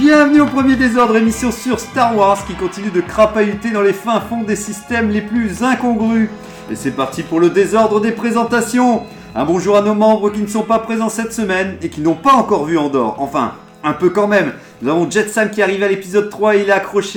Bienvenue 0.00 0.42
au 0.42 0.46
premier 0.46 0.76
désordre, 0.76 1.16
émission 1.16 1.50
sur 1.50 1.80
Star 1.80 2.16
Wars 2.16 2.46
qui 2.46 2.54
continue 2.54 2.92
de 2.92 3.00
crapahuter 3.00 3.72
dans 3.72 3.82
les 3.82 3.92
fins 3.92 4.20
fonds 4.20 4.44
des 4.44 4.54
systèmes 4.54 5.10
les 5.10 5.22
plus 5.22 5.64
incongrus. 5.64 6.28
Et 6.70 6.76
c'est 6.76 6.92
parti 6.92 7.24
pour 7.24 7.40
le 7.40 7.50
désordre 7.50 8.00
des 8.00 8.12
présentations. 8.12 9.02
Un 9.34 9.44
bonjour 9.44 9.76
à 9.76 9.82
nos 9.82 9.94
membres 9.94 10.30
qui 10.30 10.40
ne 10.40 10.46
sont 10.46 10.62
pas 10.62 10.78
présents 10.78 11.08
cette 11.08 11.32
semaine 11.32 11.78
et 11.82 11.88
qui 11.88 12.00
n'ont 12.00 12.14
pas 12.14 12.32
encore 12.34 12.64
vu 12.64 12.78
Andorre. 12.78 13.16
Enfin, 13.20 13.54
un 13.82 13.92
peu 13.92 14.10
quand 14.10 14.28
même. 14.28 14.52
Nous 14.82 14.88
avons 14.88 15.10
Jet 15.10 15.28
Sam 15.28 15.50
qui 15.50 15.62
arrive 15.62 15.82
à 15.82 15.88
l'épisode 15.88 16.30
3 16.30 16.54
et 16.54 16.60
il, 16.60 16.72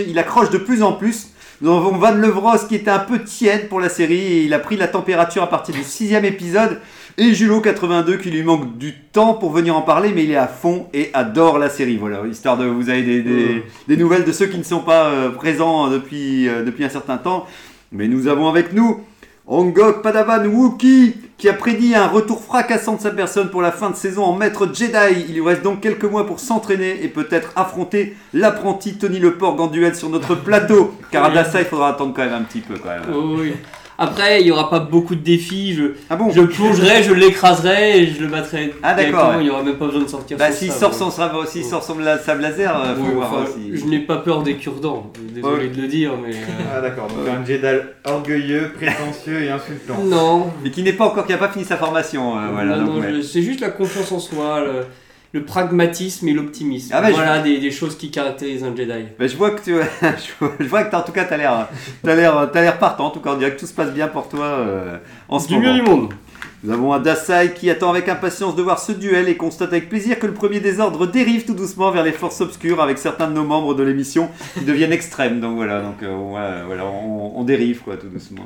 il 0.08 0.18
accroche 0.20 0.50
de 0.50 0.58
plus 0.58 0.82
en 0.82 0.94
plus. 0.94 1.28
Nous 1.62 1.72
avons 1.72 1.92
Van 1.92 2.14
Levros 2.14 2.66
qui 2.68 2.74
était 2.74 2.90
un 2.90 2.98
peu 2.98 3.24
tiède 3.24 3.70
pour 3.70 3.80
la 3.80 3.90
série 3.90 4.16
et 4.16 4.44
il 4.46 4.54
a 4.56 4.60
pris 4.60 4.76
la 4.76 4.88
température 4.88 5.44
à 5.44 5.50
partir 5.52 5.76
du 5.76 5.84
sixième 5.84 6.26
épisode. 6.26 6.80
Et 7.18 7.32
Julo82 7.34 8.18
qui 8.20 8.32
lui 8.32 8.44
manque 8.44 8.78
du 8.78 8.94
temps 8.96 9.34
pour 9.34 9.52
venir 9.52 9.76
en 9.76 9.82
parler, 9.82 10.12
mais 10.16 10.24
il 10.24 10.32
est 10.32 10.36
à 10.38 10.48
fond 10.48 10.88
et 10.94 11.10
adore 11.14 11.60
la 11.60 11.70
série. 11.70 11.98
Voilà, 11.98 12.22
histoire 12.30 12.58
de 12.58 12.66
vous 12.66 12.90
avez 12.90 13.04
des, 13.04 13.22
des- 13.22 13.64
des 13.88 13.98
nouvelles 13.98 14.24
de 14.26 14.32
ceux 14.32 14.46
qui 14.48 14.58
ne 14.58 14.64
sont 14.64 14.80
pas 14.80 15.06
euh, 15.08 15.30
présents 15.30 15.90
depuis, 15.90 16.48
euh, 16.48 16.64
depuis 16.64 16.84
un 16.86 16.90
certain 16.90 17.18
temps. 17.18 17.46
Mais 17.92 18.08
nous 18.08 18.28
avons 18.28 18.48
avec 18.48 18.74
nous 18.74 19.02
Ongok 19.48 20.02
Padawan 20.02 20.48
Wookie 20.48 21.16
qui 21.38 21.50
a 21.50 21.54
prédit 21.54 21.96
un 21.96 22.08
retour 22.08 22.42
fracassant 22.42 22.96
de 22.96 23.02
sa 23.02 23.10
personne 23.12 23.50
pour 23.50 23.62
la 23.62 23.72
fin 23.72 23.90
de 23.90 23.96
saison 23.96 24.24
en 24.24 24.34
maître 24.36 24.70
Jedi. 24.74 25.26
Il 25.28 25.34
lui 25.34 25.42
reste 25.42 25.64
donc 25.64 25.82
quelques 25.82 26.06
mois 26.06 26.26
pour 26.26 26.40
s'entraîner 26.40 27.04
et 27.04 27.08
peut-être 27.10 27.52
affronter 27.58 28.16
l'apprenti 28.34 28.94
Tony 28.98 29.20
Leporg 29.20 29.60
en 29.60 29.68
duel 29.68 29.96
sur 29.96 30.10
notre 30.10 30.36
plateau. 30.36 30.94
Car 31.12 31.26
à 31.26 31.32
Dassa, 31.32 31.60
il 31.60 31.66
faudra 31.68 31.90
attendre 31.90 32.14
quand 32.16 32.24
même 32.24 32.34
un 32.34 32.44
petit 32.44 32.62
peu 32.62 32.76
quand 32.76 32.90
même. 32.90 33.02
Oh 33.14 33.36
oui. 33.40 33.54
Après, 34.02 34.42
il 34.42 34.46
n'y 34.46 34.52
aura 34.52 34.70
pas 34.70 34.80
beaucoup 34.80 35.14
de 35.16 35.22
défis. 35.22 35.74
Je, 35.76 35.84
Ah 36.10 36.16
bon 36.16 36.32
je 36.32 36.42
plongerai, 36.42 37.04
je 37.04 37.14
l'écraserai 37.14 38.00
et 38.02 38.08
je 38.08 38.22
le 38.22 38.28
battrai. 38.28 38.74
Ah, 38.82 38.94
d'accord, 38.96 39.30
ouais. 39.30 39.36
Il 39.42 39.44
n'y 39.44 39.50
aura 39.52 39.62
même 39.64 39.76
pas 39.78 39.86
besoin 39.86 40.02
de 40.04 40.08
sortir 40.10 40.38
Bah 40.38 40.52
s'il 40.52 40.72
sort 40.72 40.94
son 40.94 41.12
sabre, 41.12 41.46
s'il 41.48 41.64
sort 41.64 41.84
son 41.84 41.96
sable 42.26 42.42
laser, 42.42 42.76
euh, 42.76 42.96
faut 42.96 43.02
Ouais, 43.04 43.14
voir 43.14 43.32
enfin, 43.34 43.44
aussi. 43.44 43.78
Je 43.78 43.86
n'ai 43.86 44.00
pas 44.00 44.18
peur 44.18 44.42
des 44.42 44.56
cure-dents. 44.56 45.12
Désolé 45.36 45.68
Ouais. 45.68 45.70
de 45.70 45.82
le 45.82 45.88
dire, 45.88 46.14
mais. 46.22 46.34
euh, 46.34 46.76
Ah 46.76 46.82
d'accord, 46.82 47.08
donc 47.08 47.18
un 47.28 47.46
Jedi 47.46 47.66
orgueilleux, 48.06 48.72
prétentieux 48.76 49.44
et 49.44 49.50
insultant. 49.52 49.98
Non. 50.04 50.48
Mais 50.64 50.72
qui 50.72 50.82
n'est 50.84 50.94
pas 50.94 51.06
encore, 51.06 51.26
qui 51.26 51.32
n'a 51.34 51.38
pas 51.38 51.50
fini 51.50 51.64
sa 51.64 51.78
formation. 51.78 52.38
euh, 52.38 52.48
voilà, 52.52 52.78
c'est 53.22 53.42
juste 53.44 53.62
la 53.62 53.70
confiance 53.70 54.12
en 54.12 54.20
soi, 54.20 54.62
le, 54.62 54.86
le 55.34 55.44
pragmatisme 55.46 56.28
et 56.28 56.34
l'optimisme. 56.34 56.92
Ah 56.94 57.02
bah, 57.02 57.08
je- 57.10 57.14
voilà 57.14 57.40
des, 57.42 57.58
des 57.60 57.72
choses 57.72 57.98
qui 57.98 58.12
caractérisent 58.12 58.64
un 58.64 58.76
Jedi. 58.76 59.06
Bah, 59.18 59.28
je 59.28 59.36
vois 59.38 59.52
que 59.52 59.62
tu, 59.64 59.72
je 60.02 60.32
vois- 60.40 60.54
je 60.60 60.66
vois 60.66 60.84
que 60.84 60.92
t'as- 60.92 61.00
en 61.00 61.04
tout 61.04 61.12
cas 61.14 61.24
t'as 61.26 61.38
l'air, 61.38 61.68
t'as 62.04 62.16
l'air, 62.16 62.50
t'as 62.52 62.62
l'air 62.62 62.78
partant. 62.80 63.08
En 63.08 63.12
tout 63.12 63.20
cas, 63.22 63.32
on 63.34 63.38
dirait 63.38 63.54
que 63.56 63.60
tout 63.60 63.66
se 63.68 63.74
passe 63.74 63.92
bien 63.92 64.08
pour 64.08 64.28
toi 64.30 64.46
euh, 64.46 64.98
en 65.30 65.40
ce 65.40 65.48
Du 65.48 65.54
moment. 65.56 65.68
mieux 65.68 65.74
du 65.74 65.82
monde. 65.82 66.14
Nous 66.64 66.72
avons 66.72 66.94
un 66.94 67.00
Dasai 67.00 67.54
qui 67.56 67.72
attend 67.72 67.90
avec 67.90 68.08
impatience 68.08 68.56
de 68.56 68.62
voir 68.62 68.78
ce 68.78 68.92
duel 68.92 69.28
et 69.30 69.36
constate 69.36 69.70
avec 69.74 69.90
plaisir 69.90 70.20
que 70.20 70.28
le 70.28 70.34
premier 70.34 70.60
désordre 70.60 71.08
dérive 71.08 71.44
tout 71.46 71.56
doucement 71.56 71.90
vers 71.90 72.04
les 72.04 72.12
forces 72.12 72.40
obscures 72.42 72.82
avec 72.84 73.00
certains 73.00 73.28
de 73.28 73.34
nos 73.34 73.44
membres 73.44 73.74
de 73.74 73.82
l'émission 73.82 74.30
qui 74.60 74.64
deviennent 74.66 74.92
extrêmes. 74.92 75.40
Donc 75.40 75.56
voilà, 75.56 75.82
donc 75.82 76.04
euh, 76.04 76.14
voilà, 76.16 76.64
voilà, 76.66 76.86
on, 76.86 77.34
on 77.40 77.44
dérive 77.46 77.80
quoi, 77.82 77.98
tout 77.98 78.10
doucement. 78.10 78.44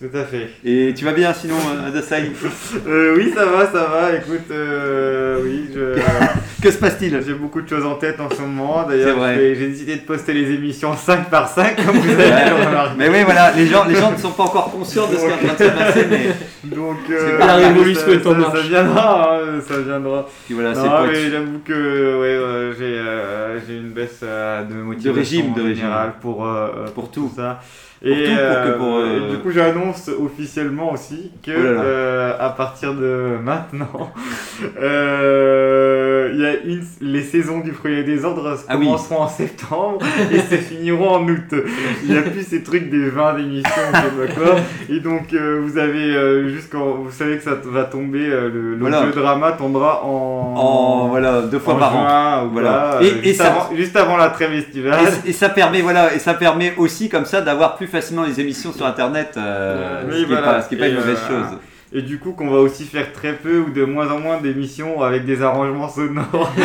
Tout 0.00 0.16
à 0.16 0.22
fait. 0.24 0.50
Et 0.64 0.94
tu 0.96 1.04
vas 1.04 1.12
bien 1.12 1.32
sinon, 1.34 1.56
euh, 1.74 1.90
Dasai 1.90 2.30
Euh, 2.86 3.14
oui, 3.16 3.32
ça 3.34 3.44
va, 3.46 3.66
ça 3.66 3.84
va. 3.84 4.14
Écoute, 4.14 4.48
euh, 4.52 5.40
oui, 5.42 5.68
je- 5.74 6.00
Que 6.62 6.70
se 6.70 6.78
passe-t-il? 6.78 7.20
J'ai 7.26 7.34
beaucoup 7.34 7.60
de 7.60 7.68
choses 7.68 7.84
en 7.84 7.94
tête 7.94 8.20
en 8.20 8.28
ce 8.30 8.40
moment. 8.40 8.84
D'ailleurs, 8.88 9.16
j'ai 9.36 9.68
décidé 9.68 9.96
de 9.96 10.00
poster 10.02 10.32
les 10.34 10.52
émissions 10.54 10.96
5 10.96 11.28
par 11.30 11.48
5 11.48 11.76
comme 11.84 11.96
vous 11.98 12.10
avez 12.12 12.24
remarquer. 12.50 12.94
Mais 12.96 13.08
oui, 13.08 13.22
voilà, 13.24 13.52
les 13.56 13.66
gens, 13.66 13.84
les 13.86 13.94
gens 13.96 14.12
ne 14.12 14.16
sont 14.16 14.30
pas 14.32 14.44
encore 14.44 14.70
conscients 14.70 15.06
de 15.08 15.16
ce 15.16 15.20
qui 15.20 15.26
est 15.26 15.32
en 15.32 15.36
train 15.54 15.54
de 15.54 15.70
se 15.70 15.76
passer, 15.76 16.06
mais 16.10 16.26
Donc, 16.74 16.96
C'est 17.06 17.14
euh, 17.14 17.38
la 17.38 17.56
révolution 17.56 18.02
ça- 18.06 18.12
est 18.12 18.26
en 18.26 18.32
ça- 18.32 18.38
marche. 18.38 18.56
Ça 18.62 18.68
viendra, 18.68 19.34
hein, 19.36 19.60
ça 19.66 19.78
viendra. 19.80 20.26
puis 20.46 20.54
voilà, 20.54 20.72
non, 20.74 21.06
mais 21.06 21.30
j'avoue 21.30 21.58
que 21.64 21.72
ouais, 21.72 22.26
euh, 22.28 22.72
j'ai 22.78 22.84
euh, 22.98 23.58
j'ai 23.66 23.76
une 23.76 23.90
baisse 23.90 24.20
euh, 24.22 24.64
de 24.64 24.74
motivation 24.74 25.14
régime, 25.14 25.54
de 25.54 25.60
en 25.60 25.64
régime. 25.64 25.76
général 25.82 26.12
pour 26.20 26.46
euh, 26.46 26.68
euh, 26.76 26.86
Pour 26.94 27.10
tout. 27.10 27.30
ça. 27.34 27.60
Pour 28.00 28.08
et, 28.12 28.24
tout, 28.26 28.30
pour 28.30 28.36
que 28.36 28.40
euh, 28.68 28.76
pour, 28.78 28.96
euh, 28.98 29.16
et 29.16 29.30
du 29.32 29.38
coup, 29.38 29.50
j'annonce 29.50 30.08
officiellement 30.08 30.92
aussi 30.92 31.32
que 31.44 31.50
Oh 31.50 31.60
là 31.64 31.72
là. 31.72 31.80
euh, 31.82 32.32
à 32.38 32.50
partir 32.50 32.94
de 32.94 33.38
maintenant, 33.42 34.12
euh, 34.80 36.30
il 36.32 36.40
y 36.40 36.46
a 36.46 36.54
une, 36.64 36.84
les 37.00 37.22
saisons 37.22 37.58
du 37.58 37.72
Premier 37.72 38.02
Désordre 38.04 38.56
Ah 38.68 38.76
oui. 38.78 38.86
commenceront 38.86 39.22
en 39.22 39.28
septembre 39.28 39.98
et 40.32 40.38
se 40.38 40.54
finiront 40.60 41.10
en 41.16 41.28
août. 41.28 41.52
Il 42.04 42.12
n'y 42.12 42.16
a 42.18 42.22
plus 42.22 42.42
ces 42.46 42.62
trucs 42.62 42.88
des 42.90 43.08
20 43.10 43.38
émissions, 43.38 43.70
je 43.92 43.96
sais 43.96 44.26
pas 44.28 44.32
quoi. 44.34 44.56
Et 44.90 45.00
donc, 45.00 45.32
euh, 45.32 45.60
vous 45.64 45.76
avez 45.78 46.14
euh, 46.58 46.60
jusqu'en, 46.60 46.84
vous 47.04 47.10
savez 47.10 47.36
que 47.38 47.42
ça 47.44 47.52
va 47.64 47.84
tomber, 47.84 48.26
euh, 48.28 48.48
le, 48.52 48.74
le 48.74 48.78
Voilà. 48.80 49.02
jeu 49.04 49.12
drama 49.12 49.52
tombera 49.52 50.04
en, 50.04 50.08
en 50.56 51.08
voilà 51.08 51.42
deux 51.42 51.58
fois 51.58 51.74
en 51.74 51.78
par 51.78 51.96
an. 51.96 52.00
juin, 52.06 52.44
ou 52.46 52.50
Voilà. 52.52 52.98
Et- 53.00 53.04
euh, 53.06 53.08
et 53.22 53.24
juste, 53.28 53.36
ça- 53.42 53.46
avant, 53.46 53.68
juste 53.74 53.96
avant 53.96 54.16
la 54.16 54.28
trêve 54.30 54.52
estivale. 54.52 54.98
Et, 55.24 55.30
et 55.30 55.32
ça 55.32 55.48
permet 55.48 55.80
voilà 55.82 56.12
et 56.14 56.18
ça 56.18 56.34
permet 56.34 56.74
aussi 56.76 57.08
comme 57.08 57.24
ça 57.24 57.40
d'avoir 57.40 57.76
plus 57.76 57.86
facilement 57.86 58.24
les 58.24 58.40
émissions 58.40 58.72
sur 58.72 58.84
internet 58.86 59.34
euh, 59.36 60.02
Oui, 60.06 60.12
ce, 60.12 60.16
qui 60.18 60.22
est 60.22 60.26
voilà. 60.26 60.42
pas, 60.54 60.62
ce 60.62 60.68
qui 60.68 60.74
est 60.74 60.78
pas 60.78 60.88
une 60.88 60.96
mauvaise 60.96 61.18
euh, 61.30 61.40
chose 61.42 61.58
Et 61.92 62.02
du 62.02 62.18
coup, 62.18 62.32
qu'on 62.32 62.50
va 62.50 62.58
aussi 62.58 62.84
faire 62.84 63.12
très 63.14 63.32
peu 63.32 63.60
ou 63.60 63.70
de 63.70 63.82
moins 63.84 64.10
en 64.10 64.18
moins 64.20 64.38
d'émissions 64.40 65.00
avec 65.02 65.24
des 65.24 65.40
arrangements 65.42 65.88
sonores, 65.88 66.52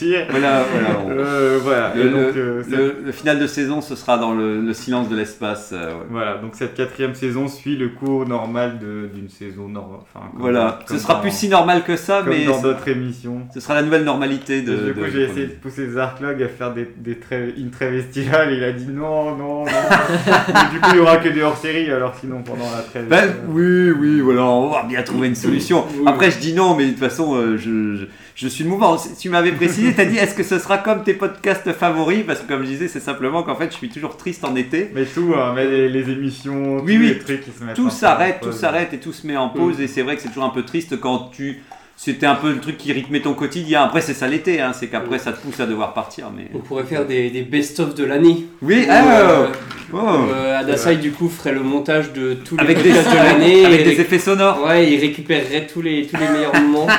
dire. 0.00 0.26
voilà 0.30 0.64
voilà 0.72 0.98
on- 1.06 1.10
Euh, 1.10 1.58
voilà. 1.62 1.92
Le- 1.94 2.00
Et 2.06 2.08
donc, 2.10 2.36
euh, 2.36 2.62
le, 2.68 2.96
le 3.04 3.12
final 3.12 3.38
de 3.38 3.46
saison 3.46 3.80
ce 3.80 3.94
sera 3.94 4.18
dans 4.18 4.34
le, 4.34 4.60
le 4.60 4.72
silence 4.74 5.08
de 5.08 5.16
l'espace 5.16 5.70
euh, 5.72 5.86
ouais. 5.92 6.00
Voilà, 6.10 6.38
donc 6.38 6.54
cette 6.54 6.74
quatrième 6.74 7.14
saison 7.14 7.46
suit 7.48 7.76
le 7.76 7.88
cours 7.90 8.26
normal 8.26 8.78
d'une 8.80 9.28
saison 9.28 9.68
normale. 9.68 10.00
Enfin, 10.02 10.26
voilà 10.34 10.80
ce 10.88 10.98
sera 10.98 11.14
dans- 11.14 11.20
plus 11.20 11.30
si 11.32 11.48
normal 11.48 11.84
que 11.84 11.96
ça 11.96 12.22
comme 12.24 12.30
mais 12.34 12.44
dans 12.44 12.60
d'autres 12.60 12.88
émissions. 12.88 13.42
ce 13.54 13.60
sera 13.60 13.74
la 13.74 13.82
nouvelle 13.82 14.04
normalité 14.04 14.62
de, 14.62 14.72
Et 14.72 14.76
du 14.86 14.94
coup, 14.94 15.00
j'ai 15.12 15.22
essayé 15.22 15.46
de 15.46 15.52
pousser 15.52 15.88
Zarklog 15.90 16.42
à 16.42 16.48
faire 16.48 16.72
des, 16.74 16.88
des 16.96 17.16
une 17.56 17.70
trêve 17.70 17.94
estivale 17.94 18.52
et 18.52 18.56
il 18.56 18.64
a 18.64 18.72
dit 18.72 18.88
non, 18.88 19.36
non, 19.36 19.64
non. 19.64 19.64
Mais 20.48 20.70
du 20.72 20.80
coup, 20.80 20.90
il 20.92 20.96
y 20.96 21.00
aura 21.00 21.18
que 21.18 21.28
des 21.28 21.42
hors-série 21.42 21.90
alors 21.90 22.14
sinon 22.20 22.42
pendant 22.42 22.64
la 22.74 22.82
trêve. 22.82 23.06
Ben, 23.08 23.30
oui, 23.48 23.90
oui, 23.92 24.20
voilà, 24.24 24.44
on 24.44 24.70
va 24.70 24.82
bien 24.82 25.02
trouver 25.02 25.28
une 25.28 25.34
solution. 25.34 25.84
Après, 26.06 26.30
je 26.30 26.38
dis 26.38 26.52
non, 26.52 26.74
mais 26.74 26.86
de 26.86 26.90
toute 26.90 26.98
façon, 27.00 27.34
euh, 27.36 27.56
je, 27.56 27.94
je, 27.96 28.04
je 28.34 28.48
suis 28.48 28.64
le 28.64 28.70
mouvement. 28.70 28.98
Si 28.98 29.14
Tu 29.16 29.28
m'avais 29.30 29.52
précisé, 29.52 29.92
t'as 29.94 30.04
dit, 30.04 30.16
est-ce 30.16 30.34
que 30.34 30.42
ce 30.42 30.58
sera 30.58 30.78
comme 30.78 31.04
tes 31.04 31.14
podcasts 31.14 31.72
favoris? 31.72 32.24
Parce 32.26 32.40
que, 32.40 32.48
comme 32.48 32.62
je 32.62 32.68
disais, 32.68 32.88
c'est 32.88 33.00
simplement 33.00 33.42
qu'en 33.42 33.54
fait, 33.56 33.70
je 33.70 33.76
suis 33.76 33.88
toujours 33.88 34.16
triste 34.16 34.44
en 34.44 34.56
été. 34.56 34.90
Mais 34.94 35.04
tout, 35.04 35.32
hein, 35.36 35.52
mais 35.54 35.66
les, 35.66 35.88
les 35.88 36.10
émissions, 36.10 36.78
Oui, 36.82 36.94
tous 36.96 37.00
oui. 37.00 37.08
les 37.08 37.18
trucs 37.18 37.40
qui 37.44 37.50
se 37.50 37.60
mettent. 37.62 37.70
un 37.78 37.82
Tout 37.82 37.90
s'arrête, 37.90 38.40
tout 38.42 38.52
s'arrête 38.52 38.92
et 38.92 38.98
tout 38.98 39.12
se 39.12 39.26
met 39.26 39.36
en 39.36 39.48
pause. 39.50 39.80
Et 39.80 39.86
c'est 39.86 40.02
vrai 40.02 40.16
que 40.16 40.22
c'est 40.22 40.28
toujours 40.28 40.44
un 40.44 40.50
peu 40.50 40.64
triste 40.64 40.98
quand 41.00 41.30
tu. 41.32 41.62
C'était 41.96 42.26
un 42.26 42.34
peu 42.34 42.52
le 42.52 42.58
truc 42.60 42.76
qui 42.76 42.92
rythmait 42.92 43.20
ton 43.20 43.34
quotidien. 43.34 43.84
Après, 43.84 44.00
c'est 44.00 44.14
ça 44.14 44.26
l'été, 44.26 44.60
hein, 44.60 44.72
c'est 44.74 44.88
qu'après, 44.88 45.18
ça 45.18 45.32
te 45.32 45.40
pousse 45.40 45.60
à 45.60 45.66
devoir 45.66 45.94
partir. 45.94 46.30
Mais... 46.36 46.48
On 46.52 46.58
pourrait 46.58 46.82
faire 46.84 47.06
des, 47.06 47.30
des 47.30 47.42
best-of 47.42 47.94
de 47.94 48.04
l'année. 48.04 48.46
Oui, 48.62 48.84
Où, 48.86 48.90
ah, 48.90 49.20
euh, 49.20 49.46
oh. 49.92 49.96
euh, 50.34 50.58
Adasai, 50.58 50.96
du 50.96 51.12
coup, 51.12 51.28
ferait 51.28 51.52
le 51.52 51.62
montage 51.62 52.12
de 52.12 52.34
tous 52.34 52.56
les 52.56 52.62
avec 52.64 52.82
des, 52.82 52.90
podcasts 52.90 53.10
de 53.10 53.16
l'année. 53.16 53.64
avec 53.64 53.84
des 53.84 54.00
effets 54.00 54.18
sonores. 54.18 54.64
Ouais, 54.66 54.90
il 54.92 54.98
récupérerait 55.00 55.66
tous 55.72 55.82
les, 55.82 56.06
tous 56.06 56.16
les 56.16 56.28
meilleurs 56.28 56.54
moments. 56.60 56.88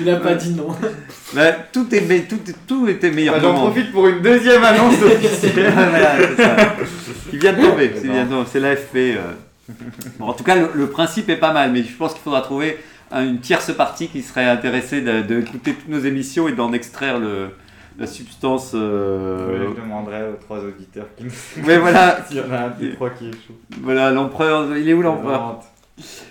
Il 0.00 0.08
a 0.10 0.16
pas 0.16 0.34
dit 0.34 0.50
non. 0.54 0.68
Bah, 1.34 1.52
tout, 1.72 1.92
est, 1.94 2.00
me- 2.02 2.28
tout, 2.28 2.38
tout 2.66 2.86
était 2.88 3.10
meilleur. 3.10 3.34
Ah, 3.38 3.40
J'en 3.42 3.52
moment. 3.54 3.70
profite 3.70 3.90
pour 3.92 4.06
une 4.06 4.20
deuxième 4.20 4.62
annonce 4.62 4.94
officielle. 5.02 5.72
voilà, 5.74 6.16
c'est 6.36 6.42
ça. 6.42 6.56
Qui 7.30 7.38
vient 7.38 7.52
de 7.54 7.62
tomber. 7.62 7.90
C'est 7.96 8.08
bien, 8.08 8.24
non, 8.26 8.44
c'est 8.50 8.60
l'AFP. 8.60 8.96
euh. 8.96 9.32
Bon, 10.18 10.26
en 10.26 10.32
tout 10.32 10.44
cas, 10.44 10.54
le, 10.56 10.70
le 10.74 10.88
principe 10.88 11.28
est 11.28 11.36
pas 11.36 11.52
mal, 11.52 11.72
mais 11.72 11.82
je 11.82 11.94
pense 11.96 12.12
qu'il 12.14 12.22
faudra 12.22 12.40
trouver 12.40 12.78
un- 13.10 13.24
une 13.24 13.40
tierce 13.40 13.74
partie 13.74 14.08
qui 14.08 14.22
serait 14.22 14.44
intéressée 14.48 15.00
d'écouter 15.22 15.74
toutes 15.74 15.88
nos 15.88 16.00
émissions 16.00 16.48
et 16.48 16.52
d'en 16.52 16.72
extraire 16.72 17.18
le, 17.18 17.50
la 17.98 18.06
substance. 18.06 18.72
euh, 18.74 19.68
je 19.74 19.80
demanderai 19.82 20.28
aux 20.30 20.36
trois 20.40 20.58
auditeurs 20.58 21.06
qui 21.16 21.24
nous 21.24 21.64
Ouais, 21.66 21.78
voilà. 21.78 22.18
s'il 22.28 22.38
y 22.38 22.40
en 22.40 22.50
a 22.52 22.58
un 22.58 22.70
des 22.70 22.94
trois 22.94 23.10
qui 23.10 23.30
chaud. 23.32 23.54
Voilà, 23.82 24.10
l'empereur. 24.10 24.76
Il 24.76 24.88
est 24.88 24.94
où 24.94 25.02
l'empereur? 25.02 25.60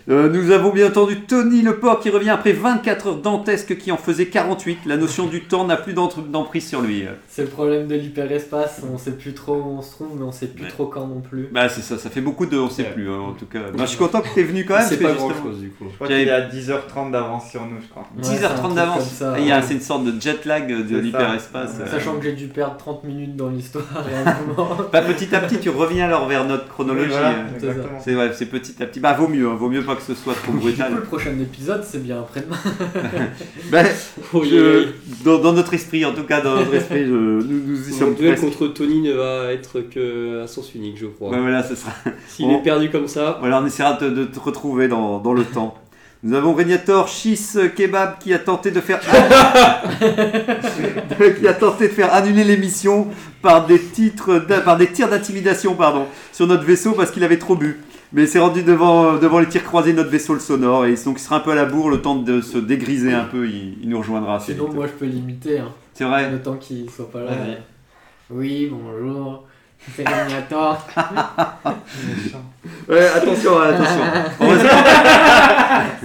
Euh, 0.10 0.30
nous 0.30 0.52
avons 0.52 0.72
bien 0.72 0.88
entendu 0.88 1.20
Tony 1.20 1.62
le 1.62 1.80
porc 1.80 2.00
qui 2.00 2.10
revient 2.10 2.30
après 2.30 2.54
24 2.54 3.08
heures 3.08 3.16
dantesques 3.18 3.78
qui 3.78 3.92
en 3.92 3.98
faisait 3.98 4.28
48. 4.28 4.80
La 4.86 4.96
notion 4.96 5.26
du 5.28 5.44
temps 5.44 5.66
n'a 5.66 5.76
plus 5.76 5.94
d'emprise 5.94 6.66
sur 6.66 6.80
lui. 6.82 7.04
C'est 7.28 7.42
le 7.42 7.50
problème 7.50 7.88
de 7.88 7.96
l'hyperespace, 7.96 8.82
on 8.90 8.98
sait 8.98 9.12
plus 9.12 9.34
trop 9.34 9.56
où 9.56 9.78
on 9.78 9.82
se 9.82 9.92
trouve, 9.92 10.08
mais 10.18 10.24
on 10.24 10.32
sait 10.32 10.48
plus 10.48 10.64
Ouais. 10.64 10.70
trop 10.70 10.86
quand 10.86 11.06
non 11.08 11.20
plus. 11.20 11.50
Bah 11.52 11.68
c'est 11.68 11.82
ça, 11.82 11.98
ça 11.98 12.10
fait 12.10 12.22
beaucoup 12.22 12.46
de 12.46 12.58
on 12.58 12.70
sait 12.70 12.84
Ouais. 12.84 12.92
plus 12.94 13.10
hein, 13.12 13.20
en 13.20 13.34
tout 13.34 13.48
cas. 13.48 13.60
Bah, 13.74 13.80
je 13.80 13.86
suis 13.88 13.98
content 13.98 14.22
que 14.22 14.30
t'es 14.34 14.44
venu 14.44 14.64
quand 14.64 14.76
même. 14.78 14.86
C'est 14.88 14.96
pas 14.96 15.12
grand 15.12 15.28
justement- 15.28 15.52
chose 15.52 15.60
du 15.60 15.70
coup. 15.72 15.86
Je 15.90 15.96
crois 15.96 16.08
J'avais- 16.08 16.22
qu'il 16.22 16.30
est 16.30 16.32
à 16.32 16.42
10h30 16.42 17.12
d'avance 17.12 17.50
sur 17.52 17.66
nous, 17.66 17.82
je 17.82 17.88
crois. 17.90 18.04
Ouais, 18.04 18.24
c'est 18.24 18.30
un 18.30 18.34
10h30 18.36 18.64
truc 18.64 18.76
d'avance. 18.76 18.98
comme 19.00 19.08
ça, 19.08 19.38
Et 19.38 19.42
il 19.42 19.48
y 19.48 19.52
a- 19.52 19.58
ouais. 19.58 19.62
C'est 19.68 19.74
une 19.74 19.82
sorte 19.82 20.06
de 20.06 20.22
jet 20.22 20.46
lag 20.46 20.70
de 20.88 20.98
l'hyperespace. 21.00 21.72
Ouais. 21.80 21.84
euh. 21.86 21.92
Sachant 21.92 22.16
que 22.16 22.24
j'ai 22.24 22.32
dû 22.34 22.48
perdre 22.48 22.78
30 22.78 23.04
minutes 23.04 23.36
dans 23.36 23.50
l'histoire 23.50 23.84
à 23.94 24.30
un 24.32 24.36
moment. 24.48 24.70
Bah, 24.94 25.02
petit 25.02 25.36
à 25.36 25.42
petit, 25.42 25.60
tu 25.60 25.70
reviens 25.70 26.06
alors 26.06 26.30
vers 26.30 26.46
notre 26.46 26.70
chronologie. 26.70 27.10
Voilà, 27.10 27.30
euh. 27.62 28.30
c'est 28.34 28.46
petit 28.46 28.82
à 28.82 28.86
petit. 28.86 29.02
Bah 29.02 29.12
vaut 29.12 29.28
mieux, 29.28 29.50
hein, 29.50 29.56
vaut 29.56 29.68
mieux 29.70 29.84
pas 29.84 29.97
que 29.98 30.04
ce 30.04 30.16
soit 30.16 30.34
trop 30.34 30.52
Du 30.54 30.58
coup, 30.60 30.64
brutal. 30.66 30.94
le 30.96 31.02
prochain 31.02 31.32
épisode, 31.42 31.84
c'est 31.84 32.02
bien 32.02 32.20
après-demain. 32.20 32.58
Je- 34.34 34.84
yeah. 34.84 34.88
dans, 35.26 35.40
dans 35.40 35.54
notre 35.54 35.74
esprit, 35.74 36.06
en 36.06 36.14
tout 36.14 36.24
cas, 36.24 36.42
dans 36.42 36.56
notre 36.56 36.74
esprit, 36.74 37.06
je- 37.06 37.12
nous, 37.12 37.44
nous 37.44 37.90
y 37.90 37.94
sommes 37.94 38.16
duel 38.16 38.36
presque. 38.36 38.58
contre 38.58 38.68
Tony 38.74 39.02
ne 39.02 39.14
va 39.14 39.52
être 39.52 39.82
que 39.82 40.42
à 40.44 40.48
sens 40.48 40.74
unique, 40.76 40.98
je 40.98 41.08
crois. 41.08 41.30
Ouais, 41.32 41.40
voilà, 41.40 41.64
ce 41.64 41.76
sera. 41.76 41.92
S'il 42.28 42.50
est 42.52 42.62
perdu 42.64 42.90
comme 42.90 43.08
ça, 43.08 43.38
Voilà, 43.40 43.62
on 43.62 43.66
essaiera 43.66 43.94
de, 43.94 44.10
de 44.10 44.24
te 44.26 44.40
retrouver 44.40 44.88
dans, 44.88 45.20
dans 45.20 45.34
le 45.34 45.44
temps. 45.44 45.76
Nous 46.24 46.36
avons 46.36 46.56
Régnator 46.56 47.08
Chis 47.08 47.40
Kebab 47.76 48.18
qui 48.20 48.34
a 48.34 48.40
tenté 48.40 48.72
de 48.72 48.82
faire 48.82 49.00
qui 51.40 51.48
a 51.48 51.54
tenté 51.54 51.88
de 51.88 51.94
faire 51.94 52.12
annuler 52.14 52.44
l'émission 52.44 53.08
par 53.44 53.68
des 53.68 53.80
titres 53.80 54.40
par 54.66 54.78
des 54.78 54.88
tirs 54.88 55.10
d'intimidation 55.10 55.76
pardon 55.76 56.06
sur 56.34 56.48
notre 56.48 56.64
vaisseau 56.64 56.94
parce 56.94 57.12
qu'il 57.12 57.24
avait 57.24 57.38
trop 57.38 57.56
bu. 57.56 57.80
Mais 58.14 58.24
il 58.24 58.28
s'est 58.28 58.40
rendu 58.40 58.64
devant, 58.64 59.18
devant 59.18 59.40
les 59.40 59.48
tirs 59.48 59.64
croisés 59.64 59.92
de 59.92 59.98
notre 59.98 60.10
vaisseau 60.10 60.34
le 60.34 60.40
sonore 60.40 60.86
et 60.86 60.96
donc 61.06 61.18
il 61.20 61.22
sera 61.22 61.38
un 61.38 61.40
peu 61.42 61.52
à 61.52 61.56
la 61.56 61.66
bourre 61.66 61.90
le 61.90 62.02
temps 62.02 62.16
de 62.16 62.40
se 62.42 62.58
dégriser 62.58 63.14
un 63.14 63.26
peu, 63.26 63.48
il, 63.48 63.78
il 63.82 63.90
nous 63.90 63.98
rejoindra 63.98 64.36
assez 64.38 64.54
Sinon, 64.54 64.66
vite. 64.66 64.76
moi, 64.76 64.88
je 64.88 64.94
peux 64.94 65.06
l'imiter. 65.06 65.60
Hein. 65.60 65.72
C'est 65.94 66.06
vrai. 66.06 66.32
Le 66.32 66.42
temps 66.42 66.56
qu'il 66.56 66.90
soit 66.90 67.12
pas 67.12 67.24
là. 67.24 67.32
Oui, 68.30 68.72
bonjour. 68.72 69.47
C'est 69.96 70.08
Régnator. 70.08 70.88
Ouais, 72.90 73.06
attention, 73.06 73.60
attention. 73.60 74.02
Heureusement, 74.40 74.70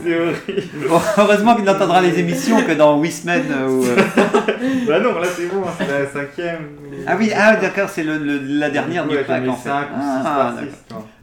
C'est 0.03 0.21
horrible. 0.21 0.89
heureusement 1.19 1.55
qu'il 1.55 1.65
n'entendra 1.65 2.01
les 2.01 2.19
émissions 2.19 2.61
que 2.63 2.73
dans 2.73 3.01
8 3.01 3.11
semaines. 3.13 3.45
euh, 3.53 3.69
où, 3.69 3.85
euh, 3.85 3.97
bah 4.89 4.99
non, 4.99 5.19
là 5.21 5.29
c'est 5.33 5.47
bon, 5.47 5.63
c'est 5.79 5.87
la 5.89 6.07
cinquième. 6.09 6.59
Ah 7.07 7.15
oui, 7.19 7.31
ah, 7.37 7.55
d'accord, 7.57 7.89
c'est 7.89 8.03
le, 8.03 8.19
le- 8.19 8.41
la 8.59 8.71
dernière 8.71 9.07
du 9.07 9.17
pack 9.17 9.49
en 9.49 9.55
fait. 9.55 9.71
Ah. 9.71 10.55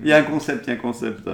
Il 0.01 0.07
y 0.07 0.13
a 0.13 0.17
un 0.17 0.23
concept, 0.23 0.65
il 0.67 0.69
y 0.69 0.73
a 0.73 0.75
un 0.77 0.81
concept. 0.81 1.29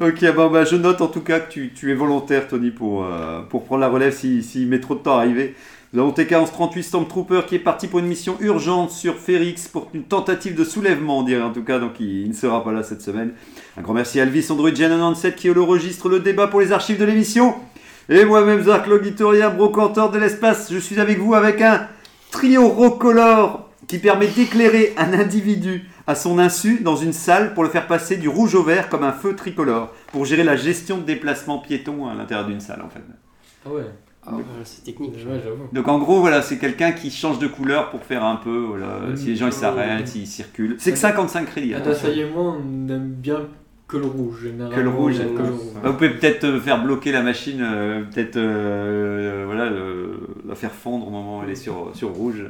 Ok, 0.00 0.24
bon, 0.34 0.48
bah, 0.50 0.64
je 0.64 0.76
note 0.76 1.00
en 1.00 1.08
tout 1.08 1.22
cas 1.22 1.40
que 1.40 1.50
tu, 1.50 1.72
tu 1.74 1.90
es 1.90 1.94
volontaire, 1.94 2.46
Tony, 2.46 2.70
pour, 2.70 3.04
euh, 3.04 3.40
pour 3.48 3.64
prendre 3.64 3.80
la 3.80 3.88
relève 3.88 4.12
s'il 4.14 4.44
si, 4.44 4.50
s'il 4.60 4.68
met 4.68 4.78
trop 4.80 4.94
de 4.94 5.00
temps 5.00 5.16
à 5.16 5.22
arriver. 5.22 5.56
Nous 5.92 6.00
avons 6.00 6.10
TK-1138 6.10 6.82
Stormtrooper 6.82 7.42
qui 7.46 7.54
est 7.54 7.60
parti 7.60 7.86
pour 7.86 8.00
une 8.00 8.06
mission 8.06 8.36
urgente 8.40 8.90
sur 8.90 9.16
Férix 9.16 9.68
pour 9.68 9.88
une 9.94 10.02
tentative 10.02 10.56
de 10.56 10.64
soulèvement, 10.64 11.20
on 11.20 11.22
dirait 11.22 11.42
en 11.42 11.52
tout 11.52 11.62
cas, 11.62 11.78
donc 11.78 12.00
il, 12.00 12.28
ne 12.28 12.34
sera 12.34 12.64
pas 12.64 12.72
là 12.72 12.82
cette 12.82 13.02
semaine. 13.02 13.32
Un 13.76 13.82
grand 13.82 13.94
merci 13.94 14.18
à 14.18 14.24
Elvis 14.24 14.48
Android 14.50 14.74
Gen 14.74 14.90
97 14.90 15.36
qui 15.36 15.46
est 15.48 15.54
le 15.54 15.62
registre 15.62 16.08
le 16.08 16.18
débat 16.18 16.48
pour 16.48 16.60
les 16.60 16.72
archives 16.72 16.98
de 16.98 17.04
l'émission. 17.04 17.54
Et 18.08 18.24
moi-même, 18.24 18.62
Zark 18.62 18.86
Logitorien, 18.88 19.50
brocanteur 19.50 20.10
de 20.10 20.18
l'espace, 20.18 20.72
je 20.72 20.78
suis 20.78 20.98
avec 20.98 21.18
vous 21.18 21.34
avec 21.34 21.62
un 21.62 21.88
trio 22.32 22.68
rocolore 22.68 23.70
qui 23.86 23.98
permet 23.98 24.26
d'éclairer 24.26 24.92
un 24.96 25.12
individu 25.12 25.88
à 26.08 26.16
son 26.16 26.40
insu 26.40 26.80
dans 26.80 26.96
une 26.96 27.12
salle 27.12 27.54
pour 27.54 27.62
le 27.62 27.68
faire 27.68 27.86
passer 27.86 28.16
du 28.16 28.28
rouge 28.28 28.56
au 28.56 28.64
vert 28.64 28.88
comme 28.88 29.04
un 29.04 29.12
feu 29.12 29.36
tricolore 29.36 29.92
pour 30.12 30.24
gérer 30.24 30.42
la 30.42 30.56
gestion 30.56 30.98
de 30.98 31.04
déplacement 31.04 31.58
piéton 31.58 32.08
à 32.08 32.14
l'intérieur 32.14 32.48
d'une 32.48 32.60
salle 32.60 32.82
en 32.84 32.88
fait. 32.88 33.02
Ah 33.64 33.70
ouais, 33.70 33.82
ah, 34.28 34.32
c'est 34.64 34.84
technique. 34.84 35.14
ouais 35.14 35.40
j'avoue. 35.42 35.68
Donc 35.72 35.88
en 35.88 35.98
gros 35.98 36.20
voilà 36.20 36.42
c'est 36.42 36.58
quelqu'un 36.58 36.92
qui 36.92 37.10
change 37.10 37.38
de 37.38 37.46
couleur 37.46 37.90
pour 37.90 38.02
faire 38.04 38.24
un 38.24 38.36
peu 38.36 38.58
voilà, 38.58 39.00
Mm. 39.10 39.16
si 39.16 39.26
les 39.28 39.36
gens 39.36 39.46
ils 39.46 39.52
s'arrêtent, 39.52 40.08
s'ils 40.08 40.26
circulent. 40.26 40.76
C'est 40.78 40.92
que 40.92 40.98
55 40.98 41.46
crédits. 41.46 41.74
Ah, 41.74 41.78
attention. 41.78 42.08
ça 42.08 42.14
y 42.14 42.20
est, 42.20 42.28
moi, 42.30 42.56
on 42.58 42.88
aime 42.88 43.12
bien 43.12 43.40
que 43.88 43.96
le 43.98 44.06
rouge, 44.06 44.42
généralement. 44.42 44.74
Que 44.76 44.80
le 44.80 44.88
rouge, 44.88 45.18
que 45.18 45.42
le. 45.42 45.50
Bah, 45.82 45.90
vous 45.90 45.92
pouvez 45.94 46.10
peut-être 46.10 46.44
euh, 46.44 46.60
faire 46.60 46.82
bloquer 46.82 47.12
la 47.12 47.22
machine, 47.22 47.60
euh, 47.62 48.02
peut-être 48.02 48.36
euh, 48.36 49.42
euh, 49.42 49.44
voilà, 49.46 49.64
euh, 49.66 50.16
la 50.48 50.54
faire 50.56 50.72
fondre 50.72 51.06
au 51.06 51.10
moment 51.10 51.38
où 51.38 51.42
elle 51.44 51.50
est 51.50 51.54
sur, 51.54 51.90
sur 51.94 52.08
rouge. 52.10 52.44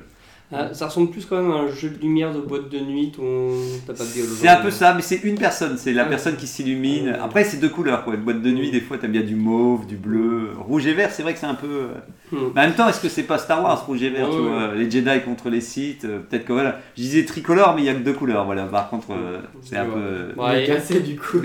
Ah, 0.52 0.72
ça 0.72 0.86
ressemble 0.86 1.10
plus 1.10 1.24
quand 1.26 1.42
même 1.42 1.50
à 1.50 1.56
un 1.56 1.68
jeu 1.68 1.88
de 1.88 1.98
lumière 2.00 2.32
de 2.32 2.40
boîte 2.40 2.68
de 2.68 2.78
nuit 2.78 3.10
où 3.18 3.50
pas 3.84 3.92
de 3.94 3.98
C'est 3.98 4.46
un 4.46 4.60
peu 4.60 4.70
ça, 4.70 4.94
mais 4.94 5.02
c'est 5.02 5.24
une 5.24 5.36
personne, 5.36 5.76
c'est 5.76 5.92
la 5.92 6.04
Ah. 6.04 6.06
personne 6.06 6.36
qui 6.36 6.46
s'illumine. 6.46 7.08
Ouais. 7.08 7.18
Après, 7.20 7.42
c'est 7.42 7.56
deux 7.56 7.68
couleurs, 7.68 8.04
quoi. 8.04 8.14
Une 8.14 8.20
boîte 8.20 8.42
de 8.42 8.50
nuit, 8.52 8.70
des 8.70 8.80
fois, 8.80 8.96
t'aimes 8.96 9.10
bien 9.10 9.22
du 9.22 9.34
mauve, 9.34 9.86
du 9.88 9.96
bleu. 9.96 10.50
Rouge 10.56 10.86
et 10.86 10.92
vert, 10.94 11.10
c'est 11.10 11.22
vrai 11.24 11.32
que 11.34 11.40
c'est 11.40 11.46
un 11.46 11.54
peu. 11.54 11.66
euh, 11.66 11.88
Hmm. 12.32 12.50
Mais 12.56 12.62
en 12.62 12.64
même 12.64 12.74
temps, 12.74 12.88
est-ce 12.88 13.00
que 13.00 13.08
c'est 13.08 13.22
pas 13.22 13.38
Star 13.38 13.62
Wars, 13.62 13.86
rouge 13.86 14.02
et 14.02 14.10
vert, 14.10 14.28
Ouais, 14.28 14.34
tu 14.34 14.40
ouais. 14.42 14.48
vois? 14.48 14.74
Les 14.74 14.90
Jedi 14.90 15.20
contre 15.24 15.48
les 15.48 15.60
Sith, 15.60 16.04
euh, 16.04 16.18
peut-être 16.28 16.44
que 16.44 16.52
voilà. 16.52 16.80
Je 16.96 17.02
disais 17.02 17.24
tricolore, 17.24 17.74
mais 17.76 17.82
il 17.82 17.84
y 17.84 17.88
a 17.88 17.94
que 17.94 18.00
deux 18.00 18.12
couleurs, 18.14 18.44
voilà. 18.46 18.64
Par 18.64 18.88
contre, 18.90 19.12
euh, 19.12 19.38
c'est 19.62 19.76
un 19.76 19.84
peu. 19.84 20.32
Il 20.36 20.40
Ouais, 20.42 20.64
est 20.64 20.66
cassé 20.66 20.98
du 21.00 21.14
coup. 21.16 21.38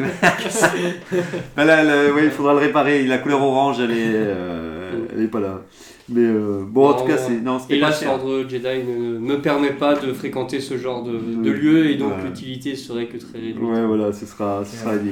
Bah 1.56 1.66
là, 1.66 1.84
là, 1.84 2.12
ouais, 2.12 2.26
il 2.26 2.32
faudra 2.32 2.54
le 2.54 2.60
réparer. 2.60 3.04
La 3.06 3.18
couleur 3.20 3.42
orange, 3.44 3.78
elle 3.80 3.92
est, 3.92 3.96
euh, 4.14 4.92
elle 5.16 5.24
est 5.24 5.28
pas 5.28 5.40
là. 5.40 5.62
Mais 6.10 6.22
euh, 6.22 6.64
bon, 6.68 6.88
en 6.88 6.92
Non, 6.92 6.98
tout 7.02 7.06
cas, 7.08 7.18
c'est. 7.18 7.40
Non, 7.42 7.60
c'était 7.60 7.78
Et 7.78 7.80
pas 7.80 7.90
là, 7.92 7.96
l'ordre 8.06 8.46
Jedi 8.50 8.84
ne 8.88 9.18
me 9.20 9.42
permet 9.42 9.72
pas 9.72 9.96
de 9.96 10.12
fréquenter 10.14 10.60
ce 10.60 10.78
genre 10.78 11.04
de, 11.04 11.12
lieu 11.50 11.90
et 11.90 11.96
donc 11.96 12.14
Ouais. 12.18 12.24
l'utilité 12.26 12.76
serait 12.76 13.06
que 13.06 13.18
très 13.18 13.40
réduite. 13.40 13.58
Ouais, 13.62 13.86
voilà, 13.86 14.12
ce 14.12 14.26
sera, 14.26 14.64
ce 14.66 14.76
sera 14.78 14.98
dit. 14.98 15.12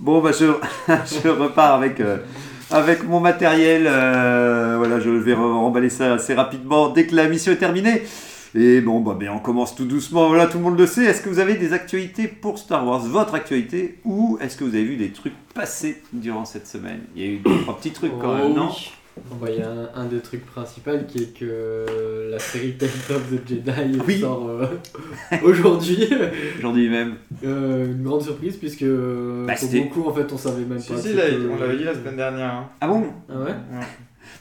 Bon, 0.00 0.20
bah, 0.20 0.30
je, 0.32 0.46
je 1.22 1.28
repars 1.28 1.74
avec, 1.74 2.00
euh, 2.00 2.18
avec 2.70 3.04
mon 3.06 3.20
matériel. 3.20 3.86
euh, 3.86 4.76
voilà, 4.78 5.00
je 5.00 5.10
vais 5.10 5.34
re- 5.34 5.36
remballer 5.54 5.90
ça 5.90 6.14
assez 6.14 6.34
rapidement 6.34 6.88
dès 6.90 7.06
que 7.06 7.14
la 7.14 7.28
mission 7.28 7.52
est 7.52 7.56
terminée. 7.56 8.02
Et 8.54 8.80
bon, 8.80 9.00
bah, 9.00 9.14
ben, 9.18 9.28
on 9.34 9.40
commence 9.40 9.76
tout 9.76 9.84
doucement. 9.84 10.28
Voilà, 10.28 10.46
tout 10.46 10.56
le 10.56 10.64
monde 10.64 10.78
le 10.78 10.86
sait. 10.86 11.04
Est-ce 11.04 11.20
que 11.20 11.28
vous 11.28 11.38
avez 11.38 11.54
des 11.54 11.74
actualités 11.74 12.28
pour 12.28 12.58
Star 12.58 12.86
Wars? 12.86 13.00
Votre 13.00 13.34
actualité 13.34 13.98
Ou 14.06 14.38
est-ce 14.40 14.56
que 14.56 14.64
vous 14.64 14.74
avez 14.74 14.84
vu 14.84 14.96
des 14.96 15.10
trucs 15.10 15.34
passer 15.54 16.00
durant 16.14 16.46
cette 16.46 16.66
semaine? 16.66 17.00
Il 17.14 17.22
y 17.22 17.26
a 17.26 17.30
eu 17.32 17.36
deux, 17.38 17.60
trois 17.62 17.76
petits 17.76 17.90
trucs 17.90 18.18
quand 18.18 18.32
Oh 18.32 18.48
même, 18.48 18.54
non? 18.54 18.68
oui. 18.70 18.90
Bah, 19.40 19.48
Il 19.50 19.58
y 19.58 19.62
a 19.62 19.68
un, 19.70 20.02
un 20.02 20.04
des 20.06 20.20
trucs 20.20 20.44
principaux 20.46 20.90
qui 21.06 21.18
est 21.18 21.38
que 21.38 21.86
la 22.30 22.38
série 22.38 22.74
Tales 22.74 22.88
of 23.10 23.22
the 23.30 23.48
Jedi 23.48 23.98
Oui. 24.06 24.20
sort 24.20 24.48
euh, 24.48 24.66
aujourd'hui. 25.42 26.08
Aujourd'hui 26.58 26.88
même. 26.88 27.14
Euh, 27.44 27.86
une 27.86 28.02
grande 28.02 28.22
surprise 28.22 28.56
puisque 28.56 28.84
Bah, 28.84 29.54
pour 29.58 29.68
beaucoup 29.82 30.08
en 30.08 30.12
fait 30.14 30.32
on 30.32 30.38
savait 30.38 30.64
même 30.64 30.78
Si, 30.78 30.92
pas. 30.92 30.98
si, 30.98 31.12
que 31.12 31.16
là, 31.16 31.24
on 31.52 31.56
l'avait 31.60 31.76
dit 31.76 31.84
la 31.84 31.94
semaine 31.94 32.16
dernière. 32.16 32.52
hein. 32.54 32.68
Ah 32.80 32.88
bon? 32.88 33.04
Ah 33.30 33.38
ouais 33.40 33.54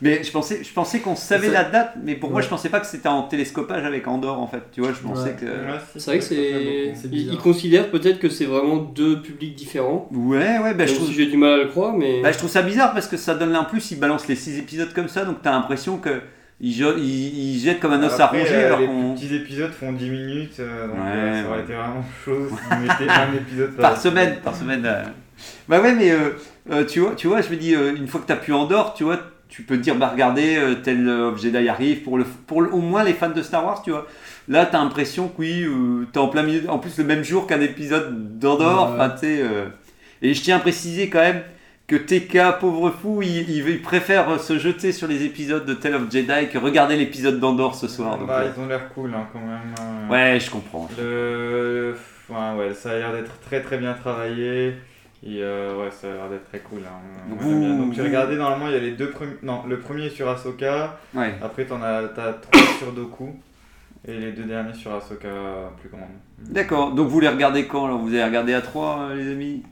Mais 0.02 0.24
je 0.24 0.32
pensais, 0.32 0.64
je 0.64 0.72
pensais 0.72 1.00
qu'on 1.00 1.16
savait 1.16 1.50
la 1.50 1.64
date, 1.64 1.94
mais 2.04 2.14
pour 2.16 2.30
moi 2.30 2.42
je 2.42 2.48
pensais 2.48 2.70
pas 2.70 2.80
que 2.80 2.86
c'était 2.86 3.08
en 3.10 3.24
télescopage 3.24 3.84
avec 3.84 4.08
Andorre 4.08 4.40
en 4.40 4.48
fait. 4.48 4.62
Tu 4.72 4.82
vois, 4.82 4.92
je 4.94 5.00
pensais 5.00 5.30
Ouais. 5.30 5.36
que. 5.40 5.46
Ouais, 5.46 5.80
si, 5.94 6.00
C'est 6.00 6.12
vrai 6.12 6.20
que 6.20 6.24
c'est. 6.26 7.10
Ils, 7.12 7.38
considèrent 7.38 7.90
peut-être 7.90 8.20
que 8.20 8.30
c'est 8.30 8.46
vraiment 8.46 8.76
deux 8.78 9.22
publics 9.22 9.56
différents. 9.56 10.08
Ouais, 10.12 10.60
ouais, 10.60 10.74
bah, 10.76 10.86
je 10.86 10.94
trouve. 10.94 11.08
si 11.08 11.14
j'ai 11.14 11.26
du 11.26 11.38
mal 11.38 11.54
à 11.54 11.58
le 11.64 11.70
croire, 11.70 11.94
mais. 11.94 12.22
Bah, 12.22 12.32
je 12.32 12.38
trouve 12.38 12.50
ça 12.50 12.62
bizarre 12.62 12.94
parce 12.94 13.08
que 13.08 13.18
ça 13.18 13.34
donne 13.34 13.52
là 13.52 13.62
en 13.62 13.66
plus, 13.66 13.90
ils 13.92 14.00
balancent 14.00 14.28
les 14.28 14.36
6 14.36 14.60
épisodes 14.60 14.94
comme 14.94 15.08
ça, 15.08 15.26
donc 15.26 15.38
t'as 15.42 15.52
l'impression 15.52 15.98
que 15.98 16.22
ils, 16.60 16.72
ils, 16.80 17.56
ils 17.56 17.60
jettent 17.60 17.80
comme 17.80 17.94
un 17.94 18.04
os 18.04 18.20
à 18.20 18.28
ronger 18.28 18.48
euh, 18.56 18.66
alors 18.68 18.80
les 18.80 18.88
petits 19.16 19.36
épisodes 19.36 19.72
font 19.72 19.92
10 19.94 20.10
minutes, 20.10 20.60
euh, 20.60 20.88
donc 20.88 20.96
Ouais, 20.98 21.01
euh, 21.12 21.42
ça 21.44 21.48
aurait 21.50 21.58
ouais. 21.58 21.63
été 21.63 21.74
vraiment 21.74 22.04
chaud 22.25 22.48
mettaient 22.82 23.12
un 23.12 23.34
épisode 23.36 23.75
Par 23.77 23.96
semaine, 24.00 24.38
par 24.44 24.56
semaine. 24.56 24.84
euh. 24.86 25.04
Bah 25.70 25.80
ouais, 25.82 25.94
mais 25.94 26.10
euh, 26.10 26.32
euh, 26.72 26.84
tu, 26.84 27.00
vois, 27.00 27.13
tu 27.16 27.27
vois, 27.27 27.42
je 27.42 27.50
me 27.51 27.56
dis, 27.58 27.75
euh, 27.75 27.96
une 27.96 28.08
fois 28.08 28.20
que 28.22 28.25
t'as 28.25 28.36
pu 28.38 28.54
Andorre, 28.54 28.96
tu 28.96 29.04
vois, 29.04 29.20
tu 29.50 29.63
peux 29.63 29.77
te 29.77 29.82
dire, 29.82 29.96
bah 29.96 30.10
regardez, 30.12 30.58
euh, 30.58 30.75
tel 30.75 31.08
euh, 31.08 31.36
Jedi 31.38 31.68
arrive, 31.70 32.01
pour, 32.04 32.18
le, 32.18 32.25
pour 32.25 32.62
le- 32.62 32.72
au 32.74 32.80
moins 32.82 33.04
les 33.04 33.13
fans 33.13 33.30
de 33.30 33.42
Star 33.42 33.66
Wars, 33.66 33.82
tu 33.82 33.92
vois. 33.92 34.06
Là, 34.48 34.66
t'as 34.66 34.77
l'impression 34.80 35.27
que 35.27 35.36
oui, 35.39 35.63
euh, 35.63 36.06
t'es 36.12 36.20
en 36.20 36.27
plein 36.27 36.44
milieu, 36.44 36.70
en 36.70 36.80
plus 36.80 36.98
le 36.98 37.04
même 37.04 37.24
jour 37.24 37.48
qu'un 37.48 37.62
épisode 37.62 38.39
d'Andorre, 38.39 38.94
enfin, 38.94 39.10
tu 39.10 39.20
sais. 39.27 39.42
Et 40.22 40.34
je 40.34 40.42
tiens 40.42 40.58
à 40.58 40.60
préciser 40.60 41.10
quand 41.10 41.20
même 41.20 41.42
que 41.88 41.96
TK, 41.96 42.60
pauvre 42.60 42.89
fou, 42.92 43.22
il, 43.22 43.50
il, 43.50 43.70
il 43.70 43.82
préfère 43.82 44.39
se 44.42 44.58
jeter 44.60 44.92
sur 44.92 45.08
les 45.08 45.24
épisodes 45.24 45.66
de 45.66 45.74
Tale 45.74 45.96
of 45.96 46.12
Jedi 46.12 46.50
que 46.51 46.58
regarder 46.58 46.98
l'épisode 46.98 47.39
d'Andorre 47.39 47.75
ce 47.75 47.88
soir. 47.88 48.18
donc, 48.18 48.27
Bah, 48.27 48.44
ils 48.46 48.62
ont 48.62 48.68
l'air 48.68 48.89
cool 48.94 49.13
hein, 49.16 49.25
quand 49.32 49.39
même. 49.39 49.74
hein. 49.80 50.12
Ouais, 50.12 50.38
je 50.39 50.50
comprends. 50.51 50.89
Le... 51.00 51.96
enfin, 52.30 52.56
ouais, 52.58 52.74
ça 52.74 52.92
a 52.92 52.98
l'air 52.98 53.13
d'être 53.13 53.39
très 53.39 53.62
très 53.62 53.77
bien 53.77 53.94
travaillé. 53.94 54.74
Et 55.24 55.41
euh, 55.41 55.77
ouais, 55.81 55.89
ça 55.91 56.07
a 56.09 56.13
l'air 56.13 56.29
d'être 56.29 56.47
très 56.50 56.59
cool. 56.59 56.79
hein. 56.86 57.29
Donc 57.29 57.41
Moi, 57.41 57.50
j'aime 57.50 57.59
bien. 57.59 57.74
vous- 57.75 57.83
Donc 57.86 57.93
j'ai 57.93 58.01
vous- 58.01 58.07
regardé, 58.07 58.36
normalement, 58.38 58.67
il 58.67 58.74
y 58.74 58.77
a 58.77 58.79
les 58.79 58.91
deux 58.91 59.09
premiers. 59.09 59.33
Non, 59.43 59.63
le 59.67 59.79
premier 59.79 60.05
est 60.05 60.09
sur 60.12 60.29
Ahsoka. 60.29 61.00
Ouais. 61.15 61.36
Après, 61.41 61.65
t'en 61.65 61.81
as, 61.81 62.03
t'as 62.15 62.33
trois 62.33 62.62
sur 62.79 62.91
Doku. 62.91 63.36
Et 64.07 64.17
les 64.19 64.31
deux 64.31 64.43
derniers 64.43 64.74
sur 64.75 64.93
Ahsoka 64.93 65.27
plus 65.81 65.89
grande. 65.89 66.03
D'accord, 66.39 66.93
donc 66.93 67.07
vous 67.09 67.19
les 67.19 67.27
regardez 67.27 67.65
quand 67.65 67.86
alors? 67.86 67.97
Vous 68.00 68.09
avez 68.13 68.24
regardé 68.24 68.53
à 68.53 68.62
3, 68.62 69.09
les 69.15 69.31
amis? 69.31 69.63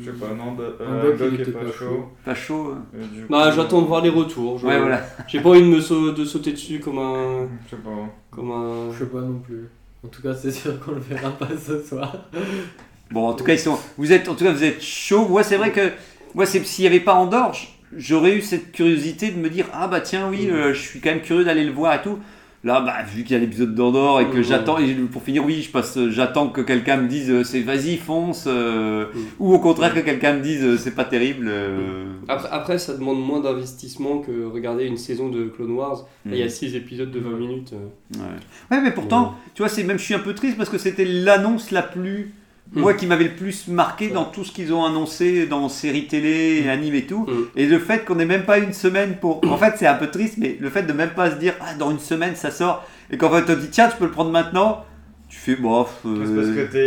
Je 0.00 0.06
sais 0.10 0.16
pas, 0.16 0.28
non, 0.32 0.54
de- 0.54 0.76
euh, 0.80 1.16
doc, 1.16 1.32
est 1.38 1.42
était 1.42 1.50
pas 1.52 1.58
pas 1.60 1.66
chaud. 1.66 1.72
chaud. 1.78 2.08
Pas 2.24 2.34
chaud 2.34 2.74
hein 2.74 2.82
Euh, 2.94 3.04
Bah, 3.28 3.50
j'attends 3.54 3.82
de 3.82 3.86
voir 3.86 4.00
les 4.00 4.08
retours. 4.08 4.58
Je- 4.58 4.66
Ouais, 4.66 4.78
voilà. 4.78 5.02
J'ai 5.28 5.40
pas 5.40 5.50
envie 5.50 5.60
de 5.60 5.66
me 5.66 6.12
de 6.14 6.24
sauter 6.24 6.52
dessus 6.52 6.80
comme 6.80 6.98
un. 6.98 7.48
Je 7.66 7.70
sais 7.76 7.82
pas. 7.82 7.90
Comme 8.30 8.50
un... 8.52 8.92
Je 8.92 8.98
sais 9.00 9.10
pas 9.10 9.20
non 9.20 9.38
plus. 9.40 9.68
En 10.04 10.08
tout 10.08 10.22
cas 10.22 10.32
c'est 10.32 10.52
sûr 10.52 10.78
qu'on 10.80 10.92
le 10.92 11.00
verra 11.00 11.30
pas 11.30 11.48
ce 11.58 11.82
soir. 11.82 12.16
Bon, 13.10 13.26
en 13.28 13.32
tout 13.34 13.44
cas, 13.44 13.54
ils 13.54 13.58
sont. 13.58 13.78
Vous 13.96 14.12
êtes, 14.12 14.28
en 14.28 14.34
tout 14.34 14.44
cas, 14.44 14.52
vous 14.52 14.64
êtes 14.64 14.82
chaud. 14.82 15.26
Moi, 15.28 15.42
c'est 15.42 15.56
vrai 15.56 15.72
que 15.72 15.90
moi, 16.34 16.44
s'il 16.46 16.82
n'y 16.82 16.86
avait 16.86 17.00
pas 17.00 17.14
Andorre, 17.14 17.54
j- 17.54 17.68
j'aurais 17.96 18.34
eu 18.34 18.42
cette 18.42 18.72
curiosité 18.72 19.30
de 19.30 19.38
me 19.38 19.48
dire 19.48 19.66
ah 19.72 19.88
bah 19.88 20.00
tiens 20.00 20.28
oui, 20.30 20.48
euh, 20.50 20.74
je 20.74 20.80
suis 20.80 21.00
quand 21.00 21.10
même 21.10 21.22
curieux 21.22 21.44
d'aller 21.44 21.64
le 21.64 21.72
voir 21.72 21.94
et 21.94 22.02
tout. 22.02 22.18
Là, 22.64 22.80
bah, 22.80 22.96
vu 23.14 23.22
qu'il 23.22 23.34
y 23.34 23.36
a 23.36 23.38
l'épisode 23.38 23.72
d'Andorre 23.74 24.20
et 24.20 24.26
que 24.30 24.38
Mhm. 24.38 24.42
j'attends, 24.42 24.78
et 24.78 24.92
pour 24.92 25.22
finir, 25.22 25.44
oui, 25.44 25.62
je 25.62 25.70
passe, 25.70 25.96
j'attends 26.08 26.48
que 26.48 26.60
quelqu'un 26.60 26.96
me 26.96 27.06
dise 27.08 27.30
euh, 27.30 27.44
c'est 27.44 27.60
vas-y, 27.60 27.96
fonce, 27.96 28.44
euh, 28.48 29.06
ou 29.38 29.54
au 29.54 29.60
contraire 29.60 29.94
que 29.94 30.00
quelqu'un 30.00 30.34
me 30.34 30.40
dise 30.42 30.64
euh, 30.64 30.76
c'est 30.76 30.90
pas 30.90 31.04
terrible. 31.04 31.46
euh, 31.48 32.04
Après, 32.26 32.48
après, 32.50 32.78
ça 32.80 32.94
demande 32.94 33.24
moins 33.24 33.38
d'investissement 33.40 34.18
que 34.18 34.44
regarder 34.44 34.84
une 34.86 34.96
saison 34.96 35.28
de 35.28 35.44
Clone 35.44 35.70
Wars. 35.70 36.04
Là, 36.26 36.32
il 36.32 36.38
y 36.38 36.42
a 36.42 36.46
Mhm. 36.46 36.50
6 36.50 36.74
épisodes 36.74 37.12
de 37.12 37.20
20 37.20 37.38
minutes. 37.38 37.72
euh. 37.74 38.18
Ouais. 38.18 38.76
Ouais, 38.76 38.82
mais 38.82 38.90
pourtant, 38.90 39.34
tu 39.54 39.62
vois, 39.62 39.68
c'est 39.68 39.84
même 39.84 39.98
je 39.98 40.04
suis 40.04 40.14
un 40.14 40.18
peu 40.18 40.34
triste 40.34 40.56
parce 40.58 40.68
que 40.68 40.78
c'était 40.78 41.04
l'annonce 41.06 41.70
la 41.70 41.82
plus 41.82 42.24
Mm. 42.24 42.30
Moi 42.72 42.94
qui 42.94 43.06
m'avait 43.06 43.24
le 43.24 43.34
plus 43.34 43.68
marqué 43.68 44.08
dans 44.08 44.24
tout 44.24 44.44
ce 44.44 44.52
qu'ils 44.52 44.72
ont 44.72 44.84
annoncé 44.84 45.46
dans 45.46 45.68
séries 45.68 46.06
télé 46.06 46.62
et 46.64 46.70
animes 46.70 46.94
et 46.94 47.06
tout. 47.06 47.26
Mm. 47.26 47.46
Et 47.56 47.66
le 47.66 47.78
fait 47.78 48.04
qu'on 48.04 48.18
ait 48.18 48.26
même 48.26 48.44
pas 48.44 48.58
une 48.58 48.72
semaine 48.72 49.16
pour. 49.20 49.40
En 49.50 49.56
fait, 49.56 49.74
c'est 49.76 49.86
un 49.86 49.94
peu 49.94 50.08
triste, 50.08 50.34
mais 50.38 50.56
le 50.60 50.70
fait 50.70 50.82
de 50.82 50.92
même 50.92 51.10
pas 51.10 51.30
se 51.30 51.36
dire 51.36 51.54
ah 51.60 51.74
dans 51.74 51.90
une 51.90 51.98
semaine 51.98 52.36
ça 52.36 52.50
sort 52.50 52.84
et 53.10 53.16
qu'en 53.16 53.30
fait 53.30 53.42
on 53.42 53.46
te 53.46 53.52
dit 53.52 53.68
tiens 53.70 53.88
tu 53.88 53.96
peux 53.96 54.04
le 54.04 54.10
prendre 54.10 54.30
maintenant. 54.30 54.84
Tu 55.28 55.36
fais 55.38 55.56
bof. 55.56 55.98
C'est 56.02 56.08
parce 56.34 56.46
euh, 56.48 56.54
que 56.56 56.72
t'es, 56.72 56.78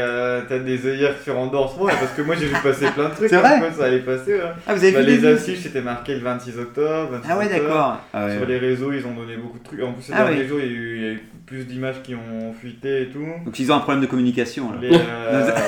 euh, 0.00 0.42
t'as 0.48 0.58
des 0.60 0.86
œillères 0.86 1.14
ce 1.24 1.30
moment, 1.32 1.50
et 1.88 1.92
parce 1.92 2.12
que 2.16 2.22
moi 2.22 2.36
j'ai 2.38 2.46
vu 2.46 2.54
passer 2.62 2.86
plein 2.94 3.08
de 3.08 3.14
trucs. 3.14 3.28
C'est 3.30 3.36
comme 3.36 3.44
vrai 3.44 3.58
quoi 3.58 3.72
ça 3.72 3.84
allait 3.86 3.98
passer. 3.98 4.34
ouais. 4.34 4.40
Ah 4.68 4.74
vous 4.74 4.84
avez 4.84 4.92
Bah, 4.92 5.00
vu 5.02 5.06
les 5.16 5.26
affiches 5.26 5.58
c'était 5.64 5.80
marqué 5.80 6.14
le 6.14 6.20
26 6.20 6.58
octobre. 6.60 7.08
26 7.12 7.28
Ah 7.28 7.36
ouais 7.38 7.44
octobre. 7.46 7.62
d'accord. 7.64 7.98
Ah 8.14 8.26
ouais. 8.26 8.36
Sur 8.36 8.46
les 8.46 8.58
réseaux, 8.58 8.92
ils 8.92 9.04
ont 9.04 9.14
donné 9.14 9.36
beaucoup 9.36 9.58
de 9.58 9.64
trucs. 9.64 9.82
En 9.82 9.92
plus, 9.92 10.02
ces 10.02 10.12
Ah 10.14 10.22
derniers 10.24 10.42
ouais. 10.42 10.46
jours, 10.46 10.58
il 10.62 10.66
y, 10.66 10.68
a 10.68 10.72
eu, 10.72 10.96
il 10.96 11.02
y 11.02 11.06
a 11.06 11.10
eu 11.12 11.22
plus 11.44 11.64
d'images 11.66 12.00
qui 12.04 12.14
ont 12.14 12.52
fuité 12.52 13.02
et 13.02 13.06
tout. 13.08 13.26
Donc 13.44 13.58
ils 13.58 13.72
ont 13.72 13.74
un 13.74 13.80
problème 13.80 14.02
de 14.02 14.06
communication. 14.06 14.70
là. 14.70 14.78
Les, 14.80 14.94
euh, 14.96 15.50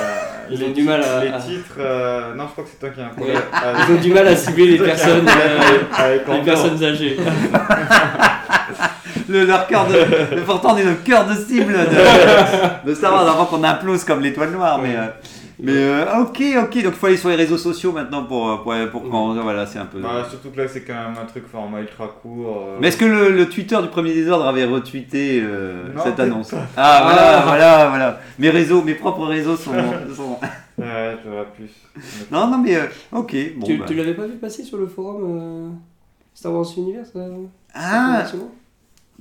Ils 0.53 0.61
ont 0.65 0.71
du 0.71 0.83
mal 0.83 1.01
à- 1.01 1.23
Les 1.23 1.31
titres. 1.31 1.75
euh, 1.79 2.33
Non, 2.35 2.43
je 2.45 2.51
crois 2.51 2.63
que 2.65 2.69
c'est 2.71 2.79
toi 2.79 2.89
qui 2.89 2.99
as 3.01 3.05
un 3.05 3.09
problème. 3.09 3.37
Ils 3.89 3.93
ont 3.95 4.01
du 4.01 4.13
mal 4.13 4.27
à 4.27 4.35
cibler 4.35 4.67
les 4.67 4.77
qui 4.77 4.83
personnes, 4.83 5.25
euh, 5.27 6.17
les 6.37 6.43
personnes 6.43 6.83
âgées. 6.83 7.17
Le, 9.31 9.45
leur 9.45 9.67
cœur 9.67 9.87
de, 9.87 9.93
le- 10.35 10.41
pourtant 10.43 10.73
on 10.73 10.77
est 10.77 10.83
le 10.83 10.95
cœur 10.95 11.25
de 11.27 11.33
cible 11.35 11.73
de, 11.73 12.85
de 12.89 12.93
Star 12.95 13.13
Wars 13.13 13.27
avant 13.29 13.45
qu'on 13.45 13.63
implose 13.63 14.03
comme 14.03 14.21
l'étoile 14.21 14.51
noire. 14.51 14.79
Mais, 14.81 14.95
euh, 14.95 15.07
mais 15.63 15.73
euh, 15.75 16.21
ok, 16.21 16.41
ok, 16.63 16.73
donc 16.83 16.85
il 16.85 16.91
faut 16.93 17.05
aller 17.05 17.17
sur 17.17 17.29
les 17.29 17.35
réseaux 17.35 17.57
sociaux 17.57 17.91
maintenant 17.91 18.23
pour, 18.23 18.49
euh, 18.49 18.55
pour, 18.57 19.01
pour 19.03 19.09
quand. 19.11 19.33
Voilà, 19.35 19.65
c'est 19.67 19.77
un 19.79 19.85
peu. 19.85 19.99
Bah, 19.99 20.25
surtout 20.29 20.49
que 20.49 20.59
là, 20.61 20.67
c'est 20.67 20.81
quand 20.81 20.93
même 20.93 21.13
un 21.21 21.25
truc 21.25 21.45
format 21.47 21.81
ultra 21.81 22.07
court. 22.07 22.65
euh. 22.67 22.77
Mais 22.81 22.87
est-ce 22.87 22.97
que 22.97 23.05
le, 23.05 23.29
le 23.29 23.47
Twitter 23.47 23.77
du 23.81 23.87
premier 23.89 24.13
désordre 24.13 24.47
avait 24.47 24.65
retweeté 24.65 25.39
euh, 25.43 25.83
Non, 25.95 26.03
cette 26.03 26.15
peut-être 26.15 26.31
annonce? 26.31 26.49
pas. 26.49 26.65
Ah 26.77 27.01
voilà, 27.03 27.37
Ah. 27.37 27.43
voilà, 27.45 27.89
voilà. 27.89 28.19
Mes 28.39 28.49
réseaux, 28.49 28.81
mes 28.81 28.95
propres 28.95 29.25
réseaux 29.27 29.55
sont. 29.55 29.71
sont- 30.15 30.39
Ouais, 30.77 31.15
j'aurais 31.23 31.45
plus. 31.55 31.69
Non, 32.31 32.47
non, 32.47 32.57
mais 32.57 32.75
euh, 32.75 32.85
ok. 33.11 33.35
Bon, 33.57 33.67
tu 33.67 33.77
bah. 33.77 33.85
tu 33.87 33.93
l'avais 33.93 34.15
pas 34.15 34.25
vu 34.25 34.37
passer 34.37 34.63
sur 34.63 34.77
le 34.79 34.87
forum 34.87 35.21
euh, 35.23 35.69
Star 36.33 36.53
Wars 36.53 36.65
Universe 36.75 37.11
euh, 37.17 37.43
Ah, 37.75 38.23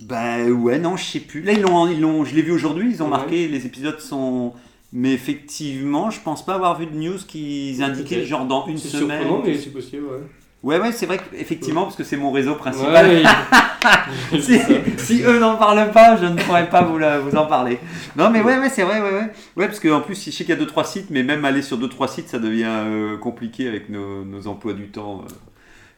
bah 0.02 0.44
ouais, 0.44 0.78
non, 0.78 0.96
je 0.96 1.04
sais 1.04 1.20
plus. 1.20 1.42
Là, 1.42 1.52
ils 1.52 1.60
l'ont, 1.60 1.86
ils 1.88 2.00
l'ont, 2.00 2.24
je 2.24 2.34
l'ai 2.34 2.42
vu 2.42 2.52
aujourd'hui. 2.52 2.90
Ils 2.90 3.02
ont 3.02 3.06
Ouais. 3.06 3.10
marqué, 3.10 3.48
les 3.48 3.66
épisodes 3.66 4.00
sont. 4.00 4.52
Mais 4.92 5.12
effectivement, 5.12 6.10
je 6.10 6.20
pense 6.20 6.44
pas 6.44 6.54
avoir 6.54 6.78
vu 6.78 6.86
de 6.86 6.96
news 6.96 7.18
qui 7.28 7.76
indiquaient 7.80 8.16
Peut-être. 8.16 8.28
genre 8.28 8.44
dans 8.46 8.66
une 8.66 8.78
semaine. 8.78 9.22
mais 9.44 9.56
c'est 9.56 9.70
possible, 9.72 10.04
ouais. 10.04 10.18
Ouais, 10.62 10.78
ouais, 10.78 10.92
c'est 10.92 11.06
vrai 11.06 11.18
qu'effectivement, 11.18 11.84
parce 11.84 11.96
que 11.96 12.04
c'est 12.04 12.18
mon 12.18 12.32
réseau 12.32 12.54
principal. 12.54 13.06
Ouais, 13.06 13.22
si, 14.40 14.58
si 14.98 15.22
eux 15.22 15.38
n'en 15.38 15.56
parlent 15.56 15.90
pas, 15.90 16.16
je 16.16 16.26
ne 16.26 16.36
pourrais 16.36 16.68
pas 16.68 16.82
vous, 16.82 16.98
la- 16.98 17.18
vous 17.18 17.34
en 17.36 17.46
parler. 17.46 17.78
Non, 18.16 18.28
mais 18.28 18.42
ouais, 18.42 18.58
ouais, 18.58 18.68
c'est 18.68 18.82
vrai, 18.82 19.00
ouais, 19.00 19.10
ouais. 19.12 19.32
Ouais, 19.56 19.66
parce 19.68 19.80
qu'en 19.80 20.00
plus, 20.02 20.22
je 20.22 20.30
sais 20.30 20.44
qu'il 20.44 20.50
y 20.54 20.60
a 20.60 20.62
2-3 20.62 20.84
sites, 20.84 21.06
mais 21.10 21.22
même 21.22 21.44
aller 21.46 21.62
sur 21.62 21.78
2-3 21.78 22.08
sites, 22.08 22.28
ça 22.28 22.38
devient 22.38 22.64
euh, 22.66 23.16
compliqué 23.16 23.68
avec 23.68 23.88
nos, 23.88 24.22
nos 24.24 24.46
emplois 24.48 24.74
du 24.74 24.88
temps 24.88 25.22
euh, 25.24 25.32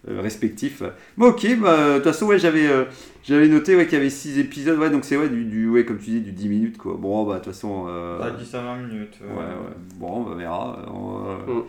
respectifs. 0.07 0.83
Bon, 1.17 1.29
ok, 1.29 1.47
bah, 1.61 1.91
de 1.91 1.95
toute 1.97 2.05
façon, 2.05 2.27
ouais, 2.27 2.39
j'avais 2.39 2.67
euh, 2.67 2.85
j'avais 3.25 3.47
noté 3.49 3.77
ouais, 3.77 3.85
qu'il 3.87 3.95
y 3.95 4.01
avait 4.01 4.11
6 4.11 4.39
épisodes, 4.39 4.79
ouais, 4.79 4.91
donc 4.91 5.05
c'est, 5.05 5.17
ouais, 5.17 5.29
du, 5.29 5.45
du, 5.45 5.69
ouais, 5.69 5.85
comme 5.85 5.99
tu 5.99 6.11
dis, 6.11 6.21
du 6.21 6.33
10 6.33 6.49
minutes, 6.49 6.79
quoi. 6.79 6.97
Bon, 6.99 7.25
bah, 7.25 7.35
de 7.39 7.45
toute 7.45 7.53
façon. 7.53 7.87
euh, 7.89 8.21
Ça 8.21 8.31
10 8.31 8.55
à 8.55 8.61
20 8.63 8.77
minutes. 8.89 9.19
Ouais, 9.23 9.37
ouais. 9.37 9.77
Bon, 9.97 10.27
on 10.29 10.35
verra. 10.35 10.79
On, 10.93 11.27
euh, 11.51 11.55
Mm. 11.55 11.63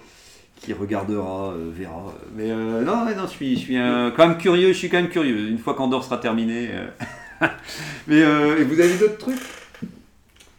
Qui 0.62 0.72
regardera 0.72 1.52
euh, 1.52 1.72
verra. 1.74 2.14
Mais 2.38 2.50
euh, 2.50 2.84
non, 2.84 3.04
non, 3.06 3.24
je 3.26 3.32
suis, 3.32 3.56
je 3.56 3.60
suis 3.60 3.78
euh, 3.78 4.12
quand 4.16 4.30
même 4.30 4.38
curieux. 4.38 4.70
Je 4.70 4.78
suis 4.78 4.88
quand 4.90 4.96
même 5.02 5.10
curieux. 5.10 5.50
Une 5.50 5.58
fois 5.58 5.74
qu'Andorre 5.74 6.06
sera 6.06 6.18
terminé. 6.18 6.70
euh. 6.72 7.48
Mais 8.08 8.22
euh, 8.22 8.60
et 8.60 8.64
vous 8.64 8.80
avez 8.80 8.98
d'autres 8.98 9.18
trucs? 9.18 9.42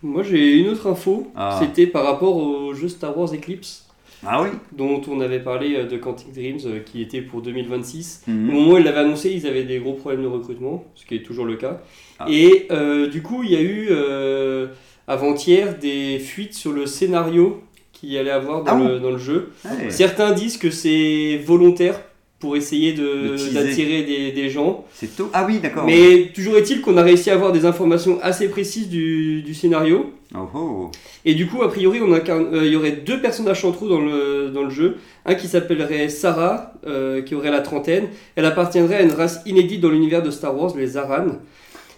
Moi 0.03 0.23
j'ai 0.23 0.59
une 0.59 0.69
autre 0.69 0.87
info, 0.91 1.33
Ah. 1.35 1.59
c'était 1.59 1.87
par 1.87 2.05
rapport 2.05 2.37
au 2.37 2.75
jeu 2.75 2.89
Star 2.89 3.17
Wars 3.17 3.33
Eclipse, 3.33 3.87
Ah 4.27 4.43
oui. 4.43 4.49
dont 4.73 5.01
on 5.09 5.21
avait 5.21 5.41
parlé 5.41 5.77
euh, 5.77 5.87
de 5.87 5.97
Quantic 5.97 6.33
Dreams, 6.33 6.59
euh, 6.67 6.79
qui 6.81 7.03
était 7.03 7.21
pour 7.21 7.43
2026. 7.43 8.23
Mhm. 8.27 8.49
Au 8.49 8.53
moment 8.53 8.73
où 8.73 8.79
ils 8.79 8.85
l'avaient 8.85 9.01
annoncé, 9.01 9.31
ils 9.31 9.47
avaient 9.47 9.65
des 9.65 9.79
gros 9.79 9.95
problèmes 9.95 10.23
de 10.23 10.29
recrutement, 10.29 10.85
ce 10.95 11.05
qui 11.05 11.15
est 11.17 11.23
toujours 11.23 11.45
le 11.45 11.57
cas. 11.57 11.83
Ah. 12.19 12.27
Et 12.29 12.67
euh, 12.71 13.09
du 13.09 13.23
coup, 13.23 13.43
il 13.43 13.51
y 13.51 13.57
a 13.57 13.61
eu 13.61 13.89
euh, 13.91 14.69
avant-hier 15.07 15.79
des 15.79 16.19
fuites 16.19 16.55
sur 16.55 16.73
le 16.73 16.87
scénario 16.87 17.63
qu'il 17.93 18.11
y 18.11 18.19
allait 18.19 18.31
avoir 18.31 18.65
dans, 18.65 18.73
Ah 18.85 18.89
le, 18.89 19.01
dans 19.01 19.11
le 19.11 19.19
jeu. 19.19 19.53
Ouais. 19.65 19.91
Certains 19.91 20.33
disent 20.33 20.57
que 20.57 20.71
c'est 20.71 21.41
volontaire 21.45 22.01
pour 22.45 22.57
essayer 22.59 22.93
De 22.93 23.03
de- 23.39 23.55
d'attirer 23.55 24.03
des, 24.03 24.33
des 24.33 24.49
gens. 24.51 24.85
C'est 24.93 25.17
tôt. 25.17 25.31
Ah 25.33 25.47
oui, 25.49 25.61
d'accord. 25.61 25.87
Mais 25.87 26.31
toujours 26.35 26.57
est-il 26.59 26.83
qu'on 26.83 26.99
a 26.99 27.03
réussi 27.03 27.31
à 27.31 27.35
avoir 27.35 27.53
des 27.53 27.65
informations 27.65 28.19
assez 28.23 28.49
précises 28.49 28.89
du, 28.91 29.41
du 29.43 29.55
scénario. 29.55 30.13
Oh, 30.35 30.47
oh. 30.55 30.91
Et 31.25 31.35
du 31.35 31.47
coup, 31.47 31.63
a 31.63 31.71
priori, 31.71 32.01
on 32.03 32.13
incarne- 32.13 32.51
euh, 32.53 32.67
il 32.67 32.73
y 32.73 32.77
aurait 32.77 32.93
deux 32.93 33.19
personnages 33.23 33.63
centraux 33.63 33.89
dans 33.89 34.01
le, 34.03 34.51
dans 34.53 34.63
le 34.65 34.69
jeu. 34.71 34.97
Un 35.25 35.37
qui 35.37 35.49
s'appellerait 35.49 36.11
Sarah, 36.11 36.75
euh, 36.87 37.23
qui 37.23 37.35
aurait 37.35 37.51
la 37.51 37.61
trentaine. 37.63 38.09
Elle 38.37 38.45
appartiendrait 38.45 38.97
à 38.97 39.03
une 39.03 39.13
race 39.13 39.41
inédite 39.47 39.81
dans 39.81 39.91
l'univers 39.91 40.23
de 40.23 40.31
Star 40.31 40.55
Wars, 40.55 40.75
les 40.77 40.99
Aran. 40.99 41.29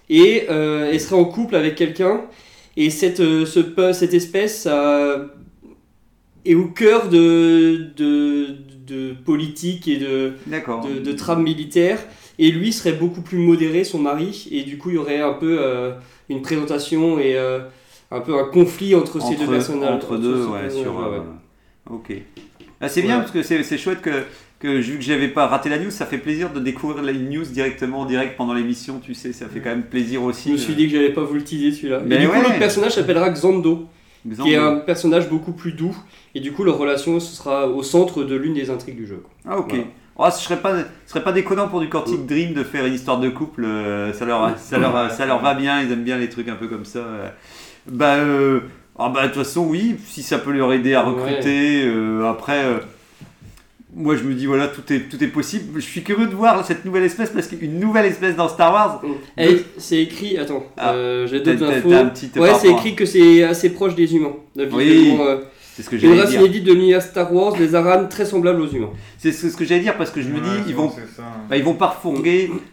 Et 0.09 0.45
euh, 0.49 0.91
elle 0.93 1.01
serait 1.01 1.17
en 1.17 1.25
couple 1.25 1.57
avec 1.57 1.75
quelqu'un. 1.75 2.21
Et 2.77 2.91
cette, 2.91 3.17
ce, 3.19 3.93
cette 3.93 4.15
espèce 4.15 4.69
est 6.45 6.55
au 6.55 6.67
cœur 6.69 7.09
de, 7.09 7.87
de, 7.97 8.47
de 8.87 9.13
politique 9.13 9.89
et 9.89 9.97
de, 9.97 10.33
de, 10.47 10.99
de 11.01 11.13
trame 11.13 11.43
militaire. 11.43 11.99
Et 12.39 12.51
lui 12.51 12.73
serait 12.73 12.93
beaucoup 12.93 13.23
plus 13.23 13.39
modéré, 13.39 13.85
son 13.85 13.99
mari. 13.99 14.49
Et 14.51 14.63
du 14.63 14.77
coup, 14.79 14.91
il 14.91 14.97
y 14.97 14.99
aurait 14.99 15.21
un 15.21 15.33
peu 15.33 15.59
euh, 15.61 15.93
une 16.29 16.43
présentation 16.43 17.19
et 17.19 17.37
euh, 17.37 17.61
un 18.11 18.21
peu 18.21 18.39
un 18.39 18.45
conflit 18.45 18.95
entre, 18.95 19.21
ces 19.21 19.37
deux 19.37 19.47
personnages. 19.47 19.95
entre 19.95 20.17
deux, 20.19 20.45
ouais, 20.45 20.71
sur. 20.71 20.95
ouais, 20.97 21.19
euh. 21.19 21.95
Ok. 21.95 22.13
Ah, 22.81 22.89
c'est 22.89 23.03
bien 23.03 23.19
parce 23.21 23.31
que 23.31 23.43
c'est 23.43 23.79
chouette 23.79 24.03
que, 24.03 24.25
que 24.59 24.69
vu 24.69 24.99
que 24.99 25.05
j'avais 25.05 25.29
pas 25.29 25.47
raté 25.47 25.71
la 25.71 25.79
news, 25.79 25.91
ça 25.91 26.05
fait 26.05 26.19
plaisir 26.19 26.53
de 26.53 26.61
découvrir 26.61 27.03
la 27.03 27.13
news 27.13 27.45
directement 27.45 28.01
en 28.01 28.05
direct 28.05 28.37
pendant 28.37 28.53
l'émission, 28.53 29.01
tu 29.03 29.15
sais, 29.15 29.33
ça 29.33 29.47
fait 29.49 29.61
quand 29.61 29.71
même 29.71 29.85
plaisir 29.85 30.23
aussi. 30.23 30.49
Je 30.51 30.53
me 30.53 30.59
suis 30.59 30.75
dit 30.75 30.87
que 30.87 30.93
j'allais 30.93 31.13
pas 31.13 31.23
vous 31.23 31.35
le 31.35 31.43
teaser 31.43 31.73
celui-là. 31.73 32.03
Mais 32.05 32.17
et 32.17 32.19
du 32.19 32.29
coup, 32.29 32.35
l'autre 32.35 32.59
personnage 32.59 32.93
s'appellera 32.93 33.31
Xando, 33.31 33.87
qui 34.45 34.53
est 34.53 34.57
un 34.57 34.77
personnage 34.77 35.29
beaucoup 35.29 35.53
plus 35.53 35.73
doux. 35.73 35.97
Et 36.35 36.41
du 36.41 36.53
coup, 36.53 36.65
leur 36.65 36.77
relation 36.79 37.21
ce 37.21 37.35
sera 37.35 37.67
au 37.69 37.83
centre 37.83 38.23
de 38.25 38.35
l'une 38.37 38.55
des 38.55 38.71
intrigues 38.71 38.97
du 38.97 39.07
jeu. 39.07 39.23
quoi. 39.25 39.53
Ah 39.55 39.59
ok. 39.59 39.71
Voilà. 39.71 39.85
Oh, 40.19 40.35
ce 40.35 40.43
serait 40.45 40.57
pas, 40.61 40.75
ce 40.79 40.85
serait 41.13 41.23
pas 41.23 41.33
déconnant 41.33 41.69
pour 41.69 41.81
du 41.81 41.89
Quantic 41.91 42.25
Dream 42.27 42.55
de 42.55 42.63
faire 42.65 42.87
une 42.87 42.95
histoire 42.95 43.21
de 43.21 43.29
couple. 43.29 43.65
euh, 43.65 44.13
ça 44.15 44.25
leur, 44.25 44.59
ça 44.59 44.79
leur, 44.79 45.11
ça 45.17 45.27
leur 45.27 45.41
va 45.43 45.55
bien. 45.55 45.83
Ils 45.83 45.93
aiment 45.93 46.05
bien 46.05 46.17
les 46.17 46.29
trucs 46.31 46.49
un 46.49 46.55
peu 46.57 46.69
comme 46.69 46.85
ça. 46.87 47.01
euh. 47.01 47.29
Bah, 47.87 48.17
euh, 48.17 48.61
ah 48.99 49.11
bah 49.15 49.23
de 49.23 49.27
toute 49.33 49.45
façon 49.45 49.67
oui. 49.67 49.97
Si 50.07 50.23
ça 50.23 50.39
peut 50.39 50.53
leur 50.53 50.73
aider 50.73 50.95
à 50.95 51.03
recruter. 51.03 51.85
euh, 51.87 52.25
après, 52.31 52.65
moi 53.99 54.15
je 54.15 54.23
me 54.25 54.35
dis 54.35 54.45
voilà 54.47 54.69
tout 54.69 54.83
est, 54.93 55.09
tout 55.09 55.23
est 55.25 55.29
possible. 55.29 55.81
Je 55.81 55.85
suis 55.87 56.03
curieux 56.03 56.27
de 56.27 56.35
voir 56.35 56.65
cette 56.65 56.85
nouvelle 56.85 57.05
espèce 57.05 57.31
parce 57.31 57.47
qu'une 57.47 57.81
nouvelle 57.81 58.05
espèce 58.07 58.37
dans 58.37 58.49
Star 58.49 58.73
Wars. 58.73 59.03
Et 59.39 59.63
c'est 59.79 60.03
écrit, 60.03 60.37
attends, 60.37 60.65
Ah, 60.77 60.93
euh, 60.93 61.27
j'ai 61.27 61.41
d'autres 61.41 61.65
infos. 61.65 61.89
t'as 61.91 62.01
un 62.03 62.07
petit 62.07 62.31
Ouais, 62.39 62.53
c'est 62.61 62.71
écrit 62.71 62.95
que 62.95 63.07
c'est 63.07 63.43
assez 63.43 63.71
proche 63.71 63.95
des 63.95 64.15
humains. 64.15 64.35
Oui, 64.57 65.17
euh, 65.19 65.39
C'est 65.77 65.83
ce 65.83 65.91
que 65.91 65.97
une 65.97 66.01
j'allais 66.01 66.21
race 66.23 66.31
dire. 66.31 66.41
inédite 66.41 66.65
de 66.65 66.73
l'univers 66.73 67.03
Star 67.03 67.31
Wars, 67.35 67.55
les 67.59 67.75
Aran 67.75 68.07
très 68.09 68.25
semblables 68.25 68.63
aux 68.63 68.69
humains. 68.69 68.89
C'est 69.19 69.31
ce 69.31 69.55
que 69.55 69.67
j'allais 69.67 69.83
dire 69.83 69.99
parce 69.99 70.11
que 70.11 70.23
je 70.23 70.29
me 70.31 70.37
Ouais, 70.37 70.41
dis 70.41 70.69
ils 70.71 70.75
vont 70.75 70.89
ça. 70.91 71.23
Bah, 71.51 71.59
ils 71.59 71.63
vont 71.65 71.75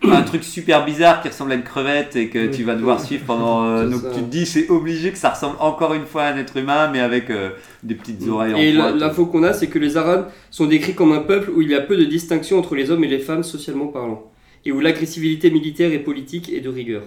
un 0.10 0.22
truc 0.22 0.42
super 0.46 0.86
bizarre 0.86 1.22
qui 1.22 1.28
ressemble 1.28 1.52
à 1.52 1.56
une 1.56 1.64
crevette 1.64 2.16
et 2.16 2.30
que 2.30 2.48
tu 2.48 2.64
vas 2.64 2.76
devoir 2.76 3.02
suivre 3.02 3.26
pendant. 3.26 3.66
euh, 3.66 3.90
donc 3.90 4.02
ça. 4.04 4.10
tu 4.12 4.22
te 4.22 4.26
dis 4.30 4.46
c'est 4.46 4.70
obligé 4.70 5.12
que 5.12 5.18
ça 5.18 5.32
ressemble 5.32 5.58
encore 5.60 5.94
une 5.94 6.06
fois 6.06 6.24
à 6.24 6.34
un 6.34 6.38
être 6.38 6.56
humain 6.56 6.90
mais 6.94 7.02
avec 7.02 7.30
euh, 7.30 7.50
des 7.84 7.96
petites 7.96 8.26
oreilles 8.28 8.54
Et 8.58 8.74
en 8.74 8.78
la- 8.86 8.90
pointe. 8.92 9.02
l'info 9.02 9.26
qu'on 9.26 9.44
a, 9.44 9.52
c'est 9.52 9.68
que 9.68 9.80
les 9.80 9.98
Aran 9.98 10.24
sont 10.50 10.66
décrits 10.68 10.94
comme 10.96 11.12
un 11.12 11.20
peuple 11.20 11.50
où 11.54 11.62
il 11.62 11.70
y 11.70 11.76
a 11.76 11.82
peu 11.82 11.98
de 11.98 12.06
distinction 12.06 12.58
entre 12.58 12.74
les 12.76 12.90
hommes 12.90 13.04
et 13.04 13.08
les 13.10 13.20
femmes 13.20 13.44
socialement 13.44 13.88
parlant. 13.88 14.24
Et 14.66 14.72
où 14.72 14.80
l'agressivité 14.80 15.52
militaire 15.52 15.92
et 15.92 16.00
politique 16.00 16.50
est 16.54 16.62
de 16.62 16.70
rigueur. 16.70 17.04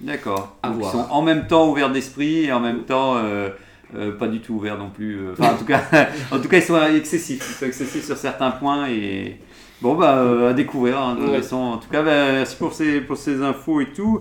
D'accord. 0.00 0.56
Ils 0.64 0.84
sont 0.84 1.06
en 1.10 1.22
même 1.22 1.48
temps 1.48 1.68
ouverts 1.70 1.90
d'esprit 1.90 2.44
et 2.44 2.52
en 2.52 2.60
même 2.60 2.82
temps 2.84 3.16
euh, 3.16 3.48
euh, 3.96 4.12
pas 4.12 4.28
du 4.28 4.40
tout 4.40 4.54
ouverts 4.54 4.78
non 4.78 4.90
plus. 4.90 5.16
euh, 5.16 5.32
Enfin 5.32 5.54
en 5.54 5.56
tout 5.56 5.64
cas, 5.64 5.82
en 6.30 6.38
tout 6.40 6.48
cas 6.48 6.58
ils 6.58 6.62
sont 6.62 6.80
excessifs. 6.86 7.44
Ils 7.50 7.54
sont 7.54 7.66
excessifs 7.66 8.04
sur 8.04 8.16
certains 8.16 8.50
points 8.50 8.88
et. 8.88 9.38
Bon 9.82 9.94
bah 9.96 10.18
euh, 10.18 10.50
à 10.50 10.52
découvrir 10.54 10.98
hein, 10.98 11.14
de 11.16 11.20
toute 11.20 11.30
Ouais. 11.30 11.42
façon. 11.42 11.56
En 11.56 11.76
tout 11.78 11.88
cas 11.90 12.02
bah, 12.02 12.32
merci 12.32 12.56
pour 12.56 12.72
ces, 12.72 13.00
pour 13.00 13.16
ces 13.16 13.42
infos 13.42 13.80
et 13.80 13.86
tout. 13.92 14.20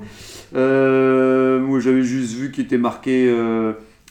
Moi 0.54 1.80
j'avais 1.80 2.04
juste 2.04 2.34
vu 2.36 2.52
qu'il 2.52 2.66
était 2.66 2.78
marqué 2.78 3.26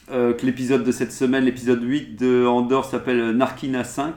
que 0.09 0.45
l'épisode 0.45 0.83
de 0.83 0.91
cette 0.91 1.11
semaine, 1.11 1.43
l'épisode 1.45 1.81
8 1.83 2.15
de 2.19 2.45
Andorre 2.45 2.85
s'appelle 2.85 3.31
Narkina 3.31 3.83
5. 3.83 4.13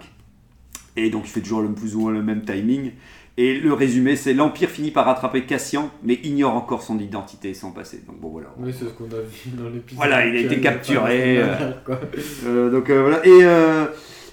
Et 0.99 1.11
donc 1.11 1.25
il 1.27 1.31
fait 1.31 1.41
toujours 1.41 1.61
le 1.61 1.69
plus 1.73 1.95
ou 1.95 2.01
moins 2.01 2.13
le 2.13 2.23
même 2.23 2.43
timing. 2.43 2.93
Et 3.39 3.53
le 3.61 3.75
résumé, 3.75 4.17
c'est 4.17 4.33
l'Empire 4.33 4.71
finit 4.71 4.91
par 4.91 5.05
rattraper 5.05 5.43
Cassian, 5.45 5.91
mais 6.03 6.19
ignore 6.25 6.55
encore 6.55 6.83
son 6.83 6.99
identité 6.99 7.51
et 7.51 7.55
son 7.55 7.71
passé. 7.71 8.03
Donc 8.07 8.19
bon 8.19 8.29
voilà. 8.31 8.49
Oui, 8.59 8.73
c'est 8.73 8.87
ce 8.87 8.91
qu'on 8.91 9.05
a 9.05 9.21
vu 9.21 9.51
dans 9.53 9.69
l'épisode. 9.69 9.97
Voilà, 9.97 10.25
il 10.27 10.37
a 10.37 10.41
été 10.41 10.59
capturé, 10.61 11.43
quoi. 11.85 12.01
Euh, 12.47 12.71
donc 12.71 12.89
euh, 12.89 13.03
voilà. 13.03 13.27
Et, 13.27 13.45
euh, 13.45 13.85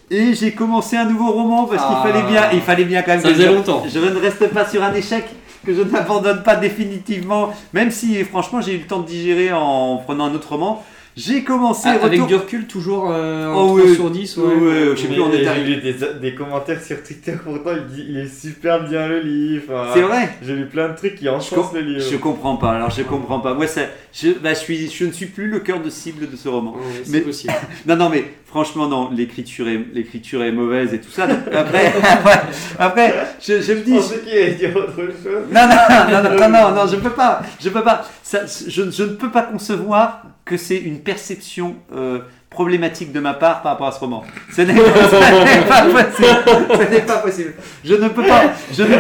et 0.10 0.34
j'ai 0.34 0.52
commencé 0.54 0.96
un 0.96 1.04
nouveau 1.06 1.32
roman 1.34 1.66
parce 1.66 1.86
qu'il 1.86 1.96
Ah. 1.98 2.04
fallait 2.08 2.32
bien, 2.32 2.44
il 2.54 2.62
fallait 2.62 2.86
bien 2.86 3.02
quand 3.02 3.12
même. 3.12 3.22
Ça 3.22 3.28
que 3.28 3.34
faisait 3.34 3.48
je- 3.48 3.54
longtemps. 3.54 3.84
Je 3.86 4.00
ne 4.00 4.20
reste 4.20 4.48
pas 4.54 4.66
sur 4.66 4.82
un 4.82 4.94
échec 4.94 5.26
que 5.66 5.74
je 5.74 5.82
n'abandonne 5.82 6.42
pas 6.44 6.56
définitivement, 6.56 7.54
même 7.74 7.92
si 7.92 8.24
franchement 8.24 8.62
j'ai 8.62 8.76
eu 8.76 8.80
le 8.80 8.86
temps 8.88 9.00
de 9.02 9.08
digérer 9.08 9.52
en 9.52 9.98
prenant 9.98 10.26
un 10.26 10.34
autre 10.34 10.50
roman. 10.50 10.82
J'ai 11.16 11.44
commencé. 11.44 11.90
Ah, 11.90 12.04
avec 12.06 12.26
du 12.26 12.36
recul, 12.36 12.66
toujours 12.66 13.10
euh, 13.12 13.48
en 13.54 13.66
Oh 13.72 13.78
3 13.78 13.88
oui. 13.90 13.96
sur 13.96 14.10
10. 14.10 14.38
Ouais, 14.38 14.44
ouais, 14.56 14.86
je 14.96 15.02
sais 15.02 15.08
plus, 15.08 15.22
on 15.22 15.32
est 15.32 15.46
arrivé. 15.46 15.76
lu 15.76 15.82
des, 15.82 15.96
des 16.20 16.34
commentaires 16.36 16.82
sur 16.82 17.04
Twitter, 17.04 17.34
pourtant 17.44 17.72
il 17.78 17.86
dit 17.94 18.06
il 18.10 18.18
est 18.18 18.28
super 18.28 18.88
bien 18.90 19.08
le 19.08 19.20
livre. 19.20 19.90
C'est 19.94 20.02
vrai. 20.02 20.30
J'ai 20.42 20.56
lu 20.56 20.66
plein 20.66 20.90
de 20.90 20.96
trucs 20.96 21.16
qui 21.16 21.26
Je, 21.26 21.30
enchantent 21.30 21.74
le 21.74 21.82
livre. 21.82 22.02
je 22.12 22.18
comprends 22.18 22.56
pas. 22.58 22.72
Alors 22.72 22.90
je 22.90 23.04
comprends 23.04 23.40
pas. 23.40 23.54
Moi, 23.54 23.68
ça, 23.68 23.82
je, 24.12 24.30
bah, 24.32 24.56
je 24.56 24.60
suis, 24.60 24.90
je 24.90 25.06
ne 25.06 25.12
suis 25.12 25.28
plus 25.28 25.48
le 25.48 25.60
cœur 25.60 25.82
de 25.82 25.90
cible 25.92 26.30
de 26.32 26.36
ce 26.36 26.50
roman. 26.50 26.72
Ouais, 26.74 26.80
c'est 27.04 27.12
Mais- 27.12 27.22
possible. 27.22 27.54
Non, 27.86 27.96
non, 27.96 28.10
mais 28.10 28.26
franchement, 28.48 28.88
non, 28.88 29.12
l'écriture 29.12 29.68
est, 29.68 29.80
l'écriture 29.94 30.42
est 30.44 30.52
mauvaise 30.52 30.94
et 30.96 31.00
tout 31.00 31.12
ça. 31.12 31.28
donc 31.28 31.38
après, 31.54 31.94
après, 32.12 32.42
après, 32.80 33.14
je, 33.40 33.62
je 33.62 33.74
me 33.74 33.78
Je 33.80 33.84
dis. 33.84 33.92
pensais 33.94 34.20
qu'il 34.22 34.32
allait 34.34 34.52
dire 34.56 34.76
autre 34.76 34.96
chose. 34.96 35.44
Non, 35.52 35.62
non, 35.68 35.76
non, 35.90 36.24
non, 36.24 36.40
non, 36.40 36.50
non, 36.50 36.72
non, 36.76 36.88
je 36.92 36.96
peux 36.96 37.12
pas, 37.12 37.42
je 37.62 37.70
peux 37.70 37.84
pas. 37.84 38.04
Ça, 38.24 38.40
je, 38.46 38.90
je 38.90 39.04
ne 39.04 39.10
peux 39.14 39.30
pas 39.30 39.44
concevoir 39.44 40.24
que 40.46 40.58
c'est 40.58 40.78
une 40.78 41.00
perception 41.00 41.76
euh, 41.96 42.20
problématique 42.50 43.12
de 43.12 43.20
ma 43.20 43.34
part 43.34 43.62
par 43.62 43.72
rapport 43.74 43.88
à 43.88 43.92
ce 43.92 44.00
roman. 44.00 44.24
Ce 44.56 44.62
n'est 44.62 44.74
pas 44.76 45.82
possible. 45.88 47.06
Pas 47.08 47.18
possible. 47.18 47.54
Je 47.84 47.94
ne 47.96 48.08
peux 48.10 48.24
pas, 48.24 48.44
je 48.72 48.84
ne, 48.84 48.96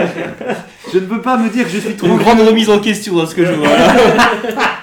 je 0.92 0.98
ne 1.00 1.06
peux 1.06 1.22
pas 1.22 1.38
me 1.38 1.50
dire 1.50 1.66
que 1.66 1.70
je 1.72 1.80
suis 1.80 1.96
trop 1.96 2.08
Une 2.08 2.18
grande 2.18 2.40
remise 2.42 2.70
en 2.70 2.80
question 2.80 3.16
dans 3.16 3.26
ce 3.26 3.36
que 3.36 3.46
je 3.46 3.52
vois 3.52 3.68
là. 3.68 3.94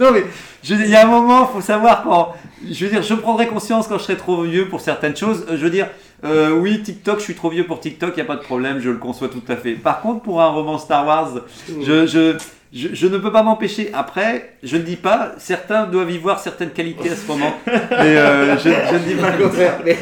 Non 0.00 0.10
mais 0.12 0.24
je- 0.62 0.74
il 0.74 0.88
y 0.90 0.96
a 0.96 1.02
un 1.06 1.10
moment, 1.10 1.46
faut 1.46 1.60
savoir 1.60 2.02
quand. 2.02 2.34
Je 2.70 2.84
veux 2.84 2.90
dire, 2.90 3.02
je 3.02 3.14
prendrai 3.14 3.46
conscience 3.46 3.86
quand 3.86 3.98
je 3.98 4.04
serai 4.04 4.16
trop 4.16 4.42
vieux 4.42 4.68
pour 4.68 4.80
certaines 4.80 5.16
choses. 5.16 5.44
Euh, 5.50 5.56
Je 5.56 5.62
veux 5.64 5.70
dire, 5.70 5.86
euh, 6.24 6.50
oui, 6.52 6.82
TikTok, 6.82 7.18
je 7.18 7.24
suis 7.24 7.34
trop 7.34 7.50
vieux 7.50 7.64
pour 7.66 7.78
TikTok, 7.80 8.12
il 8.16 8.18
y 8.18 8.22
a 8.22 8.24
pas 8.24 8.36
de 8.36 8.40
problème, 8.42 8.80
je 8.80 8.88
le 8.90 8.96
conçois 8.96 9.28
tout 9.28 9.42
à 9.48 9.56
fait. 9.56 9.72
Par 9.72 10.00
contre, 10.00 10.20
pour 10.22 10.40
un 10.40 10.48
roman 10.48 10.78
Star 10.78 11.06
Wars, 11.06 11.30
je, 11.82 12.06
je, 12.06 12.36
je, 12.74 12.88
je 12.92 13.06
ne 13.06 13.18
peux 13.18 13.30
pas 13.32 13.42
m'empêcher. 13.42 13.90
Après, 13.94 14.54
je 14.62 14.76
ne 14.76 14.82
dis 14.82 14.96
pas, 14.96 15.32
certains 15.38 15.86
doivent 15.86 16.10
y 16.10 16.18
voir 16.18 16.40
certaines 16.40 16.70
qualités 16.70 17.10
à 17.10 17.16
ce 17.16 17.26
moment, 17.26 17.54
mais 17.66 17.72
euh, 18.16 18.56
je, 18.58 18.68
je 18.70 18.94
ne 18.94 18.98
dis 19.00 19.14
pas 19.14 19.30
le 19.36 19.44
contraire. 19.44 19.78
Mais, 19.84 19.96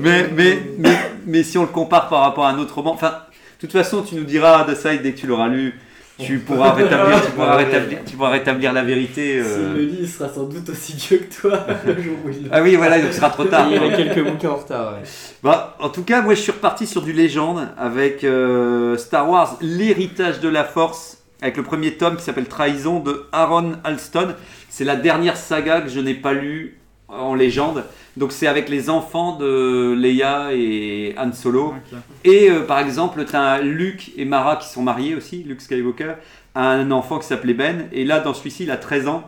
mais, 0.00 0.28
mais, 0.34 0.58
mais, 0.78 0.98
mais 1.26 1.42
si 1.42 1.56
on 1.58 1.62
le 1.62 1.68
compare 1.68 2.08
par 2.08 2.20
rapport 2.22 2.46
à 2.46 2.50
un 2.50 2.58
autre 2.58 2.74
roman, 2.74 2.92
enfin, 2.92 3.10
de 3.10 3.60
toute 3.66 3.72
façon, 3.72 4.02
tu 4.02 4.16
nous 4.16 4.24
diras, 4.24 4.64
Dasai, 4.64 4.98
dès 4.98 5.12
que 5.12 5.20
tu 5.20 5.26
l'auras 5.26 5.48
lu. 5.48 5.78
Tu 6.16 6.38
pourras 6.38 6.70
rétablir, 6.74 7.20
tu 7.24 7.32
pourras 7.32 7.56
rétablir, 7.56 7.98
tu 8.06 8.16
pourras 8.16 8.30
rétablir 8.30 8.72
la 8.72 8.84
vérité. 8.84 9.40
euh. 9.40 9.42
S'il 9.42 9.72
le 9.74 9.84
lit, 9.90 9.98
il 10.02 10.08
sera 10.08 10.28
sans 10.28 10.44
doute 10.44 10.68
aussi 10.68 10.92
vieux 10.92 11.18
que 11.18 11.40
toi 11.40 11.66
le 11.86 12.00
jour 12.00 12.14
où 12.24 12.28
il 12.30 12.44
le 12.44 12.50
Ah 12.52 12.62
oui, 12.62 12.76
voilà, 12.76 13.00
donc 13.00 13.08
ce 13.10 13.16
sera 13.16 13.30
trop 13.30 13.44
tard. 13.46 13.66
Il 13.68 13.74
y 13.74 13.78
a 13.84 13.96
quelques 13.96 14.24
bouquins 14.24 14.50
en 14.50 14.54
retard. 14.56 14.92
ouais. 14.92 15.02
Bah, 15.42 15.76
en 15.80 15.88
tout 15.88 16.04
cas, 16.04 16.22
moi 16.22 16.34
je 16.34 16.40
suis 16.40 16.52
reparti 16.52 16.86
sur 16.86 17.02
du 17.02 17.12
légende 17.12 17.66
avec 17.76 18.22
euh, 18.22 18.96
Star 18.96 19.28
Wars, 19.28 19.56
l'héritage 19.60 20.38
de 20.38 20.48
la 20.48 20.62
force, 20.62 21.18
avec 21.42 21.56
le 21.56 21.62
premier 21.62 21.94
tome 21.94 22.16
qui 22.16 22.22
s'appelle 22.22 22.46
Trahison 22.46 23.00
de 23.00 23.26
Aaron 23.32 23.74
Alston. 23.84 24.34
C'est 24.68 24.84
la 24.84 24.96
dernière 24.96 25.36
saga 25.36 25.80
que 25.80 25.88
je 25.88 26.00
n'ai 26.00 26.14
pas 26.14 26.32
lue 26.32 26.78
en 27.08 27.34
légende. 27.34 27.84
Donc 28.16 28.32
c'est 28.32 28.46
avec 28.46 28.68
les 28.68 28.90
enfants 28.90 29.36
de 29.36 29.94
Leia 29.94 30.52
et 30.52 31.14
Han 31.18 31.32
Solo. 31.32 31.68
Ok. 31.68 31.98
Et 32.24 32.50
euh, 32.50 32.60
par 32.62 32.78
exemple, 32.78 33.24
tu 33.24 33.36
as 33.36 33.60
Luke 33.60 34.12
et 34.16 34.24
Mara 34.24 34.56
qui 34.56 34.68
sont 34.68 34.82
mariés 34.82 35.14
aussi, 35.14 35.42
Luke 35.42 35.60
Skywalker, 35.60 36.14
a 36.54 36.68
un 36.68 36.90
enfant 36.90 37.18
qui 37.18 37.26
s'appelait 37.26 37.54
Ben. 37.54 37.88
Et 37.92 38.04
là, 38.04 38.20
dans 38.20 38.34
celui-ci, 38.34 38.64
il 38.64 38.70
a 38.70 38.76
13 38.76 39.08
ans. 39.08 39.24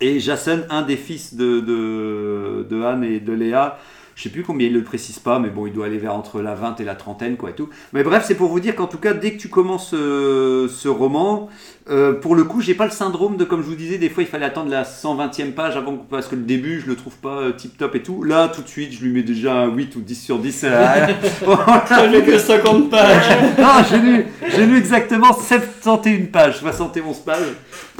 Et 0.00 0.20
Jason, 0.20 0.64
un 0.70 0.82
des 0.82 0.96
fils 0.96 1.34
de, 1.34 1.60
de, 1.60 2.66
de 2.68 2.82
Han 2.82 3.02
et 3.02 3.20
de 3.20 3.32
Léa, 3.32 3.78
je 4.16 4.22
sais 4.22 4.30
plus 4.30 4.42
combien 4.42 4.66
il 4.66 4.72
le 4.72 4.82
précise 4.82 5.18
pas, 5.18 5.38
mais 5.38 5.50
bon, 5.50 5.66
il 5.66 5.74
doit 5.74 5.86
aller 5.86 5.98
vers 5.98 6.14
entre 6.14 6.40
la 6.40 6.54
20 6.54 6.80
et 6.80 6.84
la 6.84 6.94
trentaine, 6.94 7.36
quoi, 7.36 7.50
et 7.50 7.54
tout. 7.54 7.68
Mais 7.92 8.02
bref, 8.02 8.24
c'est 8.26 8.34
pour 8.34 8.48
vous 8.48 8.60
dire 8.60 8.74
qu'en 8.74 8.86
tout 8.86 8.96
cas, 8.96 9.12
dès 9.12 9.32
que 9.32 9.36
tu 9.36 9.50
commences 9.50 9.92
euh, 9.92 10.68
ce 10.68 10.88
roman, 10.88 11.50
euh, 11.88 12.12
pour 12.14 12.34
le 12.34 12.42
coup, 12.44 12.60
j'ai 12.60 12.74
pas 12.74 12.84
le 12.84 12.90
syndrome 12.90 13.36
de, 13.36 13.44
comme 13.44 13.62
je 13.62 13.66
vous 13.66 13.76
disais, 13.76 13.96
des 13.98 14.08
fois, 14.08 14.22
il 14.22 14.28
fallait 14.28 14.46
attendre 14.46 14.70
la 14.70 14.82
120e 14.82 15.52
page 15.52 15.76
avant, 15.76 15.96
parce 15.96 16.26
que 16.26 16.34
le 16.34 16.42
début, 16.42 16.80
je 16.80 16.86
le 16.86 16.96
trouve 16.96 17.14
pas 17.16 17.52
tip 17.56 17.78
top 17.78 17.94
et 17.94 18.02
tout. 18.02 18.24
Là, 18.24 18.48
tout 18.48 18.62
de 18.62 18.68
suite, 18.68 18.92
je 18.92 19.04
lui 19.04 19.12
mets 19.12 19.22
déjà 19.22 19.54
un 19.54 19.68
8 19.68 19.94
ou 19.96 20.00
10 20.00 20.14
sur 20.20 20.38
10. 20.38 20.62
euh, 20.64 21.06
T'as 21.88 22.06
lu 22.06 22.22
que 22.24 22.38
50 22.38 22.90
pages. 22.90 23.38
non, 23.58 23.84
j'ai 23.88 23.98
lu, 23.98 24.26
j'ai 24.56 24.66
lu 24.66 24.76
exactement 24.78 25.32
71 25.32 26.28
pages, 26.32 26.58
71 26.58 27.18
pages. 27.18 27.38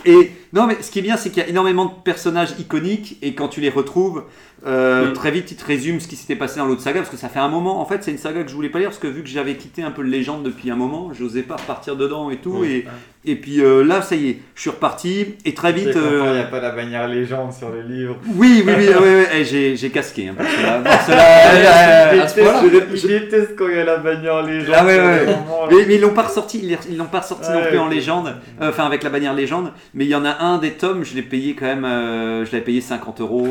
Et 0.04 0.32
non, 0.52 0.66
mais 0.66 0.76
ce 0.80 0.90
qui 0.90 1.00
est 1.00 1.02
bien, 1.02 1.16
c'est 1.16 1.30
qu'il 1.30 1.42
y 1.42 1.46
a 1.46 1.48
énormément 1.48 1.86
de 1.86 1.90
personnages 2.04 2.50
iconiques 2.58 3.18
et 3.22 3.34
quand 3.34 3.48
tu 3.48 3.60
les 3.60 3.70
retrouves, 3.70 4.24
euh, 4.66 5.10
Mm. 5.10 5.12
très 5.12 5.30
vite, 5.30 5.50
ils 5.52 5.56
te 5.56 5.64
résument 5.64 6.00
ce 6.00 6.08
qui 6.08 6.16
s'était 6.16 6.34
passé 6.36 6.58
dans 6.58 6.66
l'autre 6.66 6.80
saga 6.80 7.00
parce 7.00 7.10
que 7.10 7.16
ça 7.16 7.28
fait 7.28 7.38
un 7.38 7.48
moment. 7.48 7.80
En 7.80 7.84
fait, 7.84 8.02
c'est 8.02 8.10
une 8.10 8.18
saga 8.18 8.42
que 8.42 8.48
je 8.50 8.54
voulais 8.54 8.68
pas 8.68 8.78
lire 8.78 8.88
parce 8.88 8.98
que 8.98 9.06
vu 9.06 9.22
que 9.22 9.28
j'avais 9.28 9.56
quitté 9.56 9.82
un 9.82 9.90
peu 9.90 10.02
le 10.02 10.08
légende 10.08 10.42
depuis 10.42 10.70
un 10.70 10.76
moment, 10.76 11.10
j'osais 11.12 11.42
pas 11.42 11.56
repartir 11.56 11.94
dedans 11.96 12.30
et 12.30 12.38
tout. 12.38 12.64
Et, 12.64 12.84
et 13.26 13.34
puis 13.36 13.60
euh, 13.60 13.82
là, 13.84 14.02
ça 14.02 14.14
y 14.14 14.28
est, 14.30 14.38
je 14.54 14.60
suis 14.60 14.70
reparti 14.70 15.34
et 15.44 15.52
très 15.54 15.72
vite. 15.72 15.96
euh, 15.96 16.22
Il 16.28 16.32
n'y 16.34 16.40
a 16.40 16.44
pas 16.44 16.60
la 16.60 16.70
bannière 16.70 17.08
légende 17.08 17.52
sur 17.52 17.70
le 17.70 17.82
livre. 17.82 18.16
oui, 18.36 18.62
oui, 18.66 18.72
oui, 18.78 18.86
oui, 19.00 19.08
oui, 19.18 19.24
eh, 19.34 19.44
j'ai, 19.44 19.76
j'ai 19.76 19.90
casqué. 19.90 20.28
Hein, 20.28 20.34
euh, 20.40 22.26
je 22.28 22.34
déteste, 22.34 23.02
je 23.02 23.06
déteste 23.06 23.56
quand 23.56 23.68
il 23.68 23.76
y 23.76 23.80
a 23.80 23.84
la 23.84 23.96
bannière 23.98 24.42
légende. 24.42 24.74
Ah 24.78 24.84
ouais, 24.86 24.98
ouais. 24.98 25.26
Mais, 25.70 25.84
mais 25.86 25.94
ils 25.96 26.00
l'ont 26.00 26.14
pas 26.14 26.22
ressorti, 26.22 26.76
ils 26.88 26.96
l'ont 26.96 27.04
pas 27.06 27.20
ressorti 27.20 27.50
non 27.50 27.62
plus 27.68 27.78
en 27.78 27.88
légende, 27.88 28.34
euh, 28.62 28.70
enfin 28.70 28.84
avec 28.86 29.02
la 29.02 29.10
bannière 29.10 29.34
légende, 29.34 29.72
mais 29.94 30.04
il 30.04 30.10
y 30.10 30.14
en 30.14 30.24
a 30.24 30.38
un 30.44 30.58
des 30.58 30.72
tomes, 30.72 31.04
je 31.04 31.14
l'ai 31.14 31.22
payé 31.22 31.54
quand 31.58 31.66
même, 31.66 31.82
je 32.44 32.52
l'avais 32.52 32.64
payé 32.64 32.80
50 32.80 33.20
euros, 33.20 33.46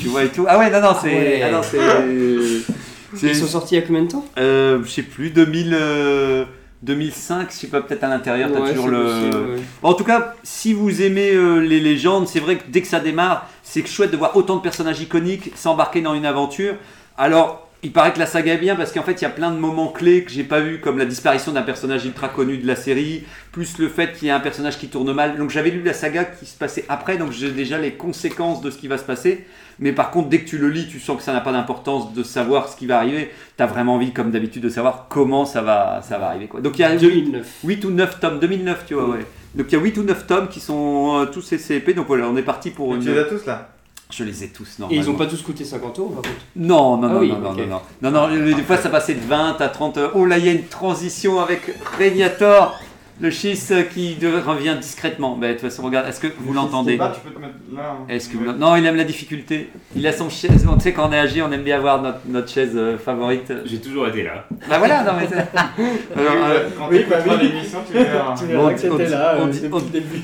tu 0.00 0.08
vois 0.08 0.24
et 0.24 0.28
tout. 0.28 0.46
Ah 0.48 0.58
ouais, 0.58 0.70
non, 0.70 0.80
non, 0.80 0.94
c'est. 1.00 1.08
ouais. 1.08 1.42
ah 1.44 1.50
non, 1.50 1.60
c'est. 1.62 1.78
c'est- 3.16 3.26
Ils 3.28 3.34
sont 3.36 3.46
sortis 3.46 3.74
il 3.74 3.80
y 3.80 3.82
a 3.82 3.86
combien 3.86 4.02
de 4.02 4.08
temps? 4.08 4.24
Je 4.36 4.80
sais 4.88 5.02
plus, 5.02 5.30
2000, 5.30 5.74
euh, 5.78 6.44
2005, 6.82 7.50
je 7.50 7.56
sais 7.56 7.66
pas, 7.66 7.82
peut-être 7.82 8.04
à 8.04 8.08
l'intérieur, 8.08 8.50
t'as 8.52 8.60
Ouais, 8.60 8.70
toujours 8.70 8.88
le. 8.88 9.02
possible, 9.04 9.36
ouais. 9.52 9.60
En 9.82 9.94
tout 9.94 10.04
cas, 10.04 10.34
si 10.42 10.72
vous 10.72 11.02
aimez 11.02 11.30
euh, 11.34 11.58
les 11.58 11.80
légendes, 11.80 12.26
c'est 12.26 12.40
vrai 12.40 12.56
que 12.56 12.64
dès 12.68 12.80
que 12.80 12.88
ça 12.88 13.00
démarre, 13.00 13.48
c'est 13.62 13.86
chouette 13.86 14.10
de 14.10 14.16
voir 14.16 14.36
autant 14.36 14.56
de 14.56 14.62
personnages 14.62 15.00
iconiques 15.00 15.52
s'embarquer 15.56 16.00
dans 16.00 16.14
une 16.14 16.24
aventure. 16.26 16.74
Alors, 17.18 17.69
il 17.82 17.92
paraît 17.92 18.12
que 18.12 18.18
la 18.18 18.26
saga 18.26 18.54
est 18.54 18.58
bien 18.58 18.76
parce 18.76 18.92
qu'en 18.92 19.02
fait, 19.02 19.20
il 19.20 19.22
y 19.22 19.26
a 19.26 19.30
plein 19.30 19.50
de 19.50 19.58
moments 19.58 19.88
clés 19.88 20.24
que 20.24 20.30
j'ai 20.30 20.44
pas 20.44 20.60
vu, 20.60 20.80
comme 20.80 20.98
la 20.98 21.06
disparition 21.06 21.52
d'un 21.52 21.62
personnage 21.62 22.04
ultra 22.04 22.28
connu 22.28 22.58
de 22.58 22.66
la 22.66 22.76
série, 22.76 23.24
plus 23.52 23.78
le 23.78 23.88
fait 23.88 24.12
qu'il 24.12 24.28
y 24.28 24.30
a 24.30 24.36
un 24.36 24.40
personnage 24.40 24.78
qui 24.78 24.88
tourne 24.88 25.12
mal. 25.12 25.38
Donc, 25.38 25.50
j'avais 25.50 25.70
lu 25.70 25.82
la 25.82 25.94
saga 25.94 26.24
qui 26.24 26.44
se 26.44 26.56
passait 26.56 26.84
après, 26.88 27.16
donc 27.16 27.32
j'ai 27.32 27.50
déjà 27.50 27.78
les 27.78 27.92
conséquences 27.92 28.60
de 28.60 28.70
ce 28.70 28.76
qui 28.76 28.88
va 28.88 28.98
se 28.98 29.04
passer. 29.04 29.46
Mais 29.78 29.92
par 29.92 30.10
contre, 30.10 30.28
dès 30.28 30.40
que 30.40 30.48
tu 30.48 30.58
le 30.58 30.68
lis, 30.68 30.88
tu 30.88 31.00
sens 31.00 31.16
que 31.16 31.22
ça 31.22 31.32
n'a 31.32 31.40
pas 31.40 31.52
d'importance 31.52 32.12
de 32.12 32.22
savoir 32.22 32.68
ce 32.68 32.76
qui 32.76 32.86
va 32.86 32.98
arriver. 32.98 33.30
Tu 33.56 33.62
as 33.62 33.66
vraiment 33.66 33.94
envie, 33.94 34.12
comme 34.12 34.30
d'habitude, 34.30 34.62
de 34.62 34.68
savoir 34.68 35.06
comment 35.08 35.46
ça 35.46 35.62
va, 35.62 36.02
ça 36.06 36.18
va 36.18 36.26
arriver. 36.26 36.48
Quoi. 36.48 36.60
Donc, 36.60 36.78
il 36.78 36.82
y 36.82 36.84
a 36.84 36.94
2009. 36.94 37.60
8 37.64 37.84
ou 37.86 37.90
9 37.90 38.20
tomes, 38.20 38.40
2009 38.40 38.84
tu 38.86 38.94
vois, 38.94 39.08
ouais. 39.08 39.26
Donc 39.54 39.66
il 39.70 39.74
y 39.74 39.78
a 39.78 39.82
8 39.82 39.98
ou 39.98 40.02
9 40.04 40.26
tomes 40.26 40.48
qui 40.48 40.60
sont 40.60 41.22
euh, 41.22 41.26
tous 41.26 41.42
CCP, 41.42 41.94
donc 41.94 42.06
voilà, 42.06 42.28
on 42.28 42.36
est 42.36 42.42
parti 42.42 42.70
pour 42.70 42.94
une... 42.94 43.02
Tu 43.02 43.12
les 43.12 43.18
as 43.18 43.24
tous 43.24 43.44
là? 43.46 43.68
Je 44.10 44.24
les 44.24 44.44
ai 44.44 44.48
tous, 44.48 44.76
Et 44.78 44.80
normalement. 44.80 45.02
ils 45.04 45.10
ont 45.10 45.14
pas 45.14 45.26
tous 45.26 45.40
coûté 45.42 45.64
50 45.64 45.98
euros 45.98 46.08
par 46.08 46.22
contre? 46.22 46.34
Non, 46.56 46.96
non, 46.96 47.08
Ah 47.08 47.12
non, 47.14 47.20
oui, 47.20 47.28
non, 47.28 47.38
non, 47.38 47.52
non, 47.54 47.66
non, 47.66 47.80
non, 48.02 48.10
non, 48.10 48.28
euh, 48.34 48.54
des 48.54 48.62
fois 48.62 48.76
ça 48.76 48.88
passait 48.88 49.14
de 49.14 49.20
20 49.26 49.60
à 49.60 49.68
30 49.68 49.98
euros. 49.98 50.10
Oh 50.14 50.24
là, 50.26 50.38
il 50.38 50.46
y 50.46 50.48
a 50.48 50.52
une 50.52 50.64
transition 50.66 51.40
avec 51.40 51.62
Régnator, 51.98 52.78
le 53.20 53.30
schiste 53.30 53.74
qui 53.90 54.16
revient 54.24 54.76
discrètement. 54.80 55.36
Bah, 55.36 55.48
de 55.48 55.52
toute 55.52 55.60
façon, 55.62 55.82
regarde, 55.82 56.08
est-ce 56.08 56.20
que 56.20 56.28
vous 56.40 56.54
l'entendez 56.54 56.92
tu 56.96 57.20
peux 57.20 57.30
te 57.34 57.38
mettre 57.38 57.52
là. 57.74 57.96
hein. 58.00 58.04
Est-ce 58.08 58.30
que 58.30 58.38
vous 58.38 58.50
Non, 58.52 58.76
il 58.76 58.86
aime 58.86 58.96
la 58.96 59.04
difficulté. 59.04 59.68
Il 59.94 60.06
a 60.06 60.12
son 60.14 60.30
chaise, 60.30 60.66
tu 60.66 60.80
sais, 60.82 60.92
quand 60.94 61.08
on 61.08 61.12
est 61.12 61.18
âgé, 61.18 61.42
on 61.42 61.52
aime 61.52 61.62
bien 61.62 61.76
avoir 61.76 62.00
notre, 62.00 62.20
notre 62.26 62.48
chaise 62.48 62.72
euh, 62.74 62.96
favorite. 62.96 63.52
J'ai 63.66 63.78
toujours 63.78 64.08
été 64.08 64.22
là. 64.24 64.46
Bah 64.70 64.78
voilà, 64.78 65.04
non 65.04 65.12
mais 65.20 65.26
Alors, 66.16 66.32
bah, 66.34 66.48
euh, 66.48 66.68
Quand 66.78 66.88
oui, 66.90 66.96
tu 66.96 67.00
écouteras 67.02 67.20
bah 67.26 67.34
oui. 67.42 67.48
l'émission, 67.48 67.78
tu 67.86 67.92
verras. 67.92 68.34
Tu 68.38 68.44
verras 68.46 68.64
on 68.64 68.74
que 68.74 68.80
dit- 68.80 68.88
on 68.88 68.96
t'étais 68.96 69.04
dit- 69.04 69.12
là 69.12 69.36
on 69.38 69.46
euh, 69.46 69.50
dit- 69.50 69.60
depuis 69.60 69.74
on- 69.74 69.78
le 69.78 69.84
début. 69.84 70.22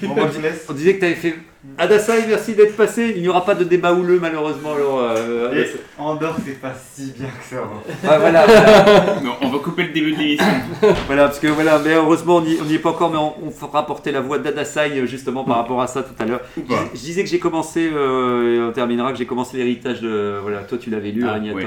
On 0.69 0.73
disait 0.73 0.95
que 0.95 0.99
tu 1.01 1.05
avais 1.05 1.15
fait. 1.15 1.35
Adasai, 1.79 2.25
merci 2.27 2.55
d'être 2.55 2.77
passé. 2.77 3.13
Il 3.17 3.23
n'y 3.23 3.29
aura 3.29 3.45
pas 3.45 3.55
de 3.55 3.65
débat 3.65 3.93
houleux 3.93 4.19
malheureusement. 4.21 4.75
Alors, 4.75 5.01
euh. 5.01 5.65
Andorre, 5.99 6.37
c'est 6.45 6.61
pas 6.61 6.73
si 6.75 7.13
bien 7.13 7.29
que 7.29 7.45
ça. 7.45 7.57
hein. 7.63 7.95
Ah, 8.09 8.19
voilà, 8.19 8.47
voilà, 8.47 9.21
Non, 9.25 9.33
on 9.43 9.49
va 9.51 9.59
couper 9.59 9.83
le 9.85 9.93
début 9.93 10.13
de 10.13 10.19
l'émission. 10.19 10.47
voilà, 11.07 11.25
parce 11.27 11.39
que 11.39 11.49
voilà, 11.49 11.79
mais 11.79 11.95
heureusement 11.95 12.37
on 12.37 12.41
n'y 12.65 12.75
est 12.75 12.79
pas 12.79 12.91
encore, 12.91 13.11
mais 13.11 13.19
on, 13.19 13.35
on 13.47 13.51
fera 13.51 13.85
porter 13.87 14.11
la 14.13 14.21
voix 14.21 14.39
d'Adasai 14.39 14.93
euh, 15.01 15.07
justement 15.07 15.45
par 15.45 15.57
rapport 15.57 15.81
à 15.83 15.87
ça 15.87 16.03
tout 16.03 16.15
à 16.19 16.25
l'heure. 16.25 16.41
Je, 16.57 16.99
disais 16.99 17.23
que 17.25 17.29
j'ai 17.29 17.39
commencé, 17.39 17.91
euh, 17.93 18.57
et 18.57 18.69
on 18.69 18.73
terminera, 18.73 19.13
que 19.13 19.19
j'ai 19.19 19.27
commencé 19.27 19.57
l'héritage 19.57 20.01
de. 20.01 20.39
Voilà, 20.43 20.61
toi 20.61 20.79
tu 20.79 20.91
l'avais 20.91 21.11
lu, 21.11 21.25
Ah, 21.29 21.39
ouais. 21.39 21.67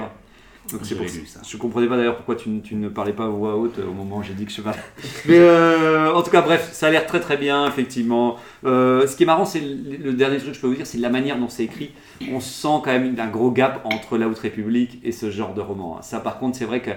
Donc 0.71 0.81
c'est 0.83 0.95
J'avais 0.95 1.07
pour 1.07 1.15
lu 1.15 1.25
ça. 1.25 1.39
Je 1.47 1.57
comprenais 1.57 1.87
pas 1.87 1.97
d'ailleurs 1.97 2.15
pourquoi 2.17 2.35
tu, 2.35 2.49
ne- 2.49 2.59
tu 2.61 2.75
ne 2.75 2.89
parlais 2.89 3.13
pas 3.13 3.25
à 3.25 3.27
voix 3.29 3.55
haute 3.55 3.79
au 3.79 3.91
moment 3.93 4.17
où 4.17 4.23
j'ai 4.23 4.33
dit 4.33 4.45
que 4.45 4.51
je 4.51 4.61
parlais. 4.61 4.79
Mais 5.25 5.37
euh, 5.39 6.13
en 6.13 6.21
tout 6.21 6.29
cas, 6.31 6.41
bref, 6.41 6.69
ça 6.73 6.87
a 6.87 6.91
l'air 6.91 7.05
très 7.07 7.19
très 7.19 7.37
bien, 7.37 7.67
effectivement. 7.67 8.35
Euh, 8.65 9.07
ce 9.07 9.15
qui 9.15 9.23
est 9.23 9.25
marrant, 9.25 9.45
c'est 9.45 9.61
le, 9.61 9.97
le 10.03 10.13
dernier 10.13 10.37
truc 10.37 10.49
que 10.51 10.55
je 10.55 10.61
peux 10.61 10.67
vous 10.67 10.75
dire, 10.75 10.85
c'est 10.87 10.97
la 10.99 11.09
manière 11.09 11.37
dont 11.39 11.49
c'est 11.49 11.63
écrit. 11.63 11.91
On 12.31 12.39
sent 12.39 12.67
quand 12.83 12.87
même 12.87 13.15
un 13.19 13.27
gros 13.27 13.51
gap 13.51 13.81
entre 13.85 14.17
La 14.17 14.27
Haute 14.27 14.39
République 14.39 14.99
et 15.03 15.11
ce 15.11 15.31
genre 15.31 15.53
de 15.53 15.61
roman. 15.61 15.97
hein. 15.97 16.01
Ça, 16.03 16.19
par 16.19 16.37
contre, 16.39 16.57
c'est 16.57 16.65
vrai 16.65 16.81
que 16.81 16.91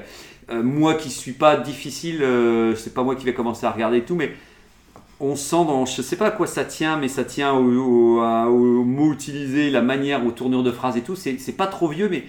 euh, 0.51 0.63
moi 0.63 0.95
qui 0.95 1.09
suis 1.11 1.33
pas 1.33 1.57
difficile, 1.57 2.23
euh, 2.23 2.75
c'est 2.75 2.93
pas 2.93 3.03
moi 3.03 3.15
qui 3.17 3.25
vais 3.25 3.35
commencer 3.35 3.65
à 3.65 3.71
regarder 3.71 3.99
et 3.99 4.03
tout, 4.03 4.17
mais 4.17 4.33
on 5.21 5.37
sent 5.37 5.65
dans, 5.67 5.87
je 5.87 6.03
sais 6.03 6.17
pas 6.17 6.27
à 6.27 6.31
quoi 6.33 6.47
ça 6.49 6.65
tient, 6.65 6.97
mais 6.97 7.07
ça 7.09 7.23
tient 7.25 7.53
au, 7.53 8.17
au- 8.17 8.21
à- 8.21 8.47
aux 8.49 8.83
mots 8.83 9.13
utilisés, 9.13 9.71
la 9.71 9.81
manière, 9.83 10.27
aux 10.27 10.33
tournures 10.33 10.65
de 10.65 10.73
phrases 10.73 10.97
et 10.97 11.03
tout. 11.03 11.15
C'est 11.15 11.57
pas 11.57 11.69
trop 11.69 11.87
vieux, 11.89 12.09
mais 12.11 12.25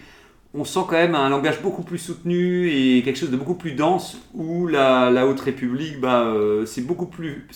on 0.53 0.63
sent 0.65 0.81
quand 0.87 0.93
même 0.95 1.15
un 1.15 1.29
langage 1.29 1.61
beaucoup 1.61 1.83
plus 1.83 1.97
soutenu 1.97 2.69
et 2.69 3.01
quelque 3.03 3.17
chose 3.17 3.31
de 3.31 3.37
beaucoup 3.37 3.55
plus 3.55 3.71
dense 3.73 4.17
où 4.33 4.67
la, 4.67 5.09
la 5.09 5.25
Haute 5.27 5.39
République, 5.41 5.99
bah, 5.99 6.23
euh, 6.25 6.65
c'est 6.65 6.81
beaucoup 6.85 7.07
plus. 7.07 7.47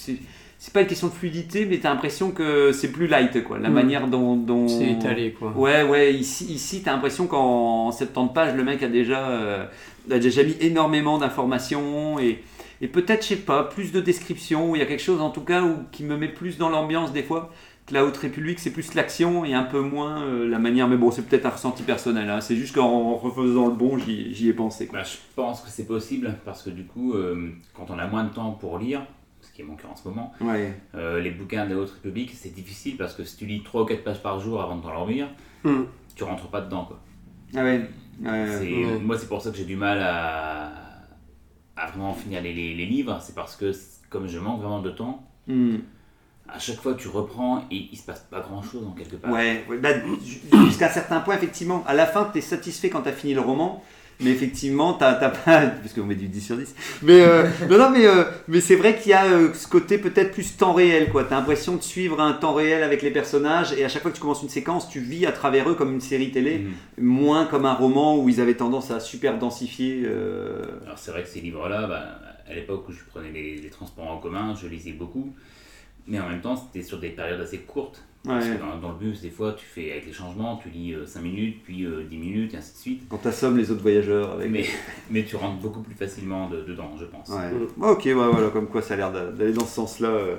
C'est 0.60 0.74
pas 0.74 0.82
une 0.82 0.88
question 0.88 1.08
de 1.08 1.14
fluidité, 1.14 1.68
mais 1.68 1.78
t'as 1.78 1.90
l'impression 1.92 2.32
que 2.32 2.72
c'est 2.72 2.92
plus 2.92 3.06
light, 3.06 3.44
quoi. 3.44 3.60
La 3.60 3.70
Mm. 3.70 3.74
manière 3.74 4.08
dont. 4.08 4.36
dont... 4.36 4.68
C'est 4.68 4.90
étalé, 4.92 5.32
quoi. 5.38 5.52
Ouais, 5.56 5.84
ouais, 5.84 6.14
ici, 6.16 6.46
ici 6.46 6.82
t'as 6.84 6.94
l'impression 6.94 7.28
qu'en 7.28 7.92
70 7.92 8.34
pages, 8.34 8.56
le 8.56 8.64
mec 8.64 8.82
a 8.82 8.88
déjà, 8.88 9.30
euh, 9.30 9.66
a 10.10 10.18
déjà 10.18 10.42
mis 10.44 10.56
énormément 10.60 11.20
d'informations 11.20 12.18
et, 12.20 12.40
et 12.82 12.88
peut-être, 12.88 13.22
je 13.22 13.28
sais 13.30 13.36
pas, 13.36 13.64
plus 13.66 13.92
de 13.92 14.02
descriptions, 14.02 14.76
il 14.76 14.80
y 14.80 14.82
a 14.82 14.88
quelque 14.88 15.04
chose 15.04 15.22
en 15.22 15.30
tout 15.30 15.42
cas 15.42 15.62
où, 15.62 15.76
qui 15.92 16.04
me 16.04 16.18
met 16.18 16.28
plus 16.28 16.58
dans 16.58 16.70
l'ambiance 16.70 17.14
des 17.14 17.24
fois. 17.24 17.52
Que 17.88 17.94
la 17.94 18.04
Haute 18.06 18.18
République, 18.18 18.60
c'est 18.60 18.72
plus 18.72 18.94
l'action 18.96 19.46
et 19.46 19.54
un 19.54 19.64
peu 19.64 19.80
moins 19.80 20.22
euh, 20.22 20.48
la 20.48 20.60
manière. 20.60 20.88
Mais 20.90 20.98
bon, 20.98 21.10
c'est 21.10 21.22
peut-être 21.26 21.46
un 21.46 21.52
ressenti 21.52 21.84
personnel. 21.84 22.30
hein. 22.30 22.42
C'est 22.42 22.58
juste 22.58 22.76
qu'en 22.76 23.16
refaisant 23.16 23.68
le 23.70 23.74
bon, 23.76 23.98
j'y 23.98 24.50
ai 24.50 24.54
pensé. 24.54 24.90
Bah, 24.92 25.04
je 25.04 25.16
pense 25.36 25.62
que 25.62 25.70
c'est 25.70 25.88
possible 25.88 26.36
parce 26.44 26.64
que 26.64 26.70
du 26.70 26.84
coup, 26.86 27.14
euh, 27.14 27.50
quand 27.74 27.90
on 27.90 27.98
a 27.98 28.06
moins 28.06 28.26
de 28.26 28.30
temps 28.34 28.52
pour 28.52 28.78
lire, 28.78 29.02
ce 29.40 29.54
qui 29.54 29.62
est 29.62 29.66
mon 29.66 29.76
cas 29.78 29.88
en 29.90 29.96
ce 29.96 30.06
moment, 30.08 30.34
Ouais. 30.42 30.74
euh, 30.96 31.22
les 31.22 31.32
bouquins 31.32 31.66
de 31.66 31.76
la 31.76 31.80
Haute 31.80 31.92
République, 31.92 32.32
c'est 32.36 32.54
difficile 32.54 32.98
parce 32.98 33.14
que 33.14 33.24
si 33.24 33.38
tu 33.38 33.46
lis 33.46 33.64
3 33.64 33.84
ou 33.84 33.86
4 33.86 34.04
pages 34.04 34.22
par 34.22 34.40
jour 34.42 34.62
avant 34.62 34.76
de 34.76 34.82
t'endormir, 34.84 35.30
Hmm. 35.64 35.84
tu 36.16 36.24
rentres 36.26 36.48
pas 36.50 36.60
dedans. 36.62 36.84
Quoi. 36.86 37.00
Ah 37.56 37.64
ouais. 37.64 37.90
ouais. 38.22 39.00
Moi, 39.02 39.18
c'est 39.18 39.28
pour 39.30 39.42
ça 39.42 39.50
que 39.52 39.56
j'ai 39.58 39.64
du 39.66 39.78
mal 39.78 40.00
à, 40.02 40.74
à 41.78 41.88
vraiment 41.92 42.14
finir 42.14 42.42
les, 42.42 42.54
les- 42.54 42.76
les 42.76 42.86
livres. 42.86 43.18
C'est 43.22 43.34
parce 43.36 43.56
que, 43.56 43.72
comme 44.10 44.28
je 44.28 44.40
manque 44.40 44.60
vraiment 44.60 44.82
de 44.82 44.90
temps, 44.92 45.24
Hmm. 45.48 45.78
À 46.54 46.60
chaque 46.60 46.82
fois 46.82 46.94
tu 46.96 47.08
reprends 47.08 47.66
et 47.72 47.88
il 47.92 47.98
se 47.98 48.04
passe 48.04 48.26
pas 48.30 48.40
grand 48.40 48.62
chose 48.64 48.84
en 48.88 48.92
quelque 48.92 49.16
part. 49.16 49.32
Ouais, 49.32 49.64
ouais, 49.70 49.78
bah, 49.78 49.90
ju- 50.26 50.40
jusqu'à 50.66 50.88
un 50.88 50.92
certain 50.92 51.20
point, 51.20 51.36
effectivement. 51.36 51.84
À 51.88 51.94
la 51.94 52.06
fin, 52.06 52.30
tu 52.32 52.40
es 52.40 52.42
satisfait 52.42 52.90
quand 52.90 53.02
tu 53.02 53.10
as 53.10 53.14
fini 53.14 53.34
le 53.34 53.42
roman. 53.42 53.84
Mais 54.20 54.32
effectivement, 54.32 54.94
t'as 54.94 55.14
t'as 55.14 55.30
pas. 55.30 55.62
Parce 55.84 55.94
qu'on 55.94 56.04
met 56.04 56.16
du 56.16 56.28
10 56.28 56.42
sur 56.42 56.58
10. 56.58 56.74
Mais, 57.04 57.22
euh, 57.22 57.44
non, 57.70 57.78
non, 57.78 57.90
mais, 57.92 58.08
euh, 58.08 58.24
mais 58.48 58.62
c'est 58.62 58.76
vrai 58.76 58.98
qu'il 58.98 59.12
y 59.12 59.14
a 59.14 59.26
euh, 59.26 59.54
ce 59.54 59.68
côté 59.68 60.00
peut-être 60.00 60.32
plus 60.32 60.58
temps 60.58 60.74
réel. 60.74 61.10
Tu 61.12 61.18
as 61.20 61.24
l'impression 61.30 61.76
de 61.76 61.84
suivre 61.84 62.20
un 62.20 62.34
temps 62.34 62.56
réel 62.56 62.82
avec 62.82 63.04
les 63.04 63.12
personnages. 63.12 63.74
Et 63.74 63.86
à 63.86 63.90
chaque 63.90 64.02
fois 64.02 64.10
que 64.10 64.16
tu 64.16 64.22
commences 64.22 64.42
une 64.42 64.50
séquence, 64.50 64.90
tu 64.90 65.02
vis 65.02 65.28
à 65.28 65.32
travers 65.32 65.70
eux 65.70 65.76
comme 65.76 65.94
une 65.94 66.02
série 66.02 66.32
télé. 66.32 66.60
Mhm. 66.98 67.06
Moins 67.06 67.46
comme 67.46 67.68
un 67.68 67.76
roman 67.76 68.18
où 68.18 68.28
ils 68.28 68.42
avaient 68.42 68.56
tendance 68.56 68.90
à 68.90 69.00
super 69.00 69.38
densifier. 69.38 70.08
Alors 70.86 70.98
c'est 70.98 71.12
vrai 71.12 71.22
que 71.22 71.30
ces 71.30 71.42
livres-là, 71.42 71.86
bah, 71.86 72.04
à 72.50 72.56
l'époque 72.56 72.90
où 72.90 72.92
je 72.92 73.04
prenais 73.08 73.32
les, 73.32 73.58
les 73.58 73.70
transports 73.70 74.10
en 74.10 74.18
commun, 74.18 74.56
je 74.60 74.68
lisais 74.68 74.94
beaucoup. 74.94 75.36
Mais 76.08 76.20
en 76.20 76.30
même 76.30 76.42
temps, 76.42 76.56
c'était 76.56 76.86
sur 76.86 77.00
des 77.00 77.10
périodes 77.10 77.42
assez 77.42 77.60
courtes. 77.60 78.04
Parce 78.26 78.46
que 78.48 78.60
dans, 78.60 78.78
dans 78.78 78.92
le 78.92 78.98
bus, 78.98 79.22
des 79.22 79.30
fois, 79.30 79.54
tu 79.54 79.66
fais 79.66 79.92
avec 79.92 80.06
les 80.06 80.12
changements, 80.12 80.58
tu 80.62 80.68
lis 80.70 80.94
5 81.06 81.22
minutes, 81.22 81.64
puis 81.64 81.86
euh, 81.86 82.04
10 82.10 82.18
minutes, 82.18 82.54
et 82.54 82.58
ainsi 82.58 82.74
de 82.74 82.78
suite. 82.78 83.02
Quand 83.10 83.18
t'assommes 83.20 83.58
les 83.58 83.72
autres 83.72 83.82
voyageurs 83.82 84.34
avec. 84.34 84.50
Mais, 84.52 84.66
mais 85.10 85.24
tu 85.24 85.38
rentres 85.38 85.60
beaucoup 85.62 85.82
plus 85.82 85.94
facilement 85.96 86.50
de- 86.50 86.62
dedans, 86.64 86.92
je 87.00 87.06
pense. 87.06 87.30
Ouais. 87.30 87.52
Ok, 87.90 88.02
ouais, 88.06 88.14
voilà, 88.14 88.50
comme 88.50 88.68
quoi 88.68 88.82
ça 88.82 88.96
a 88.96 88.98
l'air 88.98 89.12
d'a- 89.14 89.32
d'aller 89.32 89.54
dans 89.54 89.66
ce 89.66 89.76
sens-là. 89.76 90.10
euh. 90.10 90.36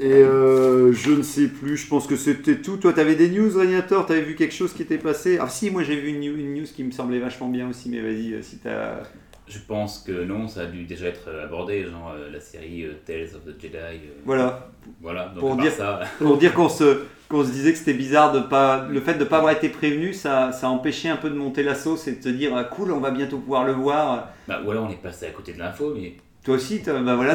Et 0.00 0.12
euh, 0.12 0.92
je 0.92 1.10
ne 1.10 1.22
sais 1.22 1.48
plus, 1.48 1.76
je 1.76 1.88
pense 1.88 2.06
que 2.06 2.14
c'était 2.14 2.58
tout. 2.60 2.76
Toi, 2.76 2.92
t'avais 2.92 3.16
des 3.16 3.30
news, 3.30 3.50
Régnator? 3.58 4.06
T'avais 4.06 4.22
vu 4.22 4.36
quelque 4.36 4.54
chose 4.54 4.72
qui 4.72 4.82
était 4.82 4.98
passé? 4.98 5.38
Ah, 5.40 5.48
si, 5.48 5.70
moi 5.72 5.82
j'ai 5.82 5.96
vu 5.96 6.10
une, 6.10 6.20
news- 6.20 6.38
une 6.38 6.54
news 6.54 6.66
qui 6.72 6.84
me 6.84 6.92
semblait 6.92 7.18
vachement 7.18 7.48
bien 7.48 7.68
aussi, 7.68 7.88
mais 7.88 8.00
vas-y, 8.00 8.34
euh, 8.34 8.42
si 8.42 8.58
t'as. 8.58 9.02
Je 9.48 9.58
pense 9.66 10.00
que 10.00 10.24
non, 10.24 10.46
ça 10.48 10.62
a 10.62 10.66
dû 10.66 10.84
déjà 10.84 11.06
être 11.06 11.28
abordé, 11.42 11.84
genre 11.84 12.12
euh, 12.16 12.30
la 12.30 12.40
série 12.40 12.84
euh, 12.84 12.92
Tales 13.06 13.28
of 13.34 13.44
the 13.46 13.60
Jedi. 13.60 13.76
euh, 13.76 13.98
Voilà, 14.24 14.68
voilà, 15.00 15.26
donc 15.28 15.38
Pour 15.40 15.56
dire- 15.56 15.72
ça, 15.72 16.00
pour 16.18 16.36
dire 16.36 16.52
qu'on 16.54 16.68
se, 16.68 17.02
qu'on 17.28 17.44
se 17.44 17.50
disait 17.50 17.72
que 17.72 17.78
c'était 17.78 17.94
bizarre 17.94 18.32
de 18.32 18.40
pas. 18.40 18.86
Le 18.90 19.00
fait 19.00 19.14
de 19.14 19.20
ne 19.20 19.24
pas 19.24 19.38
avoir 19.38 19.52
été 19.52 19.68
prévenu, 19.70 20.12
ça, 20.12 20.52
ça 20.52 20.66
a 20.66 20.70
empêché 20.70 21.08
un 21.08 21.16
peu 21.16 21.30
de 21.30 21.34
monter 21.34 21.62
la 21.62 21.74
sauce 21.74 22.06
et 22.08 22.12
de 22.16 22.22
te 22.22 22.28
dire, 22.28 22.54
ah, 22.56 22.64
cool, 22.64 22.92
on 22.92 23.00
va 23.00 23.10
bientôt 23.10 23.38
pouvoir 23.38 23.64
le 23.64 23.72
voir. 23.72 24.28
bah, 24.46 24.60
ou 24.64 24.70
alors 24.70 24.84
on 24.84 24.90
est 24.90 25.02
passé 25.02 25.26
à 25.26 25.30
côté 25.30 25.52
de 25.54 25.58
l'info, 25.58 25.94
mais 25.96 26.14
Toi 26.48 26.56
aussi, 26.56 26.80
t'as- 26.80 26.94
bah 26.94 27.14
voilà, 27.14 27.34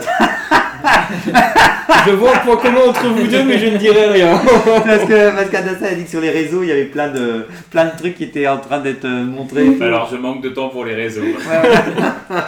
Je 2.07 2.11
vois 2.13 2.35
un 2.35 2.39
point 2.39 2.57
commun 2.57 2.79
entre 2.89 3.07
vous 3.09 3.27
deux, 3.27 3.43
mais 3.43 3.59
je 3.59 3.67
ne 3.67 3.77
dirai 3.77 4.07
rien. 4.07 4.39
parce 4.83 5.03
que 5.05 5.35
parce 5.35 5.49
qu'Adassa 5.51 5.85
a 5.85 5.93
dit 5.93 6.05
que 6.05 6.09
sur 6.09 6.19
les 6.19 6.31
réseaux, 6.31 6.63
il 6.63 6.69
y 6.69 6.71
avait 6.71 6.85
plein 6.85 7.09
de, 7.11 7.45
plein 7.69 7.85
de 7.85 7.91
trucs 7.95 8.15
qui 8.15 8.23
étaient 8.23 8.47
en 8.47 8.57
train 8.57 8.79
d'être 8.79 9.05
euh, 9.05 9.23
montrés. 9.23 9.69
Bah, 9.69 9.85
alors 9.85 10.09
je 10.11 10.17
manque 10.17 10.41
de 10.41 10.49
temps 10.49 10.69
pour 10.69 10.83
les 10.83 10.95
réseaux. 10.95 11.21
Ouais, 11.21 12.39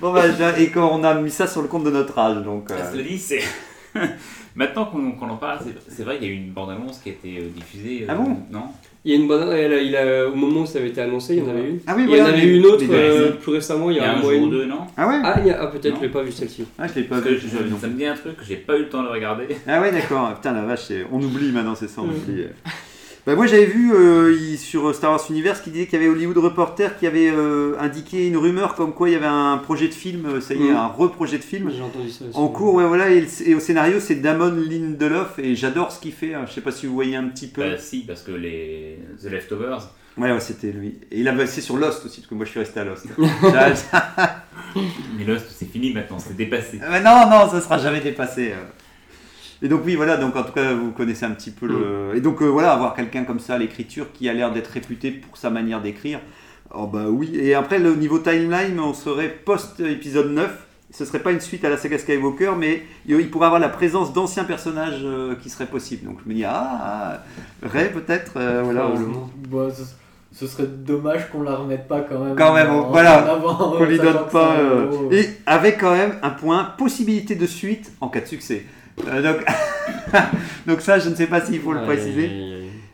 bon, 0.00 0.12
bah, 0.12 0.22
je- 0.38 0.62
et 0.62 0.68
quand 0.68 0.88
on 0.92 1.02
a 1.02 1.14
mis 1.14 1.32
ça 1.32 1.48
sur 1.48 1.62
le 1.62 1.66
compte 1.66 1.82
de 1.82 1.90
notre 1.90 2.16
âge, 2.16 2.44
donc. 2.44 2.70
euh, 2.70 2.76
Cela 2.92 3.02
dit, 3.02 3.18
c'est. 3.18 3.40
Maintenant 4.54 4.84
qu'on 4.84 5.10
qu'on 5.18 5.30
en 5.30 5.36
parle, 5.36 5.58
c'est- 5.64 5.96
c'est 5.96 6.04
vrai 6.04 6.18
qu'il 6.18 6.28
y 6.28 6.30
a 6.30 6.32
eu 6.32 6.36
une 6.36 6.52
bande-annonce 6.52 7.00
qui 7.02 7.08
a 7.08 7.12
été 7.12 7.38
euh, 7.40 7.48
diffusée. 7.56 8.02
euh, 8.04 8.06
Ah 8.08 8.14
bon? 8.14 8.38
Non? 8.52 8.66
Il 9.06 9.10
y 9.10 9.14
a 9.14 9.18
une 9.18 9.30
elle 9.52 9.82
il 9.86 9.94
a- 9.96 10.26
au 10.28 10.34
moment 10.34 10.62
où 10.62 10.66
ça 10.66 10.78
avait 10.78 10.88
été 10.88 11.00
annoncé, 11.02 11.34
il 11.36 11.40
y 11.44 11.46
en 11.46 11.50
avait 11.50 11.68
une. 11.68 11.78
Ah 11.86 11.92
oui, 11.94 12.04
il 12.04 12.10
y 12.10 12.12
en 12.14 12.16
voilà, 12.24 12.28
avait 12.36 12.46
mais- 12.46 12.56
une 12.56 12.64
autre 12.64 12.84
mais- 12.88 12.94
euh, 12.96 13.30
plus 13.32 13.52
récemment, 13.52 13.90
il 13.90 13.98
y 13.98 14.00
a, 14.00 14.12
un 14.12 14.16
un 14.16 14.20
mois 14.22 14.32
et 14.32 14.36
jour 14.38 14.46
ou 14.46 14.50
demi. 14.50 14.60
deux, 14.62 14.66
non 14.66 14.78
Ah 14.96 15.06
ouais 15.08 15.14
Ah, 15.22 15.36
il 15.40 15.46
y 15.48 15.50
a- 15.50 15.60
ah, 15.60 15.66
peut-être, 15.66 15.90
Non. 15.94 16.00
je 16.00 16.06
l'ai 16.06 16.12
pas 16.12 16.22
vu 16.22 16.32
celle-ci. 16.32 16.64
Ah, 16.78 16.86
je 16.88 16.94
l'ai 16.94 17.02
pas 17.06 17.16
Parce 17.16 17.28
vu. 17.28 17.34
que 17.34 17.40
je 17.42 17.48
je- 17.48 17.56
l'avais 17.56 17.68
non 17.68 17.78
ça 17.78 17.86
me 17.88 17.98
dit 17.98 18.06
un 18.06 18.14
truc 18.14 18.36
que 18.38 18.44
j'ai 18.44 18.56
pas 18.56 18.76
eu 18.76 18.80
le 18.80 18.88
temps 18.88 19.02
de 19.02 19.08
regarder. 19.08 19.44
Ah 19.68 19.82
ouais, 19.82 19.92
d'accord. 19.92 20.34
Putain, 20.36 20.52
la 20.54 20.62
vache, 20.62 20.84
c'est- 20.88 21.04
on 21.12 21.20
oublie 21.22 21.52
maintenant, 21.52 21.74
c'est 21.74 21.88
ça, 21.88 22.00
on 22.00 22.04
oublie. 22.08 22.44
Bah, 23.26 23.34
moi, 23.36 23.46
j'avais 23.46 23.64
vu 23.64 23.90
euh, 23.94 24.36
il- 24.38 24.58
sur 24.58 24.94
Star 24.94 25.10
Wars 25.12 25.24
Universe 25.30 25.62
qui 25.62 25.70
disait 25.70 25.86
qu'il 25.86 25.98
y 25.98 26.02
avait 26.04 26.10
Hollywood 26.10 26.36
Reporter 26.36 26.98
qui 26.98 27.06
avait 27.06 27.30
euh, 27.30 27.74
indiqué 27.80 28.26
une 28.28 28.36
rumeur 28.36 28.74
comme 28.74 28.92
quoi 28.92 29.08
il 29.08 29.12
y 29.12 29.16
avait 29.16 29.24
un 29.24 29.56
projet 29.56 29.88
de 29.88 29.94
film, 29.94 30.26
euh, 30.26 30.40
ça 30.42 30.52
y 30.52 30.58
est, 30.66 30.72
Mm. 30.72 30.76
un 30.76 30.86
reprojet 30.88 31.38
de 31.38 31.42
film. 31.42 31.70
J'ai 31.74 31.80
entendu 31.82 32.10
ça 32.10 32.26
aussi. 32.26 32.36
En 32.36 32.48
cours, 32.48 32.74
ouais, 32.74 32.84
voilà, 32.86 33.08
et, 33.10 33.24
au 33.54 33.60
scénario, 33.60 33.98
c'est 33.98 34.16
Damon 34.16 34.50
Lindelof, 34.50 35.38
et 35.38 35.56
j'adore 35.56 35.90
ce 35.90 36.00
qu'il 36.00 36.12
fait. 36.12 36.34
hein. 36.34 36.44
Je 36.46 36.52
sais 36.52 36.60
pas 36.60 36.70
si 36.70 36.84
vous 36.86 36.92
voyez 36.92 37.16
un 37.16 37.24
petit 37.28 37.46
peu. 37.46 37.62
Bah, 37.62 37.78
si, 37.78 38.00
parce 38.00 38.20
que 38.22 38.32
les 38.32 38.98
The 39.22 39.30
Leftovers, 39.30 39.88
Ouais, 40.16 40.30
ouais, 40.30 40.38
c'était 40.38 40.70
lui. 40.70 40.98
Et 41.10 41.20
il 41.20 41.28
a 41.28 41.32
bossé 41.32 41.60
sur 41.60 41.76
Lost 41.76 42.04
aussi, 42.06 42.20
parce 42.20 42.28
que 42.28 42.34
moi, 42.36 42.44
je 42.44 42.50
suis 42.50 42.60
resté 42.60 42.78
à 42.78 42.84
Lost. 42.84 43.06
Mais 45.18 45.24
Lost 45.24 45.46
c'est 45.48 45.64
fini 45.64 45.92
maintenant, 45.92 46.18
c'est 46.20 46.36
dépassé. 46.36 46.78
Mais 46.88 47.00
non, 47.00 47.28
non, 47.28 47.50
ça 47.50 47.60
sera 47.60 47.78
jamais 47.78 48.00
dépassé. 48.00 48.52
Et 49.62 49.68
donc 49.68 49.82
oui, 49.84 49.94
voilà, 49.94 50.16
donc 50.16 50.36
en 50.36 50.42
tout 50.42 50.52
cas, 50.52 50.72
vous 50.74 50.90
connaissez 50.92 51.24
un 51.24 51.30
petit 51.30 51.50
peu 51.50 51.66
le... 51.66 52.12
Et 52.16 52.20
donc 52.20 52.42
euh, 52.42 52.46
voilà, 52.46 52.72
avoir 52.72 52.94
quelqu'un 52.94 53.24
comme 53.24 53.38
ça 53.40 53.54
à 53.54 53.58
l'écriture 53.58 54.12
qui 54.12 54.28
a 54.28 54.32
l'air 54.34 54.52
d'être 54.52 54.68
réputé 54.68 55.10
pour 55.10 55.36
sa 55.36 55.50
manière 55.50 55.80
d'écrire, 55.80 56.20
oh 56.74 56.86
bah 56.86 57.04
oui. 57.08 57.30
Et 57.34 57.54
après, 57.54 57.78
le 57.78 57.94
niveau 57.94 58.18
timeline, 58.18 58.78
on 58.80 58.92
serait 58.94 59.28
post-épisode 59.28 60.30
9. 60.32 60.50
Ce 60.90 61.04
serait 61.04 61.18
pas 61.20 61.32
une 61.32 61.40
suite 61.40 61.64
à 61.64 61.70
la 61.70 61.76
saga 61.76 61.98
Skywalker, 61.98 62.52
mais 62.58 62.82
il 63.06 63.28
pourrait 63.30 63.46
avoir 63.46 63.60
la 63.60 63.68
présence 63.68 64.12
d'anciens 64.12 64.44
personnages 64.44 65.00
euh, 65.02 65.34
qui 65.34 65.50
seraient 65.50 65.66
possibles. 65.66 66.06
Donc 66.06 66.18
je 66.24 66.28
me 66.28 66.34
dis, 66.34 66.44
ah, 66.44 67.22
Ray 67.62 67.88
peut-être, 67.90 68.32
euh, 68.36 68.60
voilà. 68.64 68.82
Probablement. 68.82 69.30
Bon, 69.48 69.70
ce, 69.74 69.82
ce 70.30 70.46
serait 70.46 70.66
dommage 70.68 71.30
qu'on 71.30 71.42
la 71.42 71.56
remette 71.56 71.88
pas 71.88 72.02
quand 72.02 72.20
même. 72.20 72.36
Quand 72.36 72.54
même, 72.54 72.70
en- 72.70 72.90
voilà, 72.90 73.40
qu'on 73.78 73.84
lui 73.84 73.98
donne 73.98 74.26
pas. 74.30 74.56
Et 75.10 75.28
avec 75.46 75.80
quand 75.80 75.94
même 75.96 76.14
un 76.22 76.30
point 76.30 76.64
possibilité 76.78 77.34
de 77.34 77.46
suite 77.46 77.92
en 78.00 78.08
cas 78.08 78.20
de 78.20 78.26
succès. 78.26 78.64
Euh, 79.08 79.22
donc, 79.22 79.44
donc 80.66 80.80
ça, 80.80 80.98
je 80.98 81.08
ne 81.08 81.14
sais 81.14 81.26
pas 81.26 81.40
s'il 81.40 81.60
faut 81.60 81.72
le 81.72 81.82
préciser. 81.82 82.30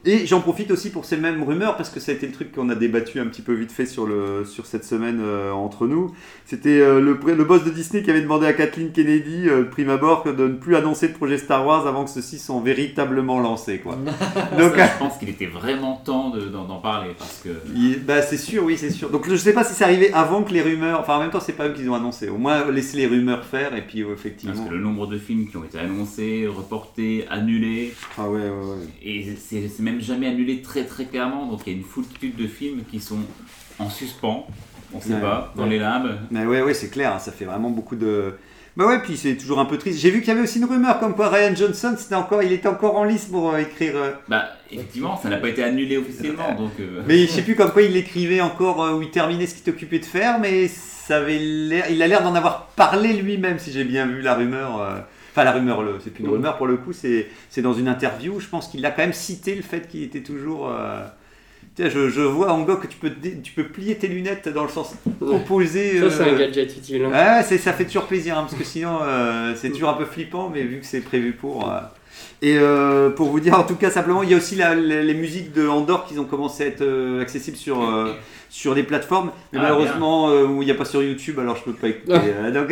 Et 0.06 0.26
j'en 0.26 0.40
profite 0.40 0.70
aussi 0.70 0.88
pour 0.90 1.04
ces 1.04 1.18
mêmes 1.18 1.42
rumeurs, 1.42 1.76
parce 1.76 1.90
que 1.90 2.00
ça 2.00 2.12
a 2.12 2.14
été 2.14 2.26
le 2.26 2.32
truc 2.32 2.52
qu'on 2.52 2.70
a 2.70 2.74
débattu 2.74 3.20
un 3.20 3.26
petit 3.26 3.42
peu 3.42 3.52
vite 3.52 3.70
fait 3.70 3.84
sur, 3.84 4.06
le, 4.06 4.46
sur 4.46 4.64
cette 4.64 4.84
semaine 4.84 5.20
euh, 5.22 5.52
entre 5.52 5.86
nous. 5.86 6.10
C'était 6.46 6.80
euh, 6.80 7.00
le, 7.00 7.18
le 7.34 7.44
boss 7.44 7.64
de 7.64 7.70
Disney 7.70 8.02
qui 8.02 8.10
avait 8.10 8.22
demandé 8.22 8.46
à 8.46 8.54
Kathleen 8.54 8.92
Kennedy, 8.92 9.46
euh, 9.46 9.64
prime 9.64 9.90
abord, 9.90 10.24
de 10.24 10.32
ne 10.48 10.54
plus 10.54 10.74
annoncer 10.74 11.08
de 11.08 11.12
projet 11.12 11.36
Star 11.36 11.66
Wars 11.66 11.86
avant 11.86 12.04
que 12.04 12.10
ceux-ci 12.10 12.38
sont 12.38 12.60
véritablement 12.62 13.40
lancés. 13.40 13.78
Quoi. 13.78 13.96
Donc, 14.58 14.74
Ça, 14.76 14.86
je 14.94 14.98
pense 14.98 15.18
qu'il 15.18 15.28
était 15.28 15.44
vraiment 15.46 15.96
temps 15.96 16.30
de- 16.30 16.46
d'en 16.48 16.80
parler 16.80 17.10
parce 17.18 17.42
que. 17.44 17.50
bah, 18.06 18.22
c'est 18.22 18.38
sûr, 18.38 18.64
oui, 18.64 18.78
c'est 18.78 18.90
sûr. 18.90 19.10
Donc 19.10 19.28
je 19.28 19.36
sais 19.36 19.52
pas 19.52 19.64
si 19.64 19.74
c'est 19.74 19.84
arrivé 19.84 20.10
avant 20.14 20.42
que 20.44 20.52
les 20.54 20.62
rumeurs. 20.62 21.00
Enfin, 21.00 21.16
en 21.16 21.20
même 21.20 21.30
temps, 21.30 21.40
c'est 21.40 21.52
pas 21.52 21.68
eux 21.68 21.74
qui 21.74 21.86
ont 21.90 21.94
annoncé. 21.94 22.30
Au 22.30 22.38
moins, 22.38 22.70
laisser 22.70 22.96
les 22.96 23.06
rumeurs 23.06 23.44
faire, 23.44 23.76
et 23.76 23.82
puis 23.82 24.02
euh, 24.02 24.06
Parce 24.08 24.20
effectivement. 24.20 24.64
que 24.64 24.72
le 24.72 24.80
nombre 24.80 25.06
de 25.08 25.18
films 25.18 25.46
qui 25.48 25.58
ont 25.58 25.64
été 25.64 25.78
annoncés, 25.78 26.46
reportés, 26.48 27.26
annulés, 27.28 27.92
Ah 28.16 28.30
ouais, 28.30 28.40
ouais, 28.40 28.48
ouais. 28.48 28.86
et 29.04 29.36
c'est 29.38 29.68
c'est 29.68 29.82
même 29.90 30.00
jamais 30.00 30.26
annulé 30.28 30.62
très 30.62 30.84
très 30.84 31.04
clairement, 31.04 31.46
donc 31.46 31.60
il 31.66 31.72
y 31.72 31.76
a 31.76 31.78
une 31.78 31.84
foultitude 31.84 32.36
de 32.36 32.46
films 32.46 32.82
qui 32.90 33.00
sont 33.00 33.18
en 33.78 33.88
suspens, 33.90 34.46
on 34.94 35.00
sait 35.00 35.14
Ouais, 35.14 35.20
pas, 35.20 35.52
dans 35.56 35.64
ouais. 35.64 35.70
les 35.70 35.78
limbes. 35.78 36.18
Mais 36.30 36.44
ouais, 36.46 36.62
ouais, 36.62 36.74
c'est 36.74 36.90
clair, 36.90 37.14
hein, 37.14 37.18
ça 37.18 37.32
fait 37.32 37.44
vraiment 37.44 37.70
beaucoup 37.70 37.96
de. 37.96 38.34
Bah 38.76 38.86
ouais, 38.86 39.00
puis 39.02 39.16
c'est 39.16 39.36
toujours 39.36 39.58
un 39.58 39.64
peu 39.64 39.78
triste. 39.78 39.98
J'ai 39.98 40.10
vu 40.10 40.20
qu'il 40.20 40.28
y 40.28 40.30
avait 40.30 40.42
aussi 40.42 40.58
une 40.58 40.64
rumeur 40.64 41.00
comme 41.00 41.14
quoi 41.14 41.28
Ryan 41.28 41.54
Johnson, 41.56 41.94
c'était 41.98 42.14
encore, 42.14 42.42
il 42.42 42.52
était 42.52 42.68
encore 42.68 42.96
en 42.96 43.04
lice 43.04 43.24
pour 43.24 43.50
euh, 43.52 43.58
écrire. 43.58 43.92
euh, 43.96 44.12
Bah, 44.28 44.44
effectivement, 44.70 45.18
ça 45.20 45.28
n'a 45.28 45.38
pas 45.38 45.48
été 45.48 45.62
annulé 45.64 45.96
officiellement, 45.98 46.54
donc. 46.54 46.70
euh, 46.78 47.02
Mais 47.06 47.18
je 47.26 47.26
sais 47.32 47.42
plus 47.42 47.56
comme 47.56 47.72
quoi 47.72 47.82
il 47.82 47.96
écrivait 47.96 48.40
encore 48.40 48.94
où 48.96 49.02
il 49.02 49.10
terminait 49.10 49.46
ce 49.46 49.54
qu'il 49.54 49.64
t'occupait 49.64 49.98
de 49.98 50.04
faire, 50.04 50.38
mais 50.38 50.68
ça 50.68 51.16
avait 51.16 51.38
l'air, 51.40 51.86
il 51.90 52.00
a 52.00 52.06
l'air 52.06 52.22
d'en 52.22 52.34
avoir 52.36 52.66
parlé 52.76 53.12
lui-même 53.14 53.58
si 53.58 53.72
j'ai 53.72 53.84
bien 53.84 54.06
vu 54.06 54.20
la 54.22 54.34
rumeur. 54.34 55.02
Euh, 55.30 55.32
Enfin 55.32 55.44
la 55.44 55.52
rumeur, 55.52 55.82
le- 55.82 55.98
c'est 56.02 56.10
plus 56.10 56.24
une 56.24 56.30
rumeur 56.30 56.56
pour 56.56 56.66
le 56.66 56.76
coup, 56.76 56.92
c'est 56.92 57.28
c'est 57.50 57.62
dans 57.62 57.72
une 57.74 57.88
interview. 57.88 58.40
Je 58.40 58.48
pense 58.48 58.68
qu'il 58.68 58.84
a 58.84 58.90
quand 58.90 59.02
même 59.02 59.12
cité 59.12 59.54
le 59.54 59.62
fait 59.62 59.88
qu'il 59.88 60.02
était 60.02 60.22
toujours. 60.22 60.68
euh, 60.68 61.04
Tiens, 61.76 61.88
je, 61.88 62.08
je 62.08 62.20
vois 62.22 62.50
en 62.52 62.64
que 62.64 62.86
tu 62.88 62.96
peux, 62.98 63.10
tu 63.42 63.52
peux 63.52 63.64
plier 63.64 63.94
tes 63.96 64.08
lunettes 64.08 64.48
dans 64.48 64.64
le 64.64 64.68
sens 64.70 64.94
opposé. 65.20 66.00
Ça, 66.00 66.10
c'est 66.10 66.22
euh, 66.30 66.34
un 66.34 66.38
gadget 66.38 66.76
utile. 66.76 67.04
hein. 67.04 67.36
Ouais, 67.38 67.58
ça 67.58 67.72
fait 67.72 67.84
toujours 67.84 68.06
plaisir, 68.06 68.36
hein, 68.36 68.42
parce 68.42 68.54
que 68.54 68.64
sinon, 68.64 68.98
euh, 69.02 69.54
c'est 69.56 69.70
toujours 69.70 69.90
un 69.90 69.94
peu 69.94 70.04
flippant, 70.04 70.50
mais 70.52 70.62
vu 70.62 70.80
que 70.80 70.86
c'est 70.86 71.00
prévu 71.00 71.32
pour. 71.32 71.70
euh. 71.70 71.78
Et 72.42 72.56
euh, 72.58 73.10
pour 73.10 73.28
vous 73.28 73.38
dire, 73.40 73.58
en 73.58 73.62
tout 73.64 73.76
cas, 73.76 73.90
simplement, 73.90 74.22
il 74.22 74.30
y 74.30 74.34
a 74.34 74.36
aussi 74.36 74.56
la- 74.56 74.74
les, 74.74 75.02
les 75.02 75.14
musiques 75.14 75.52
de 75.52 75.68
Andorre 75.68 76.06
qui 76.06 76.18
ont 76.18 76.24
commencé 76.24 76.64
à 76.64 76.66
être 76.66 76.80
euh, 76.82 77.20
accessibles 77.22 77.56
sur, 77.56 77.82
euh, 77.82 78.14
sur 78.50 78.74
les 78.74 78.82
plateformes, 78.82 79.30
mais 79.52 79.58
Ah, 79.60 79.62
malheureusement, 79.62 80.28
euh, 80.30 80.44
où 80.44 80.60
il 80.60 80.66
n'y 80.66 80.72
a 80.72 80.74
pas 80.74 80.84
sur 80.84 81.02
YouTube, 81.02 81.38
alors 81.38 81.56
je 81.56 81.62
peux 81.62 81.72
pas 81.72 81.88
écouter. 81.88 82.12
euh, 82.14 82.50
donc, 82.50 82.68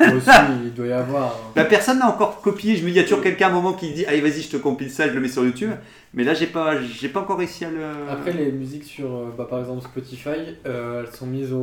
Moi 0.00 0.16
aussi, 0.16 0.30
il 0.64 0.72
doit 0.72 0.86
y 0.86 0.92
avoir. 0.92 1.24
hein. 1.26 1.50
bah, 1.56 1.64
personne 1.64 1.98
n'a 1.98 2.08
encore 2.08 2.40
copié. 2.40 2.76
Je 2.76 2.82
me 2.82 2.86
dis, 2.86 2.92
il 2.92 2.96
y 2.96 3.00
a 3.00 3.02
toujours 3.02 3.22
quelqu'un 3.22 3.48
à 3.48 3.50
un 3.50 3.52
moment 3.52 3.72
qui 3.72 3.90
dit, 3.92 4.06
allez, 4.06 4.20
vas-y, 4.20 4.40
je 4.42 4.50
te 4.50 4.56
compile 4.56 4.88
ça, 4.88 5.08
je 5.08 5.12
le 5.14 5.20
mets 5.20 5.28
sur 5.28 5.44
YouTube. 5.44 5.70
Mais 6.14 6.22
là, 6.24 6.32
j'ai 6.32 6.46
pas, 6.46 6.80
j'ai 6.80 7.08
pas 7.08 7.20
encore 7.20 7.38
réussi 7.38 7.64
à 7.64 7.70
le. 7.70 7.78
Après, 8.10 8.32
les 8.32 8.50
musiques 8.52 8.84
sur, 8.84 9.06
euh, 9.12 9.34
bah, 9.36 9.46
par 9.50 9.58
exemple, 9.58 9.82
Spotify, 9.82 10.28
euh, 10.66 11.02
elles 11.06 11.14
sont 11.14 11.26
mises 11.26 11.52
au, 11.52 11.58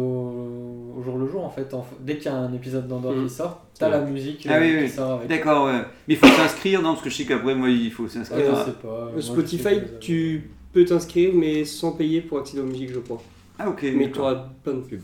au 0.98 1.02
jour 1.04 1.18
le 1.18 1.28
jour 1.28 1.44
en 1.46 1.50
fait. 1.50 1.74
En- 1.74 1.88
dès 2.02 2.18
qu'il 2.18 2.26
y 2.26 2.36
a 2.36 2.38
un 2.38 2.54
épisode 2.54 2.88
d'Andorre 2.88 3.14
Mm. 3.14 3.24
qui 3.28 3.34
sort, 3.34 3.62
t'as 3.80 3.90
la 3.90 4.02
musique 4.02 4.46
Ah 4.50 4.58
oui, 4.60 4.70
qui 4.78 4.84
oui. 4.84 4.90
sort 4.90 5.14
avec. 5.14 5.30
D'accord, 5.30 5.66
ouais. 5.68 5.80
Mais 6.08 6.14
il 6.16 6.18
faut 6.18 6.28
s'inscrire, 6.28 6.82
non 6.82 6.92
Parce 6.92 7.02
que 7.04 7.10
je 7.10 7.16
sais 7.16 7.26
qu'après, 7.26 7.56
moi, 7.56 7.70
il 7.70 7.92
faut 7.92 8.04
Ah, 8.08 8.14
s'inscrire. 8.14 8.46
je 8.46 8.52
à- 8.62 8.66
sais 8.66 8.72
pas. 8.74 8.88
Moi, 8.88 9.12
je 9.16 9.22
sais 9.22 9.28
Spotify, 9.32 9.76
tu 10.02 10.50
peux 10.72 10.86
t'inscrire, 10.86 11.32
mais 11.34 11.66
sans 11.66 11.94
payer 11.94 12.22
pour 12.22 12.40
accéder 12.40 12.62
aux 12.62 12.66
musiques, 12.66 12.92
je 12.94 13.00
crois. 13.00 13.22
Ah, 13.60 13.70
ok. 13.70 13.84
Mais 13.96 14.12
tu 14.12 14.20
auras 14.20 14.36
plein 14.64 14.74
de 14.74 14.80
pubs. 14.82 15.00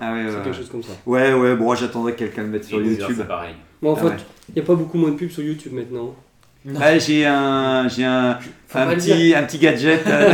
Ah, 0.00 0.12
ouais, 0.12 0.24
C'est 0.28 0.36
ouais, 0.36 0.42
quelque 0.44 0.56
chose 0.56 0.70
comme 0.70 0.82
ça. 0.82 0.92
Ouais, 1.06 1.32
ouais, 1.34 1.54
bon, 1.56 1.74
j'attendrai 1.74 2.12
que 2.12 2.18
quelqu'un 2.20 2.42
le 2.42 2.48
mette 2.48 2.64
sur 2.64 2.80
et 2.80 2.84
YouTube. 2.84 3.14
c'est 3.16 3.26
pareil. 3.28 3.54
Mais 3.80 3.88
en 3.88 3.94
Ah 3.94 4.00
fait, 4.00 4.06
ouais. 4.06 4.16
il 4.50 4.54
n'y 4.56 4.60
a 4.60 4.64
pas 4.64 4.74
beaucoup 4.74 4.98
moins 4.98 5.10
de 5.10 5.16
pubs 5.16 5.30
sur 5.30 5.42
YouTube 5.42 5.72
maintenant. 5.72 6.14
Ouais, 6.64 7.00
j'ai 7.00 7.26
un, 7.26 7.88
j'ai 7.88 8.04
un, 8.04 8.38
un 8.74 8.86
petit, 8.94 9.34
un 9.34 9.42
petit 9.42 9.58
gadget 9.58 10.06
euh, 10.06 10.32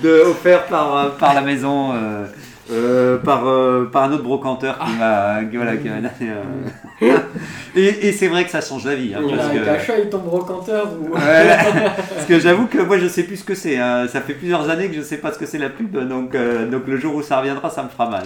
de, 0.00 0.08
de- 0.08 0.20
offert 0.30 0.66
par, 0.66 0.96
euh, 0.96 1.08
par 1.18 1.34
la 1.34 1.40
maison, 1.40 1.92
euh, 1.94 2.26
euh, 2.72 3.18
par, 3.18 3.46
euh, 3.46 3.84
par 3.92 4.04
un 4.04 4.12
autre 4.12 4.22
brocanteur 4.22 4.78
qui 4.78 4.92
m'a, 4.98 5.44
qui- 5.50 5.56
voilà, 5.56 5.76
qui 5.76 5.88
m'a 5.88 5.96
donné. 5.96 6.10
euh. 6.22 7.16
et 7.76 8.08
et 8.08 8.12
c'est 8.12 8.28
vrai 8.28 8.44
que 8.44 8.50
ça 8.50 8.60
change 8.60 8.84
la 8.86 8.94
vie. 8.94 9.12
hein, 9.14 9.20
Il 9.28 9.36
parce 9.36 9.48
a 9.48 9.50
un 9.50 9.54
que- 9.54 9.64
cachet, 9.64 10.02
il 10.04 10.08
tombe 10.10 10.24
brocanteur 10.24 10.88
ou. 11.00 11.14
Ouais, 11.14 11.48
parce 12.14 12.26
que 12.26 12.38
j'avoue 12.40 12.66
que 12.66 12.78
moi 12.78 12.98
je 12.98 13.08
sais 13.08 13.24
plus 13.24 13.36
ce 13.36 13.44
que 13.44 13.54
c'est. 13.54 13.76
hein. 13.78 14.06
Ça 14.08 14.20
fait 14.20 14.34
plusieurs 14.34 14.68
années 14.70 14.88
que 14.88 14.94
je 14.96 15.02
sais 15.02 15.18
pas 15.18 15.32
ce 15.32 15.38
que 15.38 15.46
c'est 15.46 15.58
la 15.58 15.68
pub, 15.70 15.96
donc, 16.08 16.34
euh, 16.34 16.68
donc 16.70 16.82
le 16.86 16.96
jour 16.96 17.14
où 17.14 17.22
ça 17.22 17.38
reviendra, 17.38 17.68
ça 17.70 17.82
me 17.82 17.88
fera 17.88 18.08
mal. 18.08 18.24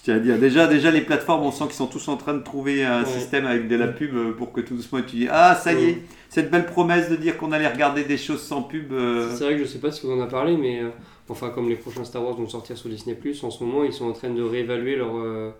Je 0.00 0.04
tiens 0.04 0.16
à 0.16 0.18
dire. 0.18 0.38
Déjà, 0.38 0.66
déjà 0.66 0.90
les 0.90 1.02
plateformes, 1.02 1.42
on 1.44 1.50
sent 1.50 1.64
qu'ils 1.66 1.74
sont 1.74 1.86
tous 1.86 2.08
en 2.08 2.16
train 2.16 2.32
de 2.32 2.42
trouver 2.42 2.84
un 2.84 3.02
Ouais. 3.02 3.06
système 3.08 3.44
avec 3.46 3.68
de 3.68 3.76
la 3.76 3.88
pub 3.88 4.14
euh, 4.14 4.32
pour 4.32 4.50
que 4.52 4.62
tout 4.62 4.74
doucement 4.74 5.00
tu 5.06 5.16
dis 5.16 5.28
Ah, 5.30 5.54
ça 5.54 5.74
y 5.74 5.84
est, 5.90 5.98
cette 6.30 6.50
belle 6.50 6.64
promesse 6.64 7.10
de 7.10 7.16
dire 7.16 7.36
qu'on 7.36 7.52
allait 7.52 7.68
regarder 7.68 8.04
des 8.04 8.16
choses 8.16 8.40
sans 8.42 8.62
pub. 8.62 8.92
euh, 8.92 9.28
C'est 9.36 9.44
vrai 9.44 9.54
que 9.56 9.60
je 9.64 9.68
sais 9.68 9.78
pas 9.78 9.92
si 9.92 10.06
on 10.06 10.12
en 10.14 10.20
a 10.22 10.26
parlé, 10.26 10.56
mais 10.56 10.80
euh, 10.80 10.88
enfin, 11.28 11.50
comme 11.50 11.68
les 11.68 11.76
prochains 11.76 12.04
Star 12.04 12.24
Wars 12.24 12.34
vont 12.34 12.48
sortir 12.48 12.78
sur 12.78 12.88
Disney, 12.88 13.14
en 13.42 13.50
ce 13.50 13.62
moment, 13.62 13.84
ils 13.84 13.92
sont 13.92 14.06
en 14.06 14.12
train 14.12 14.30
de 14.30 14.42
réévaluer 14.42 14.96
leur, 14.96 15.16
euh, 15.18 15.50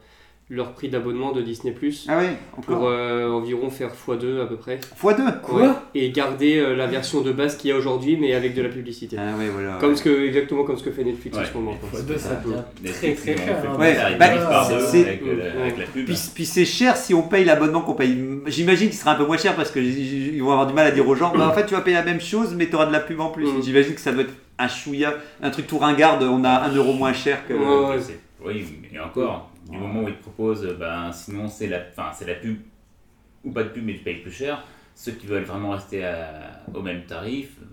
leur 0.52 0.72
prix 0.72 0.88
d'abonnement 0.88 1.30
de 1.30 1.42
Disney 1.42 1.72
Ah 2.08 2.18
oui, 2.20 2.26
pour 2.62 2.88
euh, 2.88 3.30
environ 3.30 3.70
faire 3.70 3.90
x2 3.90 4.42
à 4.42 4.46
peu 4.46 4.56
près. 4.56 4.80
x2 5.00 5.52
Ouais. 5.52 5.68
Et 5.94 6.10
garder 6.10 6.58
euh, 6.58 6.74
la 6.74 6.88
version 6.88 7.20
de 7.20 7.30
base 7.30 7.56
qu'il 7.56 7.70
y 7.70 7.72
a 7.72 7.76
aujourd'hui, 7.76 8.16
mais 8.20 8.34
avec 8.34 8.54
de 8.54 8.62
la 8.62 8.68
publicité. 8.68 9.16
Ah 9.16 9.32
oui, 9.38 9.44
voilà. 9.52 9.76
Comme 9.80 9.94
ce 9.94 10.02
que, 10.02 10.26
exactement 10.26 10.64
comme 10.64 10.76
ce 10.76 10.82
que 10.82 10.90
fait 10.90 11.04
Netflix 11.04 11.36
en 11.36 11.40
Ouais, 11.40 11.46
ce 11.46 11.54
moment. 11.54 11.74
quoi. 11.80 11.88
Fois 11.90 12.02
deux, 12.02 12.18
ça 12.18 12.34
devient 12.44 12.56
Netflix, 12.82 13.22
très 13.22 13.34
très 13.36 13.46
cher. 13.46 13.56
hein. 13.70 13.78
Ouais. 13.78 15.74
Puis, 16.04 16.16
puis 16.34 16.44
c'est 16.44 16.64
cher 16.64 16.96
si 16.96 17.14
on 17.14 17.22
paye 17.22 17.44
l'abonnement 17.44 17.80
qu'on 17.82 17.94
paye. 17.94 18.18
J'imagine 18.46 18.88
qu'il 18.88 18.98
sera 18.98 19.12
un 19.12 19.16
peu 19.16 19.26
moins 19.26 19.36
cher 19.36 19.54
parce 19.54 19.70
qu'ils 19.70 20.42
vont 20.42 20.50
avoir 20.50 20.66
du 20.66 20.74
mal 20.74 20.86
à 20.86 20.90
dire 20.90 21.06
aux 21.08 21.14
gens 21.14 21.32
bah, 21.36 21.46
en 21.48 21.52
fait, 21.52 21.66
tu 21.66 21.74
vas 21.74 21.80
payer 21.80 21.96
la 21.96 22.02
même 22.04 22.20
chose, 22.20 22.54
mais 22.56 22.68
tu 22.68 22.74
auras 22.74 22.86
de 22.86 22.92
la 22.92 23.00
pub 23.00 23.20
en 23.20 23.28
plus. 23.30 23.46
Mm. 23.46 23.62
J'imagine 23.62 23.94
que 23.94 24.00
ça 24.00 24.10
doit 24.12 24.22
être 24.22 24.34
un 24.58 24.66
chouïa, 24.68 25.14
un 25.42 25.50
truc 25.50 25.66
tout 25.68 25.78
ringarde. 25.78 26.22
On 26.24 26.42
a 26.44 26.50
un 26.64 26.74
euro 26.74 26.92
moins 26.92 27.12
cher 27.12 27.46
que. 27.46 27.54
Ouais, 27.54 27.90
ouais. 27.94 28.00
C'est- 28.00 28.18
Oui, 28.44 28.64
et 28.92 28.98
encore, 28.98 29.49
du 29.70 29.78
moment 29.78 30.02
où 30.02 30.08
ils 30.08 30.14
te 30.16 30.22
proposent, 30.22 30.66
ben, 30.78 31.12
sinon 31.12 31.48
c'est 31.48 31.66
la, 31.68 31.78
enfin, 31.90 32.10
c'est 32.14 32.26
la 32.26 32.34
pub 32.34 32.56
ou 33.44 33.50
pas 33.52 33.62
de 33.62 33.68
pub, 33.68 33.84
mais 33.84 33.94
tu 33.94 34.00
payes 34.00 34.16
plus 34.22 34.32
cher. 34.32 34.62
Ceux 34.94 35.12
qui 35.12 35.26
veulent 35.26 35.44
vraiment 35.44 35.70
rester 35.70 36.04
à- 36.04 36.60
au 36.74 36.82
même 36.82 37.04
tarif, 37.04 37.52
euh, 37.62 37.64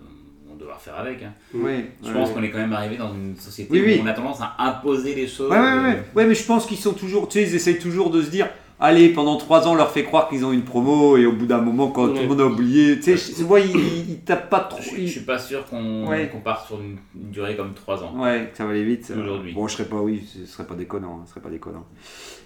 on 0.46 0.50
doit 0.54 0.60
devoir 0.60 0.80
faire 0.80 0.96
avec. 0.96 1.22
hein. 1.22 1.32
Oui, 1.52 1.86
Je 2.02 2.08
ouais, 2.08 2.14
pense 2.14 2.28
ouais. 2.28 2.34
qu'on 2.34 2.42
est 2.42 2.50
quand 2.50 2.58
même 2.58 2.72
arrivé 2.72 2.96
dans 2.96 3.12
une 3.12 3.36
société 3.36 3.70
Oui, 3.72 3.82
oui. 3.84 3.98
où 4.00 4.02
on 4.04 4.06
a 4.06 4.14
tendance 4.14 4.40
à 4.40 4.54
imposer 4.58 5.14
les 5.14 5.26
choses. 5.26 5.50
Ouais, 5.50 5.58
ouais, 5.58 5.64
euh, 5.66 5.82
ouais. 5.82 6.02
Ouais, 6.14 6.26
mais 6.26 6.34
je 6.34 6.44
pense 6.44 6.64
qu'ils 6.66 6.78
sont 6.78 6.94
toujours. 6.94 7.28
Tu 7.28 7.34
sais, 7.38 7.42
ils 7.50 7.54
essayent 7.54 7.78
toujours 7.78 8.10
de 8.10 8.22
se 8.22 8.30
dire. 8.30 8.48
Allez, 8.80 9.08
pendant 9.08 9.36
trois 9.36 9.66
ans, 9.66 9.72
on 9.72 9.74
leur 9.74 9.90
fait 9.90 10.04
croire 10.04 10.28
qu'ils 10.28 10.44
ont 10.44 10.52
une 10.52 10.62
promo 10.62 11.16
et 11.16 11.26
au 11.26 11.32
bout 11.32 11.46
d'un 11.46 11.60
moment, 11.60 11.88
quand 11.88 12.08
tout 12.08 12.22
le 12.22 12.28
monde 12.28 12.40
a 12.40 12.46
oublié, 12.46 13.00
tu 13.00 13.16
sais, 13.16 13.34
je 13.36 13.42
vois, 13.42 13.58
ils, 13.58 14.20
tapent 14.24 14.48
pas 14.48 14.60
trop. 14.60 14.80
Je, 14.80 15.04
suis 15.04 15.20
pas 15.20 15.38
sûr 15.38 15.66
qu'on 15.66 16.06
Ouais. 16.06 16.30
parte 16.44 16.68
sur 16.68 16.80
une, 16.80 16.96
une 17.20 17.30
durée 17.30 17.56
comme 17.56 17.74
3 17.74 18.04
ans. 18.04 18.14
Ouais, 18.16 18.50
que 18.52 18.56
ça 18.56 18.64
va 18.64 18.70
aller 18.70 18.84
vite. 18.84 19.12
Aujourd'hui. 19.20 19.52
Bon, 19.52 19.66
je 19.66 19.74
serais 19.74 19.88
pas, 19.88 19.96
oui, 19.96 20.22
ce 20.32 20.46
serait 20.46 20.66
pas 20.66 20.76
déconnant, 20.76 21.18
hein, 21.20 21.22
ce 21.24 21.32
serait 21.32 21.40
pas 21.40 21.50
déconnant. 21.50 21.86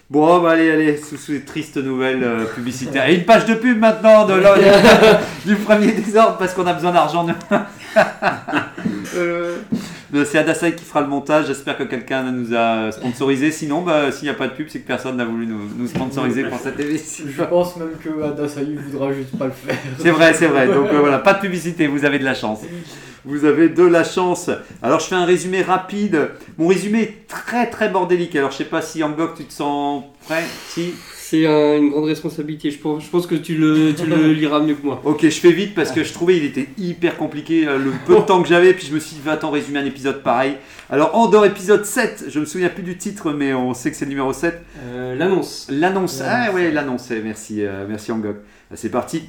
Bon, 0.08 0.40
bah 0.40 0.52
allez, 0.52 0.70
allez, 0.70 0.96
sous, 0.96 1.16
sous 1.16 1.32
les 1.32 1.44
tristes 1.44 1.76
nouvelles 1.76 2.24
euh, 2.24 2.44
publicitaires. 2.46 3.08
Et 3.08 3.14
une 3.14 3.24
page 3.24 3.46
de 3.46 3.54
pub 3.54 3.78
maintenant 3.78 4.26
de 4.26 4.34
du 5.46 5.56
premier 5.56 5.92
désordre 5.92 6.38
parce 6.38 6.54
qu'on 6.54 6.66
a 6.66 6.72
besoin 6.72 6.92
d'argent. 6.92 7.26
Euh, 9.14 9.58
c'est 10.24 10.38
Adasai 10.38 10.74
qui 10.74 10.84
fera 10.84 11.00
le 11.00 11.06
montage. 11.06 11.46
J'espère 11.46 11.76
que 11.76 11.84
quelqu'un 11.84 12.30
nous 12.30 12.54
a 12.54 12.92
sponsorisé. 12.92 13.50
Sinon, 13.50 13.82
bah, 13.82 14.12
s'il 14.12 14.24
n'y 14.24 14.30
a 14.30 14.34
pas 14.34 14.48
de 14.48 14.52
pub, 14.52 14.66
c'est 14.68 14.80
que 14.80 14.86
personne 14.86 15.16
n'a 15.16 15.24
voulu 15.24 15.46
nous, 15.46 15.68
nous 15.76 15.88
sponsoriser 15.88 16.44
pour 16.44 16.58
cette 16.58 16.78
émission. 16.78 17.24
Je 17.28 17.42
pense 17.42 17.76
même 17.76 17.92
que 18.02 18.22
Adasai 18.22 18.76
voudra 18.90 19.12
juste 19.12 19.36
pas 19.38 19.46
le 19.46 19.52
faire. 19.52 19.76
C'est 19.98 20.10
vrai, 20.10 20.34
c'est 20.34 20.48
vrai. 20.48 20.66
Donc 20.66 20.88
euh, 20.92 20.98
voilà, 21.00 21.18
pas 21.18 21.34
de 21.34 21.40
publicité, 21.40 21.86
vous 21.86 22.04
avez 22.04 22.18
de 22.18 22.24
la 22.24 22.34
chance. 22.34 22.60
Vous 23.24 23.44
avez 23.44 23.68
de 23.68 23.84
la 23.84 24.02
chance. 24.02 24.50
Alors 24.82 24.98
je 25.00 25.06
fais 25.06 25.14
un 25.14 25.24
résumé 25.24 25.62
rapide. 25.62 26.30
Mon 26.58 26.66
résumé 26.66 27.02
est 27.02 27.28
très 27.28 27.70
très 27.70 27.88
bordélique. 27.88 28.34
Alors 28.34 28.50
je 28.50 28.56
sais 28.56 28.64
pas 28.64 28.82
si 28.82 29.02
Angok 29.04 29.36
tu 29.36 29.44
te 29.44 29.52
sens 29.52 30.04
prêt? 30.26 30.44
Si 30.68 30.94
C'est 31.32 31.46
un- 31.46 31.78
une 31.78 31.88
grande 31.90 32.04
responsabilité. 32.04 32.70
Je 32.70 32.78
pense, 32.78 33.02
je 33.04 33.08
pense 33.08 33.26
que 33.26 33.34
tu 33.34 33.54
le, 33.56 33.94
tu 33.94 34.04
le 34.04 34.32
liras 34.34 34.60
mieux 34.60 34.74
que 34.74 34.84
moi. 34.84 35.00
Ok, 35.04 35.22
je 35.22 35.28
fais 35.30 35.50
vite 35.52 35.74
parce 35.74 35.90
que 35.90 36.04
je 36.04 36.12
trouvais 36.12 36.36
il 36.36 36.44
était 36.44 36.68
hyper 36.76 37.16
compliqué 37.16 37.66
euh, 37.66 37.78
le 37.78 37.90
peu 38.06 38.16
de 38.16 38.20
temps 38.20 38.42
que 38.42 38.48
j'avais. 38.48 38.74
Puis 38.74 38.86
je 38.86 38.94
me 38.94 39.00
suis 39.00 39.16
dit, 39.16 39.22
va-t'en 39.24 39.50
résumer 39.50 39.78
un 39.78 39.86
épisode 39.86 40.22
pareil. 40.22 40.56
Alors 40.90 41.16
Andorre 41.16 41.46
épisode 41.46 41.86
7, 41.86 42.26
je 42.28 42.38
me 42.38 42.44
souviens 42.44 42.68
plus 42.68 42.82
du 42.82 42.98
titre, 42.98 43.32
mais 43.32 43.54
on 43.54 43.72
sait 43.72 43.90
que 43.90 43.96
c'est 43.96 44.04
le 44.04 44.10
numéro 44.10 44.32
7. 44.34 44.60
Euh, 44.84 45.14
L'annonce. 45.14 45.68
L'annonce. 45.70 46.20
Ah 46.22 46.52
ouais, 46.52 46.70
l'annonce. 46.70 47.10
eh, 47.10 47.22
Merci, 47.22 47.64
euh, 47.64 47.86
merci 47.88 48.12
Angok. 48.12 48.36
Ah, 48.70 48.74
C'est 48.76 48.90
parti. 48.90 49.22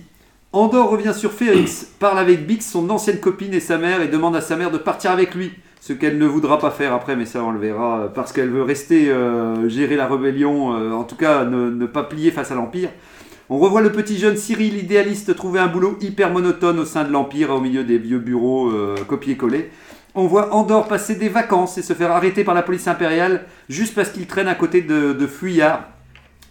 Andor 0.52 0.90
revient 0.90 1.14
sur 1.18 1.32
Férix, 1.32 1.88
parle 2.00 2.20
avec 2.20 2.46
Bix, 2.46 2.70
son 2.70 2.88
ancienne 2.90 3.20
copine 3.20 3.54
et 3.56 3.60
sa 3.60 3.78
mère, 3.80 4.02
et 4.02 4.08
demande 4.08 4.36
à 4.36 4.42
sa 4.42 4.56
mère 4.56 4.70
de 4.72 4.78
partir 4.78 5.10
avec 5.12 5.34
lui. 5.34 5.52
Ce 5.86 5.92
qu'elle 5.92 6.18
ne 6.18 6.26
voudra 6.26 6.60
pas 6.60 6.72
faire 6.72 6.94
après, 6.94 7.18
mais 7.18 7.26
ça 7.26 7.44
on 7.44 7.52
le 7.52 7.60
verra, 7.60 8.04
euh, 8.04 8.08
parce 8.08 8.32
qu'elle 8.32 8.50
veut 8.50 8.64
rester 8.64 9.12
euh, 9.12 9.68
gérer 9.68 9.98
la 9.98 10.08
rébellion, 10.08 10.74
euh, 10.74 10.94
en 10.94 11.04
tout 11.04 11.18
cas 11.18 11.44
ne, 11.44 11.86
pas 11.88 12.04
plier 12.04 12.32
face 12.32 12.52
à 12.52 12.56
l'Empire. 12.56 12.88
On 13.50 13.58
revoit 13.58 13.82
le 13.82 13.92
petit 13.92 14.18
jeune 14.18 14.38
Cyril, 14.38 14.78
idéaliste, 14.78 15.36
trouver 15.36 15.60
un 15.60 15.68
boulot 15.68 15.98
hyper 16.00 16.32
monotone 16.32 16.80
au 16.80 16.86
sein 16.86 17.04
de 17.04 17.12
l'Empire, 17.12 17.50
au 17.50 17.60
milieu 17.60 17.84
des 17.84 17.98
vieux 17.98 18.20
bureaux 18.20 18.72
copier-coller. 19.10 19.72
On 20.16 20.26
voit 20.26 20.56
Andor 20.56 20.88
passer 20.88 21.16
des 21.16 21.28
vacances 21.28 21.78
et 21.78 21.82
se 21.82 21.92
faire 21.92 22.12
arrêter 22.12 22.46
par 22.46 22.56
la 22.56 22.62
police 22.62 22.88
impériale 22.88 23.44
juste 23.68 23.94
parce 23.94 24.10
qu'il 24.10 24.26
traîne 24.26 24.48
à 24.48 24.56
côté 24.56 24.82
de, 24.82 25.12
de 25.12 25.28
fuyards. 25.28 25.84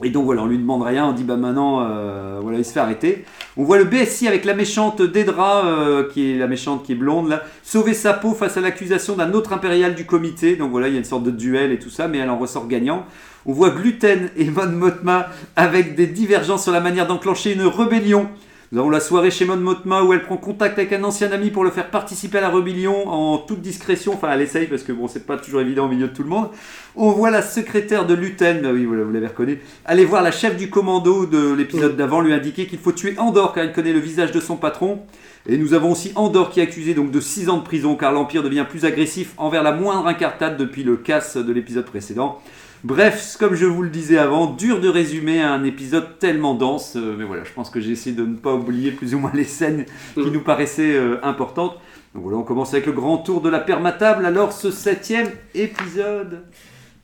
Et 0.04 0.10
donc 0.10 0.24
voilà, 0.24 0.42
on 0.42 0.46
lui 0.46 0.58
demande 0.58 0.82
rien, 0.82 1.06
on 1.06 1.12
dit 1.12 1.24
bah 1.24 1.36
maintenant, 1.36 1.80
euh, 1.82 2.38
voilà, 2.42 2.58
il 2.58 2.64
se 2.64 2.72
fait 2.72 2.80
arrêter. 2.80 3.24
On 3.56 3.64
voit 3.64 3.78
le 3.78 3.84
BSI 3.84 4.28
avec 4.28 4.44
la 4.44 4.54
méchante 4.54 5.02
Dedra, 5.02 5.66
euh, 5.66 6.08
qui 6.08 6.32
est 6.32 6.38
la 6.38 6.46
méchante 6.46 6.84
qui 6.84 6.92
est 6.92 6.96
blonde 6.96 7.28
là, 7.28 7.42
sauver 7.62 7.94
sa 7.94 8.12
peau 8.12 8.32
face 8.32 8.56
à 8.56 8.60
l'accusation 8.60 9.14
d'un 9.14 9.32
autre 9.32 9.52
impérial 9.52 9.94
du 9.94 10.04
comité. 10.06 10.56
Donc 10.56 10.70
voilà, 10.70 10.88
il 10.88 10.92
y 10.92 10.96
a 10.96 10.98
une 10.98 11.04
sorte 11.04 11.24
de 11.24 11.30
duel 11.30 11.72
et 11.72 11.78
tout 11.78 11.90
ça, 11.90 12.08
mais 12.08 12.18
elle 12.18 12.30
en 12.30 12.38
ressort 12.38 12.66
gagnant. 12.66 13.06
On 13.46 13.52
voit 13.52 13.70
Gluten 13.70 14.30
et 14.36 14.44
Mon 14.50 14.68
Motma 14.68 15.28
avec 15.56 15.94
des 15.94 16.06
divergences 16.06 16.62
sur 16.64 16.72
la 16.72 16.80
manière 16.80 17.06
d'enclencher 17.06 17.52
une 17.52 17.66
rébellion. 17.66 18.28
Nous 18.72 18.78
avons 18.78 18.88
la 18.88 19.00
soirée 19.00 19.30
chez 19.30 19.44
Mon 19.44 19.58
Motma 19.58 20.02
où 20.02 20.14
elle 20.14 20.22
prend 20.22 20.38
contact 20.38 20.78
avec 20.78 20.94
un 20.94 21.04
ancien 21.04 21.30
ami 21.30 21.50
pour 21.50 21.62
le 21.62 21.70
faire 21.70 21.90
participer 21.90 22.38
à 22.38 22.40
la 22.40 22.48
rébellion 22.48 23.06
en 23.06 23.36
toute 23.36 23.60
discrétion. 23.60 24.14
Enfin, 24.14 24.30
elle 24.32 24.40
essaye 24.40 24.66
parce 24.66 24.82
que 24.82 24.92
bon, 24.92 25.08
c'est 25.08 25.26
pas 25.26 25.36
toujours 25.36 25.60
évident 25.60 25.84
au 25.84 25.88
milieu 25.88 26.08
de 26.08 26.14
tout 26.14 26.22
le 26.22 26.30
monde. 26.30 26.48
On 26.96 27.10
voit 27.10 27.30
la 27.30 27.42
secrétaire 27.42 28.06
de 28.06 28.14
Luten, 28.14 28.62
bah 28.62 28.70
oui, 28.72 28.86
vous 28.86 28.94
l'avez 28.94 29.26
reconnu, 29.26 29.60
aller 29.84 30.06
voir 30.06 30.22
la 30.22 30.30
chef 30.30 30.56
du 30.56 30.70
commando 30.70 31.26
de 31.26 31.52
l'épisode 31.52 31.98
d'avant, 31.98 32.22
lui 32.22 32.32
indiquer 32.32 32.66
qu'il 32.66 32.78
faut 32.78 32.92
tuer 32.92 33.14
Andor 33.18 33.52
car 33.52 33.62
il 33.62 33.72
connaît 33.72 33.92
le 33.92 33.98
visage 33.98 34.32
de 34.32 34.40
son 34.40 34.56
patron. 34.56 35.02
Et 35.46 35.58
nous 35.58 35.74
avons 35.74 35.92
aussi 35.92 36.12
Andor 36.14 36.48
qui 36.48 36.60
est 36.60 36.62
accusé 36.62 36.94
donc 36.94 37.10
de 37.10 37.20
6 37.20 37.50
ans 37.50 37.58
de 37.58 37.64
prison 37.64 37.94
car 37.94 38.10
l'Empire 38.10 38.42
devient 38.42 38.64
plus 38.66 38.86
agressif 38.86 39.34
envers 39.36 39.62
la 39.62 39.72
moindre 39.72 40.06
incartade 40.06 40.56
depuis 40.56 40.82
le 40.82 40.96
casse 40.96 41.36
de 41.36 41.52
l'épisode 41.52 41.84
précédent. 41.84 42.40
Bref, 42.84 43.36
comme 43.38 43.54
je 43.54 43.64
vous 43.66 43.82
le 43.82 43.90
disais 43.90 44.18
avant, 44.18 44.46
dur 44.46 44.80
de 44.80 44.88
résumer 44.88 45.40
un 45.40 45.62
épisode 45.62 46.18
tellement 46.18 46.54
dense, 46.54 46.94
euh, 46.96 47.14
mais 47.16 47.24
voilà, 47.24 47.44
je 47.44 47.52
pense 47.52 47.70
que 47.70 47.80
j'ai 47.80 47.92
essayé 47.92 48.16
de 48.16 48.24
ne 48.26 48.34
pas 48.36 48.54
oublier 48.54 48.90
plus 48.90 49.14
ou 49.14 49.18
moins 49.20 49.30
les 49.34 49.44
scènes 49.44 49.84
qui 50.14 50.20
Mm. 50.20 50.32
nous 50.32 50.40
paraissaient 50.42 50.94
euh, 50.96 51.18
importantes. 51.24 51.78
Donc 52.14 52.24
voilà, 52.24 52.38
on 52.38 52.42
commence 52.42 52.74
avec 52.74 52.86
le 52.86 52.92
grand 52.92 53.18
tour 53.18 53.40
de 53.40 53.48
la 53.48 53.60
permatable. 53.60 54.26
Alors, 54.26 54.52
ce 54.52 54.70
septième 54.70 55.28
épisode. 55.54 56.42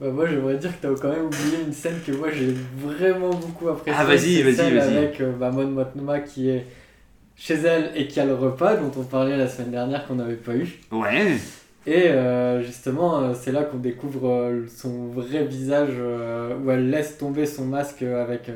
Bah, 0.01 0.09
moi 0.13 0.27
j'aimerais 0.29 0.57
dire 0.59 0.71
que 0.71 0.87
t'as 0.87 0.95
quand 0.95 1.09
même 1.09 1.27
oublié 1.27 1.59
une 1.67 1.73
scène 1.73 1.99
que 2.07 2.13
moi 2.13 2.29
j'ai 2.33 2.55
vraiment 2.77 3.31
beaucoup 3.31 3.69
appréciée. 3.69 3.99
Ah, 4.01 4.05
vas-y, 4.05 4.43
vas-y, 4.43 4.71
vas-y. 4.75 4.97
Avec 4.97 5.21
euh, 5.21 5.33
bah, 5.33 5.51
Mon 5.51 5.67
Motma 5.67 6.21
qui 6.21 6.51
est 6.51 6.67
chez 7.37 7.55
elle 7.55 7.91
et 7.97 8.07
qui 8.07 8.21
a 8.21 8.25
le 8.25 8.35
repas 8.35 8.77
dont 8.77 8.93
on 8.97 9.03
parlait 9.05 9.37
la 9.37 9.49
semaine 9.49 9.71
dernière 9.73 10.07
qu'on 10.07 10.15
n'avait 10.17 10.35
pas 10.35 10.55
eu. 10.55 10.69
Ouais. 10.93 11.37
Et 11.87 12.09
euh, 12.09 12.63
justement, 12.63 13.21
euh, 13.21 13.35
c'est 13.35 13.53
là 13.53 13.63
qu'on 13.65 13.79
découvre 13.79 14.29
euh, 14.29 14.67
son 14.69 15.07
vrai 15.07 15.45
visage 15.45 15.95
où 16.63 16.71
elle 16.71 16.91
laisse 16.91 17.17
tomber 17.19 17.47
son 17.47 17.65
masque 17.65 18.03
avec 18.03 18.51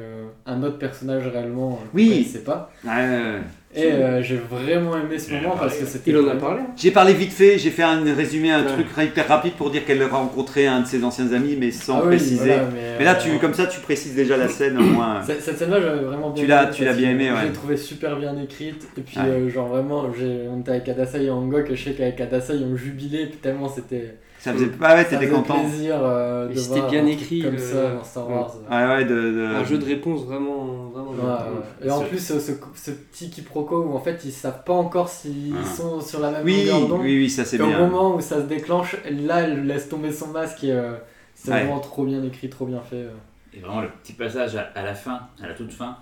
un 0.47 0.63
autre 0.63 0.79
personnage 0.79 1.27
réellement 1.29 1.79
Oui. 1.95 2.09
connaissait 2.11 2.41
pas. 2.41 2.71
Ouais. 2.85 3.39
Et 3.75 3.85
euh, 3.91 4.23
j'ai 4.23 4.37
vraiment 4.37 4.97
aimé 4.99 5.19
ce 5.19 5.33
moment 5.33 5.57
parce 5.57 5.73
parlé, 5.73 5.79
que 5.79 5.87
c'était. 5.87 6.11
Il 6.11 6.17
en 6.19 6.29
a 6.29 6.37
parlé. 6.37 6.61
J'ai 6.77 6.91
parlé 6.91 7.15
vite 7.15 7.33
fait, 7.33 7.59
j'ai 7.59 7.71
fait 7.71 7.83
un 7.83 8.03
résumé, 8.15 8.51
un 8.51 8.63
Ouais. 8.65 8.73
truc 8.73 8.87
hyper 8.99 9.27
rapide 9.29 9.55
pour 9.55 9.71
dire 9.71 9.87
qu'elle 9.87 10.03
a 10.03 10.09
rencontré 10.09 10.67
un 10.67 10.81
de 10.81 10.87
ses 10.87 11.03
anciens 11.03 11.33
amis, 11.33 11.57
mais 11.59 11.71
sans 11.71 11.97
Ah 11.99 12.01
oui, 12.03 12.09
préciser. 12.17 12.49
voilà, 12.49 12.65
mais, 12.75 12.97
Mais 12.99 13.05
là, 13.07 13.15
euh, 13.15 13.23
tu, 13.23 13.39
comme 13.39 13.55
ça, 13.55 13.67
tu 13.67 13.81
précises 13.81 14.15
déjà 14.15 14.37
la 14.37 14.49
scène 14.49 14.77
au 14.77 14.83
moins. 14.83 15.23
Cette, 15.27 15.41
cette 15.41 15.59
scène-là, 15.59 15.81
j'avais 15.81 16.03
vraiment 16.05 16.31
bien 16.31 16.43
Tu 16.43 16.49
l'as- 16.49 16.67
tu 16.67 16.85
l'as 16.85 16.93
bien 16.93 17.11
aimé, 17.13 17.31
ouais. 17.31 17.37
Je 17.43 17.47
l'ai 17.47 17.53
trouvé 17.53 17.77
super 17.79 18.19
bien 18.19 18.37
écrite. 18.43 18.87
Et 18.99 19.01
puis, 19.01 19.17
Ouais. 19.19 19.25
euh, 19.27 19.49
genre 19.49 19.69
vraiment, 19.69 20.13
j'ai- 20.13 20.49
on 20.55 20.61
était 20.61 20.73
avec 20.73 20.89
Adasai 20.91 21.25
et 21.25 21.31
Angok, 21.31 21.71
et 21.71 21.75
je 21.77 21.85
sais 21.85 21.93
qu'avec 21.93 22.21
Adasai, 22.21 22.55
on 22.71 22.77
jubilait 22.77 23.31
tellement 23.41 23.69
c'était. 23.69 24.17
Ça 24.43 24.53
faisait 24.53 24.67
pas, 24.67 24.97
ouais, 24.97 25.05
t'étais 25.09 25.29
content. 25.29 25.61
plaisir 25.61 25.97
euh, 26.03 26.49
de 26.49 26.53
Et 26.53 26.57
c'était 26.57 26.81
voir 26.81 26.91
bien 26.91 27.07
écrit, 27.07 27.43
Comme 27.43 27.53
le- 27.53 27.59
ça 27.59 27.91
dans 27.95 28.03
Star. 28.05 28.29
Wars. 28.29 28.55
Ouais, 28.69 28.87
ouais, 28.89 29.05
de. 29.05 29.15
de- 29.15 29.55
Un 29.55 29.65
jeu 29.65 29.79
de 29.79 29.85
réponse 29.85 30.25
vraiment, 30.25 30.89
vraiment. 30.93 31.11
Ouais, 31.13 31.17
bien. 31.17 31.29
ouais. 31.29 31.87
Et 31.87 31.91
en 31.93 32.01
plus, 32.01 32.19
ce, 32.19 32.41
ce- 32.41 32.53
ce 32.75 32.91
petit 32.91 33.31
quiproquo 33.31 33.83
où 33.85 33.93
en 33.95 34.01
fait 34.01 34.21
ils 34.25 34.33
savent 34.33 34.65
pas 34.65 34.73
encore 34.73 35.09
s'ils 35.09 35.55
Ah. 35.57 35.65
sont 35.65 36.01
sur 36.01 36.19
la 36.19 36.33
même 36.33 36.45
Oui, 36.45 36.65
longueur 36.67 36.89
d'onde. 36.89 37.01
oui, 37.03 37.19
oui, 37.19 37.31
ça 37.31 37.45
c'est 37.45 37.57
Et 37.57 37.61
au 37.63 37.67
bien. 37.69 37.79
moment 37.79 38.17
où 38.17 38.21
ça 38.21 38.37
se 38.43 38.47
déclenche, 38.47 38.97
là 39.11 39.43
elle 39.43 39.65
laisse 39.65 39.89
tomber 39.89 40.11
son 40.11 40.27
masque 40.29 40.65
et 40.65 40.73
euh, 40.73 40.95
c'est 41.35 41.53
Ouais. 41.53 41.61
vraiment 41.61 41.79
trop 41.79 42.05
bien 42.05 42.23
écrit, 42.25 42.51
trop 42.51 42.67
bien 42.67 42.81
fait. 42.81 42.97
euh. 42.97 43.11
Et 43.55 43.61
vraiment 43.61 43.81
le 43.83 43.91
petit 44.03 44.13
passage 44.15 44.57
à, 44.57 44.63
à 44.75 44.83
la 44.83 44.95
fin, 44.95 45.21
à 45.41 45.47
la 45.47 45.55
toute 45.55 45.71
fin, 45.73 45.97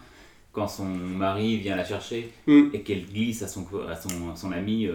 quand 0.53 0.67
son 0.67 0.85
mari 0.87 1.59
vient 1.59 1.77
la 1.77 1.85
chercher 1.85 2.33
Mm. 2.47 2.69
et 2.73 2.81
qu'elle 2.83 3.05
glisse 3.05 3.43
à 3.43 3.49
son, 3.49 3.67
à 3.91 3.97
son, 3.97 4.09
à 4.33 4.37
son 4.37 4.51
ami, 4.53 4.87
euh, 4.87 4.95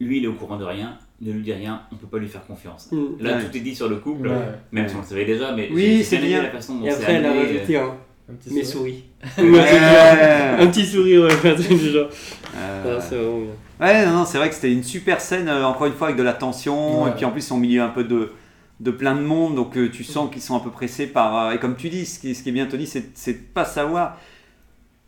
lui 0.00 0.18
il 0.18 0.24
est 0.24 0.28
au 0.28 0.34
courant 0.34 0.56
de 0.56 0.64
rien, 0.64 0.98
ne 1.20 1.32
lui 1.32 1.42
dit 1.42 1.52
rien, 1.52 1.82
on 1.92 1.96
peut 1.96 2.06
pas 2.06 2.18
lui 2.18 2.28
faire 2.28 2.46
confiance. 2.46 2.88
Mm. 2.92 3.04
Là 3.20 3.36
Ouais. 3.36 3.44
tout 3.44 3.56
est 3.56 3.60
dit 3.60 3.74
sur 3.74 3.88
le 3.88 3.96
couple, 3.96 4.28
Ouais. 4.28 4.34
même 4.72 4.84
Ouais. 4.84 4.88
si 4.90 4.96
on 4.96 5.00
le 5.00 5.06
savait 5.06 5.24
déjà, 5.24 5.52
mais 5.52 5.68
Oui, 5.72 6.04
c'est 6.04 6.18
bien 6.18 6.42
la 6.42 6.50
façon 6.50 6.76
dont 6.76 6.86
Et 6.86 6.90
après, 6.90 7.12
elle 7.14 7.26
a 7.26 7.32
rajouté 7.32 7.76
un. 7.76 7.94
Un 8.30 8.34
petit 8.34 8.52
Mes 8.52 8.62
sourire. 8.62 8.94
souris. 9.32 9.54
Un 10.60 10.66
petit 10.66 10.84
sourire, 10.84 11.22
ouais, 11.24 11.50
un 11.50 11.54
truc 11.54 11.68
du 11.78 11.90
genre. 11.90 12.08
Euh, 12.56 13.00
c'est 13.00 13.16
vraiment 13.16 13.38
bien. 13.38 13.86
Ouais, 13.86 14.04
non, 14.06 14.12
non, 14.12 14.24
c'est 14.26 14.36
vrai 14.38 14.48
que 14.50 14.54
c'était 14.54 14.72
une 14.72 14.82
super 14.82 15.20
scène, 15.20 15.48
euh, 15.48 15.64
encore 15.64 15.86
une 15.86 15.94
fois, 15.94 16.08
avec 16.08 16.18
de 16.18 16.22
la 16.22 16.34
tension, 16.34 17.04
Ouais. 17.04 17.10
et 17.10 17.12
puis 17.14 17.24
en 17.24 17.30
plus, 17.30 17.40
ils 17.40 17.44
sont 17.44 17.54
au 17.56 17.60
milieu 17.60 17.80
un 17.80 17.88
peu 17.88 18.04
de, 18.04 18.32
de 18.80 18.90
plein 18.90 19.14
de 19.14 19.22
monde, 19.22 19.54
donc 19.54 19.76
euh, 19.78 19.88
tu 19.90 20.04
sens 20.04 20.30
qu'ils 20.30 20.42
sont 20.42 20.54
un 20.56 20.60
peu 20.60 20.70
pressés 20.70 21.06
par. 21.06 21.46
euh, 21.46 21.52
et 21.52 21.58
comme 21.58 21.74
tu 21.76 21.88
dis, 21.88 22.04
ce 22.04 22.18
qui, 22.18 22.34
ce 22.34 22.42
qui 22.42 22.50
est 22.50 22.52
bien, 22.52 22.66
Tony, 22.66 22.86
c'est 22.86 23.32
de 23.32 23.38
pas 23.54 23.64
savoir. 23.64 24.18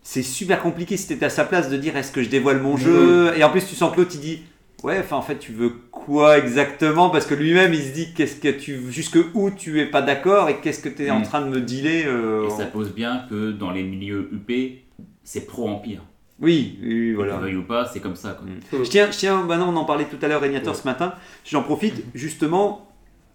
C'est 0.03 0.23
super 0.23 0.63
compliqué 0.63 0.97
si 0.97 1.07
t'étais 1.09 1.27
à 1.27 1.31
sa 1.31 1.45
place 1.45 1.69
de 1.69 1.77
dire 1.77 1.95
est-ce 1.97 2.11
que 2.13 2.23
je 2.23 2.31
dévoile 2.31 2.61
mon 2.63 2.79
jeu? 2.79 3.33
Et 3.37 3.45
en 3.45 3.51
plus, 3.51 3.67
tu 3.67 3.75
sens 3.75 3.93
que 3.93 3.99
l'autre 3.99 4.13
il 4.15 4.21
dit 4.21 4.43
ouais, 4.83 4.99
enfin 4.99 5.17
en 5.17 5.23
fait, 5.23 5.39
tu 5.39 5.53
veux 5.53 5.71
quoi 5.91 6.39
exactement? 6.39 7.11
Parce 7.11 7.27
que 7.27 7.35
lui-même 7.35 7.73
il 7.75 7.83
se 7.83 7.93
dit 7.93 8.13
qu'est-ce 8.15 8.37
que 8.37 8.49
tu. 8.49 8.79
jusque 8.91 9.19
où 9.35 9.51
tu 9.51 9.81
es 9.81 9.87
pas 9.87 10.03
d'accord 10.03 10.49
et 10.49 10.57
qu'est-ce 10.61 10.81
que 10.81 10.89
tu 10.89 11.05
es 11.05 11.11
en 11.11 11.21
Mm. 11.21 11.25
train 11.25 11.41
de 11.43 11.49
me 11.49 11.61
dealer 11.61 12.05
euh, 12.07 12.47
Et 12.47 12.51
ça 12.51 12.67
pose 12.67 12.93
bien 12.95 13.25
que 13.29 13.53
dans 13.53 13.71
les 13.71 13.83
milieux 13.83 14.29
UP, 14.33 14.51
c'est 15.25 15.47
pro-empire. 15.47 16.01
Oui, 16.41 16.79
oui, 16.83 16.89
oui, 16.89 17.13
Voilà. 17.13 17.33
voilà. 17.35 17.47
Veuille 17.49 17.57
ou 17.61 17.65
pas, 17.65 17.87
c'est 17.87 18.01
comme 18.01 18.17
ça. 18.17 18.31
Quoi. 18.39 18.49
Je 18.83 18.89
tiens, 18.89 19.11
je 19.11 19.19
tiens, 19.19 19.45
bah 19.45 19.59
non, 19.59 19.67
on 19.69 19.77
en 19.77 19.85
parlait 19.85 20.07
tout 20.07 20.17
à 20.23 20.29
l'heure, 20.29 20.41
Régnateur, 20.41 20.75
ce 20.75 20.85
matin. 20.87 21.13
J'en 21.45 21.63
profite, 21.63 22.03
justement, 22.15 22.89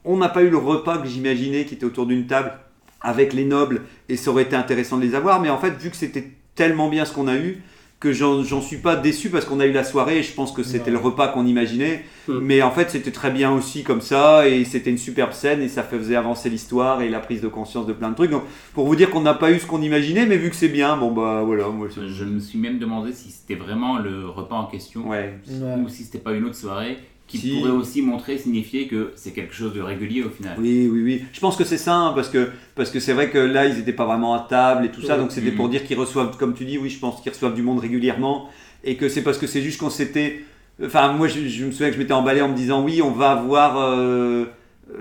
on 0.06 0.18
n'a 0.18 0.28
pas 0.30 0.42
eu 0.42 0.50
le 0.50 0.58
repas 0.58 0.98
que 0.98 1.08
j'imaginais 1.08 1.66
qui 1.66 1.76
était 1.76 1.86
autour 1.86 2.08
d'une 2.08 2.26
table 2.26 2.54
avec 3.02 3.34
les 3.34 3.46
nobles 3.46 3.82
et 4.10 4.18
ça 4.18 4.32
aurait 4.32 4.42
été 4.44 4.56
intéressant 4.56 4.98
de 4.98 5.04
les 5.04 5.14
avoir, 5.14 5.40
mais 5.40 5.50
en 5.52 5.60
fait, 5.60 5.72
vu 5.80 5.92
que 5.92 5.96
c'était 5.96 6.32
tellement 6.56 6.90
bien 6.90 7.06
ce 7.06 7.14
qu'on 7.14 7.28
a 7.28 7.36
eu, 7.36 7.62
que 8.00 8.12
j'en 8.14 8.62
suis 8.62 8.78
pas 8.78 8.96
déçu 8.98 9.30
parce 9.30 9.46
qu'on 9.46 9.60
a 9.60 9.66
eu 9.66 9.72
la 9.72 9.84
soirée 9.84 10.20
et 10.20 10.24
je 10.24 10.32
pense 10.34 10.52
que 10.52 10.62
c'était 10.64 10.92
le 10.92 10.98
repas 10.98 11.30
qu'on 11.30 11.46
imaginait, 11.46 12.04
Mm. 12.28 12.40
mais 12.42 12.62
en 12.62 12.70
fait, 12.72 12.90
c'était 12.92 13.12
très 13.12 13.32
bien 13.32 13.52
aussi 13.52 13.84
comme 13.84 14.02
ça 14.02 14.48
et 14.48 14.64
c'était 14.66 14.90
une 14.92 14.98
superbe 14.98 15.32
scène 15.32 15.62
et 15.62 15.68
ça 15.70 15.82
faisait 15.82 16.16
avancer 16.16 16.50
l'histoire 16.50 17.02
et 17.02 17.10
la 17.10 17.20
prise 17.20 17.42
de 17.42 17.48
conscience 17.48 17.86
de 17.88 17.94
plein 17.94 18.10
de 18.10 18.16
trucs. 18.16 18.32
Donc, 18.32 18.44
pour 18.74 18.86
vous 18.86 18.96
dire 18.96 19.10
qu'on 19.10 19.22
n'a 19.22 19.34
pas 19.34 19.52
eu 19.52 19.60
ce 19.60 19.66
qu'on 19.66 19.82
imaginait, 19.82 20.26
mais 20.26 20.38
vu 20.38 20.50
que 20.50 20.56
c'est 20.56 20.68
bien, 20.68 20.98
bon 20.98 21.12
bah 21.12 21.42
voilà, 21.46 21.68
moi 21.70 21.88
je- 21.96 22.08
Je 22.08 22.26
me 22.26 22.40
suis 22.40 22.60
même 22.60 22.78
demandé 22.80 23.12
si 23.14 23.32
c'était 23.32 23.56
vraiment 23.56 23.98
le 23.98 24.28
repas 24.28 24.56
en 24.56 24.66
question 24.66 25.08
Ouais. 25.10 25.40
Ouais. 25.48 25.76
ou 25.84 25.88
si 25.90 26.04
c'était 26.04 26.18
pas 26.20 26.34
une 26.34 26.46
autre 26.46 26.56
soirée 26.56 26.98
qui 27.28 27.56
pourrait 27.56 27.72
aussi 27.72 28.02
montrer, 28.02 28.38
signifier 28.38 28.88
que 28.88 29.12
c'est 29.16 29.32
quelque 29.32 29.54
chose 29.54 29.74
de 29.74 29.82
régulier 29.82 30.24
au 30.24 30.30
final. 30.30 30.56
Oui, 30.60 30.88
oui, 30.92 31.02
oui. 31.02 31.24
Je 31.34 31.40
pense 31.40 31.56
que 31.56 31.64
c'est 31.64 31.78
ça, 31.78 31.96
hein, 31.96 32.14
parce 32.14 32.30
que 32.30 32.50
parce 32.76 32.92
que 32.92 33.00
c'est 33.00 33.14
vrai 33.14 33.30
que 33.30 33.40
là, 33.40 33.66
ils 33.66 33.76
n'étaient 33.76 33.94
pas 33.94 34.06
vraiment 34.06 34.36
à 34.36 34.46
table 34.48 34.86
et 34.86 34.90
tout 34.90 35.02
ça, 35.02 35.18
donc 35.18 35.32
c'était 35.32 35.52
pour 35.52 35.68
dire 35.70 35.84
qu'ils 35.84 35.98
reçoivent, 35.98 36.38
comme 36.38 36.54
tu 36.54 36.66
dis, 36.66 36.78
oui, 36.78 36.90
je 36.90 37.00
pense 37.00 37.22
qu'ils 37.22 37.32
reçoivent 37.32 37.56
du 37.56 37.64
monde 37.64 37.80
régulièrement, 37.80 38.50
et 38.84 38.96
que 38.96 39.10
c'est 39.10 39.24
parce 39.24 39.38
que 39.38 39.48
c'est 39.48 39.62
juste 39.62 39.80
qu'on 39.80 39.90
s'était... 39.90 40.44
Enfin, 40.84 41.14
moi, 41.14 41.28
je, 41.28 41.48
je 41.48 41.66
me 41.66 41.72
souviens 41.72 41.88
que 41.88 41.96
je 41.96 42.00
m'étais 42.00 42.14
emballé 42.14 42.42
en 42.42 42.50
me 42.50 42.56
disant, 42.56 42.84
oui, 42.84 43.02
on 43.02 43.12
va 43.12 43.32
avoir 43.32 43.78
euh, 43.80 44.46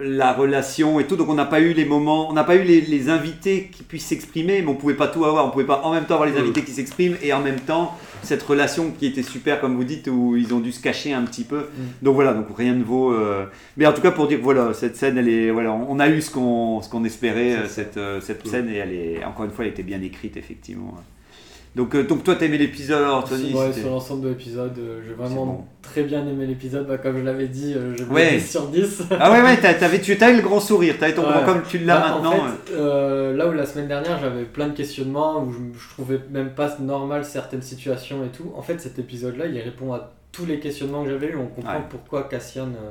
la 0.00 0.32
relation 0.32 0.98
et 0.98 1.04
tout, 1.04 1.14
donc 1.16 1.28
on 1.28 1.34
n'a 1.34 1.44
pas 1.44 1.60
eu 1.60 1.72
les 1.74 1.84
moments, 1.84 2.30
on 2.30 2.32
n'a 2.32 2.42
pas 2.44 2.56
eu 2.56 2.62
les, 2.62 2.80
les 2.80 3.10
invités 3.10 3.68
qui 3.70 3.82
puissent 3.82 4.06
s'exprimer, 4.06 4.62
mais 4.62 4.68
on 4.68 4.74
pouvait 4.74 4.94
pas 4.94 5.08
tout 5.08 5.24
avoir, 5.24 5.46
on 5.46 5.50
pouvait 5.50 5.66
pas 5.66 5.82
en 5.84 5.92
même 5.92 6.04
temps 6.06 6.14
avoir 6.14 6.28
les 6.28 6.34
Mhm. 6.34 6.40
invités 6.44 6.62
qui 6.62 6.72
s'expriment, 6.72 7.16
et 7.22 7.32
en 7.34 7.40
même 7.40 7.60
temps, 7.60 7.96
cette 8.22 8.42
relation 8.42 8.90
qui 8.98 9.06
était 9.06 9.22
super, 9.22 9.60
comme 9.60 9.76
vous 9.76 9.84
dites, 9.84 10.08
où 10.08 10.36
ils 10.36 10.54
ont 10.54 10.60
dû 10.60 10.72
se 10.72 10.80
cacher 10.80 11.12
un 11.12 11.22
petit 11.22 11.44
peu. 11.44 11.66
Donc 12.00 12.14
voilà, 12.14 12.32
donc 12.32 12.46
rien 12.56 12.72
ne 12.74 12.82
vaut... 12.82 13.12
euh, 13.12 13.44
mais 13.76 13.86
en 13.86 13.92
tout 13.92 14.00
cas, 14.00 14.10
pour 14.10 14.26
dire 14.26 14.38
voilà, 14.42 14.72
cette 14.72 14.96
scène, 14.96 15.18
elle 15.18 15.28
est, 15.28 15.50
voilà, 15.50 15.72
on 15.72 15.98
a 16.00 16.08
eu 16.08 16.22
ce 16.22 16.30
qu'on 16.30 16.80
ce 16.80 16.88
qu'on 16.88 17.04
espérait, 17.04 17.52
euh, 17.56 17.68
cette, 17.68 17.98
euh, 17.98 18.20
cette 18.22 18.44
Mm. 18.46 18.48
scène, 18.48 18.68
et 18.70 18.76
elle 18.76 18.92
est, 18.92 19.24
encore 19.24 19.44
une 19.44 19.50
fois, 19.50 19.66
elle 19.66 19.72
était 19.72 19.82
bien 19.82 20.00
écrite, 20.00 20.36
effectivement. 20.38 20.94
Donc, 21.74 21.96
euh, 21.96 22.04
donc 22.04 22.22
toi, 22.22 22.36
t'as 22.36 22.46
aimé 22.46 22.56
l'épisode, 22.56 23.02
alors, 23.02 23.24
Tony 23.28 23.52
Ouais, 23.52 23.72
sur 23.72 23.90
l'ensemble 23.90 24.22
de 24.22 24.28
l'épisode, 24.28 24.78
euh, 24.78 25.00
j'ai 25.04 25.12
vraiment 25.12 25.44
bon. 25.46 25.64
très 25.82 26.04
bien 26.04 26.24
aimé 26.24 26.46
l'épisode. 26.46 26.86
Bah, 26.86 26.98
comme 26.98 27.18
je 27.18 27.24
l'avais 27.24 27.48
dit, 27.48 27.74
euh, 27.74 27.96
j'ai 27.96 28.04
Ouais. 28.04 28.12
ouais. 28.12 28.36
10 28.36 28.48
sur 28.50 28.68
10. 28.68 29.02
Ah 29.18 29.32
ouais, 29.32 29.42
ouais, 29.42 29.56
t'as- 29.60 29.74
t'avais, 29.74 30.00
tu 30.00 30.14
le 30.14 30.40
grand 30.40 30.60
sourire, 30.60 30.96
t'avais 31.00 31.14
ton 31.14 31.22
Ouais. 31.22 31.32
grand 31.32 31.44
comme 31.44 31.62
tu 31.68 31.78
l'as 31.78 31.98
Bah, 31.98 32.08
maintenant. 32.10 32.30
En 32.44 32.48
fait, 32.48 32.72
euh, 32.74 33.36
là 33.36 33.48
où 33.48 33.52
la 33.52 33.66
semaine 33.66 33.88
dernière 33.88 34.20
j'avais 34.20 34.44
plein 34.44 34.68
de 34.68 34.74
questionnements, 34.76 35.42
où 35.42 35.50
je, 35.52 35.58
je 35.80 35.88
trouvais 35.88 36.20
même 36.30 36.50
pas 36.50 36.76
normal 36.78 37.24
certaines 37.24 37.62
situations 37.62 38.24
et 38.24 38.28
tout, 38.28 38.52
en 38.54 38.62
fait 38.62 38.80
cet 38.80 39.00
épisode-là 39.00 39.46
il 39.46 39.58
répond 39.58 39.92
à 39.92 40.12
tous 40.30 40.46
les 40.46 40.60
questionnements 40.60 41.02
que 41.02 41.10
j'avais 41.10 41.28
eu. 41.30 41.36
On 41.36 41.46
comprend 41.48 41.74
Ouais. 41.74 41.84
pourquoi 41.90 42.24
Cassian 42.28 42.66
euh, 42.68 42.90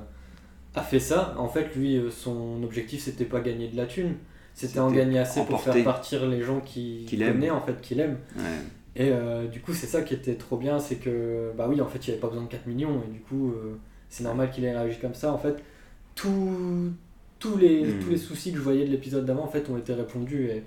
a 0.76 0.82
fait 0.82 1.00
ça. 1.00 1.36
En 1.38 1.48
fait, 1.48 1.68
lui, 1.78 1.96
euh, 1.98 2.10
son 2.12 2.62
objectif 2.64 3.02
c'était 3.02 3.24
pas 3.26 3.40
gagner 3.40 3.70
de 3.70 3.78
la 3.78 3.86
thune, 3.86 4.16
c'était 4.54 4.80
en 4.80 4.92
gagner 4.92 5.20
assez 5.20 5.44
pour 5.46 5.62
faire 5.62 5.84
partir 5.84 6.26
les 6.28 6.42
gens 6.42 6.60
qui 6.60 7.06
Qu'il 7.08 7.22
aime. 7.24 7.44
en 7.52 7.62
fait, 7.62 7.80
qu'il 7.82 8.00
aime. 8.00 8.18
Ouais. 8.38 8.44
Et 8.96 9.10
euh, 9.12 9.48
du 9.48 9.60
coup, 9.60 9.74
c'est 9.74 9.88
ça 9.88 10.02
qui 10.04 10.14
était 10.14 10.36
trop 10.36 10.58
bien, 10.58 10.78
c'est 10.80 10.98
que, 10.98 11.52
bah 11.58 11.66
oui, 11.68 11.82
en 11.82 11.88
fait, 11.88 12.00
il 12.06 12.10
n'y 12.10 12.14
avait 12.14 12.22
pas 12.22 12.28
besoin 12.28 12.44
de 12.44 12.50
4 12.50 12.68
millions, 12.68 13.02
et 13.08 13.12
du 13.12 13.20
coup, 13.22 13.52
euh, 13.52 13.76
c'est 14.10 14.24
normal 14.24 14.52
qu'il 14.52 14.64
ait 14.66 14.72
réagi 14.78 15.00
comme 15.00 15.16
ça. 15.16 15.34
En 15.34 15.40
fait, 15.40 15.56
tout- 16.16 16.92
tous, 17.40 17.58
les, 17.58 17.84
Mm. 17.84 18.00
tous 18.04 18.10
les 18.12 18.18
soucis 18.18 18.52
que 18.52 18.58
je 18.58 18.64
voyais 18.64 18.86
de 18.86 18.92
l'épisode 18.92 19.26
d'avant, 19.26 19.44
en 19.44 19.48
fait, 19.48 19.68
ont 19.70 19.78
été 19.78 19.94
répondus, 19.94 20.46
et 20.50 20.64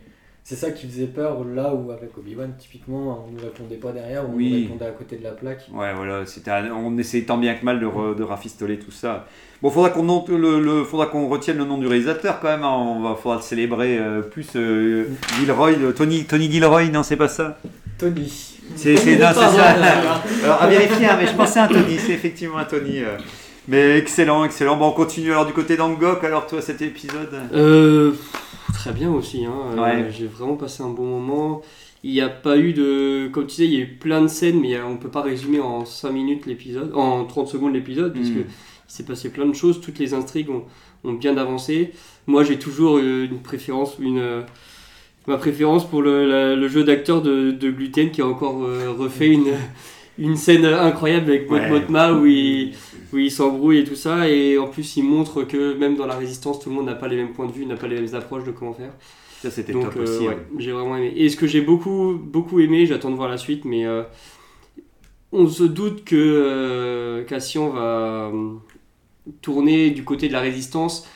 c'est 0.48 0.54
ça 0.54 0.70
qui 0.70 0.86
faisait 0.86 1.06
peur, 1.06 1.42
là 1.44 1.74
où 1.74 1.90
avec 1.90 2.16
Obi-Wan, 2.16 2.52
typiquement, 2.56 3.26
on 3.28 3.32
nous 3.32 3.40
répondait 3.42 3.74
pas 3.76 3.90
derrière, 3.90 4.22
on 4.30 4.36
Oui. 4.36 4.48
nous 4.50 4.62
répondait 4.74 4.86
à 4.86 4.92
côté 4.92 5.16
de 5.16 5.24
la 5.24 5.32
plaque. 5.32 5.66
Ouais, 5.74 5.92
voilà, 5.92 6.24
c'était 6.24 6.52
un- 6.52 6.70
on 6.70 6.96
essayait 6.98 7.24
tant 7.24 7.36
bien 7.36 7.54
que 7.54 7.64
mal 7.64 7.80
de, 7.80 7.86
re- 7.86 8.14
de 8.14 8.22
rafistoler 8.22 8.78
tout 8.78 8.92
ça. 8.92 9.26
Bon, 9.60 9.70
faudra 9.70 9.90
qu'on 9.90 10.04
le, 10.28 10.60
le- 10.60 10.84
faudra 10.84 11.06
qu'on 11.06 11.26
retienne 11.26 11.58
le 11.58 11.64
nom 11.64 11.78
du 11.78 11.88
réalisateur 11.88 12.38
quand 12.38 12.46
même. 12.46 12.62
hein. 12.62 12.76
On 12.76 13.00
va, 13.00 13.16
faudra 13.16 13.38
le 13.38 13.42
célébrer 13.42 13.98
euh, 13.98 14.20
plus. 14.22 14.46
euh, 14.54 15.06
Gilroy, 15.40 15.72
euh, 15.80 15.90
Tony, 15.92 16.24
Tony 16.26 16.48
Gilroy, 16.48 16.90
non, 16.90 17.02
c'est 17.02 17.16
pas 17.16 17.26
ça? 17.28 17.58
Tony. 17.98 18.52
C'est, 18.76 18.96
ça. 18.96 19.30
Alors 20.44 20.62
à 20.62 20.66
vérifier, 20.68 21.06
hein, 21.06 21.16
mais 21.18 21.26
je 21.26 21.34
pensais 21.34 21.58
à 21.58 21.64
un 21.64 21.68
Tony, 21.68 21.98
c'est 21.98 22.12
effectivement 22.12 22.58
un 22.58 22.64
Tony. 22.66 23.00
euh. 23.00 23.16
Mais 23.66 23.98
excellent, 23.98 24.44
excellent. 24.44 24.76
Bon, 24.76 24.88
on 24.88 24.92
continue 24.92 25.32
alors 25.32 25.46
du 25.46 25.52
côté 25.52 25.76
d'Angok. 25.76 26.22
Alors 26.22 26.46
toi, 26.46 26.62
cet 26.62 26.82
épisode? 26.82 27.34
Euh, 27.52 28.12
très 28.76 28.92
bien 28.92 29.10
aussi. 29.12 29.44
Hein. 29.44 29.54
Euh, 29.76 29.82
Ouais. 29.82 30.10
J'ai 30.16 30.26
vraiment 30.26 30.56
passé 30.56 30.82
un 30.82 30.90
bon 30.90 31.06
moment. 31.06 31.62
Il 32.04 32.12
n'y 32.12 32.20
a 32.20 32.28
pas 32.28 32.56
eu 32.58 32.72
de. 32.72 33.28
Comme 33.32 33.46
tu 33.46 33.56
disais, 33.56 33.64
il 33.66 33.72
y 33.74 33.76
a 33.78 33.80
eu 33.80 33.88
plein 33.98 34.22
de 34.22 34.28
scènes, 34.28 34.60
mais 34.60 34.80
on 34.80 34.96
peut 34.96 35.08
pas 35.10 35.22
résumer 35.22 35.60
en 35.60 35.84
5 35.84 36.10
minutes 36.12 36.46
l'épisode, 36.46 36.92
en 36.94 37.24
30 37.24 37.48
secondes 37.48 37.72
l'épisode, 37.74 38.12
parce 38.14 38.28
Mm. 38.28 38.34
que 38.34 38.40
il 38.40 38.92
s'est 38.92 39.04
passé 39.04 39.30
plein 39.30 39.46
de 39.46 39.54
choses. 39.54 39.80
Toutes 39.80 39.98
les 39.98 40.14
intrigues 40.14 40.50
ont, 40.50 40.64
ont 41.04 41.14
bien 41.14 41.36
avancé. 41.36 41.92
Moi, 42.28 42.44
j'ai 42.44 42.58
toujours 42.58 42.98
une 42.98 43.40
préférence, 43.42 43.96
une. 43.98 44.44
Ma 45.26 45.38
préférence 45.38 45.88
pour 45.88 46.02
le, 46.02 46.24
la- 46.28 46.54
le 46.54 46.68
jeu 46.68 46.84
d'acteur 46.84 47.20
de, 47.20 47.50
de 47.50 47.70
Gluten 47.70 48.12
qui 48.12 48.20
a 48.22 48.26
encore 48.28 48.62
euh, 48.62 48.92
refait 48.96 49.26
une, 49.26 49.48
une 50.18 50.36
scène 50.36 50.64
incroyable 50.64 51.30
avec 51.30 51.50
Mot 51.50 51.56
Ouais. 51.56 51.68
Motma 51.68 52.12
où 52.12 52.26
il, 52.26 52.74
où 53.12 53.18
il 53.18 53.30
s'embrouille 53.30 53.78
et 53.78 53.84
tout 53.84 53.94
ça. 53.94 54.28
Et 54.28 54.58
en 54.58 54.68
plus, 54.68 54.96
il 54.96 55.02
montre 55.04 55.42
que 55.44 55.74
même 55.74 55.96
dans 55.96 56.06
la 56.06 56.16
résistance, 56.16 56.60
tout 56.60 56.70
le 56.70 56.76
monde 56.76 56.86
n'a 56.86 56.94
pas 56.94 57.08
les 57.08 57.16
mêmes 57.16 57.32
points 57.32 57.46
de 57.46 57.52
vue, 57.52 57.66
n'a 57.66 57.76
pas 57.76 57.88
les 57.88 58.00
mêmes 58.00 58.14
approches 58.14 58.44
de 58.44 58.50
comment 58.52 58.74
faire. 58.74 58.92
Ça, 59.42 59.50
c'était 59.50 59.72
top 59.72 59.94
euh, 59.96 60.02
aussi. 60.02 60.20
ouais, 60.20 60.28
ouais. 60.28 60.46
j'ai 60.58 60.72
vraiment 60.72 60.96
aimé. 60.96 61.12
Et 61.14 61.28
ce 61.28 61.36
que 61.36 61.46
j'ai 61.46 61.60
beaucoup, 61.60 62.14
beaucoup 62.14 62.60
aimé, 62.60 62.86
j'attends 62.86 63.10
de 63.10 63.16
voir 63.16 63.28
la 63.28 63.36
suite, 63.36 63.64
mais 63.64 63.84
euh, 63.86 64.02
on 65.32 65.46
se 65.48 65.64
doute 65.64 66.04
que 66.04 66.16
euh, 66.16 67.24
Cassian 67.24 67.68
va 67.70 68.30
euh, 68.32 68.54
tourner 69.42 69.90
du 69.90 70.04
côté 70.04 70.28
de 70.28 70.32
la 70.32 70.40
résistance 70.40 71.06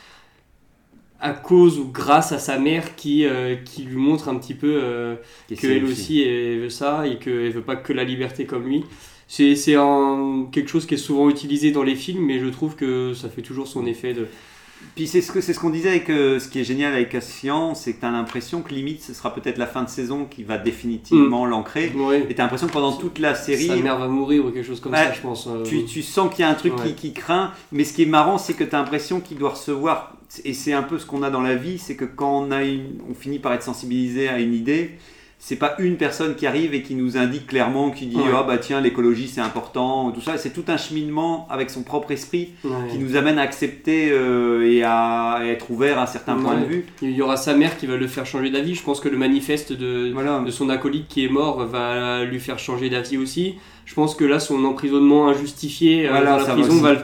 à 1.21 1.33
cause 1.33 1.77
ou 1.77 1.85
grâce 1.85 2.31
à 2.31 2.39
sa 2.39 2.57
mère 2.57 2.95
qui, 2.95 3.25
euh, 3.25 3.55
qui 3.55 3.83
lui 3.83 3.95
montre 3.95 4.27
un 4.27 4.35
petit 4.35 4.55
peu 4.55 4.79
euh, 4.81 5.15
qu'elle 5.55 5.85
aussi 5.85 6.23
elle 6.23 6.61
veut 6.61 6.69
ça 6.69 7.07
et 7.07 7.17
qu'elle 7.17 7.51
veut 7.51 7.61
pas 7.61 7.75
que 7.75 7.93
la 7.93 8.03
liberté 8.03 8.45
comme 8.45 8.65
lui. 8.65 8.83
C'est 9.27 9.55
quelque 10.51 10.67
chose 10.67 10.85
qui 10.85 10.95
est 10.95 10.97
souvent 10.97 11.29
utilisé 11.29 11.71
dans 11.71 11.83
les 11.83 11.95
films, 11.95 12.25
mais 12.25 12.39
je 12.39 12.47
trouve 12.47 12.75
que 12.75 13.13
ça 13.13 13.29
fait 13.29 13.41
toujours 13.41 13.67
son 13.67 13.85
effet 13.85 14.13
de. 14.13 14.27
Puis 14.95 15.07
c'est 15.07 15.21
ce 15.21 15.31
que 15.31 15.39
c'est 15.39 15.53
ce 15.53 15.59
qu'on 15.59 15.69
disait 15.69 15.89
avec 15.89 16.09
euh, 16.09 16.37
ce 16.39 16.49
qui 16.49 16.59
est 16.59 16.63
génial 16.65 16.93
avec 16.93 17.09
Cassian, 17.09 17.75
c'est 17.75 17.93
que 17.93 18.01
tu 18.01 18.05
as 18.05 18.11
l'impression 18.11 18.61
que 18.61 18.73
limite 18.73 19.01
ce 19.01 19.13
sera 19.13 19.33
peut-être 19.33 19.57
la 19.57 19.65
fin 19.65 19.83
de 19.83 19.89
saison 19.89 20.25
qui 20.25 20.43
va 20.43 20.57
définitivement 20.57 21.45
l'ancrer. 21.45 21.91
Ouais. 21.95 22.25
Et 22.29 22.35
tu 22.35 22.41
as 22.41 22.43
l'impression 22.43 22.67
que 22.67 22.73
pendant 22.73 22.91
toute 22.93 23.17
la 23.19 23.33
série, 23.35 23.67
Sa 23.67 23.75
mère 23.77 23.97
va 23.97 24.07
mourir 24.07 24.45
ou 24.45 24.51
quelque 24.51 24.65
chose 24.67 24.81
comme 24.81 24.93
ça, 24.93 25.13
je 25.13 25.21
pense. 25.21 25.47
euh. 25.47 25.63
tu, 25.63 25.85
tu 25.85 26.01
sens 26.01 26.29
qu'il 26.33 26.41
y 26.43 26.45
a 26.45 26.49
un 26.49 26.55
truc 26.55 26.73
Ouais. 26.77 26.87
qui, 26.89 26.95
qui 26.95 27.13
craint, 27.13 27.51
mais 27.71 27.83
ce 27.85 27.93
qui 27.93 28.03
est 28.03 28.05
marrant, 28.07 28.37
c'est 28.37 28.53
que 28.53 28.63
tu 28.65 28.75
as 28.75 28.79
l'impression 28.79 29.21
qu'il 29.21 29.37
doit 29.37 29.51
recevoir, 29.51 30.17
et 30.43 30.53
c'est 30.53 30.73
un 30.73 30.83
peu 30.83 30.99
ce 30.99 31.05
qu'on 31.05 31.23
a 31.23 31.29
dans 31.29 31.41
la 31.41 31.55
vie, 31.55 31.77
c'est 31.79 31.95
que 31.95 32.05
quand 32.05 32.39
on, 32.43 32.51
a 32.51 32.63
une, 32.63 32.99
on 33.09 33.13
finit 33.13 33.39
par 33.39 33.53
être 33.53 33.63
sensibilisé 33.63 34.27
à 34.27 34.39
une 34.39 34.53
idée, 34.53 34.91
c'est 35.43 35.55
pas 35.55 35.73
une 35.79 35.97
personne 35.97 36.35
qui 36.35 36.45
arrive 36.45 36.75
et 36.75 36.83
qui 36.83 36.93
nous 36.93 37.17
indique 37.17 37.47
clairement, 37.47 37.89
qui 37.89 38.05
dit 38.05 38.15
Ouais. 38.15 38.25
ah 38.35 38.43
bah 38.43 38.59
tiens 38.59 38.79
l'écologie 38.79 39.27
c'est 39.27 39.41
important, 39.41 40.11
tout 40.11 40.21
ça, 40.21 40.37
c'est 40.37 40.51
tout 40.51 40.63
un 40.67 40.77
cheminement 40.77 41.47
avec 41.49 41.71
son 41.71 41.81
propre 41.81 42.11
esprit 42.11 42.51
Ouais. 42.63 42.71
qui 42.91 42.99
nous 42.99 43.15
amène 43.15 43.39
à 43.39 43.41
accepter 43.41 44.09
euh, 44.11 44.69
et 44.71 44.83
à 44.83 45.39
être 45.45 45.71
ouvert 45.71 45.97
à 45.97 46.05
certains 46.05 46.35
points 46.35 46.55
de 46.57 46.61
Ouais. 46.61 46.67
vue. 46.67 46.85
Il 47.01 47.09
y 47.11 47.23
aura 47.23 47.37
sa 47.37 47.55
mère 47.55 47.75
qui 47.77 47.87
va 47.87 47.97
le 47.97 48.05
faire 48.07 48.27
changer 48.27 48.51
d'avis. 48.51 48.75
Je 48.75 48.83
pense 48.83 48.99
que 48.99 49.09
le 49.09 49.17
manifeste 49.17 49.73
de, 49.73 50.11
Voilà. 50.13 50.39
de 50.45 50.51
son 50.51 50.69
acolyte 50.69 51.07
qui 51.07 51.25
est 51.25 51.29
mort 51.29 51.65
va 51.65 52.23
lui 52.23 52.39
faire 52.39 52.59
changer 52.59 52.89
d'avis 52.91 53.17
aussi. 53.17 53.55
Je 53.85 53.95
pense 53.95 54.13
que 54.13 54.23
là, 54.23 54.39
son 54.39 54.63
emprisonnement 54.63 55.27
injustifié 55.27 56.05
euh, 56.05 56.11
Voilà, 56.11 56.31
dans 56.31 56.37
la 56.37 56.43
va 56.43 56.53
prison 56.53 56.75
va 56.81 56.93
le- 56.93 56.99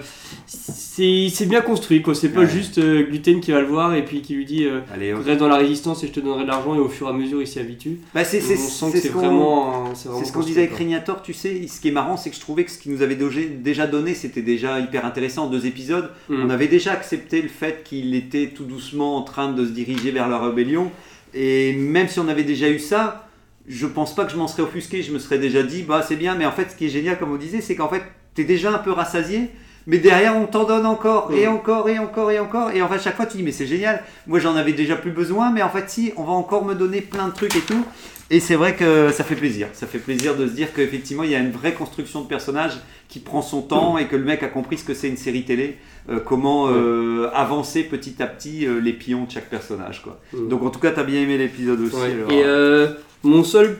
C'est 0.97 1.29
c'est 1.31 1.45
bien 1.45 1.61
construit, 1.61 2.01
quoi. 2.01 2.15
C'est 2.15 2.29
pas 2.29 2.39
Ouais. 2.39 2.49
juste 2.49 2.79
euh, 2.79 3.03
Gluten 3.03 3.39
qui 3.39 3.51
va 3.51 3.61
le 3.61 3.67
voir 3.67 3.93
et 3.93 4.03
puis 4.03 4.23
qui 4.23 4.33
lui 4.33 4.45
dit 4.45 4.65
euh, 4.65 4.79
Allez, 4.91 5.13
reste 5.13 5.39
dans 5.39 5.47
la 5.47 5.57
résistance 5.57 6.03
et 6.03 6.07
je 6.07 6.11
te 6.11 6.19
donnerai 6.19 6.41
de 6.41 6.47
l'argent 6.47 6.73
et 6.73 6.79
au 6.79 6.89
fur 6.89 7.05
et 7.05 7.11
à 7.11 7.13
mesure 7.13 7.39
il 7.39 7.45
s'y 7.45 7.59
habitue. 7.59 7.99
Bah, 8.15 8.23
c'est 8.23 8.39
On 8.39 8.41
c'est- 8.41 8.55
sent 8.57 8.85
c'est 8.93 9.01
que 9.01 9.07
ce 9.09 9.13
vraiment. 9.13 9.93
C'est 9.93 10.25
ce 10.25 10.31
qu'on 10.33 10.39
disait 10.41 10.61
avec. 10.61 10.73
Régnator, 10.73 11.21
tu 11.21 11.33
sais, 11.33 11.67
ce 11.67 11.79
qui 11.79 11.89
est 11.89 11.91
marrant, 11.91 12.17
c'est 12.17 12.31
que 12.31 12.35
je 12.35 12.41
trouvais 12.41 12.63
que 12.63 12.71
ce 12.71 12.79
qu'il 12.79 12.91
nous 12.93 13.03
avait 13.03 13.15
déjà 13.15 13.85
donné, 13.85 14.15
c'était 14.15 14.41
déjà 14.41 14.79
hyper 14.79 15.05
intéressant 15.05 15.43
en 15.45 15.49
deux 15.51 15.67
épisodes. 15.67 16.09
Mm. 16.29 16.45
On 16.45 16.49
avait 16.49 16.67
déjà 16.67 16.93
accepté 16.93 17.43
le 17.43 17.47
fait 17.49 17.83
qu'il 17.83 18.15
était 18.15 18.47
tout 18.55 18.63
doucement 18.65 19.17
en 19.17 19.21
train 19.21 19.51
de 19.51 19.67
se 19.67 19.71
diriger 19.71 20.09
vers 20.09 20.27
la 20.27 20.39
rébellion. 20.39 20.89
Et 21.35 21.73
même 21.73 22.07
si 22.07 22.19
on 22.19 22.27
avait 22.27 22.43
déjà 22.43 22.69
eu 22.69 22.79
ça, 22.79 23.27
je 23.67 23.85
pense 23.85 24.15
pas 24.15 24.25
que 24.25 24.31
je 24.31 24.37
m'en 24.37 24.47
serais 24.47 24.63
offusqué. 24.63 25.03
Je 25.03 25.11
me 25.13 25.19
serais 25.19 25.37
déjà 25.37 25.61
dit, 25.61 25.83
bah 25.83 26.01
c'est 26.07 26.15
bien, 26.15 26.33
mais 26.33 26.47
en 26.47 26.51
fait, 26.51 26.71
ce 26.71 26.75
qui 26.75 26.85
est 26.87 26.89
génial, 26.89 27.19
comme 27.19 27.31
on 27.31 27.37
disait, 27.37 27.61
c'est 27.61 27.75
qu'en 27.75 27.87
fait, 27.89 28.01
tu 28.33 28.41
es 28.41 28.45
déjà 28.45 28.73
un 28.73 28.79
peu 28.79 28.91
rassasié. 28.91 29.49
Mais 29.87 29.97
derrière, 29.99 30.35
on 30.35 30.45
t'en 30.45 30.65
donne 30.65 30.85
encore, 30.85 31.31
et 31.33 31.45
Mm. 31.47 31.49
encore, 31.49 31.89
et 31.89 31.97
encore, 31.97 32.29
et 32.31 32.39
encore. 32.39 32.71
Et 32.71 32.81
en 32.81 32.89
fait, 32.89 32.99
chaque 32.99 33.15
fois, 33.15 33.25
tu 33.25 33.37
dis, 33.37 33.43
mais 33.43 33.53
c'est 33.53 33.65
génial. 33.65 34.03
Moi, 34.27 34.39
j'en 34.39 34.55
avais 34.55 34.73
déjà 34.73 34.97
plus 34.97 35.11
besoin, 35.11 35.49
mais 35.51 35.61
en 35.63 35.69
fait, 35.69 35.89
si, 35.89 36.11
on 36.17 36.23
va 36.25 36.33
encore 36.33 36.65
me 36.65 36.75
donner 36.75 36.99
plein 37.01 37.29
de 37.29 37.33
trucs 37.33 37.55
et 37.55 37.61
tout. 37.61 37.85
Et 38.29 38.41
c'est 38.41 38.55
vrai 38.55 38.75
que 38.75 39.09
ça 39.13 39.23
fait 39.23 39.35
plaisir. 39.37 39.69
Ça 39.71 39.87
fait 39.87 39.99
plaisir 39.99 40.35
de 40.35 40.45
se 40.45 40.51
dire 40.51 40.73
qu'effectivement, 40.73 41.23
il 41.23 41.31
y 41.31 41.35
a 41.35 41.39
une 41.39 41.51
vraie 41.51 41.73
construction 41.73 42.19
de 42.21 42.27
personnage 42.27 42.73
qui 43.07 43.19
prend 43.19 43.41
son 43.41 43.61
temps 43.61 43.97
et 43.97 44.07
que 44.07 44.17
le 44.17 44.25
mec 44.25 44.43
a 44.43 44.47
compris 44.49 44.77
ce 44.77 44.83
que 44.83 44.93
c'est 44.93 45.07
une 45.07 45.15
série 45.15 45.45
télé, 45.45 45.77
euh, 46.09 46.19
comment 46.19 46.67
euh, 46.67 47.29
avancer 47.33 47.83
petit 47.83 48.21
à 48.21 48.27
petit 48.27 48.67
euh, 48.67 48.81
les 48.81 48.91
pions 48.91 49.23
de 49.23 49.31
chaque 49.31 49.49
personnage. 49.49 50.01
Quoi. 50.01 50.19
Mm. 50.33 50.49
Donc 50.49 50.63
en 50.63 50.69
tout 50.71 50.79
cas, 50.81 50.91
tu 50.91 50.99
as 50.99 51.03
bien 51.05 51.21
aimé 51.21 51.37
l'épisode 51.37 51.79
aussi. 51.79 51.95
Ouais. 51.95 52.35
Et 52.35 52.43
euh, 52.43 52.87
mon 53.23 53.45
seul, 53.45 53.77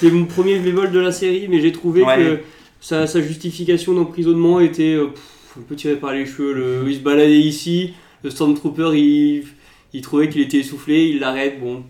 c'est 0.00 0.10
mon 0.10 0.24
premier 0.24 0.58
bémol 0.58 0.90
de 0.92 0.98
la 0.98 1.12
série, 1.12 1.46
mais 1.50 1.60
j'ai 1.60 1.72
trouvé 1.72 2.02
Ouais. 2.02 2.16
que 2.16 2.38
sa, 2.80 3.06
sa 3.06 3.20
justification 3.20 3.92
d'emprisonnement 3.92 4.60
était 4.60 4.96
pff, 4.96 5.20
un 5.58 5.62
peu 5.62 5.74
tirée 5.76 5.96
par 5.96 6.12
les 6.12 6.26
cheveux. 6.26 6.52
Le, 6.52 6.84
il 6.88 6.94
se 6.96 7.00
baladait 7.00 7.38
ici, 7.40 7.94
le 8.22 8.30
Stormtrooper, 8.30 8.90
il, 8.94 9.44
il 9.92 10.02
trouvait 10.02 10.28
qu'il 10.28 10.40
était 10.42 10.58
essoufflé, 10.58 11.08
il 11.08 11.20
l'arrête. 11.20 11.60
Bon, 11.60 11.82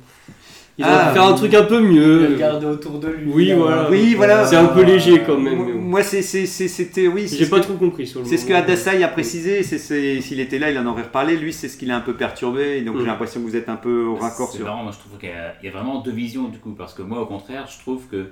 il 0.79 0.85
aurait 0.85 0.95
Ah, 0.99 1.13
faire 1.13 1.25
un 1.25 1.35
truc 1.35 1.53
un 1.53 1.65
peu 1.65 1.81
Il 1.83 1.89
mieux. 1.93 2.27
le 2.29 2.37
garde 2.37 2.65
autour 2.65 2.99
de 3.01 3.09
lui. 3.09 3.31
Oui, 3.31 3.47
là. 3.49 3.57
voilà. 3.57 3.91
Oui, 3.91 4.15
voilà. 4.15 4.47
C'est 4.47 4.57
un 4.57 4.65
peu 4.67 4.83
léger 4.83 5.21
quand 5.27 5.37
même. 5.37 5.57
Moi, 5.57 6.01
mais 6.01 6.01
bon. 6.01 6.03
c'était. 6.03 7.07
Oui, 7.09 7.29
c'est 7.29 7.37
J'ai 7.37 7.47
pas 7.51 7.59
que- 7.61 7.65
trop 7.65 7.75
compris 7.75 8.07
sur 8.07 8.21
le 8.21 8.27
C'est 8.27 8.39
ce 8.39 8.47
que. 8.47 8.53
Hadassai 8.55 9.03
a 9.03 9.09
précisé, 9.09 9.63
c'est, 9.63 9.77
c'est- 9.79 10.23
s'il 10.23 10.41
était 10.41 10.59
là, 10.59 10.71
il 10.71 10.79
en 10.79 10.87
aurait 10.87 11.03
reparlé. 11.03 11.37
Lui, 11.37 11.53
c'est 11.53 11.69
ce 11.69 11.77
qui 11.77 11.85
l'a 11.85 11.97
un 11.97 12.01
peu 12.01 12.15
perturbé, 12.15 12.81
donc 12.81 12.97
Mm. 12.97 13.01
j'ai 13.01 13.07
l'impression 13.07 13.41
que 13.43 13.47
vous 13.47 13.57
êtes 13.57 13.69
un 13.69 13.77
peu 13.77 14.05
au 14.05 14.15
raccord 14.17 14.49
C'est 14.51 14.57
sur. 14.59 14.67
marrant, 14.67 14.85
moi 14.85 14.93
je 14.93 14.99
trouve 14.99 15.19
qu'il 15.19 15.29
y, 15.29 15.67
y 15.67 15.69
a 15.69 15.73
vraiment 15.73 16.01
deux 16.01 16.13
visions 16.13 16.49
du 16.49 16.59
coup, 16.59 16.71
parce 16.73 16.95
que 16.95 17.03
moi 17.03 17.21
au 17.21 17.27
contraire, 17.27 17.69
je 17.71 17.79
trouve 17.81 18.07
que 18.11 18.29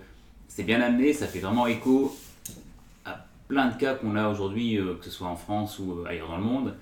c'est 0.46 0.62
bien 0.64 0.80
amené, 0.80 1.12
ça 1.12 1.26
fait 1.26 1.40
vraiment 1.40 1.66
écho 1.66 2.16
plein 3.48 3.68
de 3.68 3.74
cas 3.76 3.94
qu'on 3.94 4.14
a 4.16 4.28
aujourd'hui, 4.28 4.76
euh, 4.78 4.94
que 4.98 5.04
ce 5.04 5.10
soit 5.10 5.28
en 5.28 5.36
France 5.36 5.78
ou 5.78 5.92
euh, 6.00 6.04
ailleurs 6.08 6.28
dans 6.28 6.36
le 6.38 6.44
monde, 6.44 6.74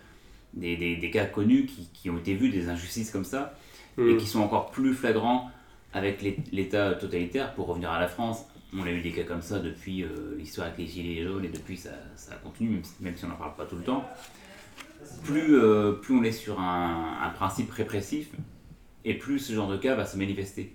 des, 0.55 0.77
des- 0.77 0.97
des 0.97 1.11
cas 1.11 1.25
connus 1.27 1.67
qui, 1.67 1.89
qui 1.93 2.11
ont 2.11 2.19
été 2.19 2.35
vus, 2.35 2.51
des 2.51 2.69
injustices 2.69 3.11
comme 3.11 3.25
ça, 3.25 3.55
et 3.99 4.03
Mm. 4.15 4.17
qui 4.19 4.27
sont 4.27 4.41
encore 4.41 4.71
plus 4.71 4.95
flagrants 4.95 5.51
avec 5.95 6.21
l'É- 6.23 6.39
l'État 6.53 6.93
totalitaire. 6.95 7.55
Pour 7.55 7.67
revenir 7.69 7.91
à 7.91 8.01
la 8.01 8.09
France, 8.09 8.45
on 8.77 8.83
a 8.85 8.91
eu 8.91 9.01
des 9.01 9.13
cas 9.13 9.23
comme 9.23 9.43
ça 9.43 9.59
depuis 9.61 10.03
euh, 10.03 10.35
l'histoire 10.37 10.67
avec 10.67 10.79
les 10.81 10.87
Gilets 10.87 11.23
jaunes, 11.25 11.45
et 11.45 11.49
depuis 11.49 11.77
ça, 11.77 11.91
ça 12.17 12.35
continue, 12.43 12.71
même 12.71 12.85
si, 12.85 12.93
même 13.01 13.17
si 13.17 13.25
on 13.25 13.29
n'en 13.29 13.37
parle 13.37 13.55
pas 13.55 13.65
tout 13.65 13.77
le 13.77 13.83
temps. 13.85 14.05
Plus, 15.25 15.57
euh, 15.57 15.93
plus 15.93 16.15
on 16.17 16.23
est 16.25 16.33
sur 16.33 16.59
un, 16.61 17.19
un 17.23 17.29
principe 17.31 17.71
répressif, 17.71 18.29
et 19.05 19.15
plus 19.15 19.39
ce 19.39 19.53
genre 19.53 19.69
de 19.69 19.77
cas 19.77 19.95
va 19.95 20.05
se 20.05 20.17
manifester. 20.17 20.73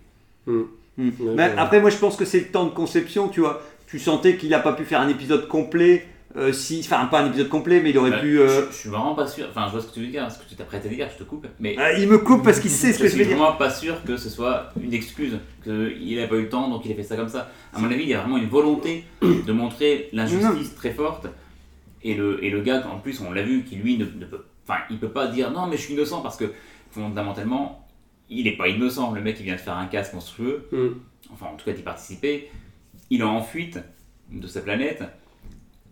Mm. 0.47 0.61
Ouais, 0.97 1.11
Mais 1.19 1.35
ouais. 1.35 1.53
après, 1.57 1.79
moi, 1.81 1.89
je 1.89 1.97
pense 1.97 2.15
que 2.15 2.25
c'est 2.25 2.39
le 2.39 2.47
temps 2.47 2.65
de 2.65 2.69
conception, 2.71 3.29
tu 3.29 3.39
vois. 3.41 3.61
Tu 3.91 3.99
sentais 3.99 4.37
qu'il 4.37 4.49
n'a 4.49 4.59
pas 4.59 4.73
pu 4.73 4.83
faire 4.85 5.01
un 5.01 5.09
épisode 5.09 5.47
complet, 5.47 6.07
euh, 6.37 6.53
si, 6.53 6.79
enfin, 6.83 7.05
pas 7.07 7.21
un 7.21 7.27
épisode 7.27 7.49
complet, 7.49 7.81
mais 7.81 7.89
il 7.89 7.97
aurait 7.97 8.11
Bah, 8.11 8.19
pu. 8.19 8.39
euh, 8.39 8.47
je, 8.67 8.71
je 8.71 8.77
suis 8.77 8.89
vraiment 8.89 9.13
pas 9.15 9.27
sûr, 9.27 9.45
enfin 9.49 9.65
je 9.67 9.73
vois 9.73 9.81
ce 9.81 9.87
que 9.87 9.93
tu 9.95 9.99
veux 9.99 10.07
dire, 10.07 10.31
ce 10.31 10.39
que 10.39 10.47
tu 10.47 10.55
t'apprêtes 10.55 10.85
à 10.85 10.87
dire, 10.89 11.09
je 11.11 11.17
te 11.21 11.27
coupe, 11.27 11.45
mais 11.59 11.75
ah, 11.77 11.91
il 11.93 12.07
me 12.07 12.17
coupe 12.19 12.43
parce 12.43 12.61
qu'il 12.61 12.69
sait 12.71 12.93
ce 12.93 12.99
je 12.99 13.03
que 13.03 13.09
je 13.09 13.15
suis 13.15 13.19
vais 13.19 13.25
dire. 13.27 13.35
vraiment 13.37 13.57
pas 13.57 13.69
sûr 13.69 14.01
que 14.05 14.15
ce 14.15 14.29
soit 14.29 14.71
une 14.81 14.93
excuse, 14.93 15.37
qu'il 15.63 16.15
n'a 16.17 16.27
pas 16.27 16.35
eu 16.35 16.43
le 16.43 16.49
temps 16.49 16.69
donc 16.69 16.85
il 16.85 16.91
a 16.93 16.95
fait 16.95 17.03
ça 17.03 17.17
comme 17.17 17.27
ça. 17.27 17.49
À 17.73 17.79
mon 17.79 17.91
avis, 17.91 18.03
il 18.03 18.09
y 18.09 18.13
a 18.13 18.21
vraiment 18.21 18.37
une 18.37 18.47
volonté 18.47 19.03
de 19.21 19.51
montrer 19.51 20.07
l'injustice 20.13 20.73
très 20.75 20.91
forte, 20.91 21.27
et 22.03 22.13
le, 22.15 22.41
et 22.43 22.49
le 22.49 22.61
gars, 22.61 22.83
en 22.91 22.97
plus, 22.99 23.19
on 23.21 23.31
l'a 23.33 23.43
vu, 23.43 23.63
qui 23.63 23.75
lui 23.75 23.97
ne, 23.97 24.05
ne 24.05 24.25
peut, 24.25 24.45
enfin, 24.65 24.79
il 24.89 24.99
peut 24.99 25.09
pas 25.09 25.27
dire 25.27 25.51
non, 25.51 25.67
mais 25.67 25.75
je 25.75 25.81
suis 25.81 25.93
innocent 25.95 26.21
parce 26.21 26.37
que 26.37 26.45
fondamentalement, 26.91 27.87
il 28.29 28.45
n'est 28.45 28.55
pas 28.55 28.67
innocent. 28.69 29.11
Le 29.11 29.21
mec, 29.21 29.35
il 29.39 29.43
vient 29.43 29.55
de 29.55 29.59
faire 29.59 29.77
un 29.77 29.85
casque 29.87 30.13
monstrueux, 30.13 30.67
Mm. 30.71 30.87
enfin, 31.33 31.47
en 31.53 31.55
tout 31.57 31.65
cas, 31.65 31.73
d'y 31.73 31.81
participer. 31.81 32.49
Il 33.11 33.21
est 33.21 33.25
en 33.25 33.43
fuite 33.43 33.77
de 34.31 34.47
sa 34.47 34.61
planète. 34.61 35.03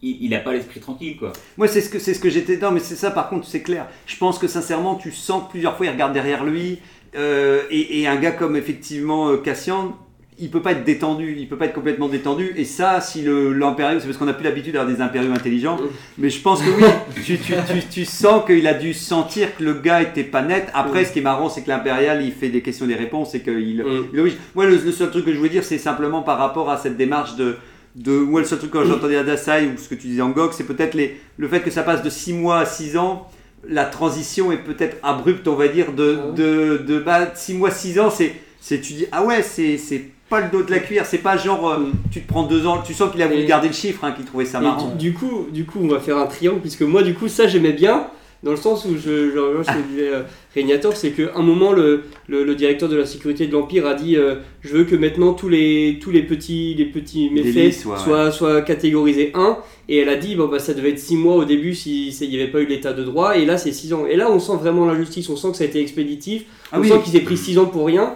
Il 0.01 0.29
n'a 0.29 0.39
pas 0.39 0.53
l'esprit 0.53 0.79
tranquille, 0.79 1.17
quoi. 1.17 1.33
Moi, 1.57 1.67
c'est 1.67 1.81
ce 1.81 1.89
que, 1.89 1.99
c'est 1.99 2.13
ce 2.13 2.21
que 2.21 2.29
j'étais. 2.29 2.55
Non, 2.57 2.71
mais 2.71 2.79
c'est 2.79 2.95
ça, 2.95 3.11
par 3.11 3.29
contre, 3.29 3.45
c'est 3.45 3.61
clair. 3.61 3.87
Je 4.05 4.15
pense 4.17 4.39
que 4.39 4.47
sincèrement, 4.47 4.95
tu 4.95 5.11
sens 5.11 5.43
que 5.43 5.49
plusieurs 5.51 5.75
fois, 5.75 5.85
il 5.87 5.89
regarde 5.89 6.13
derrière 6.13 6.45
lui. 6.45 6.79
euh, 7.15 7.63
et, 7.69 7.99
et 8.01 8.07
un 8.07 8.15
gars 8.15 8.31
comme 8.31 8.55
effectivement 8.55 9.29
euh, 9.29 9.37
Cassian, 9.37 9.97
il 10.39 10.49
peut 10.49 10.61
pas 10.61 10.71
être 10.71 10.83
détendu, 10.83 11.35
il 11.37 11.47
peut 11.47 11.57
pas 11.57 11.65
être 11.65 11.73
complètement 11.73 12.07
détendu. 12.07 12.53
Et 12.55 12.65
ça, 12.65 13.01
si 13.01 13.23
l'impérieux, 13.23 13.99
c'est 13.99 14.05
parce 14.05 14.17
qu'on 14.17 14.25
n'a 14.25 14.33
plus 14.33 14.43
l'habitude 14.45 14.73
d'avoir 14.73 14.91
des 14.93 15.01
impérieux 15.01 15.31
intelligents. 15.33 15.77
Mais 16.17 16.29
je 16.29 16.41
pense 16.41 16.61
que 16.61 16.69
oui, 16.69 16.83
tu, 17.25 17.37
tu, 17.37 17.53
tu, 17.67 17.87
tu 17.89 18.05
sens 18.05 18.45
qu'il 18.45 18.65
a 18.67 18.73
dû 18.73 18.93
sentir 18.93 19.55
que 19.57 19.63
le 19.63 19.73
gars 19.73 20.01
était 20.01 20.23
pas 20.23 20.41
net. 20.41 20.67
Après, 20.73 21.03
ce 21.05 21.11
qui 21.11 21.19
est 21.19 21.23
marrant, 21.23 21.49
c'est 21.49 21.61
que 21.63 21.69
l'impérial, 21.69 22.23
il 22.23 22.31
fait 22.31 22.49
des 22.49 22.61
questions 22.61 22.85
et 22.85 22.89
des 22.89 22.95
réponses 22.95 23.35
et 23.35 23.41
qu'il 23.41 23.83
Mm. 23.83 24.17
oblige. 24.19 24.37
Moi, 24.55 24.65
le, 24.65 24.77
le 24.77 24.91
seul 24.91 25.11
truc 25.11 25.25
que 25.25 25.31
je 25.33 25.37
voulais 25.37 25.49
dire, 25.49 25.63
c'est 25.63 25.77
simplement 25.77 26.21
par 26.21 26.37
rapport 26.37 26.69
à 26.69 26.77
cette 26.77 26.97
démarche 26.97 27.35
de. 27.35 27.57
De, 27.95 28.11
moi, 28.11 28.39
le 28.39 28.45
seul 28.45 28.59
truc 28.59 28.71
quand 28.71 28.85
j'entendais 28.85 29.17
Adasai 29.17 29.65
ou 29.65 29.77
ce 29.77 29.89
que 29.89 29.95
tu 29.95 30.07
disais 30.07 30.21
en 30.21 30.29
GOG, 30.29 30.53
c'est 30.53 30.63
peut-être 30.65 30.95
le 31.37 31.47
fait 31.47 31.59
que 31.61 31.71
ça 31.71 31.81
passe 31.83 32.03
de 32.03 32.09
6 32.09 32.33
mois 32.33 32.59
à 32.59 32.65
6 32.65 32.97
ans. 32.97 33.27
La 33.67 33.83
transition 33.85 34.51
est 34.53 34.57
peut-être 34.63 34.97
abrupte, 35.03 35.47
on 35.47 35.55
va 35.55 35.67
dire, 35.67 35.91
de, 35.91 36.17
Ah 36.21 36.31
de, 36.31 36.77
de 36.87 36.99
bah, 36.99 37.31
6 37.35 37.55
mois, 37.55 37.71
6 37.71 37.99
ans. 37.99 38.09
C'est, 38.09 38.35
c'est, 38.61 38.79
tu 38.79 38.93
dis, 38.93 39.05
ah 39.11 39.25
ouais, 39.25 39.41
c'est, 39.41 39.77
c'est 39.77 40.05
pas 40.29 40.41
le 40.41 40.49
dos 40.51 40.63
de 40.63 40.71
la 40.71 40.79
cuillère. 40.79 41.05
C'est 41.05 41.17
pas 41.19 41.37
genre, 41.37 41.69
euh, 41.69 41.77
tu 42.11 42.21
te 42.21 42.27
prends 42.27 42.43
2 42.43 42.65
ans. 42.67 42.81
Tu 42.85 42.93
sens 42.93 43.11
qu'il 43.11 43.21
a 43.21 43.27
voulu 43.27 43.41
Et- 43.41 43.45
garder 43.45 43.67
le 43.67 43.73
chiffre, 43.73 44.03
hein, 44.03 44.11
qu'il 44.11 44.25
trouvait 44.25 44.45
ça 44.45 44.59
marrant. 44.59 44.95
du, 44.95 45.09
du 45.09 45.13
coup, 45.13 45.47
du 45.51 45.65
coup, 45.65 45.79
on 45.81 45.87
va 45.87 45.99
faire 45.99 46.17
un 46.17 46.27
triangle, 46.27 46.61
puisque 46.61 46.81
moi, 46.83 47.03
du 47.03 47.13
coup, 47.13 47.27
ça, 47.27 47.47
j'aimais 47.47 47.73
bien, 47.73 48.07
dans 48.41 48.51
le 48.51 48.57
sens 48.57 48.85
où 48.85 48.95
je, 48.95 49.31
je 49.31 49.87
disait 49.89 50.07
euh, 50.13 50.21
Régnator, 50.55 50.95
c'est 50.95 51.11
qu'à 51.11 51.35
un 51.35 51.41
moment, 51.41 51.73
le, 51.73 52.03
le, 52.27 52.45
le 52.45 52.55
directeur 52.55 52.87
de 52.87 52.95
la 52.95 53.05
sécurité 53.05 53.47
de 53.47 53.51
l'Empire 53.51 53.85
a 53.85 53.95
dit 53.95 54.15
euh, 54.15 54.35
Je 54.61 54.69
veux 54.77 54.85
que 54.85 54.95
maintenant 54.95 55.33
tous 55.33 55.49
les, 55.49 55.99
tous 56.01 56.09
les 56.11 56.23
petits, 56.23 56.73
les 56.73 56.85
petits 56.85 57.29
méfaits 57.31 57.85
ouais, 57.85 57.97
soient, 57.97 58.31
soient 58.31 58.61
catégorisés 58.61 59.31
1. 59.33 59.57
Et 59.89 59.97
elle 59.97 60.07
a 60.09 60.15
dit 60.15 60.35
bon, 60.35 60.47
bah, 60.47 60.59
Ça 60.59 60.73
devait 60.73 60.91
être 60.91 60.99
6 60.99 61.17
mois 61.17 61.35
au 61.35 61.43
début 61.43 61.75
s'il 61.75 62.13
n'y 62.29 62.35
avait 62.41 62.47
pas 62.49 62.61
eu 62.61 62.65
l'état 62.65 62.93
de 62.93 63.03
droit, 63.03 63.35
et 63.37 63.45
là, 63.45 63.57
c'est 63.57 63.73
6 63.73 63.91
ans. 63.93 64.05
Et 64.09 64.15
là, 64.15 64.31
on 64.31 64.39
sent 64.39 64.55
vraiment 64.57 64.85
l'injustice, 64.85 65.27
on 65.29 65.35
sent 65.35 65.49
que 65.51 65.57
ça 65.57 65.65
a 65.65 65.67
été 65.67 65.81
expéditif, 65.81 66.43
Ah 66.71 66.77
on 66.77 66.81
oui. 66.81 66.87
sent 66.87 67.01
qu'il 67.03 67.11
s'est 67.11 67.19
pris 67.25 67.35
6 67.35 67.57
ans 67.59 67.65
pour 67.65 67.87
rien. 67.87 68.15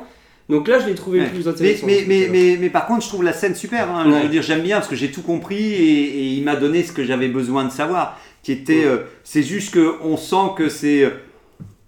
Donc 0.49 0.67
là, 0.67 0.79
je 0.79 0.87
l'ai 0.87 0.95
trouvé 0.95 1.19
Ouais. 1.21 1.29
plus 1.29 1.47
intéressant. 1.47 1.87
mais, 1.87 2.03
mais, 2.07 2.27
mais, 2.29 2.57
mais 2.59 2.69
par 2.69 2.85
contre, 2.85 3.03
je 3.03 3.07
trouve 3.09 3.23
la 3.23 3.33
scène 3.33 3.55
super. 3.55 3.89
hein. 3.89 4.03
Je 4.07 4.23
veux 4.23 4.29
dire, 4.29 4.41
j'aime 4.41 4.61
bien 4.61 4.77
parce 4.77 4.89
que 4.89 4.95
j'ai 4.95 5.09
tout 5.11 5.21
compris 5.21 5.63
et, 5.73 6.03
et 6.03 6.23
il 6.33 6.43
m'a 6.43 6.55
donné 6.55 6.83
ce 6.83 6.91
que 6.91 7.03
j'avais 7.03 7.29
besoin 7.29 7.63
de 7.65 7.71
savoir. 7.71 8.19
Qui 8.43 8.51
était, 8.51 8.83
euh, 8.83 8.97
c'est 9.23 9.41
juste 9.43 9.73
que 9.73 9.95
on 10.01 10.17
sent 10.17 10.51
que 10.57 10.67
c'est 10.67 11.03
euh, 11.05 11.11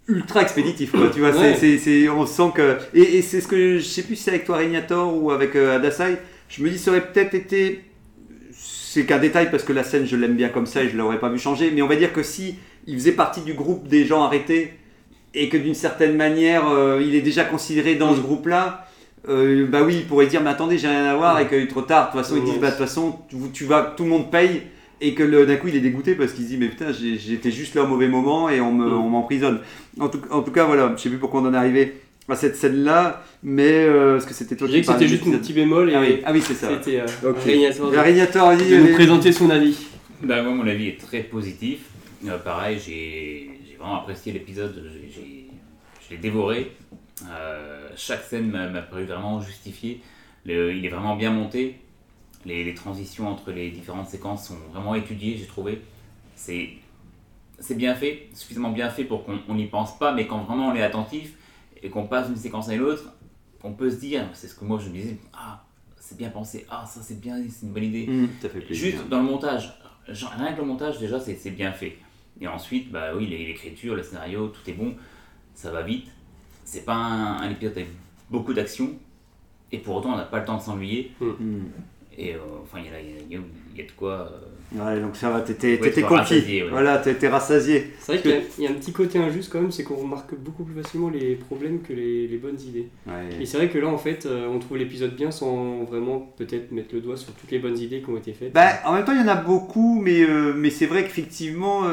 ultra 0.07 0.41
expéditif. 0.41 0.91
Quoi, 0.91 1.09
tu 1.13 1.19
vois, 1.19 1.33
c'est- 1.33 1.39
Ouais. 1.39 1.57
c'est, 1.59 1.77
c'est- 1.77 2.07
on 2.07 2.25
sent 2.25 2.51
que 2.55 2.77
et, 2.93 3.17
et 3.17 3.21
c'est 3.21 3.41
ce 3.41 3.47
que 3.49 3.77
je 3.77 3.83
sais 3.83 4.03
plus 4.03 4.15
si 4.15 4.23
c'est 4.23 4.31
avec 4.31 4.45
toi 4.45 4.57
Regnator 4.57 5.13
ou 5.21 5.31
avec 5.31 5.55
euh, 5.57 5.75
Adasai. 5.75 6.17
Je 6.47 6.63
me 6.63 6.69
dis, 6.69 6.77
ça 6.77 6.91
aurait 6.91 7.05
peut-être 7.11 7.33
été. 7.33 7.81
C'est 8.53 9.05
qu'un 9.05 9.17
détail 9.19 9.51
parce 9.51 9.63
que 9.63 9.73
la 9.73 9.83
scène, 9.83 10.05
je 10.05 10.15
l'aime 10.15 10.35
bien 10.35 10.47
comme 10.47 10.65
ça 10.65 10.81
et 10.81 10.87
je 10.89 10.95
l'aurais 10.95 11.19
pas 11.19 11.27
vu 11.27 11.37
changer. 11.39 11.71
Mais 11.71 11.81
on 11.81 11.87
va 11.87 11.97
dire 11.97 12.13
que 12.13 12.23
si 12.23 12.55
il 12.87 12.95
faisait 12.95 13.11
partie 13.11 13.41
du 13.41 13.53
groupe 13.53 13.87
des 13.89 14.05
gens 14.05 14.23
arrêtés 14.23 14.71
et 15.35 15.49
que 15.49 15.57
d'une 15.57 15.75
certaine 15.75 16.15
manière, 16.15 16.67
euh, 16.67 17.01
il 17.05 17.13
est 17.13 17.21
déjà 17.21 17.43
considéré 17.43 17.95
dans 17.95 18.15
ce 18.15 18.21
groupe-là, 18.21 18.87
euh, 19.27 19.65
bah 19.67 19.83
oui, 19.83 19.97
il 19.99 20.05
pourrait 20.05 20.27
dire, 20.27 20.41
mais 20.41 20.49
attendez, 20.51 20.77
j'ai 20.77 20.87
rien 20.87 21.05
à 21.05 21.15
voir 21.15 21.39
et 21.39 21.47
que 21.47 21.65
trop 21.67 21.81
tard. 21.81 22.07
De 22.07 22.11
toute 22.17 22.21
façon, 22.21 22.35
ils 22.37 22.43
Ouais. 22.43 22.51
disent, 22.51 22.59
bah 22.59 22.67
de 22.71 22.75
toute 22.77 22.85
façon, 22.85 23.19
tu, 23.29 23.35
tu 23.53 23.65
vas, 23.65 23.93
tout 23.97 24.03
le 24.03 24.09
monde 24.09 24.31
paye. 24.31 24.61
Et 25.01 25.13
que 25.13 25.43
d'un 25.45 25.57
coup, 25.57 25.67
il 25.67 25.75
est 25.75 25.81
dégoûté 25.81 26.15
parce 26.15 26.31
qu'il 26.31 26.45
se 26.45 26.49
dit, 26.49 26.57
mais 26.57 26.67
putain, 26.69 26.87
j'étais 26.93 27.51
juste 27.51 27.75
là 27.75 27.83
au 27.83 27.87
mauvais 27.87 28.07
moment 28.07 28.47
et 28.49 28.61
on 28.61 28.71
me- 28.71 28.87
on 28.93 29.09
m'emprisonne. 29.09 29.59
En 29.99 30.07
tout, 30.07 30.21
en 30.31 30.41
tout 30.41 30.51
cas, 30.51 30.63
voilà, 30.63 30.93
je 30.95 31.01
sais 31.01 31.09
plus 31.09 31.17
pourquoi 31.17 31.41
on 31.41 31.45
en 31.47 31.53
est 31.53 31.57
arrivé 31.57 31.95
à 32.29 32.35
cette 32.35 32.55
scène-là, 32.55 33.21
mais 33.43 33.83
euh, 33.85 34.13
parce 34.13 34.25
que 34.25 34.33
c'était 34.33 34.55
toi 34.55 34.67
dirais 34.69 34.79
que 34.81 34.87
c'était 34.87 35.07
juste 35.07 35.25
mon 35.25 35.37
petit 35.37 35.51
bémol 35.53 35.89
et 35.91 35.95
Ah 35.95 35.99
oui, 36.01 36.21
ah 36.25 36.31
oui, 36.33 36.41
c'est 36.41 36.53
ça. 36.53 36.69
c'était 36.69 37.01
euh, 37.01 37.29
Ok. 37.31 37.37
Régnator 37.43 38.55
de- 38.55 38.77
nous 38.87 38.93
présenter 38.93 39.31
son 39.33 39.49
avis. 39.49 39.77
Bah, 40.23 40.41
moi, 40.41 40.53
mon 40.53 40.65
avis 40.65 40.87
est 40.87 40.97
très 40.97 41.19
positif. 41.19 41.79
Euh, 42.25 42.37
pareil, 42.37 42.77
j'ai 42.83 43.51
vraiment 43.85 44.01
apprécié 44.01 44.33
l'épisode. 44.33 44.83
Je 46.01 46.09
l'ai 46.11 46.17
dévoré. 46.17 46.71
Euh, 47.29 47.89
chaque 47.95 48.23
scène 48.23 48.49
m'a 48.49 48.81
paru 48.81 49.05
vraiment 49.05 49.39
justifiée. 49.41 50.01
Le- 50.45 50.73
il 50.75 50.85
est 50.85 50.89
vraiment 50.89 51.15
bien 51.15 51.31
monté. 51.31 51.79
Les, 52.45 52.63
les 52.63 52.73
transitions 52.75 53.27
entre 53.27 53.51
les 53.51 53.71
différentes 53.71 54.07
séquences 54.07 54.47
sont 54.47 54.57
vraiment 54.71 54.93
étudiées, 54.95 55.37
j'ai 55.37 55.47
trouvé. 55.47 55.81
C'est 56.35 56.77
bien 57.75 57.95
fait, 57.95 58.27
suffisamment 58.33 58.71
bien 58.71 58.89
fait 58.89 59.05
pour 59.05 59.23
qu'on 59.25 59.39
on 59.47 59.55
n'y 59.55 59.67
pense 59.67 59.97
pas, 59.97 60.11
mais 60.13 60.27
quand 60.27 60.43
vraiment 60.43 60.67
on 60.67 60.75
est 60.75 60.83
attentif 60.83 61.33
et 61.81 61.89
qu'on 61.89 62.05
passe 62.05 62.27
d'une 62.27 62.35
séquence 62.35 62.69
à 62.69 62.75
une 62.75 62.81
autre, 62.81 63.13
on 63.63 63.71
peut 63.73 63.89
se 63.89 63.95
dire, 63.95 64.27
c'est 64.33 64.47
ce 64.47 64.55
que 64.55 64.65
moi 64.65 64.77
je 64.79 64.89
me 64.89 64.93
disais, 64.93 65.17
ah, 65.33 65.63
c'est 65.97 66.17
bien 66.17 66.29
pensé, 66.29 66.65
ah, 66.69 66.85
ça 66.85 67.01
c'est 67.01 67.19
bien, 67.19 67.37
c'est 67.49 67.65
une 67.65 67.71
bonne 67.71 67.83
idée. 67.85 68.07
Mm, 68.07 68.27
fait 68.41 68.59
plaisir. 68.59 68.91
Juste 68.91 69.07
dans 69.09 69.19
le 69.19 69.23
montage, 69.23 69.73
genre, 70.09 70.31
rien 70.37 70.53
que 70.53 70.59
le 70.59 70.67
montage 70.67 70.99
déjà 70.99 71.19
c'est 71.19 71.51
bien 71.51 71.71
fait. 71.71 71.97
Et 72.41 72.47
ensuite, 72.47 72.91
bah 72.91 73.11
oui, 73.15 73.27
l'écriture, 73.27 73.95
le 73.95 74.03
scénario, 74.03 74.47
tout 74.47 74.69
est 74.69 74.73
bon, 74.73 74.93
ça 75.53 75.71
va 75.71 75.81
vite. 75.83 76.07
C'est 76.65 76.83
pas 76.85 76.93
un, 76.95 77.37
un 77.41 77.49
épisode 77.51 77.73
avec 77.73 77.87
beaucoup 78.29 78.53
d'action, 78.53 78.89
et 79.71 79.77
pour 79.77 79.95
autant 79.95 80.13
on 80.13 80.17
n'a 80.17 80.23
pas 80.23 80.39
le 80.39 80.45
temps 80.45 80.57
de 80.57 80.61
s'ennuyer. 80.61 81.11
Mm. 81.19 81.33
Et 82.17 82.33
euh, 82.33 82.37
enfin, 82.63 82.79
il 82.79 82.85
y, 82.85 82.95
a- 82.95 82.99
il 83.01 83.07
y 83.09 83.35
a- 83.37 83.41
il 83.73 83.77
y 83.77 83.81
a- 83.81 83.85
de 83.85 83.91
quoi. 83.91 84.31
euh, 84.31 84.39
Ouais, 84.95 84.99
donc 85.01 85.15
ça 85.17 85.29
va, 85.29 85.41
t'étais 85.41 85.77
Ouais, 85.79 86.01
conquis. 86.01 86.63
ouais. 86.63 86.69
Voilà, 86.69 86.97
t'étais 86.97 87.27
rassasié. 87.27 87.87
C'est 87.99 88.13
vrai 88.13 88.21
qu'il 88.21 88.31
y 88.31 88.33
a- 88.33 88.39
il 88.57 88.63
y, 88.63 88.67
a 88.67 88.69
un 88.71 88.73
petit 88.75 88.93
côté 88.93 89.19
injuste 89.19 89.51
quand 89.51 89.59
même, 89.61 89.71
c'est 89.71 89.83
qu'on 89.83 89.95
remarque 89.97 90.33
beaucoup 90.35 90.63
plus 90.63 90.81
facilement 90.81 91.09
les 91.09 91.35
problèmes 91.35 91.81
que 91.81 91.91
les, 91.93 92.27
les 92.27 92.37
bonnes 92.37 92.59
idées. 92.61 92.87
Ouais. 93.05 93.41
Et 93.41 93.45
c'est 93.45 93.57
vrai 93.57 93.69
que 93.69 93.77
là, 93.77 93.87
en 93.89 93.97
fait, 93.97 94.25
euh, 94.25 94.47
on 94.47 94.59
trouve 94.59 94.77
l'épisode 94.77 95.13
bien 95.15 95.29
sans 95.29 95.83
vraiment 95.83 96.19
peut-être 96.37 96.71
mettre 96.71 96.95
le 96.95 97.01
doigt 97.01 97.17
sur 97.17 97.33
toutes 97.33 97.51
les 97.51 97.59
bonnes 97.59 97.77
idées 97.77 98.01
qui 98.01 98.09
ont 98.09 98.17
été 98.17 98.31
faites. 98.33 98.53
Bah, 98.53 98.69
en 98.85 98.93
même 98.93 99.03
temps, 99.05 99.13
il 99.13 99.19
y 99.19 99.23
en 99.23 99.27
a 99.27 99.35
beaucoup, 99.35 99.99
mais, 100.01 100.21
euh, 100.23 100.53
mais 100.55 100.69
c'est 100.69 100.87
vrai 100.87 101.03
qu'effectivement, 101.03 101.83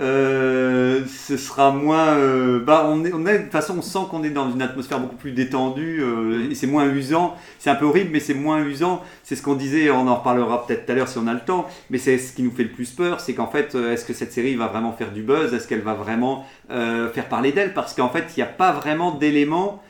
euh, 0.00 1.04
ce 1.06 1.36
sera 1.36 1.70
moins. 1.70 2.14
euh, 2.16 2.60
bah, 2.60 2.86
on 2.88 3.04
est, 3.04 3.12
on 3.12 3.26
est, 3.26 3.38
de 3.38 3.42
toute 3.44 3.52
façon, 3.52 3.76
on 3.78 3.82
sent 3.82 3.98
qu'on 4.10 4.24
est 4.24 4.30
dans 4.30 4.50
une 4.50 4.62
atmosphère 4.62 5.00
beaucoup 5.00 5.16
plus 5.16 5.32
détendue, 5.32 6.02
euh, 6.02 6.50
et 6.50 6.54
c'est 6.54 6.66
moins 6.66 6.86
usant. 6.86 7.36
C'est 7.58 7.70
un 7.70 7.74
peu 7.74 7.84
horrible, 7.84 8.10
mais 8.12 8.20
c'est 8.20 8.34
moins 8.34 8.62
usant. 8.64 9.02
C'est 9.22 9.36
ce 9.36 9.42
qu'on 9.42 9.54
disait, 9.54 9.90
on 9.90 10.08
en 10.08 10.16
reparlera 10.16 10.66
peut-être 10.66 10.86
tout 10.86 10.92
à 10.92 10.94
l'heure 10.94 11.08
si 11.08 11.18
on 11.18 11.26
a 11.26 11.34
le 11.34 11.40
temps, 11.40 11.66
mais 11.90 11.98
c'est 11.98 12.18
ce 12.18 12.32
qui 12.32 12.42
nous 12.42 12.50
fait 12.50 12.64
le 12.64 12.70
plus 12.70 12.90
peur, 12.90 13.20
c'est 13.20 13.34
qu'en 13.34 13.48
fait, 13.48 13.74
est-ce 13.74 14.04
que 14.04 14.12
cette 14.12 14.32
série 14.32 14.54
va 14.54 14.68
vraiment 14.68 14.92
faire 14.92 15.12
du 15.12 15.22
buzz? 15.22 15.52
Est-ce 15.52 15.68
qu'elle 15.68 15.82
va 15.82 15.94
vraiment 15.94 16.46
faire 16.68 17.28
parler 17.28 17.52
d'elle? 17.52 17.74
Parce 17.74 17.94
qu'en 17.94 18.08
fait, 18.08 18.24
il 18.36 18.40
n'y 18.40 18.44
a 18.44 18.46
pas 18.46 18.72
vraiment 18.72 19.12
d'éléments. 19.12 19.82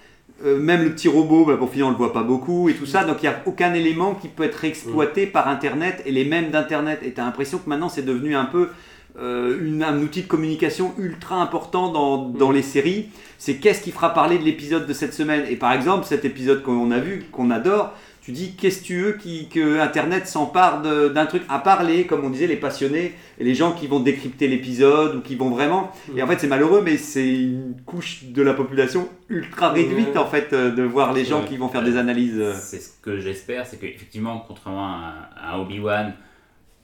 Même 0.45 0.83
le 0.83 0.91
petit 0.91 1.07
robot, 1.07 1.45
bah, 1.45 1.57
pour 1.57 1.71
finir, 1.71 1.87
on 1.87 1.91
le 1.91 1.97
voit 1.97 2.13
pas 2.13 2.25
beaucoup 2.25 2.69
et 2.69 2.75
tout 2.75 2.87
ça, 2.87 3.05
donc 3.05 3.23
il 3.23 3.29
n'y 3.29 3.35
a 3.35 3.43
aucun 3.47 3.75
élément 3.75 4.17
qui 4.17 4.27
peut 4.27 4.43
être 4.43 4.65
exploité 4.65 5.27
par 5.27 5.47
Internet 5.47 6.03
et 6.05 6.11
les 6.11 6.25
mêmes 6.25 6.51
d'Internet. 6.51 6.99
Et 7.05 7.13
tu 7.13 7.21
as 7.21 7.25
l'impression 7.25 7.59
que 7.59 7.69
maintenant 7.69 7.89
c'est 7.89 8.03
devenu 8.03 8.35
un 8.35 8.47
peu 8.47 8.71
euh, 9.19 9.59
une- 9.63 9.83
un 9.83 9.99
outil 10.01 10.23
de 10.23 10.27
communication 10.29 10.95
ultra 10.99 11.37
important 11.43 11.91
dans, 11.93 12.17
dans 12.29 12.51
les 12.51 12.63
séries. 12.63 13.09
C'est 13.39 13.57
qu'est-ce 13.57 13.83
qui 13.83 13.91
fera 13.91 14.15
parler 14.15 14.39
de 14.39 14.45
l'épisode 14.45 14.87
de 14.87 14.93
cette 14.93 15.15
semaine. 15.15 15.45
Et 15.51 15.57
par 15.57 15.73
exemple, 15.73 16.07
cet 16.07 16.25
épisode 16.25 16.63
qu'on 16.63 16.91
a 16.93 16.99
vu, 16.99 17.25
qu'on 17.33 17.51
adore, 17.51 17.93
tu 18.23 18.31
dis 18.31 18.55
qu'est-ce 18.55 18.83
que 18.83 18.85
tu 18.85 19.01
veux 19.03 19.13
qui, 19.15 19.49
que 19.49 19.81
Internet 19.81 20.29
s'empare 20.29 20.81
d'un 20.81 21.27
truc, 21.27 21.43
à 21.49 21.59
parler, 21.59 22.07
comme 22.07 22.25
on 22.25 22.31
disait, 22.31 22.47
les 22.47 22.55
passionnés 22.57 23.15
et 23.41 23.43
les 23.45 23.55
gens 23.57 23.73
qui 23.73 23.89
vont 23.89 23.99
décrypter 23.99 24.47
l'épisode 24.47 25.17
ou 25.17 25.21
qui 25.23 25.35
vont 25.35 25.51
vraiment. 25.51 25.91
Et 26.17 26.23
en 26.23 26.29
fait, 26.29 26.39
c'est 26.39 26.47
malheureux, 26.47 26.83
mais 26.85 26.97
c'est 26.99 27.29
une 27.29 27.75
couche 27.85 28.23
de 28.27 28.41
la 28.43 28.55
population 28.55 29.09
ultra 29.29 29.71
réduite 29.71 30.11
Ouais. 30.15 30.19
en 30.19 30.27
fait 30.27 30.53
euh, 30.53 30.71
de 30.71 30.85
voir 30.85 31.13
les 31.13 31.25
gens 31.25 31.43
qui 31.43 31.57
vont 31.57 31.69
faire 31.69 31.83
des 31.83 31.97
analyses. 31.97 32.39
euh, 32.39 32.55
C'est 32.57 32.79
ce 32.81 32.91
que 33.03 33.19
j'espère, 33.19 33.67
c'est 33.67 33.79
qu'effectivement, 33.81 34.45
contrairement 34.47 34.87
à, 34.87 35.29
à 35.37 35.59
Obi-Wan, 35.59 36.13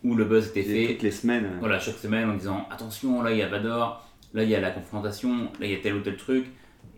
où 0.05 0.15
le 0.15 0.25
buzz 0.25 0.49
était 0.49 0.63
fait, 0.63 0.93
toutes 0.95 1.03
les 1.03 1.11
semaines. 1.11 1.45
euh. 1.47 1.57
voilà, 1.61 1.79
chaque 1.79 1.97
semaine 1.99 2.31
en 2.31 2.35
disant 2.35 2.67
attention, 2.71 3.23
là 3.23 3.33
il 3.33 3.39
y 3.39 3.43
a 3.43 3.49
Vador, 3.49 4.07
là 4.35 4.43
il 4.45 4.49
y 4.49 4.55
a 4.55 4.61
la 4.61 4.71
confrontation, 4.71 5.45
là 5.61 5.67
il 5.67 5.71
y 5.71 5.75
a 5.75 5.79
tel 5.79 5.95
ou 5.95 6.01
tel 6.01 6.17
truc, 6.17 6.47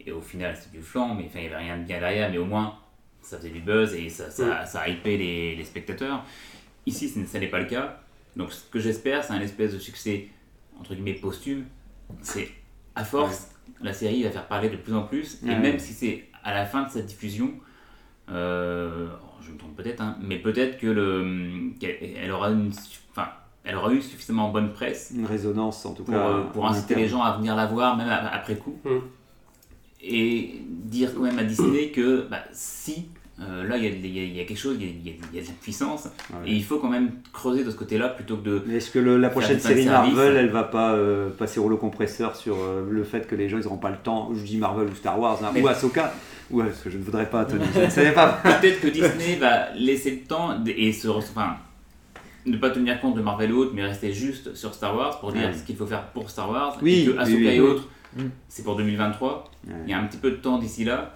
et 0.05 0.13
au 0.13 0.21
final 0.21 0.57
c'est 0.61 0.71
du 0.73 0.83
flanc, 0.83 1.15
mais 1.15 1.25
enfin 1.27 1.39
il 1.41 1.43
n'y 1.43 1.55
avait 1.55 1.57
rien 1.65 1.79
de 1.79 1.85
bien 1.85 1.99
derrière, 2.01 2.31
mais 2.31 2.39
au 2.39 2.45
moins 2.45 2.75
ça 3.23 3.37
faisait 3.39 3.51
du 3.51 3.61
buzz 3.61 3.95
et 3.95 4.09
ça, 4.09 4.31
ça, 4.31 4.65
ça 4.67 4.81
a 4.81 4.89
hypé 4.89 5.17
les, 5.19 5.55
les 5.57 5.65
spectateurs. 5.65 6.25
Ici, 6.87 7.09
ce 7.09 7.19
n'est- 7.19 7.27
ça 7.27 7.39
n'est 7.39 7.49
pas 7.49 7.59
le 7.61 7.67
cas, 7.67 8.01
donc 8.37 8.53
ce 8.53 8.65
que 8.71 8.79
j'espère, 8.79 9.23
c'est 9.25 9.33
un 9.35 9.41
espèce 9.41 9.73
de 9.75 9.79
succès 9.79 10.29
entre 10.79 10.95
guillemets 10.95 11.15
posthume, 11.15 11.65
c'est 12.23 12.49
à 12.95 13.05
force, 13.05 13.51
la 13.83 13.93
série 13.93 14.23
va 14.25 14.31
faire 14.31 14.47
parler 14.49 14.69
de 14.71 14.77
plus 14.77 14.95
en 14.95 15.03
plus, 15.03 15.39
et 15.45 15.51
même 15.61 15.79
si 15.79 15.93
c'est 15.93 16.25
à 16.43 16.53
la 16.55 16.65
fin 16.67 16.83
de 16.83 16.91
cette 16.91 17.07
diffusion, 17.07 17.53
euh, 18.31 19.09
je 19.43 19.53
me 19.53 19.59
trompe 19.59 19.77
peut-être, 19.77 20.01
hein, 20.01 20.17
mais 20.23 20.39
peut-être 20.39 20.79
que 20.79 20.87
le, 20.87 21.71
qu'elle 21.79 21.97
elle 22.23 22.31
aura 22.31 22.51
une, 22.51 22.71
enfin, 23.13 23.29
elle 23.65 23.77
aura 23.77 23.93
eu 23.93 24.01
suffisamment 24.03 24.51
bonne 24.51 24.73
presse 24.73 25.13
Une 25.15 25.27
résonance 25.27 25.85
en 25.87 25.93
tout 25.95 26.05
pour, 26.05 26.15
cas. 26.15 26.21
euh, 26.29 26.43
pour 26.53 26.67
inciter 26.67 26.95
interne. 26.95 27.01
les 27.01 27.09
gens 27.09 27.23
à 27.23 27.37
venir 27.37 27.55
la 27.57 27.67
voir, 27.67 27.97
même 27.97 28.09
après 28.09 28.57
coup, 28.57 28.77
Mm. 28.85 28.99
et 30.03 30.55
dire 30.69 31.11
quand 31.15 31.23
même 31.23 31.39
à 31.39 31.45
Disney 31.45 31.89
que 31.91 32.27
bah, 32.31 32.39
si 32.53 33.07
euh, 33.43 33.67
là 33.67 33.77
il 33.79 33.85
y, 33.85 33.87
a- 33.87 33.91
il 33.91 34.07
y 34.07 34.19
a- 34.21 34.23
il 34.25 34.37
y 34.37 34.41
a 34.41 34.45
quelque 34.45 34.59
chose, 34.59 34.77
il 34.79 34.87
y 35.07 35.11
a, 35.11 35.13
y 35.13 35.41
de 35.43 35.47
la 35.47 35.53
puissance, 35.63 36.09
Ouais. 36.31 36.51
et 36.51 36.53
il 36.55 36.63
faut 36.65 36.79
quand 36.79 36.91
même 36.91 37.11
creuser 37.33 37.65
de 37.65 37.71
ce 37.71 37.77
côté-là 37.77 38.09
plutôt 38.11 38.37
que 38.37 38.45
de. 38.45 38.63
Mais 38.67 38.75
est-ce 38.77 38.91
que 38.91 38.99
le- 38.99 39.17
la 39.19 39.31
prochaine 39.31 39.59
série. 39.61 39.87
Marvel, 39.87 40.37
elle 40.37 40.51
va 40.51 40.65
pas 40.65 40.93
euh, 40.93 41.31
passer 41.31 41.59
rouleau 41.61 41.79
compresseur 41.79 42.37
sur 42.37 42.57
euh, 42.57 42.87
le 42.91 43.03
fait 43.05 43.27
que 43.27 43.35
les 43.35 43.49
gens 43.49 43.57
ils 43.59 43.65
n'auront 43.65 43.79
pas 43.79 43.91
le 43.91 43.97
temps 43.97 44.31
Je 44.35 44.43
dis 44.45 44.59
Marvel 44.59 44.89
ou 44.89 44.95
Star 44.95 45.19
Wars 45.19 45.39
hein, 45.43 45.51
Mais- 45.55 45.63
ou 45.63 45.69
Ahsoka 45.69 46.13
Ouais, 46.51 46.65
parce 46.65 46.81
que 46.81 46.91
je 46.91 46.99
ne 46.99 47.03
voudrais 47.05 47.29
pas, 47.31 47.45
Tony. 47.45 47.65
Je 47.75 47.81
ne 47.81 47.89
savais 47.91 48.13
pas. 48.13 48.41
Peut-être 48.43 48.81
que 48.81 48.89
Disney 48.89 49.37
va 49.37 49.73
laisser 49.75 50.11
le 50.11 50.19
temps 50.27 50.55
et 50.67 50.93
se, 50.93 51.07
re- 51.09 51.19
enfin, 51.19 51.57
ne 52.47 52.57
pas 52.57 52.71
tenir 52.71 53.01
compte 53.01 53.15
de 53.17 53.23
Marvel 53.23 53.51
et 53.51 53.53
autres, 53.53 53.73
mais 53.75 53.85
rester 53.85 54.13
juste 54.13 54.55
sur 54.55 54.75
Star 54.75 54.97
Wars 54.97 55.21
pour 55.21 55.33
dire 55.33 55.49
Ouais. 55.49 55.55
ce 55.55 55.63
qu'il 55.65 55.77
faut 55.77 55.87
faire 55.87 56.05
pour 56.09 56.29
Star 56.31 56.51
Wars. 56.51 56.77
Oui, 56.83 57.01
et 57.03 57.05
que 57.07 57.11
oui, 57.13 57.17
Ahsoka 57.19 57.37
oui, 57.39 57.47
et 57.49 57.61
autres, 57.61 57.89
Mm. 58.17 58.23
c'est 58.49 58.65
pour 58.65 58.75
2023. 58.77 59.51
Ouais. 59.69 59.75
Il 59.85 59.91
y 59.91 59.95
a 59.95 59.99
un 60.01 60.05
petit 60.07 60.17
peu 60.19 60.31
de 60.33 60.37
temps 60.37 60.59
d'ici 60.59 60.85
là. 60.85 61.15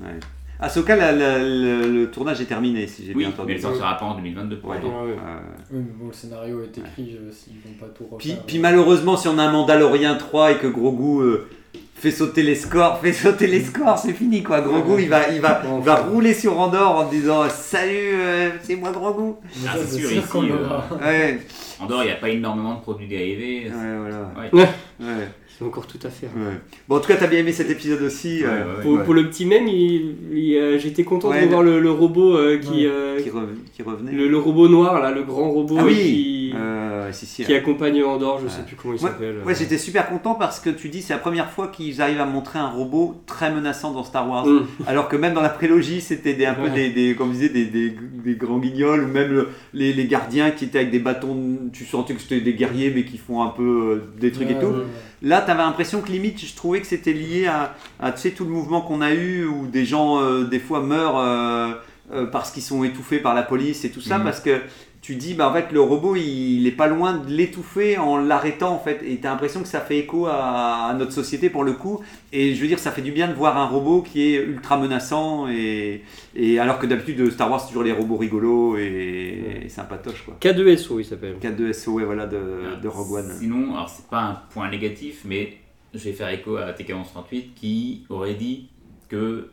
Ouais. 0.00 0.18
Ahsoka, 0.60 0.96
la- 0.96 1.12
la- 1.12 1.38
le, 1.40 1.90
le 1.92 2.10
tournage 2.10 2.40
est 2.40 2.44
terminé, 2.46 2.86
si 2.86 3.04
j'ai 3.04 3.12
Oui, 3.12 3.24
bien 3.24 3.28
entendu. 3.28 3.48
mais 3.48 3.54
elle 3.56 3.60
sortira 3.60 3.98
pas 3.98 4.06
en 4.06 4.14
2022 4.14 4.58
pour 4.58 4.70
Ouais. 4.70 4.78
autant. 4.78 5.02
Ouais, 5.04 5.10
ouais. 5.10 5.18
Euh, 5.18 5.38
Oui, 5.72 5.78
mais 5.84 5.92
bon, 5.98 6.06
le 6.06 6.12
scénario 6.14 6.62
est 6.62 6.78
écrit, 6.78 7.16
euh, 7.20 7.30
s'ils 7.30 7.54
vont 7.54 7.76
pas 7.78 7.92
tout 7.92 8.04
Puis, 8.18 8.30
refaire. 8.30 8.46
puis 8.46 8.58
malheureusement, 8.60 9.16
si 9.18 9.28
on 9.28 9.36
a 9.36 9.42
un 9.42 9.52
Mandalorian 9.52 10.16
3 10.16 10.52
et 10.52 10.56
que 10.58 10.68
Grogu 10.68 11.22
euh, 11.22 11.48
fait 11.94 12.10
sauter 12.10 12.42
les 12.42 12.54
scores, 12.54 12.98
fait 13.00 13.12
sauter 13.12 13.46
les 13.46 13.62
scores, 13.62 13.98
c'est 13.98 14.12
fini 14.12 14.42
quoi. 14.42 14.60
Grogu, 14.60 15.02
il 15.02 15.08
va, 15.08 15.28
il 15.30 15.40
va, 15.40 15.62
il 15.78 15.84
va 15.84 15.94
rouler 15.96 16.34
sur 16.34 16.58
Andorre 16.58 16.96
en 16.96 17.08
disant 17.08 17.48
Salut, 17.48 17.92
euh, 18.14 18.50
c'est 18.62 18.76
moi 18.76 18.90
Grogu. 18.92 19.32
Mais 19.62 19.68
Ah, 19.72 19.76
c'est 19.78 19.98
sûr, 19.98 20.10
ici, 20.12 20.18
euh. 20.34 20.96
Ouais, 21.00 21.38
Andorre, 21.80 22.02
il 22.02 22.06
n'y 22.06 22.12
a 22.12 22.16
pas 22.16 22.28
énormément 22.28 22.74
de 22.74 22.80
produits 22.80 23.06
dérivés. 23.08 23.64
ouais, 23.70 23.98
voilà. 24.00 24.30
Ouais. 24.52 25.28
A 25.60 25.64
encore 25.66 25.86
tout 25.86 26.00
à 26.04 26.10
faire. 26.10 26.30
ouais. 26.36 26.54
Bon, 26.88 26.96
en 26.96 27.00
tout 27.00 27.06
cas, 27.06 27.14
t'as 27.16 27.28
bien 27.28 27.38
aimé 27.38 27.52
cet 27.52 27.70
épisode 27.70 28.02
aussi. 28.02 28.40
Ouais, 28.42 28.48
euh, 28.48 28.76
ouais. 28.76 28.82
Pour, 28.82 28.92
Ouais. 28.94 29.04
pour 29.04 29.14
le 29.14 29.28
petit 29.30 29.46
même, 29.46 29.66
euh, 29.68 30.78
j'étais 30.78 31.04
content 31.04 31.28
Ouais, 31.30 31.42
de 31.42 31.46
voir 31.48 31.62
le, 31.62 31.78
le 31.80 31.90
robot 31.92 32.36
euh, 32.36 32.58
qui, 32.58 32.70
Ouais. 32.70 32.86
euh, 32.92 33.20
Qui, 33.22 33.30
re- 33.30 33.46
qui 33.72 33.82
revenait. 33.84 34.10
le, 34.12 34.26
le 34.28 34.36
robot 34.36 34.68
noir 34.68 35.00
là, 35.00 35.12
le 35.12 35.22
grand 35.22 35.50
robot 35.52 35.76
Ah 35.78 35.84
oui 35.86 35.94
qui, 35.94 36.43
Euh, 36.56 37.12
si, 37.12 37.26
si. 37.26 37.44
qui 37.44 37.54
accompagne 37.54 38.02
Andorre, 38.02 38.40
je 38.42 38.48
sais 38.48 38.58
Ouais. 38.58 38.64
plus 38.66 38.76
comment 38.76 38.94
il 38.94 39.02
Ouais, 39.02 39.10
s'appelle. 39.10 39.36
Ouais, 39.44 39.54
j'étais 39.54 39.78
super 39.78 40.08
content 40.08 40.34
parce 40.34 40.60
que 40.60 40.70
tu 40.70 40.88
dis 40.88 41.02
c'est 41.02 41.12
la 41.12 41.18
première 41.18 41.50
fois 41.50 41.68
qu'ils 41.68 42.00
arrivent 42.02 42.20
à 42.20 42.24
montrer 42.26 42.58
un 42.58 42.68
robot 42.68 43.20
très 43.26 43.50
menaçant 43.52 43.92
dans 43.92 44.04
Star 44.04 44.28
Wars. 44.28 44.46
Mm. 44.46 44.66
Alors 44.86 45.08
que 45.08 45.16
même 45.16 45.34
dans 45.34 45.42
la 45.42 45.48
prélogie, 45.48 46.00
c'était 46.00 46.44
un 46.46 46.54
peu 46.54 46.62
Ouais. 46.62 46.70
des, 46.70 46.90
des, 46.90 47.14
comme 47.14 47.32
des, 47.32 47.48
des, 47.48 47.64
des 47.66 48.34
grands 48.36 48.58
guignols 48.58 49.04
ou 49.04 49.08
même 49.08 49.30
le- 49.32 49.48
les, 49.72 49.92
les 49.92 50.06
gardiens 50.06 50.50
qui 50.50 50.64
étaient 50.66 50.78
avec 50.78 50.90
des 50.90 50.98
bâtons. 50.98 51.58
Tu 51.72 51.84
sentais 51.84 52.14
que 52.14 52.20
c'était 52.20 52.40
des 52.40 52.54
guerriers 52.54 52.90
mais 52.94 53.04
qui 53.04 53.18
font 53.18 53.42
un 53.42 53.48
peu 53.50 53.62
euh, 53.62 54.20
des 54.20 54.32
trucs 54.32 54.50
et 54.50 54.54
Ouais, 54.54 54.60
tout. 54.60 54.66
ouais, 54.66 54.72
ouais. 54.78 54.84
Là, 55.22 55.40
t'avais 55.40 55.62
l'impression 55.62 56.00
que 56.02 56.10
limite, 56.12 56.44
je 56.44 56.54
trouvais 56.54 56.80
que 56.80 56.86
c'était 56.86 57.12
lié 57.14 57.46
à, 57.46 57.74
à, 58.00 58.12
tu 58.12 58.20
sais, 58.20 58.30
tout 58.32 58.44
le 58.44 58.50
mouvement 58.50 58.82
qu'on 58.82 59.00
a 59.00 59.12
eu 59.14 59.46
où 59.46 59.66
des 59.66 59.84
gens, 59.86 60.20
euh, 60.20 60.44
des 60.44 60.58
fois, 60.58 60.80
meurent 60.80 61.18
euh, 61.18 61.72
euh, 62.12 62.26
parce 62.26 62.50
qu'ils 62.50 62.62
sont 62.62 62.84
étouffés 62.84 63.18
par 63.18 63.34
la 63.34 63.42
police 63.42 63.86
et 63.86 63.90
tout 63.90 64.02
ça, 64.02 64.18
Mhm. 64.18 64.24
parce 64.24 64.40
que 64.40 64.60
tu 65.04 65.16
dis, 65.16 65.34
bah 65.34 65.50
en 65.50 65.52
fait, 65.52 65.70
le 65.70 65.82
robot, 65.82 66.16
il, 66.16 66.60
il 66.60 66.66
est 66.66 66.70
pas 66.70 66.86
loin 66.86 67.18
de 67.18 67.30
l'étouffer 67.30 67.98
en 67.98 68.16
l'arrêtant, 68.16 68.72
en 68.72 68.78
fait. 68.78 69.02
Et 69.06 69.18
t'as 69.18 69.28
l'impression 69.28 69.60
que 69.60 69.68
ça 69.68 69.80
fait 69.80 69.98
écho 69.98 70.24
à, 70.24 70.86
à 70.86 70.94
notre 70.94 71.12
société 71.12 71.50
pour 71.50 71.62
le 71.62 71.74
coup. 71.74 72.00
Et 72.32 72.54
je 72.54 72.60
veux 72.62 72.66
dire, 72.66 72.78
ça 72.78 72.90
fait 72.90 73.02
du 73.02 73.12
bien 73.12 73.28
de 73.28 73.34
voir 73.34 73.58
un 73.58 73.66
robot 73.66 74.00
qui 74.00 74.22
est 74.22 74.42
ultra 74.42 74.78
menaçant. 74.78 75.46
Et, 75.46 76.04
et 76.34 76.58
alors 76.58 76.78
que 76.78 76.86
d'habitude, 76.86 77.30
Star 77.30 77.50
Wars, 77.50 77.60
c'est 77.60 77.66
toujours 77.66 77.82
les 77.82 77.92
robots 77.92 78.16
rigolos 78.16 78.78
et, 78.78 79.64
et 79.66 79.68
sympatoches, 79.68 80.24
quoi. 80.24 80.38
K2SO, 80.40 80.98
il 80.98 81.04
s'appelle. 81.04 81.36
4-2 81.38 81.74
SO, 81.74 81.92
ouais, 81.92 82.06
voilà, 82.06 82.26
de, 82.26 82.80
de 82.82 82.88
Rogue 82.88 83.12
One. 83.12 83.30
Sinon, 83.38 83.74
alors 83.74 83.90
c'est 83.90 84.06
pas 84.08 84.22
un 84.22 84.40
point 84.54 84.70
négatif, 84.70 85.20
mais 85.26 85.58
je 85.92 86.02
vais 86.02 86.12
faire 86.12 86.30
écho 86.30 86.56
à 86.56 86.72
TK1138 86.72 87.52
qui 87.54 88.06
aurait 88.08 88.32
dit 88.32 88.70
que 89.10 89.50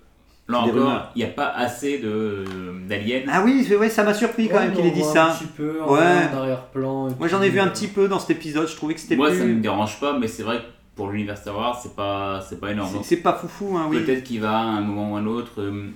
là 0.52 0.60
encore, 0.60 1.02
il 1.16 1.20
n'y 1.20 1.24
a 1.24 1.32
pas 1.34 1.48
assez 1.48 1.98
de- 2.00 2.44
d'aliens. 2.88 3.22
Ah 3.32 3.42
oui, 3.44 3.68
ouais, 3.80 3.90
ça 3.90 4.04
m'a 4.04 4.14
surpris 4.14 4.48
quand 4.48 4.56
Ouais, 4.56 4.66
même 4.68 4.74
qu'il 4.74 4.86
ait 4.86 4.92
dit 4.92 5.04
ça. 5.04 5.28
Un 5.28 5.32
petit 5.36 5.46
peu 5.46 5.82
en, 5.84 5.94
Ouais. 5.94 6.00
arrière-plan. 6.34 7.10
Moi 7.18 7.28
j'en 7.28 7.42
ai 7.42 7.50
vu 7.50 7.60
un 7.60 7.68
euh, 7.68 7.70
petit 7.72 7.88
peu 7.88 8.08
dans 8.08 8.20
cet 8.20 8.32
épisode, 8.32 8.68
je 8.68 8.76
trouvais 8.76 8.94
que 8.94 9.00
c'était 9.00 9.16
Moi, 9.16 9.30
plus... 9.30 9.38
ça 9.40 9.46
me 9.46 9.62
dérange 9.62 10.00
pas, 10.00 10.18
mais 10.18 10.28
c'est 10.28 10.44
vrai 10.44 10.58
que 10.58 10.64
pour 10.96 11.10
l'univers 11.10 11.38
Star 11.38 11.56
Wars, 11.58 11.80
c'est 11.82 11.96
pas, 11.96 12.42
c'est 12.48 12.60
pas 12.60 12.72
énorme. 12.72 12.90
c'est- 13.02 13.16
C'est 13.16 13.22
pas 13.22 13.34
foufou, 13.34 13.78
hein, 13.78 13.88
oui. 13.90 14.00
Peut-être 14.02 14.24
qu'il 14.24 14.42
va 14.42 14.52
à 14.58 14.64
un 14.64 14.82
moment 14.82 15.14
ou 15.14 15.16
à 15.16 15.20
un 15.20 15.26
autre 15.26 15.54
euh, 15.62 15.88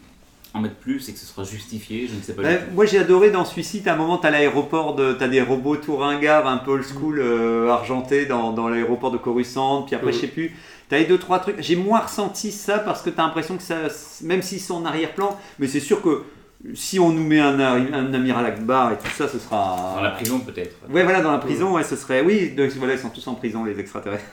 en 0.54 0.62
mettre 0.62 0.76
plus 0.76 1.10
et 1.10 1.12
que 1.14 1.20
ce 1.20 1.26
sera 1.26 1.44
justifié, 1.44 2.08
je 2.10 2.16
ne 2.16 2.22
sais 2.22 2.34
pas. 2.34 2.44
moi 2.74 2.86
j'ai 2.86 2.98
adoré 2.98 3.30
dans 3.30 3.44
celui-ci, 3.44 3.82
t'as 3.84 3.92
un 3.94 3.98
moment, 3.98 4.18
t'as 4.18 4.30
l'aéroport, 4.30 4.96
de, 4.96 5.12
t'as 5.12 5.28
des 5.28 5.42
robots 5.42 5.76
tout 5.76 5.98
ringards, 5.98 6.48
un 6.48 6.58
peu 6.58 6.72
old 6.72 6.86
school, 6.86 7.20
euh, 7.20 7.68
argentés 7.70 8.26
dans, 8.26 8.54
dans 8.54 8.70
l'aéroport 8.70 9.12
de 9.12 9.18
Coruscant, 9.18 9.82
puis 9.82 9.96
après 9.96 10.08
Mhm. 10.12 10.14
je 10.14 10.20
sais 10.22 10.28
plus, 10.28 10.56
t'as 10.90 10.98
les 10.98 11.06
deux 11.06 11.18
trois 11.18 11.40
trucs. 11.40 11.62
J'ai 11.62 11.76
moins 11.76 12.00
ressenti 12.00 12.52
ça 12.52 12.80
parce 12.80 13.02
que 13.02 13.10
t'as 13.10 13.24
l'impression 13.24 13.58
que 13.58 13.64
ça, 13.64 13.88
même 14.22 14.42
s'ils 14.42 14.62
sont 14.62 14.76
en 14.76 14.86
arrière-plan, 14.86 15.38
mais 15.60 15.68
c'est 15.68 15.80
sûr 15.80 16.02
que 16.02 16.24
si 16.74 17.00
on 17.00 17.12
nous 17.12 17.24
met 17.24 17.40
un, 17.40 17.60
un 17.60 18.14
amiral 18.14 18.46
Akbar 18.46 18.94
et 18.94 18.96
tout 18.98 19.12
ça, 19.16 19.28
ce 19.28 19.38
sera... 19.40 19.94
Dans 19.98 20.02
la 20.02 20.12
prison, 20.12 20.40
peut-être. 20.40 20.76
Ouais, 20.90 21.04
voilà, 21.04 21.22
dans 21.22 21.32
la 21.32 21.38
prison, 21.38 21.74
ouais, 21.76 21.84
ce 21.84 21.96
serait... 21.96 22.22
Oui, 22.22 22.52
donc, 22.58 22.70
voilà, 22.78 22.94
ils 22.94 23.00
sont 23.00 23.10
tous 23.10 23.26
en 23.28 23.36
prison, 23.36 23.64
les 23.64 23.80
extraterrestres. 23.80 24.24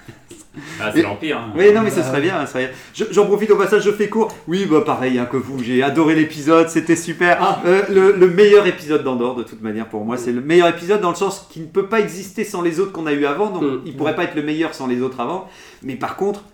Ah, 0.80 0.91
c'est 0.95 1.01
l'Empire. 1.03 1.39
hein. 1.39 1.53
Oui, 1.57 1.72
non, 1.72 1.80
mais 1.83 1.91
ce 1.91 1.97
Bah, 2.01 2.03
serait 2.09 2.20
bien. 2.20 2.45
ce 2.45 2.53
serait 2.53 2.66
bien. 2.66 2.74
Je- 2.95 3.05
J'en 3.11 3.24
profite 3.26 3.51
au 3.51 3.57
passage, 3.57 3.85
je 3.85 3.91
fais 3.91 4.09
court. 4.11 4.35
Oui, 4.47 4.66
bah 4.66 4.83
pareil 4.85 5.18
hein, 5.18 5.24
que 5.24 5.39
vous, 5.39 5.62
j'ai 5.62 5.83
adoré 5.83 6.14
l'épisode, 6.14 6.68
c'était 6.68 6.95
super. 6.97 7.39
Ah. 7.41 7.62
Euh, 7.64 7.83
le, 7.89 8.12
le 8.12 8.28
meilleur 8.28 8.66
épisode 8.66 9.03
d'Andorre, 9.03 9.37
de 9.37 9.45
toute 9.45 9.62
manière, 9.62 9.87
pour 9.89 10.05
moi, 10.05 10.18
c'est 10.18 10.33
le 10.33 10.43
meilleur 10.43 10.68
épisode 10.68 11.01
dans 11.01 11.09
le 11.09 11.16
sens 11.16 11.47
qu'il 11.51 11.62
ne 11.62 11.68
peut 11.68 11.87
pas 11.87 12.01
exister 12.01 12.45
sans 12.45 12.61
les 12.61 12.80
autres 12.80 12.93
qu'on 12.93 13.07
a 13.07 13.12
eu 13.14 13.24
avant, 13.24 13.49
donc 13.51 13.62
Mm. 13.62 13.80
il 13.87 13.97
pourrait 13.97 14.14
pas 14.14 14.24
être 14.24 14.35
le 14.35 14.43
meilleur 14.43 14.74
sans 14.74 14.87
les 14.87 15.01
autres 15.01 15.20
avant. 15.20 15.49
Mais 15.83 15.95
par 15.97 16.16
contre, 16.16 16.45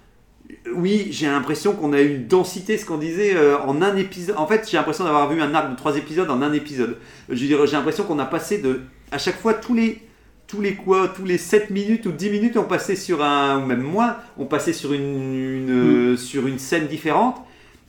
oui, 0.75 1.09
j'ai 1.11 1.27
l'impression 1.27 1.73
qu'on 1.75 1.93
a 1.93 2.01
eu 2.01 2.15
une 2.15 2.27
densité, 2.27 2.79
ce 2.79 2.87
qu'on 2.87 2.99
disait, 2.99 3.35
euh, 3.35 3.59
en 3.59 3.83
un 3.83 3.97
épisode. 3.97 4.37
En 4.39 4.47
fait, 4.47 4.69
j'ai 4.71 4.77
l'impression 4.77 5.05
d'avoir 5.05 5.29
vu 5.31 5.41
un 5.41 5.55
arc 5.55 5.71
de 5.71 5.77
trois 5.77 5.97
épisodes 5.97 6.31
en 6.31 6.41
un 6.43 6.53
épisode. 6.53 6.97
Je 7.29 7.41
veux 7.41 7.47
dire, 7.47 7.67
j'ai 7.67 7.77
l'impression 7.77 8.05
qu'on 8.05 8.19
a 8.19 8.25
passé 8.25 8.59
de. 8.59 8.81
À 9.11 9.19
chaque 9.19 9.39
fois, 9.41 9.55
tous 9.55 9.75
les. 9.75 10.03
Tous 10.47 10.63
les 10.63 10.75
quoi 10.75 11.09
Tous 11.15 11.27
les 11.27 11.37
7 11.37 11.69
minutes 11.69 12.07
ou 12.07 12.13
10 12.13 12.31
minutes, 12.31 12.57
on 12.57 12.65
passait 12.65 12.97
sur 12.97 13.23
un. 13.23 13.63
Ou 13.63 13.67
même 13.67 13.83
moins, 13.83 14.17
on 14.39 14.47
passait 14.47 14.73
sur 14.73 14.95
une, 14.95 15.03
une, 15.35 15.71
euh, 16.13 16.17
sur 16.17 16.47
une 16.47 16.59
scène 16.59 16.87
différente. 16.87 17.37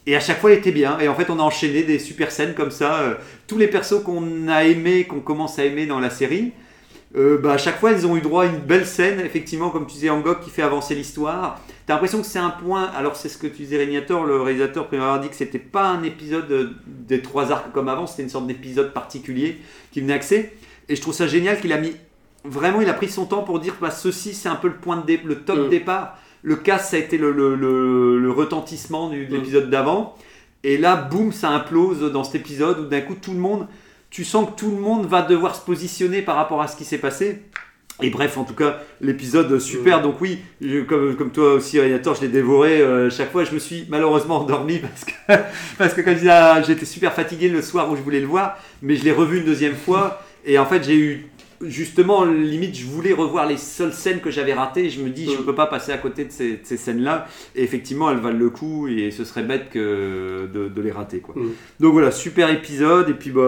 Et 0.06 0.16
à 0.16 0.20
chaque 0.20 0.42
fois, 0.42 0.52
elle 0.52 0.58
était 0.58 0.74
bien. 0.74 1.00
Et 1.00 1.08
en 1.08 1.16
fait, 1.16 1.30
on 1.30 1.40
a 1.40 1.44
enchaîné 1.44 1.84
des 1.84 2.00
super 2.00 2.32
scènes 2.32 2.56
comme 2.56 2.72
ça. 2.72 3.00
euh, 3.00 3.14
tous 3.48 3.58
les 3.58 3.68
persos 3.68 4.04
qu'on 4.04 4.50
a 4.50 4.66
aimés, 4.66 5.06
qu'on 5.06 5.22
commence 5.22 5.58
à 5.60 5.66
aimer 5.66 5.86
dans 5.86 6.00
la 6.00 6.10
série, 6.10 6.52
bah, 7.16 7.54
à 7.54 7.58
chaque 7.58 7.80
fois, 7.80 7.92
ils 7.92 8.06
ont 8.06 8.18
eu 8.18 8.22
droit 8.22 8.44
à 8.44 8.48
une 8.48 8.60
belle 8.60 8.86
scène, 8.86 9.20
effectivement, 9.22 9.70
comme 9.70 9.88
tu 9.88 9.94
disais, 9.94 10.10
Angok, 10.10 10.42
qui 10.42 10.50
fait 10.50 10.62
avancer 10.62 10.94
l'histoire. 10.96 11.60
T'as 11.90 11.96
l'impression 11.96 12.22
que 12.22 12.28
c'est 12.28 12.38
un 12.38 12.52
point. 12.52 12.84
Alors, 12.96 13.16
c'est 13.16 13.30
ce 13.30 13.40
que 13.40 13.48
tu 13.48 13.64
disais, 13.64 13.78
Régnator, 13.78 14.24
le 14.24 14.40
réalisateur, 14.40 14.88
avoir 14.94 15.20
dit 15.22 15.28
que 15.28 15.34
c'était 15.36 15.58
pas 15.58 15.88
un 15.90 16.04
épisode 16.04 16.46
euh, 16.52 16.70
des 16.86 17.20
trois 17.24 17.52
arcs 17.52 17.72
comme 17.74 17.90
avant, 17.90 18.06
c'était 18.06 18.22
une 18.22 18.30
sorte 18.30 18.46
d'épisode 18.46 18.94
particulier 18.94 19.58
qui 19.92 20.02
venait 20.02 20.14
axer. 20.14 20.54
Et 20.88 20.96
je 20.96 21.02
trouve 21.02 21.16
ça 21.16 21.26
génial 21.26 21.60
qu'il 21.60 21.74
a 21.74 21.80
mis. 21.80 21.96
Vraiment, 22.46 22.80
il 22.82 22.90
a 22.90 22.94
pris 22.94 23.10
son 23.10 23.26
temps 23.26 23.42
pour 23.42 23.60
dire 23.60 23.74
bah, 23.82 23.90
ceci, 23.90 24.36
c'est 24.36 24.50
un 24.50 24.56
peu 24.56 24.68
le 24.68 24.76
point 24.76 24.98
de 24.98 25.06
dé- 25.08 25.20
le 25.26 25.40
top 25.40 25.66
Mm. 25.66 25.70
départ. 25.70 26.16
Le 26.44 26.58
casse, 26.58 26.92
ça 26.92 26.98
a 26.98 27.00
été 27.00 27.18
le, 27.18 27.32
le- 27.32 27.56
le- 27.56 28.20
le 28.20 28.32
retentissement 28.32 29.10
du- 29.10 29.26
de 29.26 29.32
Mm. 29.34 29.40
l'épisode 29.40 29.70
d'avant. 29.72 30.16
Et 30.64 30.78
là, 30.78 30.96
boum, 30.96 31.32
ça 31.32 31.50
implose 31.50 32.12
dans 32.12 32.24
cet 32.24 32.36
épisode 32.36 32.82
où 32.82 32.86
d'un 32.86 33.02
coup, 33.02 33.16
tout 33.20 33.32
le 33.34 33.40
monde, 33.40 33.66
tu 34.12 34.24
sens 34.26 34.48
que 34.48 34.60
tout 34.60 34.70
le 34.70 34.78
monde 34.80 35.08
va 35.08 35.24
devoir 35.24 35.56
se 35.56 35.66
positionner 35.66 36.22
par 36.22 36.36
rapport 36.36 36.62
à 36.62 36.68
ce 36.68 36.78
qui 36.78 36.86
s'est 36.86 37.00
passé. 37.00 37.42
Et 38.02 38.10
bref, 38.10 38.38
en 38.38 38.46
tout 38.46 38.54
cas, 38.54 38.80
l'épisode 39.02 39.60
super. 39.60 40.02
Donc 40.02 40.22
oui, 40.22 40.40
je- 40.62 40.82
comme, 40.84 41.16
comme 41.18 41.32
toi 41.32 41.56
aussi, 41.56 41.80
Régnator, 41.80 42.16
je 42.16 42.22
l'ai 42.22 42.28
dévoré. 42.30 42.82
euh, 42.82 43.10
chaque 43.10 43.32
fois, 43.32 43.44
je 43.44 43.54
me 43.54 43.60
suis 43.60 43.86
malheureusement 43.90 44.38
endormi 44.42 44.80
parce 44.80 45.04
que, 45.06 45.44
parce 45.78 45.94
que 45.94 46.02
comme 46.02 46.14
je 46.14 46.20
disais, 46.20 46.30
ah, 46.32 46.62
j'étais 46.62 46.86
super 46.86 47.14
fatigué 47.14 47.50
le 47.50 47.62
soir 47.62 47.92
où 47.92 47.96
je 47.98 48.02
voulais 48.02 48.22
le 48.22 48.28
voir. 48.28 48.58
Mais 48.82 48.96
je 48.96 49.04
l'ai 49.04 49.12
revu 49.12 49.40
une 49.40 49.46
deuxième 49.46 49.76
fois. 49.76 50.24
Et 50.46 50.58
en 50.58 50.66
fait, 50.66 50.84
j'ai 50.84 50.96
eu 50.96 51.28
justement, 51.62 52.24
limite, 52.26 52.76
je 52.78 52.86
voulais 52.86 53.14
revoir 53.14 53.46
les 53.48 53.58
seules 53.58 53.94
scènes 53.94 54.20
que 54.22 54.32
j'avais 54.32 54.54
ratées. 54.54 54.86
Et 54.86 54.90
je 54.90 55.02
me 55.02 55.10
dis, 55.10 55.26
je 55.26 55.40
Mm. 55.42 55.46
peux 55.46 55.56
pas 55.56 55.68
passer 55.68 55.92
à 55.92 55.98
côté 55.98 56.26
de 56.26 56.32
ces, 56.32 56.60
scènes-là. 56.78 57.28
Et 57.56 57.64
effectivement, 57.64 58.10
elles 58.12 58.18
valent 58.20 58.38
le 58.40 58.50
coup. 58.50 58.88
Et 58.88 59.12
ce 59.12 59.24
serait 59.26 59.44
bête 59.44 59.70
que 59.72 60.48
de, 60.54 60.68
de 60.70 60.82
les 60.82 60.92
rater. 60.92 61.20
Quoi. 61.20 61.36
Mm. 61.38 61.50
Donc 61.80 61.94
voilà, 61.94 62.12
super 62.12 62.50
épisode. 62.50 63.10
Et 63.10 63.14
puis, 63.14 63.32
bah. 63.32 63.42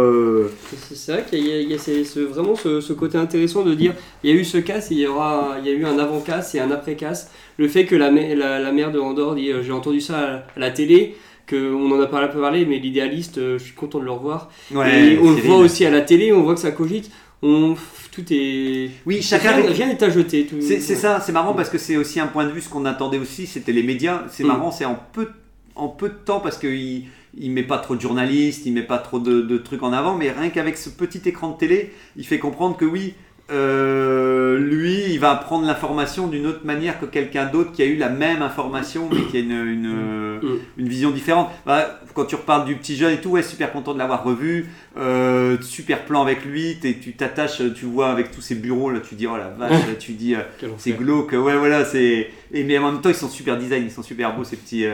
C'est 0.93 1.11
vrai 1.13 1.25
qu'il 1.29 1.47
y 1.47 1.51
a, 1.51 1.59
il 1.61 1.69
y 1.71 1.73
a 1.73 1.77
ces- 1.77 2.03
ce- 2.03 2.19
vraiment 2.19 2.55
ce, 2.55 2.81
ce 2.81 2.93
côté 2.93 3.17
intéressant 3.17 3.63
de 3.63 3.73
dire 3.73 3.93
il 4.23 4.29
y 4.29 4.33
a 4.33 4.35
eu 4.35 4.43
ce 4.45 4.57
casse 4.57 4.91
et 4.91 4.95
il 4.95 4.99
y, 5.01 5.07
aura, 5.07 5.55
il 5.59 5.65
y 5.65 5.69
a 5.69 5.73
eu 5.73 5.85
un 5.85 5.97
avant-casse 5.99 6.55
et 6.55 6.59
un 6.59 6.71
après-casse. 6.71 7.31
Le 7.57 7.67
fait 7.67 7.85
que 7.85 7.95
la, 7.95 8.11
mè- 8.11 8.35
la, 8.35 8.59
la 8.59 8.71
mère 8.71 8.91
de 8.91 8.99
Andorre 8.99 9.35
dit 9.35 9.51
euh, 9.51 9.61
j'ai 9.63 9.71
entendu 9.71 10.01
ça 10.01 10.19
à, 10.55 10.59
la 10.59 10.71
télé, 10.71 11.15
qu'on 11.49 11.91
en 11.91 11.99
a 12.01 12.07
pas 12.07 12.21
un 12.23 12.27
peu 12.27 12.39
parlé, 12.39 12.65
mais 12.65 12.77
l'idéaliste, 12.79 13.37
euh, 13.37 13.57
je 13.57 13.63
suis 13.63 13.73
content 13.73 13.99
de 13.99 14.05
le 14.05 14.11
revoir. 14.11 14.49
ouais, 14.73 15.13
et 15.13 15.19
on 15.19 15.31
le 15.31 15.41
voit 15.41 15.57
aussi 15.57 15.85
à 15.85 15.91
la 15.91 16.01
télé, 16.01 16.31
on 16.33 16.41
voit 16.43 16.53
que 16.55 16.59
ça 16.59 16.71
cogite. 16.71 17.11
On, 17.43 17.75
tout 18.11 18.23
est. 18.31 18.91
Oui, 19.05 19.21
chacun 19.21 19.55
rien, 19.55 19.71
rien 19.71 19.87
n'est 19.87 20.03
à 20.03 20.09
jeter. 20.09 20.45
tout- 20.45 20.57
C'est 20.61 20.79
ça, 20.79 21.19
c'est 21.19 21.31
marrant 21.31 21.53
parce 21.53 21.69
que 21.69 21.77
c'est 21.79 21.97
aussi 21.97 22.19
un 22.19 22.27
point 22.27 22.45
de 22.45 22.51
vue, 22.51 22.61
ce 22.61 22.69
qu'on 22.69 22.85
attendait 22.85 23.17
aussi, 23.17 23.47
c'était 23.47 23.71
les 23.71 23.83
médias. 23.83 24.23
C'est 24.29 24.43
Mm. 24.43 24.47
marrant, 24.47 24.71
c'est 24.71 24.85
en 24.85 24.99
peu, 25.11 25.29
en 25.75 25.87
peu 25.87 26.09
de 26.09 26.13
temps 26.13 26.39
parce 26.39 26.57
qu'il 26.57 27.05
il 27.37 27.51
met 27.51 27.63
pas 27.63 27.77
trop 27.79 27.95
de 27.95 28.01
journalistes, 28.01 28.63
il 28.65 28.73
met 28.73 28.83
pas 28.83 28.97
trop 28.99 29.17
de, 29.19 29.41
de 29.41 29.57
trucs 29.57 29.81
en 29.83 29.93
avant, 29.93 30.15
mais 30.17 30.29
rien 30.31 30.49
qu'avec 30.49 30.77
ce 30.77 30.89
petit 30.89 31.21
écran 31.29 31.51
de 31.51 31.57
télé, 31.57 31.93
il 32.17 32.25
fait 32.27 32.39
comprendre 32.39 32.75
que 32.77 32.83
oui, 32.85 33.13
euh, 33.51 34.57
lui, 34.57 35.03
il 35.09 35.19
va 35.19 35.35
prendre 35.35 35.65
l'information 35.65 36.27
d'une 36.27 36.45
autre 36.47 36.65
manière 36.65 36.99
que 36.99 37.05
quelqu'un 37.05 37.45
d'autre 37.45 37.71
qui 37.71 37.81
a 37.81 37.85
eu 37.85 37.97
la 37.97 38.09
même 38.09 38.41
information, 38.41 39.09
mais 39.11 39.21
qui 39.23 39.37
a 39.37 39.39
une, 39.41 39.51
une, 39.51 40.31
Mm. 40.41 40.59
une 40.77 40.87
vision 40.87 41.11
différente. 41.11 41.49
Bah, 41.65 41.99
quand 42.13 42.25
tu 42.25 42.35
reparles 42.35 42.65
du 42.65 42.75
petit 42.75 42.95
jeune 42.95 43.13
et 43.13 43.17
tout, 43.21 43.29
ouais, 43.29 43.43
super 43.43 43.71
content 43.71 43.93
de 43.93 43.99
l'avoir 43.99 44.23
revu. 44.23 44.67
Euh, 44.97 45.57
super 45.61 46.05
plan 46.05 46.21
avec 46.21 46.43
lui, 46.45 46.77
tu 46.81 47.13
t'attaches, 47.13 47.61
tu 47.75 47.85
vois 47.85 48.09
avec 48.09 48.31
tous 48.31 48.41
ces 48.41 48.55
bureaux 48.55 48.89
là, 48.89 48.99
tu 48.99 49.15
dis 49.15 49.27
oh 49.27 49.37
la 49.37 49.47
vache, 49.47 49.87
là, 49.87 49.95
tu 49.97 50.13
dis 50.13 50.35
euh, 50.35 50.39
c'est 50.77 50.91
glauque, 50.91 51.31
ouais 51.31 51.55
voilà, 51.55 51.85
c'est 51.85 52.29
et 52.51 52.63
mais 52.63 52.77
en 52.77 52.91
même 52.91 53.01
temps 53.01 53.09
ils 53.09 53.15
sont 53.15 53.29
super 53.29 53.57
design, 53.57 53.83
ils 53.85 53.91
sont 53.91 54.03
super 54.03 54.35
beaux 54.35 54.43
ces 54.43 54.57
petits 54.57 54.85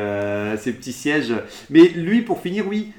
ces 0.58 0.74
petits 0.74 0.94
sièges. 0.94 1.34
Mais 1.70 1.88
lui 1.88 2.22
pour 2.22 2.42
finir, 2.42 2.66
oui, 2.68 2.92